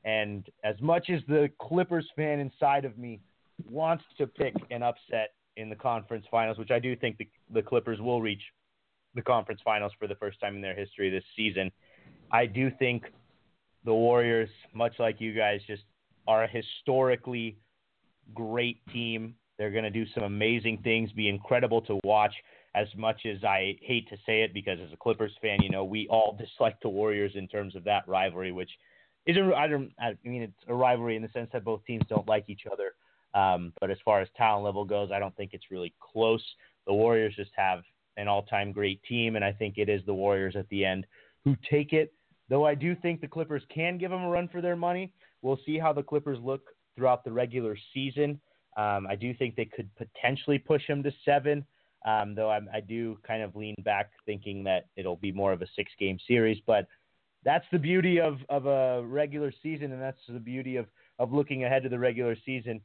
And 0.06 0.48
as 0.64 0.76
much 0.82 1.10
as 1.10 1.22
the 1.28 1.50
Clippers 1.62 2.08
fan 2.16 2.40
inside 2.40 2.86
of 2.86 2.98
me 2.98 3.22
wants 3.70 4.04
to 4.18 4.28
pick 4.28 4.54
an 4.72 4.84
upset 4.84 5.34
in 5.56 5.70
the 5.70 5.76
conference 5.76 6.26
finals, 6.30 6.58
which 6.58 6.72
I 6.72 6.80
do 6.80 6.96
think 6.96 7.18
the, 7.18 7.28
the 7.54 7.62
Clippers 7.62 8.02
will 8.02 8.22
reach 8.22 8.42
the 9.16 9.22
conference 9.22 9.62
finals 9.64 9.92
for 10.00 10.08
the 10.08 10.16
first 10.16 10.40
time 10.40 10.56
in 10.56 10.62
their 10.62 10.76
history 10.76 11.10
this 11.10 11.24
season. 11.36 11.72
I 12.32 12.46
do 12.46 12.72
think 12.80 13.06
the 13.86 13.94
Warriors, 13.94 14.50
much 14.74 14.94
like 15.00 15.20
you 15.20 15.34
guys, 15.34 15.62
just 15.68 15.84
are 16.28 16.44
a 16.44 16.48
historically 16.48 17.58
great 18.34 18.80
team. 18.92 19.36
They're 19.58 19.72
going 19.72 19.84
to 19.84 19.90
do 19.90 20.06
some 20.14 20.24
amazing 20.24 20.80
things, 20.84 21.12
be 21.12 21.30
incredible 21.30 21.82
to 21.84 22.00
watch. 22.04 22.34
As 22.76 22.88
much 22.98 23.28
as 23.28 23.44
I 23.44 23.78
hate 23.84 24.10
to 24.10 24.18
say 24.26 24.42
it, 24.42 24.52
because 24.52 24.80
as 24.84 24.92
a 24.92 24.98
Clippers 24.98 25.34
fan, 25.44 25.60
you 25.62 25.70
know 25.70 25.84
we 25.84 26.08
all 26.10 26.36
dislike 26.40 26.80
the 26.82 26.90
Warriors 26.90 27.34
in 27.36 27.48
terms 27.48 27.76
of 27.76 27.84
that 27.84 28.08
rivalry, 28.08 28.52
which 28.52 28.72
is 29.28 29.38
a 29.38 29.54
I 29.56 29.68
don't 29.68 29.92
I 30.00 30.18
mean 30.24 30.42
it's 30.42 30.68
a 30.68 30.74
rivalry 30.74 31.16
in 31.16 31.22
the 31.22 31.30
sense 31.30 31.50
that 31.54 31.64
both 31.64 31.86
teams 31.86 32.04
don't 32.10 32.28
like 32.28 32.46
each 32.50 32.64
other. 32.72 32.94
Um, 33.36 33.74
but 33.80 33.92
as 33.92 33.98
far 34.04 34.22
as 34.22 34.28
talent 34.36 34.66
level 34.66 34.86
goes, 34.86 35.12
I 35.12 35.20
don't 35.20 35.36
think 35.36 35.52
it's 35.54 35.72
really 35.72 35.94
close. 36.00 36.44
The 36.88 36.94
Warriors 36.94 37.36
just 37.36 37.52
have 37.56 37.84
an 38.18 38.28
all-time 38.28 38.72
great 38.72 39.02
team, 39.04 39.36
and 39.36 39.44
I 39.44 39.52
think 39.52 39.78
it 39.78 39.90
is 39.90 40.02
the 40.06 40.14
Warriors 40.14 40.56
at 40.56 40.70
the 40.70 40.86
end 40.86 41.06
who 41.44 41.56
take 41.70 41.94
it. 41.94 42.14
Though 42.50 42.66
I 42.66 42.76
do 42.76 42.96
think 42.96 43.22
the 43.22 43.28
Clippers 43.28 43.64
can 43.74 43.98
give 43.98 44.12
them 44.12 44.24
a 44.24 44.30
run 44.30 44.48
for 44.48 44.62
their 44.62 44.76
money. 44.76 45.12
We'll 45.42 45.60
see 45.66 45.80
how 45.80 45.94
the 45.94 46.04
Clippers 46.04 46.40
look 46.42 46.62
throughout 46.96 47.24
the 47.24 47.32
regular 47.32 47.78
season. 47.94 48.40
Um, 48.78 49.08
I 49.08 49.16
do 49.16 49.34
think 49.34 49.56
they 49.56 49.66
could 49.66 49.90
potentially 49.96 50.58
push 50.60 50.86
them 50.88 51.04
to 51.04 51.12
seven, 51.26 51.66
um, 52.06 52.36
though 52.36 52.50
I, 52.50 52.60
I 52.74 52.80
do 52.80 53.18
kind 53.26 53.44
of 53.44 53.56
lean 53.56 53.76
back 53.84 54.12
thinking 54.26 54.64
that 54.66 54.88
it'll 54.96 55.16
be 55.16 55.32
more 55.32 55.52
of 55.52 55.62
a 55.62 55.68
six-game 55.76 56.18
series. 56.28 56.60
But 56.66 56.88
that's 57.44 57.66
the 57.72 57.80
beauty 57.80 58.20
of, 58.20 58.38
of 58.50 58.66
a 58.66 59.04
regular 59.06 59.52
season, 59.62 59.92
and 59.92 60.02
that's 60.02 60.22
the 60.28 60.40
beauty 60.40 60.78
of, 60.78 60.86
of 61.20 61.32
looking 61.32 61.64
ahead 61.64 61.84
to 61.84 61.90
the 61.90 62.00
regular 62.00 62.36
season. 62.46 62.82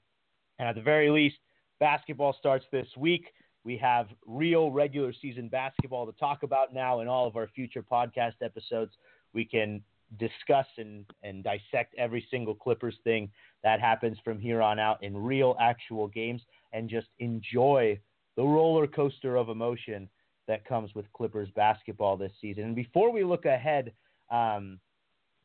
And 0.58 0.68
at 0.68 0.74
the 0.74 0.82
very 0.82 1.10
least, 1.10 1.36
basketball 1.80 2.34
starts 2.38 2.64
this 2.72 2.88
week. 2.96 3.26
We 3.64 3.76
have 3.78 4.08
real 4.26 4.70
regular 4.70 5.12
season 5.20 5.48
basketball 5.48 6.06
to 6.06 6.12
talk 6.12 6.42
about 6.42 6.72
now 6.72 7.00
in 7.00 7.08
all 7.08 7.26
of 7.26 7.36
our 7.36 7.48
future 7.48 7.82
podcast 7.82 8.34
episodes. 8.42 8.92
We 9.34 9.44
can 9.44 9.82
discuss 10.18 10.66
and, 10.78 11.04
and 11.22 11.44
dissect 11.44 11.94
every 11.98 12.26
single 12.30 12.54
Clippers 12.54 12.96
thing 13.04 13.30
that 13.62 13.80
happens 13.80 14.16
from 14.24 14.38
here 14.38 14.62
on 14.62 14.78
out 14.78 15.02
in 15.02 15.16
real, 15.16 15.56
actual 15.60 16.08
games 16.08 16.40
and 16.72 16.88
just 16.88 17.08
enjoy 17.18 17.98
the 18.36 18.42
roller 18.42 18.86
coaster 18.86 19.36
of 19.36 19.48
emotion 19.48 20.08
that 20.46 20.64
comes 20.64 20.94
with 20.94 21.12
Clippers 21.12 21.48
basketball 21.54 22.16
this 22.16 22.32
season. 22.40 22.64
And 22.64 22.74
before 22.74 23.12
we 23.12 23.22
look 23.22 23.44
ahead 23.44 23.92
um, 24.30 24.78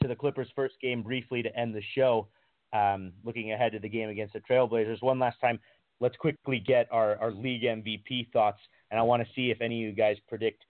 to 0.01 0.07
the 0.07 0.15
Clippers' 0.15 0.47
first 0.55 0.75
game 0.81 1.01
briefly 1.03 1.43
to 1.43 1.55
end 1.57 1.75
the 1.75 1.83
show, 1.95 2.27
um, 2.71 3.11
looking 3.23 3.51
ahead 3.51 3.73
to 3.73 3.79
the 3.79 3.89
game 3.89 4.09
against 4.09 4.33
the 4.33 4.39
Trailblazers, 4.39 5.01
one 5.01 5.19
last 5.19 5.39
time, 5.41 5.59
let's 6.03 6.17
quickly 6.17 6.59
get 6.59 6.85
our, 6.91 7.15
our 7.15 7.31
league 7.31 7.63
MVP 7.63 8.29
thoughts. 8.33 8.59
And 8.91 8.99
I 8.99 9.03
want 9.03 9.23
to 9.23 9.29
see 9.33 9.51
if 9.51 9.61
any 9.61 9.83
of 9.83 9.89
you 9.89 9.95
guys 9.95 10.17
predict 10.27 10.65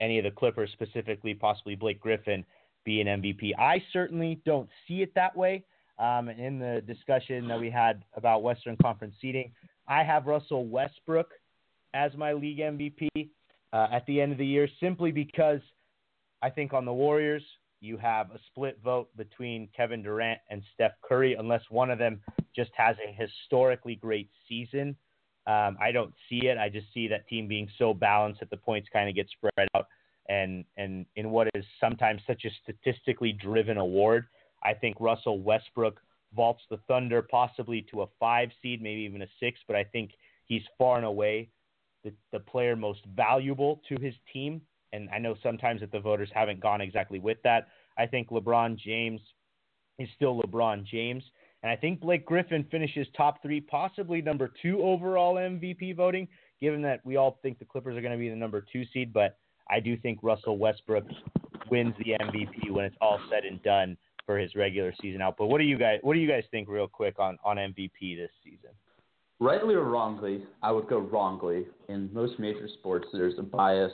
any 0.00 0.18
of 0.18 0.24
the 0.24 0.30
Clippers, 0.30 0.70
specifically 0.72 1.34
possibly 1.34 1.74
Blake 1.74 2.00
Griffin, 2.00 2.44
be 2.84 3.00
an 3.00 3.08
MVP. 3.08 3.58
I 3.58 3.82
certainly 3.92 4.40
don't 4.46 4.68
see 4.86 5.02
it 5.02 5.12
that 5.16 5.36
way. 5.36 5.64
Um, 5.98 6.28
in 6.28 6.58
the 6.58 6.82
discussion 6.86 7.48
that 7.48 7.58
we 7.58 7.70
had 7.70 8.04
about 8.14 8.42
Western 8.42 8.76
Conference 8.80 9.14
seeding, 9.20 9.50
I 9.88 10.04
have 10.04 10.26
Russell 10.26 10.66
Westbrook 10.66 11.30
as 11.94 12.12
my 12.16 12.34
league 12.34 12.58
MVP 12.58 13.08
uh, 13.72 13.86
at 13.90 14.04
the 14.06 14.20
end 14.20 14.30
of 14.30 14.38
the 14.38 14.46
year 14.46 14.68
simply 14.78 15.10
because 15.10 15.60
I 16.42 16.50
think 16.50 16.74
on 16.74 16.84
the 16.84 16.92
Warriors, 16.92 17.42
you 17.80 17.96
have 17.96 18.30
a 18.30 18.38
split 18.46 18.78
vote 18.82 19.08
between 19.16 19.68
Kevin 19.76 20.02
Durant 20.02 20.40
and 20.50 20.62
Steph 20.74 20.92
Curry, 21.02 21.34
unless 21.34 21.62
one 21.70 21.90
of 21.90 21.98
them 21.98 22.20
just 22.54 22.70
has 22.76 22.96
a 23.06 23.12
historically 23.12 23.96
great 23.96 24.30
season. 24.48 24.96
Um, 25.46 25.76
I 25.80 25.92
don't 25.92 26.12
see 26.28 26.46
it. 26.46 26.58
I 26.58 26.68
just 26.68 26.86
see 26.92 27.06
that 27.08 27.28
team 27.28 27.46
being 27.46 27.68
so 27.78 27.94
balanced 27.94 28.40
that 28.40 28.50
the 28.50 28.56
points 28.56 28.88
kind 28.92 29.08
of 29.08 29.14
get 29.14 29.28
spread 29.30 29.68
out. 29.74 29.86
And, 30.28 30.64
and 30.76 31.06
in 31.14 31.30
what 31.30 31.48
is 31.54 31.64
sometimes 31.80 32.20
such 32.26 32.44
a 32.44 32.50
statistically 32.62 33.32
driven 33.32 33.76
award, 33.76 34.26
I 34.64 34.74
think 34.74 34.96
Russell 34.98 35.40
Westbrook 35.40 36.00
vaults 36.34 36.62
the 36.68 36.78
Thunder 36.88 37.22
possibly 37.22 37.86
to 37.92 38.02
a 38.02 38.06
five 38.18 38.50
seed, 38.60 38.82
maybe 38.82 39.02
even 39.02 39.22
a 39.22 39.28
six, 39.38 39.60
but 39.68 39.76
I 39.76 39.84
think 39.84 40.10
he's 40.46 40.62
far 40.78 40.96
and 40.96 41.06
away 41.06 41.50
the, 42.02 42.12
the 42.32 42.40
player 42.40 42.74
most 42.74 43.00
valuable 43.14 43.80
to 43.88 44.00
his 44.00 44.14
team 44.32 44.60
and 44.96 45.08
I 45.10 45.18
know 45.18 45.36
sometimes 45.42 45.80
that 45.80 45.92
the 45.92 46.00
voters 46.00 46.30
haven't 46.34 46.60
gone 46.60 46.80
exactly 46.80 47.18
with 47.18 47.38
that. 47.44 47.68
I 47.98 48.06
think 48.06 48.30
LeBron 48.30 48.78
James 48.78 49.20
is 49.98 50.08
still 50.16 50.40
LeBron 50.40 50.84
James. 50.84 51.22
And 51.62 51.70
I 51.70 51.76
think 51.76 52.00
Blake 52.00 52.24
Griffin 52.26 52.64
finishes 52.70 53.06
top 53.16 53.42
three, 53.42 53.60
possibly 53.60 54.20
number 54.22 54.52
two 54.62 54.80
overall 54.82 55.34
MVP 55.34 55.96
voting, 55.96 56.28
given 56.60 56.82
that 56.82 57.04
we 57.04 57.16
all 57.16 57.38
think 57.42 57.58
the 57.58 57.64
Clippers 57.64 57.96
are 57.96 58.00
going 58.00 58.12
to 58.12 58.18
be 58.18 58.28
the 58.28 58.36
number 58.36 58.64
two 58.72 58.84
seed. 58.92 59.12
But 59.12 59.38
I 59.70 59.80
do 59.80 59.96
think 59.96 60.18
Russell 60.22 60.58
Westbrook 60.58 61.04
wins 61.70 61.94
the 61.98 62.12
MVP 62.20 62.70
when 62.70 62.84
it's 62.84 62.96
all 63.00 63.18
said 63.30 63.44
and 63.44 63.62
done 63.62 63.96
for 64.26 64.38
his 64.38 64.54
regular 64.54 64.92
season 65.00 65.22
output. 65.22 65.48
What 65.48 65.58
do 65.58 65.64
you 65.64 65.78
guys 65.78 65.98
What 66.02 66.14
do 66.14 66.20
you 66.20 66.28
guys 66.28 66.44
think, 66.50 66.68
real 66.68 66.88
quick, 66.88 67.18
on 67.18 67.38
on 67.44 67.56
MVP 67.56 68.16
this 68.16 68.30
season? 68.44 68.70
Rightly 69.38 69.74
or 69.74 69.84
wrongly, 69.84 70.42
I 70.62 70.72
would 70.72 70.88
go 70.88 70.98
wrongly. 70.98 71.66
In 71.88 72.12
most 72.12 72.38
major 72.38 72.68
sports, 72.78 73.06
there's 73.12 73.38
a 73.38 73.42
bias 73.42 73.92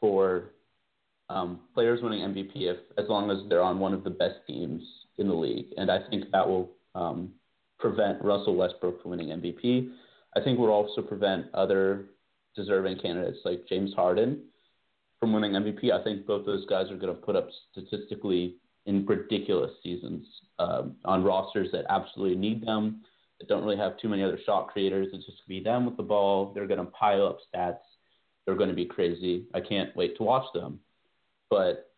for 0.00 0.52
um, 1.28 1.60
players 1.74 2.00
winning 2.02 2.20
MVP 2.20 2.52
if 2.54 2.78
as 2.98 3.08
long 3.08 3.30
as 3.30 3.38
they're 3.48 3.62
on 3.62 3.78
one 3.78 3.92
of 3.92 4.04
the 4.04 4.10
best 4.10 4.36
teams 4.46 4.82
in 5.18 5.28
the 5.28 5.34
league, 5.34 5.66
and 5.76 5.90
I 5.90 5.98
think 6.08 6.30
that 6.32 6.46
will 6.46 6.70
um, 6.94 7.32
prevent 7.78 8.22
Russell 8.22 8.56
Westbrook 8.56 9.02
from 9.02 9.12
winning 9.12 9.28
MVP. 9.28 9.90
I 10.36 10.40
think 10.40 10.58
will 10.58 10.70
also 10.70 11.02
prevent 11.02 11.46
other 11.54 12.06
deserving 12.54 12.98
candidates 12.98 13.38
like 13.44 13.66
James 13.68 13.92
Harden 13.94 14.42
from 15.20 15.32
winning 15.32 15.52
MVP. 15.52 15.90
I 15.92 16.02
think 16.04 16.26
both 16.26 16.46
those 16.46 16.66
guys 16.66 16.90
are 16.90 16.96
going 16.96 17.14
to 17.14 17.20
put 17.20 17.36
up 17.36 17.48
statistically 17.72 18.56
in 18.86 19.04
ridiculous 19.04 19.72
seasons 19.82 20.26
um, 20.58 20.96
on 21.04 21.24
rosters 21.24 21.68
that 21.72 21.84
absolutely 21.88 22.36
need 22.36 22.64
them, 22.64 23.02
that 23.40 23.48
don't 23.48 23.64
really 23.64 23.76
have 23.76 23.98
too 23.98 24.08
many 24.08 24.22
other 24.22 24.38
shot 24.46 24.68
creators. 24.68 25.08
It's 25.12 25.26
just 25.26 25.38
going 25.38 25.60
to 25.60 25.62
be 25.62 25.64
them 25.64 25.86
with 25.86 25.96
the 25.96 26.02
ball. 26.02 26.52
They're 26.54 26.66
going 26.66 26.84
to 26.84 26.92
pile 26.92 27.26
up 27.26 27.38
stats 27.54 27.78
they're 28.46 28.54
going 28.54 28.70
to 28.70 28.74
be 28.74 28.86
crazy. 28.86 29.44
I 29.54 29.60
can't 29.60 29.94
wait 29.96 30.16
to 30.16 30.22
watch 30.22 30.46
them. 30.54 30.80
But 31.50 31.90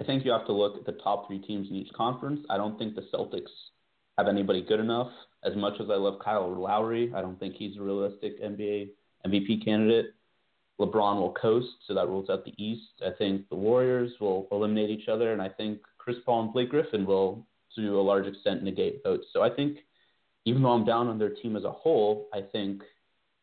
I 0.00 0.04
think 0.04 0.24
you 0.24 0.30
have 0.30 0.46
to 0.46 0.52
look 0.52 0.76
at 0.76 0.86
the 0.86 1.00
top 1.02 1.26
three 1.26 1.40
teams 1.40 1.68
in 1.68 1.76
each 1.76 1.92
conference. 1.92 2.40
I 2.48 2.56
don't 2.56 2.78
think 2.78 2.94
the 2.94 3.06
Celtics 3.12 3.50
have 4.16 4.28
anybody 4.28 4.62
good 4.62 4.80
enough. 4.80 5.10
As 5.44 5.54
much 5.56 5.74
as 5.80 5.90
I 5.90 5.94
love 5.94 6.20
Kyle 6.24 6.50
Lowry, 6.50 7.12
I 7.14 7.20
don't 7.20 7.38
think 7.38 7.56
he's 7.56 7.76
a 7.76 7.82
realistic 7.82 8.42
NBA 8.42 8.90
MVP 9.26 9.64
candidate. 9.64 10.14
LeBron 10.80 11.20
will 11.20 11.32
coast, 11.32 11.68
so 11.86 11.94
that 11.94 12.08
rules 12.08 12.28
out 12.28 12.44
the 12.44 12.54
East. 12.62 13.02
I 13.04 13.10
think 13.16 13.48
the 13.48 13.54
Warriors 13.54 14.12
will 14.20 14.48
eliminate 14.50 14.90
each 14.90 15.08
other, 15.08 15.32
and 15.32 15.40
I 15.40 15.48
think 15.48 15.80
Chris 15.98 16.16
Paul 16.26 16.44
and 16.44 16.52
Blake 16.52 16.70
Griffin 16.70 17.06
will, 17.06 17.46
to 17.76 18.00
a 18.00 18.02
large 18.02 18.26
extent, 18.26 18.62
negate 18.62 19.02
votes. 19.04 19.26
So 19.32 19.42
I 19.42 19.50
think, 19.50 19.78
even 20.44 20.62
though 20.62 20.72
I'm 20.72 20.84
down 20.84 21.06
on 21.06 21.18
their 21.18 21.30
team 21.30 21.56
as 21.56 21.64
a 21.64 21.70
whole, 21.70 22.28
I 22.34 22.40
think 22.40 22.82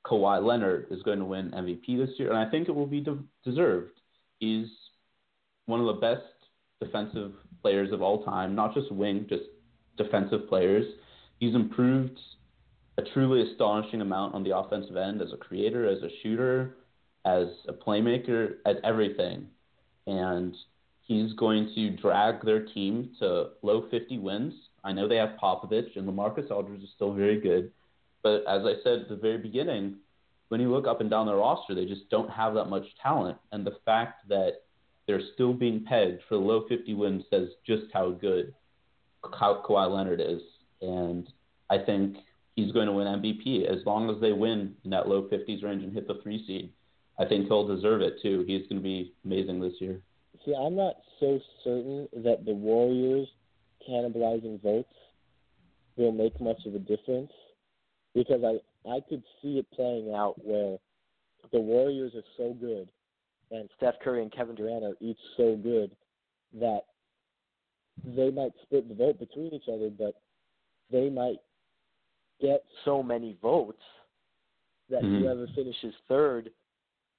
Kawhi 0.05 0.43
Leonard 0.43 0.87
is 0.89 1.01
going 1.03 1.19
to 1.19 1.25
win 1.25 1.51
MVP 1.51 1.97
this 1.97 2.17
year, 2.17 2.29
and 2.29 2.37
I 2.37 2.49
think 2.49 2.67
it 2.67 2.71
will 2.71 2.87
be 2.87 3.01
de- 3.01 3.23
deserved. 3.43 3.91
He's 4.39 4.67
one 5.65 5.79
of 5.79 5.85
the 5.85 6.01
best 6.01 6.23
defensive 6.81 7.33
players 7.61 7.91
of 7.91 8.01
all 8.01 8.23
time, 8.23 8.55
not 8.55 8.73
just 8.73 8.91
wing, 8.91 9.25
just 9.29 9.43
defensive 9.97 10.47
players. 10.49 10.85
He's 11.39 11.53
improved 11.53 12.19
a 12.97 13.03
truly 13.13 13.49
astonishing 13.51 14.01
amount 14.01 14.33
on 14.33 14.43
the 14.43 14.55
offensive 14.57 14.97
end 14.97 15.21
as 15.21 15.31
a 15.33 15.37
creator, 15.37 15.87
as 15.87 16.01
a 16.03 16.09
shooter, 16.21 16.77
as 17.25 17.47
a 17.67 17.73
playmaker, 17.73 18.55
as 18.65 18.77
everything. 18.83 19.47
And 20.07 20.55
he's 21.01 21.33
going 21.33 21.71
to 21.75 21.91
drag 21.97 22.43
their 22.43 22.65
team 22.65 23.11
to 23.19 23.49
low 23.61 23.87
50 23.91 24.17
wins. 24.17 24.53
I 24.83 24.91
know 24.91 25.07
they 25.07 25.17
have 25.17 25.37
Popovich, 25.41 25.95
and 25.95 26.07
LaMarcus 26.07 26.49
Aldridge 26.49 26.83
is 26.83 26.89
still 26.95 27.13
very 27.13 27.39
good 27.39 27.71
but 28.23 28.43
as 28.47 28.63
I 28.65 28.73
said 28.83 29.01
at 29.01 29.09
the 29.09 29.15
very 29.15 29.37
beginning, 29.37 29.97
when 30.49 30.59
you 30.59 30.69
look 30.69 30.87
up 30.87 31.01
and 31.01 31.09
down 31.09 31.27
the 31.27 31.35
roster, 31.35 31.73
they 31.73 31.85
just 31.85 32.09
don't 32.09 32.29
have 32.29 32.53
that 32.55 32.65
much 32.65 32.85
talent. 33.01 33.37
And 33.51 33.65
the 33.65 33.77
fact 33.85 34.27
that 34.27 34.63
they're 35.07 35.21
still 35.33 35.53
being 35.53 35.85
pegged 35.85 36.21
for 36.27 36.35
the 36.35 36.41
low 36.41 36.65
50 36.67 36.93
wins 36.93 37.23
says 37.29 37.49
just 37.65 37.85
how 37.93 38.11
good 38.11 38.53
Ka- 39.23 39.63
Kawhi 39.63 39.89
Leonard 39.89 40.19
is. 40.19 40.41
And 40.81 41.31
I 41.69 41.77
think 41.77 42.17
he's 42.55 42.71
going 42.71 42.87
to 42.87 42.93
win 42.93 43.07
MVP 43.07 43.65
as 43.65 43.85
long 43.85 44.09
as 44.13 44.19
they 44.21 44.33
win 44.33 44.75
in 44.83 44.91
that 44.91 45.07
low 45.07 45.23
50s 45.23 45.63
range 45.63 45.83
and 45.83 45.93
hit 45.93 46.07
the 46.07 46.19
three 46.21 46.45
seed. 46.45 46.71
I 47.19 47.25
think 47.25 47.47
he'll 47.47 47.67
deserve 47.67 48.01
it 48.01 48.15
too. 48.21 48.43
He's 48.47 48.67
going 48.67 48.81
to 48.81 48.83
be 48.83 49.13
amazing 49.25 49.59
this 49.59 49.73
year. 49.79 50.01
See, 50.45 50.53
I'm 50.53 50.75
not 50.75 50.95
so 51.19 51.39
certain 51.63 52.07
that 52.23 52.45
the 52.45 52.53
Warriors 52.53 53.27
cannibalizing 53.89 54.61
votes 54.61 54.93
will 55.97 56.11
make 56.11 56.39
much 56.41 56.65
of 56.65 56.75
a 56.75 56.79
difference 56.79 57.31
because 58.13 58.43
I 58.43 58.89
I 58.89 58.99
could 59.07 59.23
see 59.41 59.59
it 59.59 59.67
playing 59.71 60.13
out 60.13 60.35
where 60.43 60.77
the 61.51 61.59
Warriors 61.59 62.13
are 62.15 62.23
so 62.37 62.53
good 62.59 62.89
and 63.51 63.69
Steph 63.77 63.95
Curry 64.03 64.21
and 64.21 64.31
Kevin 64.31 64.55
Durant 64.55 64.83
are 64.83 64.95
each 65.01 65.19
so 65.37 65.55
good 65.61 65.91
that 66.59 66.81
they 68.05 68.31
might 68.31 68.51
split 68.63 68.87
the 68.87 68.95
vote 68.95 69.19
between 69.19 69.53
each 69.53 69.67
other, 69.71 69.89
but 69.89 70.15
they 70.91 71.09
might 71.09 71.37
get 72.41 72.63
so 72.85 73.03
many 73.03 73.37
votes 73.41 73.81
that 74.89 75.03
mm-hmm. 75.03 75.23
whoever 75.23 75.47
finishes 75.55 75.93
third, 76.07 76.49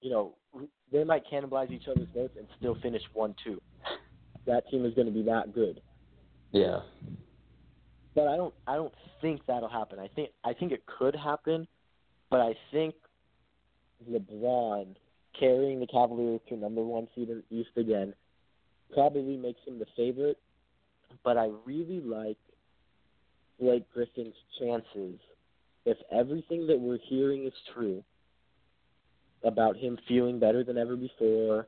you 0.01 0.11
know, 0.11 0.35
they 0.91 1.05
might 1.05 1.23
cannibalize 1.31 1.71
each 1.71 1.89
other's 1.89 2.09
votes 2.15 2.35
and 2.37 2.47
still 2.59 2.77
finish 2.83 3.03
one 3.13 3.35
two. 3.45 3.61
That 4.47 4.69
team 4.71 4.85
is 4.85 4.95
going 4.95 5.07
to 5.07 5.13
be 5.13 5.23
that 5.23 5.55
good. 5.55 5.81
Yeah 6.51 6.81
but 8.15 8.29
I 8.29 8.37
don't 8.37 8.55
I 8.67 8.77
don't 8.77 8.95
think 9.21 9.43
that'll 9.47 9.69
happen. 9.69 9.99
I 9.99 10.09
think 10.09 10.31
I 10.45 10.53
think 10.53 10.73
it 10.73 10.85
could 10.87 11.15
happen, 11.15 11.67
but 12.31 12.41
I 12.41 12.55
think 12.71 12.95
LeBron 14.11 14.97
carrying 15.39 15.81
the 15.81 15.87
Cavaliers 15.87 16.41
to 16.49 16.57
number 16.57 16.83
one 16.83 17.09
seed 17.15 17.31
in 17.31 17.43
the 17.51 17.57
East 17.57 17.71
again 17.77 18.15
probably 18.93 19.37
makes 19.37 19.61
him 19.67 19.79
the 19.79 19.87
favorite. 19.97 20.39
But 21.25 21.37
I 21.37 21.51
really 21.67 22.01
like 22.01 22.39
Blake 23.61 23.85
Griffin's 23.93 24.35
chances 24.59 25.19
if 25.85 25.99
everything 26.11 26.67
that 26.69 26.79
we're 26.79 26.99
hearing 27.09 27.47
is 27.47 27.53
true 27.75 28.03
about 29.45 29.77
him 29.77 29.99
feeling 30.07 30.39
better 30.39 30.63
than 30.63 30.79
ever 30.79 30.97
before, 30.97 31.67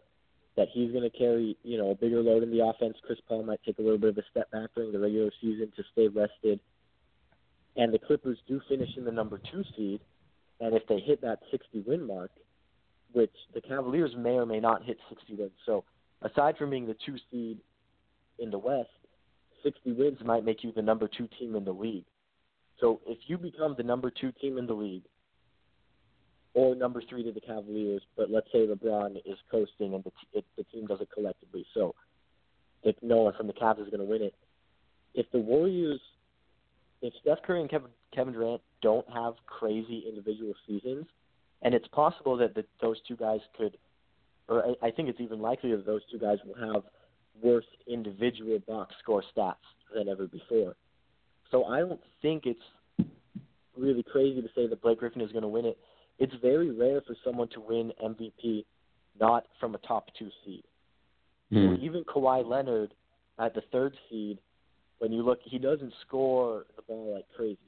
that 0.56 0.68
he's 0.72 0.92
going 0.92 1.08
to 1.08 1.16
carry, 1.16 1.56
you 1.62 1.78
know, 1.78 1.90
a 1.90 1.94
bigger 1.94 2.22
load 2.22 2.42
in 2.42 2.50
the 2.50 2.64
offense. 2.64 2.96
Chris 3.04 3.18
Paul 3.28 3.42
might 3.42 3.60
take 3.64 3.78
a 3.78 3.82
little 3.82 3.98
bit 3.98 4.10
of 4.10 4.18
a 4.18 4.22
step 4.30 4.50
back 4.50 4.70
during 4.74 4.92
the 4.92 4.98
regular 4.98 5.30
season 5.40 5.72
to 5.76 5.82
stay 5.92 6.08
rested. 6.08 6.60
And 7.76 7.92
the 7.92 7.98
Clippers 7.98 8.38
do 8.46 8.60
finish 8.68 8.90
in 8.96 9.04
the 9.04 9.10
number 9.10 9.40
two 9.50 9.64
seed, 9.76 10.00
and 10.60 10.74
if 10.74 10.86
they 10.88 11.00
hit 11.00 11.20
that 11.22 11.40
60 11.50 11.80
win 11.86 12.06
mark, 12.06 12.30
which 13.12 13.32
the 13.52 13.60
Cavaliers 13.60 14.12
may 14.16 14.30
or 14.30 14.46
may 14.46 14.60
not 14.60 14.84
hit 14.84 14.98
60 15.08 15.34
wins. 15.34 15.50
So 15.66 15.84
aside 16.22 16.56
from 16.56 16.70
being 16.70 16.86
the 16.86 16.96
two 17.04 17.16
seed 17.30 17.58
in 18.38 18.50
the 18.50 18.58
West, 18.58 18.88
60 19.64 19.92
wins 19.92 20.18
might 20.24 20.44
make 20.44 20.62
you 20.62 20.72
the 20.72 20.82
number 20.82 21.08
two 21.08 21.28
team 21.38 21.56
in 21.56 21.64
the 21.64 21.72
league. 21.72 22.04
So 22.80 23.00
if 23.06 23.18
you 23.26 23.38
become 23.38 23.74
the 23.76 23.82
number 23.82 24.10
two 24.10 24.32
team 24.32 24.58
in 24.58 24.66
the 24.66 24.74
league, 24.74 25.04
or 26.54 26.74
number 26.76 27.02
three 27.08 27.24
to 27.24 27.32
the 27.32 27.40
Cavaliers, 27.40 28.02
but 28.16 28.30
let's 28.30 28.46
say 28.52 28.66
LeBron 28.66 29.16
is 29.26 29.36
coasting 29.50 29.94
and 29.94 30.04
the, 30.04 30.10
t- 30.10 30.38
it, 30.38 30.44
the 30.56 30.64
team 30.64 30.86
does 30.86 31.00
it 31.00 31.08
collectively. 31.12 31.66
So 31.74 31.94
if 32.84 32.94
no 33.02 33.22
one 33.22 33.34
from 33.36 33.48
the 33.48 33.52
Cavs 33.52 33.80
is 33.80 33.88
going 33.88 33.98
to 33.98 34.04
win 34.04 34.22
it, 34.22 34.34
if 35.14 35.26
the 35.32 35.38
Warriors, 35.38 36.00
if 37.02 37.12
Steph 37.20 37.42
Curry 37.44 37.60
and 37.60 37.70
Kevin, 37.70 37.90
Kevin 38.14 38.32
Durant 38.32 38.62
don't 38.82 39.08
have 39.12 39.34
crazy 39.46 40.04
individual 40.08 40.54
seasons, 40.66 41.06
and 41.62 41.74
it's 41.74 41.88
possible 41.88 42.36
that 42.36 42.54
the, 42.54 42.64
those 42.80 42.96
two 43.06 43.16
guys 43.16 43.40
could, 43.56 43.76
or 44.48 44.64
I, 44.64 44.88
I 44.88 44.90
think 44.90 45.08
it's 45.08 45.20
even 45.20 45.40
likely 45.40 45.70
that 45.72 45.86
those 45.86 46.02
two 46.10 46.18
guys 46.18 46.38
will 46.44 46.72
have 46.72 46.84
worse 47.42 47.64
individual 47.88 48.60
box 48.66 48.94
score 49.02 49.24
stats 49.36 49.54
than 49.94 50.08
ever 50.08 50.26
before. 50.26 50.76
So 51.50 51.64
I 51.64 51.80
don't 51.80 52.00
think 52.22 52.44
it's 52.46 53.10
really 53.76 54.04
crazy 54.04 54.40
to 54.40 54.48
say 54.54 54.68
that 54.68 54.82
Blake 54.82 55.00
Griffin 55.00 55.20
is 55.20 55.32
going 55.32 55.42
to 55.42 55.48
win 55.48 55.64
it 55.64 55.78
it's 56.18 56.34
very 56.40 56.70
rare 56.70 57.00
for 57.06 57.16
someone 57.24 57.48
to 57.48 57.60
win 57.60 57.92
MVP 58.02 58.64
not 59.20 59.46
from 59.60 59.74
a 59.74 59.78
top 59.78 60.08
two 60.18 60.30
seed. 60.44 60.64
Mm. 61.52 61.76
So 61.76 61.82
even 61.82 62.04
Kawhi 62.04 62.46
Leonard 62.46 62.94
at 63.38 63.54
the 63.54 63.62
third 63.72 63.96
seed, 64.10 64.38
when 64.98 65.12
you 65.12 65.22
look, 65.22 65.38
he 65.44 65.58
doesn't 65.58 65.92
score 66.06 66.66
the 66.76 66.82
ball 66.82 67.14
like 67.14 67.26
crazy, 67.36 67.58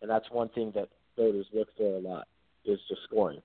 and 0.00 0.10
that's 0.10 0.26
one 0.30 0.48
thing 0.50 0.72
that 0.74 0.88
voters 1.16 1.46
look 1.52 1.68
for 1.76 1.96
a 1.96 2.00
lot 2.00 2.26
is 2.64 2.78
just 2.88 3.02
scoring. 3.04 3.40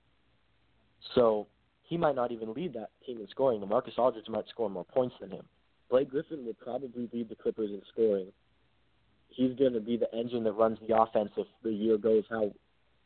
So 1.14 1.46
he 1.82 1.96
might 1.96 2.14
not 2.14 2.32
even 2.32 2.54
lead 2.54 2.72
that 2.74 2.90
team 3.04 3.20
in 3.20 3.28
scoring. 3.28 3.66
Marcus 3.68 3.94
Aldridge 3.98 4.28
might 4.28 4.48
score 4.48 4.70
more 4.70 4.84
points 4.84 5.16
than 5.20 5.30
him. 5.30 5.44
Blake 5.90 6.10
Griffin 6.10 6.44
will 6.44 6.54
probably 6.54 7.08
lead 7.12 7.28
the 7.28 7.34
Clippers 7.34 7.70
in 7.70 7.82
scoring. 7.92 8.28
He's 9.28 9.54
going 9.58 9.72
to 9.74 9.80
be 9.80 9.96
the 9.96 10.12
engine 10.16 10.44
that 10.44 10.52
runs 10.52 10.78
the 10.86 10.96
offense 10.96 11.30
if 11.36 11.46
the 11.62 11.70
year 11.70 11.98
goes 11.98 12.24
how 12.30 12.52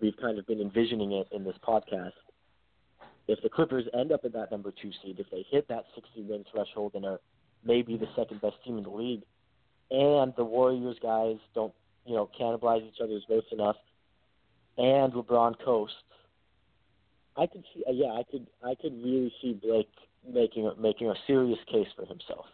we've 0.01 0.17
kind 0.17 0.39
of 0.39 0.47
been 0.47 0.61
envisioning 0.61 1.13
it 1.13 1.29
in 1.33 1.45
this 1.45 1.57
podcast. 1.67 2.13
If 3.27 3.43
the 3.43 3.49
Clippers 3.49 3.85
end 3.93 4.13
up 4.13 4.25
at 4.25 4.33
that 4.33 4.51
number 4.51 4.73
two 4.73 4.91
seed, 5.03 5.21
if 5.21 5.31
they 5.31 5.45
hit 5.51 5.69
that 5.69 5.85
60 5.95 6.23
win 6.23 6.45
threshold 6.51 6.93
and 6.95 7.05
are 7.05 7.21
maybe 7.65 7.97
the 7.97 8.09
second 8.17 8.41
best 8.41 8.57
team 8.65 8.79
in 8.79 8.85
the 8.85 8.91
league, 8.91 9.23
and 9.91 10.33
the 10.37 10.45
Warriors 10.45 10.97
guys 11.03 11.37
don't, 11.55 11.73
you 12.07 12.15
know, 12.15 12.31
cannibalize 12.39 12.87
each 12.87 13.01
other's 13.03 13.25
votes 13.29 13.49
enough, 13.53 13.77
and 14.79 15.13
LeBron 15.13 15.55
coasts, 15.65 15.97
I 17.37 17.47
could 17.47 17.65
see, 17.75 17.85
uh, 17.89 17.93
yeah, 17.93 18.13
I 18.13 18.23
could, 18.31 18.47
I 18.65 18.75
could 18.81 18.93
really 19.03 19.33
see 19.43 19.53
Blake 19.53 19.89
making 20.27 20.67
a, 20.67 20.75
making 20.81 21.09
a 21.09 21.15
serious 21.27 21.59
case 21.71 21.89
for 21.97 22.07
himself. 22.07 22.47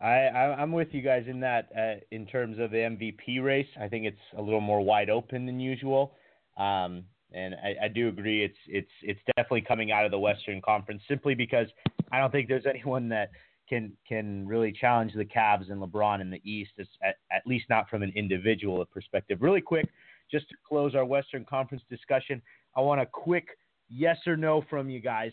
I, 0.00 0.26
I 0.26 0.60
I'm 0.60 0.72
with 0.72 0.88
you 0.92 1.00
guys 1.00 1.24
in 1.28 1.40
that 1.40 1.68
uh, 1.76 2.00
in 2.10 2.26
terms 2.26 2.58
of 2.58 2.70
the 2.70 2.78
MVP 2.78 3.42
race. 3.42 3.68
I 3.80 3.88
think 3.88 4.04
it's 4.04 4.16
a 4.36 4.42
little 4.42 4.60
more 4.60 4.80
wide 4.80 5.10
open 5.10 5.46
than 5.46 5.60
usual. 5.60 6.14
Um, 6.56 7.04
and 7.34 7.54
I, 7.54 7.84
I 7.84 7.88
do 7.88 8.08
agree 8.08 8.44
it's 8.44 8.58
it's 8.66 8.90
it's 9.02 9.20
definitely 9.36 9.62
coming 9.62 9.90
out 9.90 10.04
of 10.04 10.10
the 10.10 10.18
Western 10.18 10.60
Conference 10.60 11.02
simply 11.08 11.34
because 11.34 11.66
I 12.10 12.18
don't 12.18 12.30
think 12.30 12.48
there's 12.48 12.66
anyone 12.68 13.08
that 13.08 13.30
can 13.68 13.92
can 14.06 14.46
really 14.46 14.72
challenge 14.72 15.12
the 15.14 15.24
Cavs 15.24 15.70
and 15.70 15.80
LeBron 15.80 16.20
in 16.20 16.30
the 16.30 16.40
East, 16.44 16.72
at, 16.78 17.16
at 17.30 17.46
least 17.46 17.66
not 17.70 17.88
from 17.88 18.02
an 18.02 18.12
individual 18.14 18.84
perspective. 18.84 19.38
Really 19.40 19.60
quick, 19.60 19.88
just 20.30 20.48
to 20.50 20.54
close 20.66 20.94
our 20.94 21.04
Western 21.04 21.44
Conference 21.44 21.82
discussion, 21.88 22.42
I 22.76 22.80
want 22.80 23.00
a 23.00 23.06
quick 23.06 23.46
yes 23.88 24.18
or 24.26 24.36
no 24.36 24.64
from 24.68 24.90
you 24.90 25.00
guys. 25.00 25.32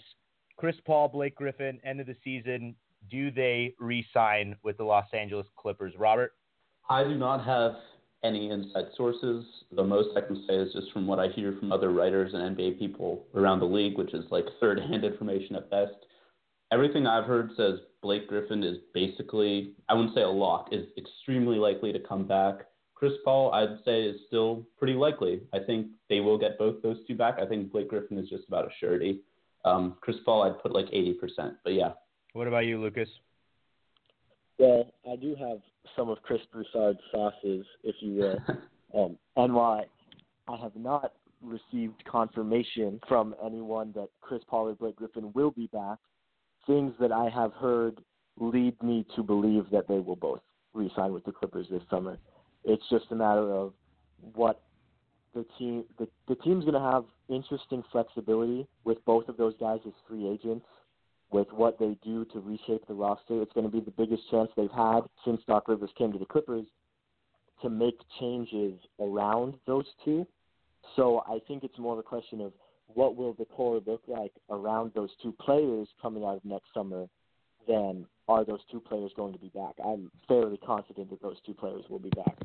Chris 0.58 0.76
Paul, 0.86 1.08
Blake 1.08 1.36
Griffin, 1.36 1.80
end 1.84 2.00
of 2.00 2.08
the 2.08 2.16
season. 2.24 2.76
Do 3.10 3.32
they 3.32 3.74
re-sign 3.80 4.58
with 4.62 4.78
the 4.78 4.84
Los 4.84 5.06
Angeles 5.14 5.48
Clippers? 5.58 5.94
Robert, 5.98 6.34
I 6.90 7.06
do 7.06 7.16
not 7.16 7.46
have 7.46 7.76
any 8.24 8.50
inside 8.50 8.86
sources. 8.96 9.46
The 9.72 9.84
most 9.84 10.10
I 10.18 10.22
can 10.22 10.44
say 10.48 10.56
is 10.56 10.74
just 10.74 10.92
from 10.92 11.08
what 11.08 11.20
I 11.20 11.28
hear 11.30 11.56
from 11.60 11.72
other 11.72 11.92
writers 11.92 12.34
and 12.34 12.58
NBA 12.58 12.80
people 12.80 13.26
around 13.36 13.60
the 13.60 13.66
league, 13.66 13.98
which 13.98 14.14
is 14.14 14.26
like 14.32 14.46
third 14.60 14.80
hand 14.80 15.04
information 15.04 15.56
at 15.56 15.70
best. 15.70 15.94
Everything 16.72 17.08
I've 17.08 17.26
heard 17.26 17.52
says 17.58 17.80
Blake 18.02 18.28
Griffin 18.28 18.64
is 18.64 18.78
basically, 18.94 19.74
I 19.88 19.94
wouldn't 19.94 20.14
say 20.14 20.22
a 20.22 20.30
lock, 20.30 20.70
is 20.72 20.86
extremely 20.98 21.58
likely 21.58 21.92
to 21.92 22.00
come 22.00 22.28
back. 22.28 22.66
Chris 22.94 23.14
Paul, 23.24 23.54
I'd 23.54 23.80
say, 23.86 24.04
is 24.04 24.18
still 24.28 24.68
pretty 24.78 24.94
likely. 24.94 25.42
I 25.54 25.60
think 25.60 25.88
they 26.10 26.20
will 26.20 26.38
get 26.38 26.60
both 26.60 26.82
those 26.84 26.98
two 27.08 27.16
back. 27.16 27.40
I 27.42 27.46
think 27.46 27.72
Blake 27.72 27.90
Griffin 27.90 28.18
is 28.18 28.30
just 28.30 28.48
about 28.48 28.66
a 28.66 28.70
surety. 28.80 29.22
Um, 29.66 29.96
Chris 30.02 30.18
Paul, 30.26 30.44
I'd 30.44 30.62
put 30.62 30.74
like 30.74 30.88
80%. 30.88 31.56
But 31.64 31.74
yeah. 31.74 31.94
What 32.34 32.48
about 32.48 32.66
you, 32.66 32.80
Lucas? 32.80 33.10
Well, 34.60 34.92
I 35.10 35.16
do 35.16 35.36
have 35.36 35.60
some 35.96 36.10
of 36.10 36.22
Chris 36.22 36.42
Broussard's 36.52 37.00
sauces, 37.12 37.66
if 37.84 37.96
you 38.02 38.16
will. 38.16 38.38
um, 38.94 39.18
and 39.38 39.54
while 39.54 39.86
I, 40.48 40.54
I 40.54 40.58
have 40.58 40.76
not 40.76 41.14
received 41.42 42.04
confirmation 42.06 43.00
from 43.08 43.34
anyone 43.44 43.94
that 43.96 44.10
Chris 44.20 44.42
Paul 44.50 44.68
or 44.68 44.76
Blake 44.76 44.98
Griffin 44.98 45.32
will 45.34 45.52
be 45.52 45.68
back, 45.68 45.98
things 46.68 46.94
that 47.00 47.14
I 47.14 47.30
have 47.30 47.54
heard 47.54 48.02
lead 48.38 48.82
me 48.84 49.06
to 49.16 49.24
believe 49.24 49.66
that 49.72 49.88
they 49.88 50.00
will 50.00 50.18
both 50.18 50.42
re-sign 50.74 51.14
with 51.14 51.24
the 51.24 51.32
Clippers 51.32 51.68
this 51.72 51.82
summer. 51.90 52.18
It's 52.66 52.84
just 52.90 53.06
a 53.12 53.16
matter 53.16 53.52
of 53.54 53.74
what 54.34 54.62
the 55.34 55.46
team 55.58 55.86
the, 55.98 56.08
the 56.28 56.36
team's 56.36 56.66
going 56.66 56.74
to 56.74 56.80
have 56.80 57.06
interesting 57.30 57.84
flexibility 57.92 58.68
with 58.84 59.04
both 59.06 59.30
of 59.30 59.38
those 59.38 59.54
guys 59.60 59.80
as 59.86 59.94
free 60.08 60.28
agents 60.28 60.66
with 61.32 61.48
what 61.52 61.78
they 61.80 61.98
do 62.04 62.26
to 62.26 62.40
reshape 62.40 62.88
the 62.88 62.94
roster. 62.94 63.42
It's 63.42 63.54
going 63.54 63.66
to 63.66 63.72
be 63.72 63.82
the 63.82 63.92
biggest 63.92 64.24
chance 64.32 64.50
they've 64.56 64.72
had 64.72 65.02
since 65.26 65.42
Doc 65.48 65.68
Rivers 65.68 65.92
came 65.98 66.12
to 66.12 66.20
the 66.20 66.26
Clippers 66.26 66.66
to 67.62 67.70
make 67.70 68.00
changes 68.20 68.80
around 69.00 69.56
those 69.68 69.86
two. 70.04 70.26
So 70.96 71.24
I 71.28 71.40
think 71.48 71.64
it's 71.64 71.78
more 71.78 71.94
of 71.94 72.00
a 72.00 72.04
question 72.04 72.42
of 72.42 72.54
what 72.88 73.16
will 73.16 73.34
the 73.34 73.46
core 73.46 73.82
look 73.86 74.02
like 74.08 74.32
around 74.50 74.92
those 74.96 75.12
two 75.22 75.34
players 75.34 75.88
coming 76.02 76.24
out 76.24 76.38
of 76.38 76.46
next 76.46 76.74
summer 76.74 77.08
than 77.68 78.06
are 78.28 78.44
those 78.44 78.62
two 78.72 78.80
players 78.80 79.12
going 79.16 79.34
to 79.34 79.40
be 79.40 79.50
back. 79.50 79.76
I'm 79.84 80.12
fairly 80.28 80.58
confident 80.58 81.10
that 81.12 81.22
those 81.22 81.38
two 81.46 81.54
players 81.54 81.84
will 81.90 82.00
be 82.00 82.10
back. 82.12 82.38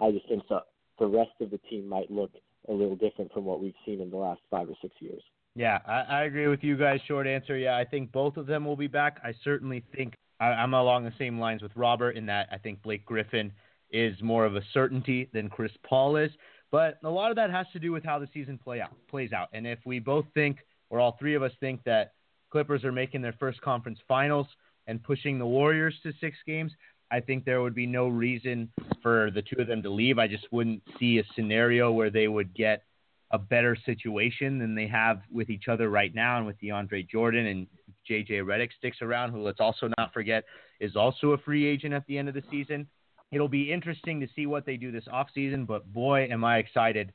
I 0.00 0.10
just 0.10 0.28
think 0.28 0.42
that 0.48 0.62
the 0.98 1.06
rest 1.06 1.32
of 1.40 1.50
the 1.50 1.58
team 1.58 1.88
might 1.88 2.10
look 2.10 2.32
a 2.68 2.72
little 2.72 2.96
different 2.96 3.32
from 3.32 3.44
what 3.44 3.60
we've 3.60 3.74
seen 3.84 4.00
in 4.00 4.10
the 4.10 4.16
last 4.16 4.40
five 4.50 4.68
or 4.68 4.74
six 4.80 4.94
years. 5.00 5.22
Yeah, 5.54 5.78
I, 5.86 6.00
I 6.00 6.22
agree 6.24 6.48
with 6.48 6.62
you 6.62 6.76
guys. 6.76 7.00
Short 7.06 7.26
answer, 7.26 7.56
yeah, 7.56 7.76
I 7.76 7.84
think 7.84 8.10
both 8.10 8.36
of 8.36 8.46
them 8.46 8.64
will 8.64 8.76
be 8.76 8.86
back. 8.86 9.20
I 9.22 9.34
certainly 9.44 9.84
think 9.94 10.14
I, 10.40 10.46
I'm 10.46 10.74
along 10.74 11.04
the 11.04 11.12
same 11.18 11.38
lines 11.38 11.62
with 11.62 11.72
Robert 11.76 12.12
in 12.12 12.26
that 12.26 12.48
I 12.50 12.58
think 12.58 12.82
Blake 12.82 13.04
Griffin 13.04 13.52
is 13.90 14.16
more 14.22 14.46
of 14.46 14.56
a 14.56 14.62
certainty 14.72 15.28
than 15.32 15.48
Chris 15.48 15.72
Paul 15.86 16.16
is. 16.16 16.30
But 16.70 16.98
a 17.04 17.10
lot 17.10 17.30
of 17.30 17.36
that 17.36 17.50
has 17.50 17.66
to 17.74 17.78
do 17.78 17.92
with 17.92 18.02
how 18.02 18.18
the 18.18 18.28
season 18.32 18.58
play 18.58 18.80
out 18.80 18.92
plays 19.08 19.32
out. 19.32 19.48
And 19.52 19.66
if 19.66 19.78
we 19.84 19.98
both 19.98 20.24
think, 20.32 20.58
or 20.88 21.00
all 21.00 21.16
three 21.18 21.34
of 21.34 21.42
us 21.42 21.52
think, 21.60 21.84
that 21.84 22.14
Clippers 22.50 22.82
are 22.84 22.92
making 22.92 23.20
their 23.20 23.34
first 23.38 23.60
conference 23.60 23.98
finals 24.08 24.46
and 24.86 25.02
pushing 25.02 25.38
the 25.38 25.46
Warriors 25.46 25.94
to 26.02 26.12
six 26.18 26.38
games, 26.46 26.72
I 27.10 27.20
think 27.20 27.44
there 27.44 27.60
would 27.60 27.74
be 27.74 27.86
no 27.86 28.08
reason 28.08 28.72
for 29.02 29.30
the 29.34 29.42
two 29.42 29.60
of 29.60 29.66
them 29.66 29.82
to 29.82 29.90
leave. 29.90 30.18
I 30.18 30.28
just 30.28 30.50
wouldn't 30.50 30.82
see 30.98 31.18
a 31.18 31.24
scenario 31.34 31.92
where 31.92 32.10
they 32.10 32.26
would 32.26 32.54
get 32.54 32.84
a 33.32 33.38
better 33.38 33.76
situation 33.86 34.58
than 34.58 34.74
they 34.74 34.86
have 34.86 35.22
with 35.30 35.48
each 35.48 35.68
other 35.68 35.88
right 35.88 36.14
now 36.14 36.36
and 36.36 36.46
with 36.46 36.60
DeAndre 36.60 37.08
Jordan 37.08 37.46
and 37.46 37.66
JJ 38.08 38.42
Redick 38.42 38.70
sticks 38.76 38.98
around, 39.00 39.32
who 39.32 39.42
let's 39.42 39.60
also 39.60 39.88
not 39.98 40.12
forget 40.12 40.44
is 40.80 40.96
also 40.96 41.30
a 41.30 41.38
free 41.38 41.66
agent 41.66 41.94
at 41.94 42.06
the 42.06 42.18
end 42.18 42.28
of 42.28 42.34
the 42.34 42.42
season. 42.50 42.86
It'll 43.30 43.48
be 43.48 43.72
interesting 43.72 44.20
to 44.20 44.28
see 44.36 44.46
what 44.46 44.66
they 44.66 44.76
do 44.76 44.92
this 44.92 45.04
offseason, 45.12 45.66
but 45.66 45.90
boy, 45.92 46.28
am 46.30 46.44
I 46.44 46.58
excited 46.58 47.12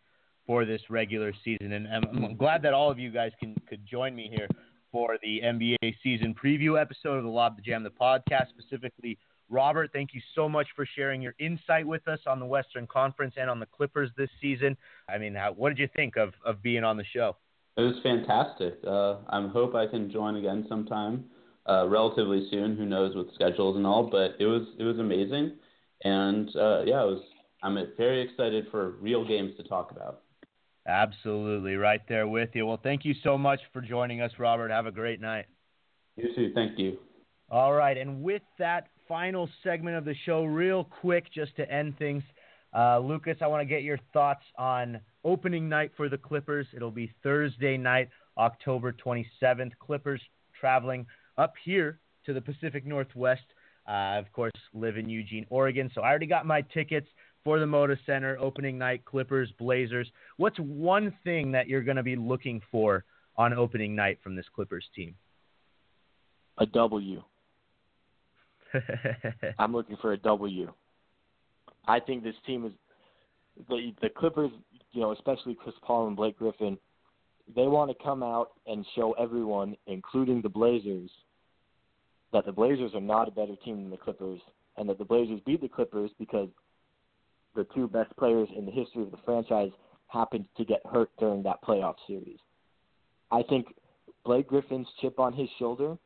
for 0.48 0.66
this 0.66 0.82
regular 0.90 1.34
season. 1.44 1.74
And 1.74 1.88
I'm 1.88 2.36
glad 2.38 2.64
that 2.64 2.74
all 2.74 2.90
of 2.90 2.98
you 2.98 3.12
guys 3.12 3.34
can 3.40 3.54
could 3.70 3.86
join 3.86 4.16
me 4.16 4.32
here 4.34 4.48
for 4.92 5.18
the 5.22 5.42
NBA 5.44 5.96
season 6.02 6.34
preview 6.34 6.82
episode 6.82 7.18
of 7.18 7.24
the 7.24 7.30
Lob 7.30 7.58
the 7.58 7.62
Jam 7.62 7.84
the 7.84 7.90
podcast, 7.90 8.48
specifically 8.58 9.20
Robert, 9.50 9.92
thank 9.94 10.14
you 10.14 10.22
so 10.36 10.50
much 10.50 10.68
for 10.76 10.86
sharing 10.96 11.22
your 11.22 11.34
insight 11.40 11.86
with 11.88 12.08
us 12.08 12.20
on 12.28 12.40
the 12.40 12.46
Western 12.46 12.86
Conference 12.88 13.36
and 13.38 13.50
on 13.50 13.60
the 13.60 13.66
Clippers 13.66 14.10
this 14.18 14.30
season. 14.42 14.76
I 15.08 15.18
mean, 15.18 15.36
how, 15.36 15.54
what 15.54 15.70
did 15.70 15.80
you 15.80 15.90
think 15.96 16.18
of, 16.18 16.34
of 16.46 16.62
being 16.62 16.84
on 16.84 16.98
the 16.98 17.06
show? 17.14 17.38
It 17.78 17.82
was 17.82 17.96
fantastic. 18.02 18.80
Uh, 18.86 19.18
I 19.30 19.48
hope 19.48 19.76
I 19.76 19.86
can 19.86 20.12
join 20.12 20.36
again 20.38 20.66
sometime, 20.68 21.26
uh, 21.70 21.88
relatively 21.88 22.48
soon. 22.50 22.76
Who 22.76 22.86
knows 22.86 23.16
with 23.16 23.34
schedules 23.36 23.78
and 23.78 23.86
all, 23.86 24.10
but 24.10 24.36
it 24.40 24.48
was 24.48 24.64
it 24.80 24.84
was 24.84 24.98
amazing, 24.98 25.54
and 26.04 26.50
uh, 26.56 26.82
yeah, 26.86 27.04
it 27.04 27.08
was. 27.08 27.22
I'm 27.64 27.78
very 27.96 28.22
excited 28.22 28.66
for 28.72 28.92
real 29.00 29.28
games 29.28 29.54
to 29.58 29.64
talk 29.64 29.92
about. 29.92 30.22
Absolutely, 30.88 31.76
right 31.76 32.02
there 32.10 32.28
with 32.28 32.50
you. 32.54 32.66
Well, 32.66 32.80
thank 32.82 33.06
you 33.06 33.14
so 33.24 33.38
much 33.38 33.60
for 33.74 33.82
joining 33.82 34.22
us, 34.22 34.32
Robert. 34.40 34.72
Have 34.72 34.86
a 34.88 34.92
great 34.92 35.22
night. 35.22 35.46
You 36.16 36.34
too. 36.36 36.52
Thank 36.56 36.80
you. 36.80 36.98
All 37.50 37.74
right, 37.74 37.98
and 37.98 38.24
with 38.24 38.42
that, 38.58 38.88
final 39.08 39.50
segment 39.64 39.96
of 39.96 40.06
the 40.06 40.16
show, 40.26 40.44
real 40.44 40.84
quick, 40.84 41.32
just 41.34 41.56
to 41.58 41.72
end 41.72 41.98
things. 41.98 42.24
Uh, 42.76 43.00
Lucas, 43.00 43.38
I 43.42 43.48
want 43.48 43.62
to 43.62 43.66
get 43.66 43.84
your 43.84 44.00
thoughts 44.14 44.44
on 44.58 45.00
opening 45.24 45.70
night 45.70 45.92
for 45.96 46.10
the 46.10 46.18
Clippers. 46.18 46.68
It'll 46.76 46.92
be 46.92 47.12
Thursday 47.24 47.78
night, 47.78 48.10
October 48.38 48.94
27th. 48.94 49.72
Clippers 49.80 50.22
traveling 50.60 51.06
up 51.38 51.54
here 51.64 52.00
to 52.26 52.34
the 52.34 52.42
Pacific 52.42 52.86
Northwest. 52.86 53.44
Uh, 53.88 54.20
of 54.20 54.32
course, 54.34 54.52
live 54.74 54.98
in 54.98 55.10
Eugene, 55.10 55.46
Oregon. 55.50 55.90
So 55.96 56.02
I 56.02 56.10
already 56.10 56.26
got 56.28 56.46
my 56.46 56.62
tickets 56.62 57.08
for 57.44 57.60
the 57.60 57.66
Moda 57.66 57.98
Center 58.06 58.38
opening 58.40 58.78
night. 58.78 59.06
Clippers, 59.06 59.50
Blazers. 59.58 60.12
What's 60.36 60.58
one 60.58 61.16
thing 61.24 61.52
that 61.54 61.68
you're 61.68 61.84
going 61.84 61.98
to 61.98 62.04
be 62.04 62.18
looking 62.18 62.62
for 62.70 63.06
on 63.38 63.54
opening 63.54 63.96
night 63.96 64.20
from 64.22 64.36
this 64.36 64.46
Clippers 64.54 64.86
team? 64.94 65.16
A 66.58 66.66
W. 66.66 67.24
I'm 69.60 69.74
looking 69.74 69.98
for 70.02 70.14
a 70.14 70.18
W. 70.18 70.72
I 71.88 72.00
think 72.00 72.24
this 72.24 72.36
team 72.46 72.66
is 72.66 72.72
the 73.70 73.94
the 74.02 74.10
Clippers, 74.10 74.52
you 74.92 75.02
know, 75.02 75.12
especially 75.12 75.56
Chris 75.56 75.76
Paul 75.82 76.08
and 76.08 76.16
Blake 76.16 76.38
Griffin. 76.38 76.78
They 77.56 77.68
want 77.68 77.90
to 77.92 78.04
come 78.04 78.24
out 78.24 78.52
and 78.66 78.86
show 78.96 79.14
everyone, 79.14 79.78
including 79.88 80.42
the 80.42 80.50
Blazers, 80.50 81.10
that 82.34 82.46
the 82.46 82.52
Blazers 82.52 82.92
are 82.94 83.02
not 83.02 83.30
a 83.30 83.32
better 83.32 83.56
team 83.64 83.84
than 83.84 83.90
the 83.90 83.98
Clippers, 83.98 84.42
and 84.76 84.90
that 84.90 84.98
the 84.98 85.06
Blazers 85.06 85.40
beat 85.46 85.62
the 85.62 85.70
Clippers 85.70 86.12
because 86.20 86.50
the 87.56 87.66
two 87.74 87.88
best 87.88 88.16
players 88.18 88.50
in 88.56 88.66
the 88.66 88.72
history 88.72 89.02
of 89.04 89.12
the 89.12 89.18
franchise 89.26 89.72
happened 90.08 90.46
to 90.58 90.66
get 90.66 90.82
hurt 90.92 91.10
during 91.20 91.42
that 91.44 91.62
playoff 91.64 91.96
series. 92.06 92.40
I 93.32 93.44
think 93.44 93.68
Blake 94.26 94.48
Griffin's 94.48 94.88
chip 95.02 95.20
on 95.20 95.34
his 95.34 95.50
shoulder 95.58 95.98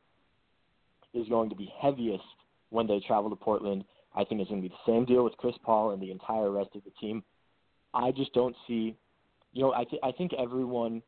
is 1.13 1.27
going 1.27 1.49
to 1.49 1.55
be 1.55 1.71
heaviest 1.81 2.23
when 2.71 2.87
they 2.87 2.99
travel 3.05 3.29
to 3.29 3.35
Portland. 3.35 3.83
I 4.15 4.23
think 4.23 4.41
it's 4.41 4.49
going 4.49 4.61
to 4.61 4.67
be 4.67 4.73
the 4.73 4.91
same 4.91 5.05
deal 5.05 5.23
with 5.23 5.37
Chris 5.37 5.55
Paul 5.63 5.91
and 5.91 6.01
the 6.01 6.11
entire 6.11 6.49
rest 6.49 6.71
of 6.75 6.83
the 6.83 6.91
team. 6.99 7.23
I 7.93 8.11
just 8.11 8.33
don't 8.33 8.55
see, 8.67 8.97
you 9.53 9.61
know, 9.61 9.73
I 9.73 9.83
th- 9.83 10.01
I 10.03 10.11
think 10.11 10.31
everyone, 10.33 11.01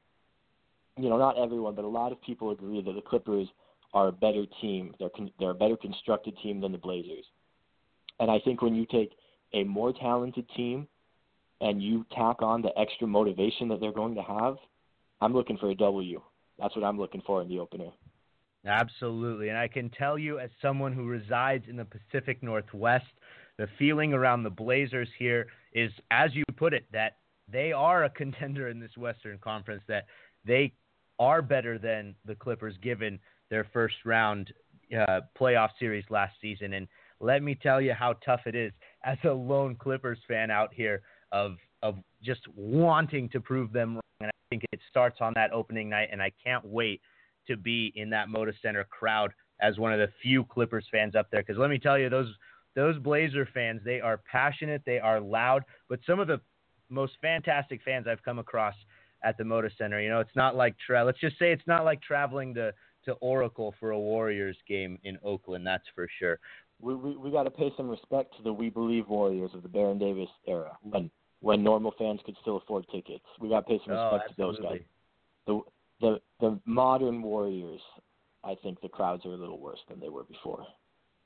you 0.97 1.09
know, 1.09 1.17
not 1.17 1.37
everyone, 1.37 1.75
but 1.75 1.85
a 1.85 1.87
lot 1.87 2.11
of 2.11 2.21
people 2.21 2.51
agree 2.51 2.81
that 2.81 2.93
the 2.93 3.01
Clippers 3.01 3.47
are 3.93 4.09
a 4.09 4.11
better 4.11 4.45
team. 4.61 4.93
They're 4.99 5.09
con- 5.09 5.31
they're 5.39 5.51
a 5.51 5.55
better 5.55 5.77
constructed 5.77 6.37
team 6.43 6.61
than 6.61 6.71
the 6.71 6.77
Blazers. 6.77 7.25
And 8.19 8.29
I 8.29 8.39
think 8.39 8.61
when 8.61 8.75
you 8.75 8.85
take 8.85 9.11
a 9.53 9.63
more 9.63 9.93
talented 9.93 10.47
team 10.55 10.87
and 11.61 11.81
you 11.81 12.05
tack 12.15 12.41
on 12.41 12.61
the 12.61 12.77
extra 12.77 13.07
motivation 13.07 13.67
that 13.69 13.79
they're 13.79 13.91
going 13.91 14.15
to 14.15 14.23
have, 14.23 14.57
I'm 15.21 15.33
looking 15.33 15.57
for 15.57 15.69
a 15.69 15.75
W. 15.75 16.21
That's 16.59 16.75
what 16.75 16.85
I'm 16.85 16.97
looking 16.97 17.21
for 17.25 17.41
in 17.41 17.49
the 17.49 17.59
opener. 17.59 17.89
Absolutely. 18.65 19.49
And 19.49 19.57
I 19.57 19.67
can 19.67 19.89
tell 19.89 20.17
you, 20.17 20.39
as 20.39 20.49
someone 20.61 20.93
who 20.93 21.05
resides 21.07 21.65
in 21.67 21.75
the 21.75 21.85
Pacific 21.85 22.41
Northwest, 22.41 23.05
the 23.57 23.67
feeling 23.77 24.13
around 24.13 24.43
the 24.43 24.49
Blazers 24.49 25.09
here 25.19 25.47
is, 25.73 25.91
as 26.11 26.33
you 26.33 26.43
put 26.55 26.73
it, 26.73 26.85
that 26.91 27.17
they 27.51 27.71
are 27.71 28.05
a 28.05 28.09
contender 28.21 28.69
in 28.69 28.79
this 28.79 28.95
Western 28.97 29.37
Conference, 29.39 29.83
that 29.87 30.05
they 30.45 30.73
are 31.19 31.41
better 31.41 31.77
than 31.77 32.15
the 32.25 32.35
Clippers 32.35 32.75
given 32.81 33.19
their 33.49 33.67
first 33.73 33.95
round 34.05 34.51
uh, 34.97 35.21
playoff 35.39 35.69
series 35.77 36.05
last 36.09 36.33
season. 36.41 36.73
And 36.73 36.87
let 37.19 37.43
me 37.43 37.55
tell 37.55 37.81
you 37.81 37.93
how 37.93 38.13
tough 38.25 38.41
it 38.45 38.55
is 38.55 38.71
as 39.03 39.17
a 39.25 39.29
lone 39.31 39.75
Clippers 39.75 40.19
fan 40.27 40.49
out 40.51 40.73
here 40.73 41.01
of 41.31 41.57
of 41.81 41.95
just 42.23 42.41
wanting 42.55 43.27
to 43.29 43.41
prove 43.41 43.73
them 43.73 43.95
wrong. 43.95 44.01
And 44.21 44.29
I 44.29 44.33
think 44.49 44.63
it 44.71 44.79
starts 44.89 45.17
on 45.19 45.33
that 45.35 45.51
opening 45.51 45.89
night, 45.89 46.09
and 46.11 46.21
I 46.21 46.31
can't 46.43 46.63
wait 46.65 47.01
to 47.47 47.57
be 47.57 47.91
in 47.95 48.09
that 48.11 48.27
Moda 48.27 48.53
Center 48.61 48.83
crowd 48.85 49.31
as 49.61 49.77
one 49.77 49.93
of 49.93 49.99
the 49.99 50.09
few 50.21 50.43
Clippers 50.45 50.85
fans 50.91 51.15
up 51.15 51.27
there. 51.31 51.41
Because 51.41 51.57
let 51.57 51.69
me 51.69 51.79
tell 51.79 51.97
you, 51.97 52.09
those 52.09 52.33
those 52.75 52.97
Blazer 52.97 53.47
fans, 53.53 53.81
they 53.85 54.01
are 54.01 54.19
passionate, 54.29 54.81
they 54.85 54.99
are 54.99 55.19
loud, 55.19 55.63
but 55.89 55.99
some 56.07 56.19
of 56.19 56.27
the 56.27 56.41
most 56.89 57.13
fantastic 57.21 57.81
fans 57.83 58.07
I've 58.07 58.23
come 58.23 58.39
across 58.39 58.73
at 59.23 59.37
the 59.37 59.43
Moda 59.43 59.69
Center. 59.77 60.01
You 60.01 60.09
know, 60.09 60.19
it's 60.19 60.35
not 60.35 60.55
like 60.55 60.75
tra- 60.85 61.03
let's 61.03 61.19
just 61.19 61.37
say 61.39 61.51
it's 61.51 61.67
not 61.67 61.85
like 61.85 62.01
traveling 62.01 62.53
to 62.55 62.73
to 63.05 63.13
Oracle 63.13 63.75
for 63.79 63.91
a 63.91 63.99
Warriors 63.99 64.57
game 64.67 64.97
in 65.03 65.17
Oakland. 65.23 65.67
That's 65.67 65.83
for 65.93 66.07
sure. 66.19 66.39
We 66.81 66.95
we, 66.95 67.15
we 67.17 67.31
got 67.31 67.43
to 67.43 67.51
pay 67.51 67.71
some 67.77 67.89
respect 67.89 68.35
to 68.37 68.43
the 68.43 68.53
We 68.53 68.69
Believe 68.69 69.07
Warriors 69.07 69.51
of 69.53 69.63
the 69.63 69.69
Baron 69.69 69.97
Davis 69.97 70.29
era 70.47 70.77
when 70.81 71.09
when 71.41 71.63
normal 71.63 71.93
fans 71.97 72.21
could 72.25 72.35
still 72.41 72.57
afford 72.57 72.85
tickets. 72.91 73.25
We 73.39 73.49
got 73.49 73.67
to 73.67 73.77
pay 73.77 73.81
some 73.85 73.95
Oh, 73.95 74.13
respect 74.13 74.29
to 74.29 74.35
those 74.37 74.59
guys. 74.59 74.81
The 75.45 75.61
the 76.01 76.19
the 76.39 76.59
modern 76.65 77.21
Warriors, 77.21 77.81
I 78.43 78.55
think 78.61 78.81
the 78.81 78.89
crowds 78.89 79.25
are 79.25 79.33
a 79.33 79.37
little 79.37 79.59
worse 79.59 79.79
than 79.89 79.99
they 79.99 80.09
were 80.09 80.23
before. 80.23 80.65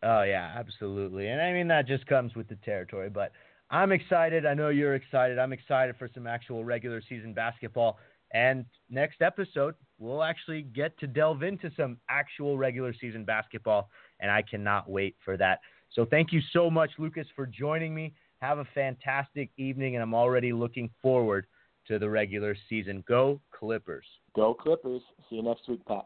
Oh 0.04 0.24
yeah, 0.24 0.54
absolutely. 0.56 1.30
And 1.30 1.42
I 1.42 1.54
mean 1.54 1.68
that 1.70 1.88
just 1.88 2.06
comes 2.08 2.36
with 2.36 2.48
the 2.48 2.58
territory, 2.58 3.10
but 3.10 3.32
I'm 3.70 3.92
excited. 3.92 4.46
I 4.46 4.54
know 4.54 4.70
you're 4.70 4.96
excited. 4.96 5.40
I'm 5.40 5.54
excited 5.54 5.96
for 5.98 6.10
some 6.14 6.28
actual 6.28 6.64
regular 6.64 7.02
season 7.08 7.34
basketball. 7.34 7.98
And 8.34 8.66
next 8.90 9.22
episode, 9.22 9.76
we'll 10.00 10.24
actually 10.24 10.64
get 10.64 10.98
to 11.00 11.08
delve 11.08 11.44
into 11.44 11.72
some 11.78 11.98
actual 12.10 12.58
regular 12.58 12.94
season 12.94 13.24
basketball, 13.24 13.90
and 14.20 14.30
I 14.30 14.42
cannot 14.42 14.90
wait 14.90 15.16
for 15.24 15.38
that. 15.38 15.60
So 15.94 16.06
thank 16.06 16.34
you 16.34 16.42
so 16.52 16.70
much, 16.70 16.92
Lucas, 16.98 17.28
for 17.36 17.46
joining 17.46 17.96
me. 17.96 18.14
Have 18.42 18.60
a 18.60 18.68
fantastic 18.76 19.50
evening, 19.58 19.96
and 19.96 20.04
I'm 20.04 20.14
already 20.14 20.52
looking 20.52 20.90
forward 21.02 21.48
to 21.88 21.98
the 21.98 22.10
regular 22.10 22.56
season. 22.70 23.04
Go 23.08 23.42
Clippers. 23.52 24.06
Go 24.38 24.54
Clippers. 24.54 25.02
See 25.32 25.38
you 25.38 25.42
next 25.42 25.68
week, 25.68 25.84
Pat. 25.88 26.06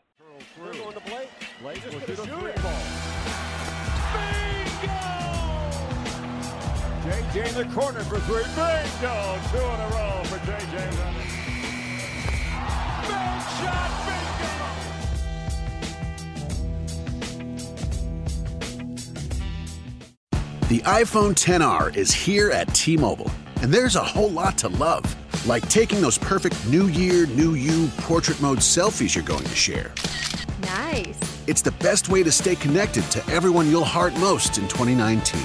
Going 0.58 0.94
to 0.94 1.02
Blake. 1.02 1.30
Blake 1.62 1.84
will 1.84 2.00
shoot 2.00 2.12
a 2.12 2.16
three 2.16 2.54
ball. 2.64 2.82
JJ 7.04 7.50
in 7.50 7.56
the 7.56 7.66
corner 7.76 8.00
for 8.06 8.20
three. 8.22 8.44
Bingo! 8.56 9.38
Two 9.52 9.58
in 9.58 9.80
a 9.82 9.90
row 9.92 10.24
for 10.24 10.40
JJ. 10.48 10.76
Big 13.02 13.42
shot, 13.60 13.92
bingo! 14.08 14.62
The 20.70 20.80
iPhone 20.84 21.34
XR 21.34 21.98
is 21.98 22.14
here 22.14 22.50
at 22.52 22.74
T 22.74 22.96
Mobile, 22.96 23.30
and 23.62 23.74
there's 23.74 23.98
a 23.98 24.04
whole 24.04 24.32
lot 24.32 24.58
to 24.60 24.70
love. 24.70 25.18
Like 25.48 25.68
taking 25.70 26.02
those 26.02 26.20
perfect 26.20 26.68
New 26.68 26.88
Year, 26.88 27.26
New 27.26 27.56
You 27.56 27.88
portrait 27.98 28.40
mode 28.42 28.60
selfies 28.60 29.16
you're 29.16 29.24
going 29.24 29.44
to 29.44 29.56
share. 29.56 29.92
Nice. 30.62 31.18
It's 31.48 31.64
the 31.64 31.72
best 31.72 32.10
way 32.10 32.22
to 32.22 32.32
stay 32.32 32.56
connected 32.56 33.04
to 33.12 33.28
everyone 33.28 33.70
you'll 33.70 33.84
heart 33.84 34.14
most 34.20 34.60
in 34.60 34.68
2019. 34.68 35.42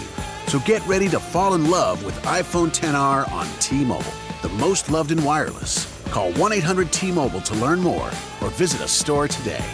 So 0.48 0.58
get 0.60 0.86
ready 0.86 1.08
to 1.08 1.18
fall 1.18 1.54
in 1.54 1.70
love 1.70 2.04
with 2.04 2.14
iPhone 2.24 2.68
XR 2.68 3.30
on 3.32 3.46
T 3.58 3.84
Mobile, 3.84 4.12
the 4.42 4.50
most 4.50 4.90
loved 4.90 5.12
in 5.12 5.24
wireless. 5.24 5.90
Call 6.10 6.30
1 6.34 6.52
800 6.52 6.92
T 6.92 7.10
Mobile 7.10 7.40
to 7.40 7.54
learn 7.54 7.80
more 7.80 8.10
or 8.42 8.50
visit 8.50 8.82
a 8.82 8.88
store 8.88 9.28
today. 9.28 9.64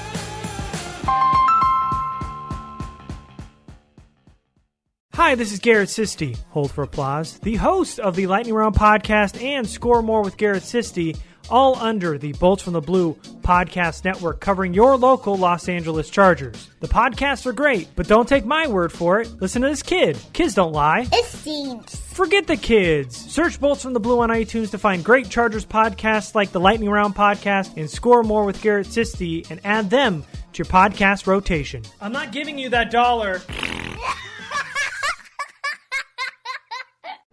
Hi, 5.24 5.36
this 5.36 5.52
is 5.52 5.60
Garrett 5.60 5.88
Sisti, 5.88 6.36
hold 6.50 6.72
for 6.72 6.82
applause, 6.82 7.38
the 7.38 7.54
host 7.54 8.00
of 8.00 8.16
the 8.16 8.26
Lightning 8.26 8.54
Round 8.54 8.74
podcast 8.74 9.40
and 9.40 9.68
Score 9.68 10.02
More 10.02 10.20
with 10.20 10.36
Garrett 10.36 10.64
Sisti, 10.64 11.16
all 11.48 11.76
under 11.76 12.18
the 12.18 12.32
Bolts 12.32 12.64
from 12.64 12.72
the 12.72 12.80
Blue 12.80 13.14
podcast 13.40 14.04
network 14.04 14.40
covering 14.40 14.74
your 14.74 14.96
local 14.96 15.36
Los 15.36 15.68
Angeles 15.68 16.10
Chargers. 16.10 16.68
The 16.80 16.88
podcasts 16.88 17.46
are 17.46 17.52
great, 17.52 17.88
but 17.94 18.08
don't 18.08 18.28
take 18.28 18.44
my 18.44 18.66
word 18.66 18.90
for 18.90 19.20
it. 19.20 19.32
Listen 19.40 19.62
to 19.62 19.68
this 19.68 19.84
kid. 19.84 20.18
Kids 20.32 20.54
don't 20.54 20.72
lie. 20.72 21.06
It 21.12 21.26
seems. 21.26 21.94
Forget 21.94 22.48
the 22.48 22.56
kids. 22.56 23.16
Search 23.16 23.60
Bolts 23.60 23.80
from 23.80 23.92
the 23.92 24.00
Blue 24.00 24.20
on 24.22 24.28
iTunes 24.28 24.72
to 24.72 24.78
find 24.78 25.04
great 25.04 25.30
Chargers 25.30 25.64
podcasts 25.64 26.34
like 26.34 26.50
the 26.50 26.60
Lightning 26.60 26.90
Round 26.90 27.14
podcast 27.14 27.76
and 27.76 27.88
Score 27.88 28.24
More 28.24 28.44
with 28.44 28.60
Garrett 28.60 28.88
Sisti 28.88 29.48
and 29.52 29.60
add 29.62 29.88
them 29.88 30.24
to 30.52 30.58
your 30.58 30.66
podcast 30.66 31.28
rotation. 31.28 31.84
I'm 32.00 32.12
not 32.12 32.32
giving 32.32 32.58
you 32.58 32.70
that 32.70 32.90
dollar. 32.90 33.40